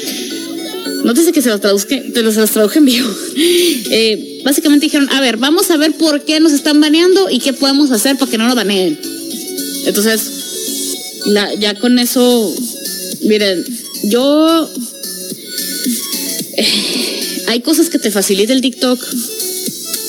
no 1.04 1.14
sé 1.14 1.32
que 1.32 1.42
se 1.42 1.48
los 1.48 1.60
traduzca, 1.60 1.96
te 2.12 2.22
los 2.22 2.34
traduje 2.50 2.78
en 2.78 2.84
vivo. 2.84 3.08
Eh, 3.92 4.42
básicamente 4.44 4.86
dijeron, 4.86 5.10
a 5.10 5.20
ver, 5.20 5.36
vamos 5.36 5.68
a 5.72 5.76
ver 5.76 5.92
por 5.94 6.24
qué 6.24 6.38
nos 6.38 6.52
están 6.52 6.80
baneando 6.80 7.28
y 7.28 7.40
qué 7.40 7.52
podemos 7.52 7.90
hacer 7.90 8.16
para 8.16 8.30
que 8.30 8.38
no 8.38 8.46
nos 8.46 8.54
baneen. 8.54 8.96
Entonces, 9.84 10.20
ya 11.58 11.74
con 11.74 11.98
eso, 11.98 12.54
miren, 13.22 13.64
yo... 14.04 14.70
Eh, 16.56 17.44
hay 17.48 17.60
cosas 17.60 17.90
que 17.90 17.98
te 17.98 18.12
facilita 18.12 18.52
el 18.52 18.60
TikTok, 18.60 19.00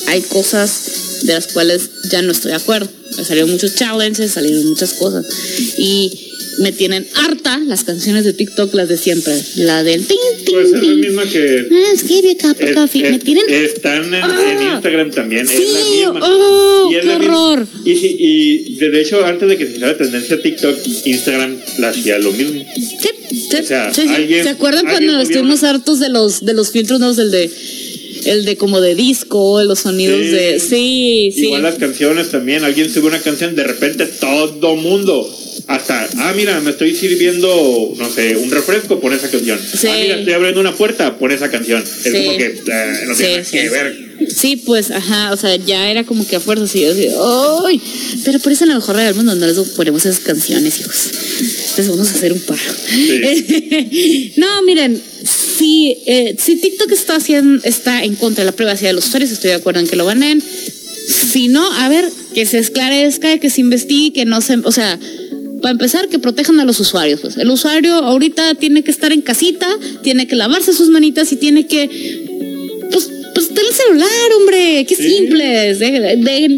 hay 0.07 0.21
cosas 0.21 1.23
de 1.23 1.33
las 1.33 1.47
cuales 1.47 1.89
ya 2.11 2.21
no 2.21 2.31
estoy 2.31 2.51
de 2.51 2.57
acuerdo. 2.57 2.87
Salieron 3.25 3.51
muchos 3.51 3.75
challenges, 3.75 4.31
salieron 4.33 4.67
muchas 4.67 4.93
cosas. 4.93 5.25
Y 5.77 6.11
me 6.61 6.71
tienen 6.71 7.07
harta 7.15 7.59
las 7.59 7.83
canciones 7.83 8.23
de 8.23 8.33
TikTok, 8.33 8.73
las 8.73 8.87
de 8.87 8.97
siempre. 8.97 9.33
La 9.55 9.83
del 9.83 10.05
tin, 10.05 10.17
tin, 10.45 10.53
Pues 10.53 10.73
es 10.73 10.83
la 10.83 10.93
misma 10.93 11.23
que. 11.25 11.67
Ah, 12.43 12.87
me 12.93 13.19
tienen. 13.19 13.43
Están 13.49 14.13
en, 14.13 14.23
ah. 14.23 14.73
Instagram 14.75 15.11
también. 15.11 15.47
Sí, 15.47 15.53
es 15.53 15.73
la 15.73 15.83
misma. 15.83 16.19
Oh, 16.23 16.89
qué 16.89 17.09
horror. 17.09 17.67
Y, 17.85 17.91
y, 17.91 18.75
de 18.75 19.01
hecho, 19.01 19.25
antes 19.25 19.49
de 19.49 19.57
que 19.57 19.65
se 19.65 19.71
hiciera 19.71 19.97
tendencia 19.97 20.41
TikTok, 20.41 20.77
Instagram 21.05 21.57
la 21.79 21.89
hacía 21.89 22.19
lo 22.19 22.31
mismo. 22.31 22.63
Sí, 22.75 22.87
sí, 23.29 23.55
o 23.59 23.63
sea, 23.63 23.93
¿Se 23.93 24.49
acuerdan 24.49 24.85
cuando 24.85 25.19
estuvimos 25.19 25.63
hartos 25.63 25.99
de 25.99 26.09
los, 26.09 26.45
de 26.45 26.53
los 26.53 26.71
filtros, 26.71 26.99
no? 26.99 27.13
Del 27.13 27.31
de 27.31 27.49
el 28.25 28.45
de 28.45 28.55
como 28.55 28.81
de 28.81 28.93
disco, 28.95 29.63
los 29.63 29.79
sonidos 29.79 30.19
de. 30.19 30.59
Sí, 30.59 31.31
sí. 31.33 31.45
Igual 31.47 31.63
las 31.63 31.75
canciones 31.75 32.29
también. 32.29 32.63
Alguien 32.63 32.89
sube 32.91 33.07
una 33.07 33.19
canción, 33.19 33.55
de 33.55 33.63
repente 33.63 34.05
todo 34.05 34.75
mundo 34.75 35.27
hasta, 35.67 36.09
ah, 36.17 36.33
mira, 36.35 36.59
me 36.61 36.71
estoy 36.71 36.95
sirviendo, 36.95 37.93
no 37.97 38.09
sé, 38.09 38.35
un 38.35 38.51
refresco, 38.51 38.99
pon 38.99 39.13
esa 39.13 39.29
canción. 39.29 39.59
Ah, 39.59 39.97
mira, 40.01 40.19
estoy 40.19 40.33
abriendo 40.33 40.59
una 40.61 40.75
puerta, 40.75 41.17
pon 41.17 41.31
esa 41.31 41.49
canción. 41.49 41.81
Es 41.81 42.13
como 42.13 42.37
que 42.37 42.61
eh, 42.67 43.03
no 43.07 43.15
tiene 43.15 43.43
que 43.43 43.69
ver. 43.69 44.11
Sí, 44.29 44.57
pues, 44.57 44.91
ajá, 44.91 45.31
o 45.33 45.37
sea, 45.37 45.55
ya 45.55 45.89
era 45.89 46.03
como 46.03 46.27
que 46.27 46.35
a 46.35 46.39
fuerza 46.39 46.65
así, 46.65 46.85
así, 46.85 47.07
¡ay! 47.07 47.81
Pero 48.23 48.39
por 48.39 48.51
eso 48.51 48.65
en 48.65 48.69
la 48.69 48.75
mejor 48.75 48.95
del 48.95 49.15
mundo 49.15 49.35
no 49.35 49.47
les 49.47 49.57
ponemos 49.69 50.05
esas 50.05 50.19
canciones, 50.19 50.79
hijos. 50.79 51.09
Entonces 51.39 51.87
vamos 51.87 52.07
a 52.07 52.11
hacer 52.11 52.33
un 52.33 52.39
paro. 52.41 52.61
no, 54.37 54.63
miren, 54.63 55.01
si, 55.57 55.97
eh, 56.05 56.35
si 56.37 56.57
TikTok 56.57 56.91
está, 56.91 57.15
haciendo, 57.15 57.63
está 57.63 58.03
en 58.03 58.15
contra 58.15 58.43
de 58.43 58.51
la 58.51 58.55
privacidad 58.55 58.89
de 58.89 58.93
los 58.93 59.07
usuarios, 59.07 59.31
estoy 59.31 59.49
de 59.51 59.55
acuerdo 59.55 59.79
en 59.79 59.87
que 59.87 59.95
lo 59.95 60.05
banen. 60.05 60.41
Si 61.07 61.47
no, 61.47 61.71
a 61.73 61.89
ver, 61.89 62.07
que 62.33 62.45
se 62.45 62.59
esclarezca, 62.59 63.37
que 63.39 63.49
se 63.49 63.61
investigue, 63.61 64.13
que 64.13 64.25
no 64.25 64.41
se, 64.41 64.55
o 64.63 64.71
sea, 64.71 64.99
para 65.61 65.71
empezar, 65.71 66.09
que 66.09 66.19
protejan 66.19 66.59
a 66.59 66.65
los 66.65 66.79
usuarios. 66.79 67.21
Pues. 67.21 67.37
El 67.37 67.49
usuario 67.49 67.93
ahorita 67.95 68.55
tiene 68.55 68.83
que 68.83 68.91
estar 68.91 69.11
en 69.11 69.21
casita, 69.21 69.67
tiene 70.03 70.27
que 70.27 70.35
lavarse 70.35 70.73
sus 70.73 70.89
manitas 70.89 71.31
y 71.31 71.37
tiene 71.37 71.67
que. 71.67 71.89
Pues, 72.91 73.09
pues 73.33 73.49
el 73.49 73.73
celular, 73.73 74.09
hombre. 74.39 74.85
Qué 74.87 74.95
simple. 74.95 75.75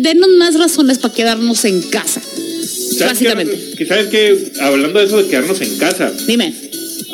denos 0.02 0.30
más 0.38 0.56
razones 0.56 0.98
para 0.98 1.14
quedarnos 1.14 1.66
en 1.66 1.82
casa. 1.84 2.22
Básicamente. 3.00 3.86
¿Sabes 3.88 4.08
que 4.08 4.52
Hablando 4.62 5.00
de 5.00 5.06
eso 5.06 5.18
de 5.18 5.28
quedarnos 5.28 5.62
en 5.62 5.78
casa. 5.78 6.12
Dime. 6.28 6.54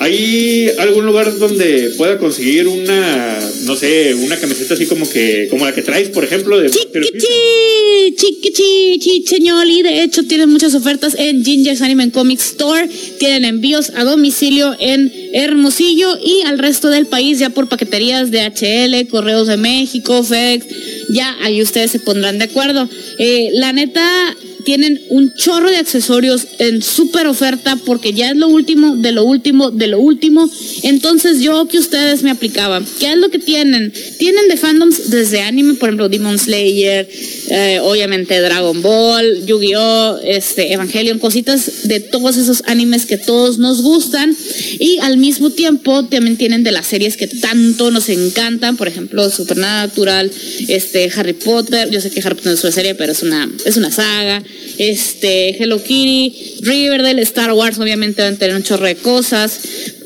¿Hay 0.02 0.72
algún 0.78 1.06
lugar 1.06 1.38
donde 1.40 1.92
pueda 1.98 2.18
conseguir 2.18 2.68
una, 2.68 3.38
no 3.64 3.76
sé, 3.76 4.16
una 4.16 4.38
camiseta 4.38 4.74
así 4.74 4.86
como 4.86 5.10
que, 5.10 5.48
como 5.50 5.66
la 5.66 5.76
que 5.76 5.82
traes, 5.82 6.08
por 6.08 6.24
ejemplo, 6.24 6.58
de 6.58 6.70
Chiquichi, 6.70 8.16
chiquichi, 8.16 9.00
chicheñoli. 9.00 9.82
De 9.82 10.04
hecho, 10.04 10.24
tienen 10.24 10.50
muchas 10.50 10.74
ofertas 10.74 11.16
en 11.20 11.44
Ginger's 11.44 11.82
Anime 11.82 12.12
Comic 12.12 12.40
Store. 12.40 12.88
Tienen 13.20 13.44
envíos 13.44 13.92
a 13.94 14.06
domicilio 14.06 14.74
en 14.80 15.12
Hermosillo 15.34 16.18
y 16.24 16.44
al 16.46 16.60
resto 16.60 16.90
del 16.90 17.06
país 17.06 17.40
ya 17.40 17.50
por 17.50 17.68
paqueterías 17.68 18.32
de 18.32 18.40
HL, 18.40 19.10
Correos 19.10 19.48
de 19.48 19.58
México, 19.58 20.24
FedEx. 20.24 20.66
Ya 21.10 21.36
ahí 21.42 21.62
ustedes 21.62 21.92
se 21.92 22.00
pondrán 22.00 22.38
de 22.38 22.46
acuerdo. 22.46 22.88
Eh, 23.18 23.50
la 23.54 23.74
neta, 23.74 24.38
tienen 24.64 25.02
un 25.10 25.34
chorro 25.34 25.70
de 25.70 25.78
accesorios 25.78 26.48
en 26.60 26.82
súper 26.82 27.28
oferta 27.28 27.76
porque 27.86 28.14
ya 28.14 28.32
es 28.32 28.36
lo 28.36 28.48
último, 28.48 28.96
de 28.96 29.12
lo 29.12 29.24
último, 29.24 29.72
de 29.72 29.88
lo 29.88 30.00
último. 30.00 30.50
Entonces 30.84 31.42
yo 31.42 31.68
que 31.68 31.80
ustedes 31.80 32.24
me 32.24 32.32
aplicaban, 32.32 32.86
¿qué 33.00 33.12
es 33.12 33.18
lo 33.18 33.30
que 33.30 33.40
tienen? 33.40 33.94
Tienen 34.18 34.48
de 34.48 34.58
fandoms 34.58 35.10
desde 35.10 35.42
anime, 35.42 35.76
por 35.76 35.90
ejemplo, 35.90 36.10
Demon 36.10 36.38
Slayer, 36.38 37.10
eh, 37.50 37.80
obviamente 37.82 38.40
Dragon 38.40 38.82
Ball, 38.82 39.46
Yu-Gi-Oh, 39.46 40.20
este, 40.24 40.74
Evangelion, 40.74 41.20
cositas 41.20 41.88
de 41.88 42.00
todos 42.00 42.38
esos 42.38 42.64
animes 42.66 43.06
que 43.06 43.18
todos 43.18 43.58
nos 43.58 43.82
gustan. 43.82 44.36
Y 44.80 45.00
al 45.00 45.18
mismo 45.18 45.50
tiempo 45.50 46.06
también 46.06 46.38
tienen 46.38 46.64
de 46.64 46.72
las 46.72 46.88
series 46.88 47.18
que 47.18 47.28
tanto 47.28 47.92
nos 47.92 48.10
encantan, 48.10 48.78
por 48.78 48.88
ejemplo, 48.88 49.30
Supernatural, 49.30 50.32
este, 50.68 51.12
Harry 51.16 51.34
Potter. 51.34 51.90
Yo 51.90 52.02
sé 52.02 52.10
que 52.10 52.20
Harry 52.22 52.36
Potter 52.36 52.52
no 52.52 52.54
es 52.54 52.64
una 52.64 52.74
serie, 52.74 52.96
pero 52.96 53.12
es 53.12 53.24
una, 53.24 53.50
es 53.66 53.78
una 53.78 53.92
saga 53.92 54.44
este, 54.78 55.62
Hello 55.62 55.82
Kitty, 55.82 56.62
Riverdale, 56.62 57.22
Star 57.22 57.54
Wars, 57.54 57.80
obviamente 57.80 58.22
van 58.22 58.36
a 58.36 58.38
tener 58.38 58.56
un 58.56 58.64
chorro 58.64 58.86
de 58.86 58.96
cosas. 58.96 59.60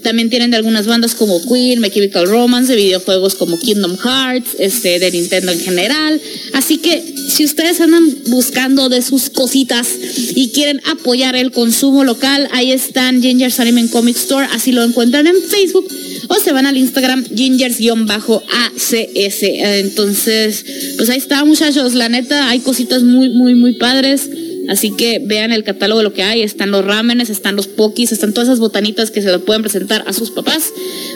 También 0.04 0.30
tienen 0.30 0.52
de 0.52 0.58
algunas 0.58 0.86
bandas 0.86 1.16
como 1.16 1.42
Queen, 1.42 1.80
My 1.80 1.90
Romance, 2.26 2.72
de 2.72 2.82
videojuegos 2.82 3.36
como 3.36 3.58
Kingdom 3.60 3.98
Hearts, 3.98 4.56
este, 4.60 5.00
de 5.00 5.12
Nintendo 5.12 5.52
en 5.52 5.60
general. 5.60 6.22
Así 6.54 6.78
que 6.78 7.02
si 7.30 7.46
ustedes 7.46 7.82
andan 7.82 8.04
buscando 8.28 8.90
de 8.90 9.02
sus 9.02 9.30
cositas 9.30 9.88
y 10.36 10.50
quieren 10.50 10.82
apoyar 10.92 11.36
el 11.36 11.52
consumo 11.52 12.04
local, 12.04 12.48
ahí 12.52 12.72
están 12.72 13.22
Ginger's 13.22 13.60
Anime 13.60 13.88
Comic 13.90 14.18
Store, 14.18 14.48
así 14.52 14.72
lo 14.72 14.84
encuentran 14.84 15.28
en 15.28 15.42
Facebook 15.42 15.88
o 16.28 16.36
se 16.36 16.52
van 16.52 16.66
al 16.66 16.78
Instagram 16.78 17.26
gingers-acs. 17.26 18.94
Entonces, 19.80 20.66
pues 20.98 21.10
ahí 21.10 21.18
está 21.18 21.44
muchachos, 21.46 21.94
la 21.94 22.10
neta, 22.10 22.50
hay 22.50 22.60
cositas 22.60 23.04
muy, 23.04 23.30
muy, 23.30 23.56
muy 23.56 23.74
padres 23.74 24.30
Así 24.70 24.92
que 24.92 25.20
vean 25.20 25.52
el 25.52 25.64
catálogo 25.64 26.00
de 26.00 26.04
lo 26.06 26.14
que 26.14 26.24
hay. 26.24 26.42
Están 26.42 26.72
los 26.72 26.86
rámenes, 26.86 27.30
están 27.30 27.56
los 27.56 27.68
pokis, 27.68 28.12
están 28.12 28.34
todas 28.34 28.48
esas 28.48 28.60
botanitas 28.60 29.12
que 29.12 29.22
se 29.22 29.32
lo 29.32 29.44
pueden 29.44 29.62
presentar 29.62 30.04
a 30.08 30.14
sus 30.14 30.32
papás 30.32 30.72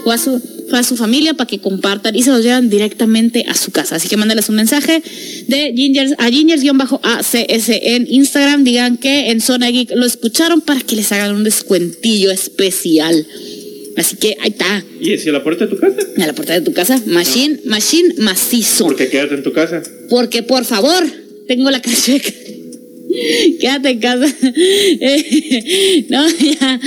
o 0.05 0.11
a 0.11 0.17
su, 0.17 0.41
a 0.71 0.83
su 0.83 0.97
familia 0.97 1.33
para 1.33 1.47
que 1.47 1.59
compartan 1.59 2.15
y 2.15 2.23
se 2.23 2.31
los 2.31 2.43
llevan 2.43 2.69
directamente 2.69 3.45
a 3.47 3.53
su 3.53 3.71
casa. 3.71 3.95
Así 3.95 4.09
que 4.09 4.17
mándenles 4.17 4.49
un 4.49 4.55
mensaje 4.55 5.01
de 5.47 5.73
Gingers 5.75 6.13
a 6.17 6.29
Gingers-ACS 6.29 7.79
en 7.81 8.07
Instagram. 8.09 8.63
Digan 8.63 8.97
que 8.97 9.31
en 9.31 9.39
Zona 9.39 9.69
Geek 9.69 9.91
lo 9.95 10.05
escucharon 10.05 10.61
para 10.61 10.81
que 10.81 10.95
les 10.95 11.11
hagan 11.11 11.35
un 11.35 11.43
descuentillo 11.43 12.31
especial. 12.31 13.25
Así 13.95 14.15
que 14.15 14.37
ahí 14.41 14.51
está. 14.51 14.83
¿Y 15.01 15.13
es 15.13 15.25
a 15.25 15.31
la 15.31 15.43
puerta 15.43 15.65
de 15.65 15.71
tu 15.71 15.79
casa? 15.79 15.97
A 16.17 16.27
la 16.27 16.33
puerta 16.33 16.53
de 16.53 16.61
tu 16.61 16.71
casa. 16.71 17.01
Machine, 17.07 17.61
machine 17.65 18.13
macizo. 18.19 18.85
¿Por 18.85 18.95
qué 18.95 19.09
quédate 19.09 19.35
en 19.35 19.43
tu 19.43 19.53
casa? 19.53 19.81
Porque 20.09 20.43
por 20.43 20.65
favor, 20.65 21.03
tengo 21.47 21.71
la 21.71 21.81
cacheca. 21.81 22.29
Quédate 23.59 23.89
en 23.89 23.99
casa. 23.99 24.25
no, 26.09 26.27
ya. 26.39 26.79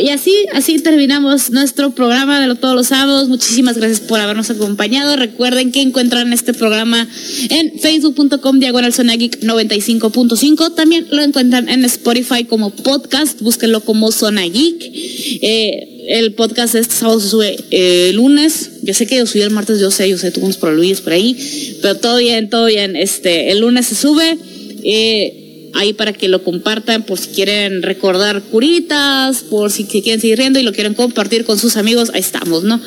Y 0.00 0.08
así, 0.08 0.34
así 0.52 0.78
terminamos 0.78 1.50
nuestro 1.50 1.90
programa 1.94 2.46
de 2.46 2.54
todos 2.54 2.74
los 2.74 2.88
sábados. 2.88 3.28
Muchísimas 3.28 3.76
gracias 3.76 4.00
por 4.00 4.20
habernos 4.20 4.50
acompañado. 4.50 5.16
Recuerden 5.16 5.72
que 5.72 5.82
encuentran 5.82 6.32
este 6.32 6.54
programa 6.54 7.08
en 7.50 7.78
facebook.com 7.78 8.58
diagonal 8.58 8.92
95.5. 8.92 10.74
También 10.74 11.06
lo 11.10 11.22
encuentran 11.22 11.68
en 11.68 11.84
Spotify 11.84 12.44
como 12.44 12.70
podcast. 12.70 13.40
Búsquenlo 13.40 13.80
como 13.80 14.12
Zona 14.12 14.42
Geek. 14.42 14.90
Eh, 15.42 15.92
el 16.08 16.34
podcast 16.34 16.74
este 16.74 16.94
sábado 16.94 17.20
se 17.20 17.28
sube 17.28 17.56
el 17.70 18.16
lunes. 18.16 18.70
Yo 18.82 18.94
sé 18.94 19.06
que 19.06 19.16
yo 19.16 19.26
subí 19.26 19.42
el 19.42 19.50
martes, 19.50 19.80
yo 19.80 19.90
sé, 19.90 20.08
yo 20.08 20.16
sé, 20.18 20.30
tuvimos 20.30 20.56
problemas 20.56 21.00
por 21.00 21.12
ahí, 21.12 21.36
pero 21.82 21.96
todo 21.96 22.18
bien, 22.18 22.48
todo 22.48 22.66
bien. 22.66 22.94
Este, 22.94 23.50
el 23.50 23.60
lunes 23.60 23.86
se 23.86 23.96
sube. 23.96 24.38
Eh, 24.82 25.42
ahí 25.76 25.92
para 25.92 26.12
que 26.12 26.28
lo 26.28 26.42
compartan 26.42 27.04
por 27.04 27.18
si 27.18 27.28
quieren 27.28 27.82
recordar 27.82 28.42
curitas, 28.42 29.42
por 29.42 29.70
si 29.70 29.84
quieren 29.84 30.20
seguir 30.20 30.38
riendo 30.38 30.58
y 30.58 30.62
lo 30.62 30.72
quieren 30.72 30.94
compartir 30.94 31.44
con 31.44 31.58
sus 31.58 31.76
amigos, 31.76 32.10
ahí 32.14 32.20
estamos, 32.20 32.64
¿no? 32.64 32.80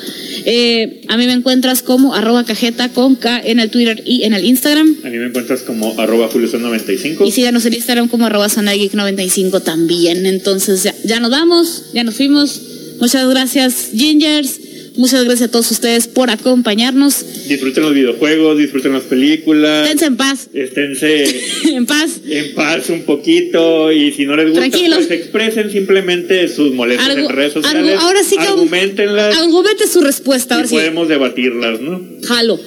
Eh, 0.45 1.01
a 1.07 1.17
mí 1.17 1.25
me 1.25 1.33
encuentras 1.33 1.83
como 1.83 2.13
arroba 2.13 2.43
cajeta 2.43 2.89
con 2.89 3.15
K 3.15 3.41
en 3.45 3.59
el 3.59 3.69
Twitter 3.69 4.01
y 4.05 4.23
en 4.23 4.33
el 4.33 4.45
Instagram. 4.45 4.97
A 5.03 5.09
mí 5.09 5.17
me 5.17 5.27
encuentras 5.27 5.61
como 5.61 5.99
arroba 5.99 6.29
95 6.33 7.25
Y 7.25 7.31
síganos 7.31 7.65
en 7.65 7.73
Instagram 7.73 8.07
como 8.07 8.25
arroba 8.25 8.47
95 8.47 9.59
también. 9.61 10.25
Entonces 10.25 10.83
ya, 10.83 10.95
ya 11.03 11.19
nos 11.19 11.31
vamos, 11.31 11.83
ya 11.93 12.03
nos 12.03 12.15
fuimos. 12.15 12.61
Muchas 12.99 13.29
gracias, 13.29 13.89
Gingers. 13.93 14.68
Muchas 14.99 15.23
gracias 15.23 15.47
a 15.47 15.51
todos 15.53 15.71
ustedes 15.71 16.09
por 16.09 16.29
acompañarnos. 16.29 17.47
Disfruten 17.47 17.83
los 17.83 17.93
videojuegos, 17.93 18.57
disfruten 18.57 18.91
las 18.91 19.03
películas. 19.03 19.83
Esténse 19.85 20.05
en 20.07 20.17
paz. 20.17 20.49
Esténse 20.53 21.41
en 21.73 21.85
paz. 21.85 22.19
En 22.27 22.53
paz 22.53 22.89
un 22.89 23.03
poquito. 23.03 23.93
Y 23.93 24.11
si 24.11 24.25
no 24.25 24.35
les 24.35 24.51
gusta, 24.51 24.69
pues 24.69 25.09
expresen 25.11 25.71
simplemente 25.71 26.49
sus 26.49 26.73
molestias 26.73 27.15
en 27.17 27.29
redes 27.29 27.53
sociales. 27.53 27.97
ahora 27.97 28.23
sí 28.25 28.35
que 28.35 28.43
argumentenlas. 28.43 29.37
Argumente 29.37 29.87
su 29.87 30.01
respuesta. 30.01 30.55
Ahora 30.55 30.67
y 30.67 30.69
podemos 30.69 31.07
debatirlas, 31.07 31.79
¿no? 31.79 32.05
Jalo. 32.27 32.59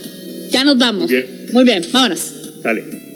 Ya 0.51 0.65
nos 0.65 0.79
vamos. 0.79 1.11
Muy 1.53 1.65
bien, 1.65 1.85
vámonos. 1.93 2.33
Dale. 2.63 3.12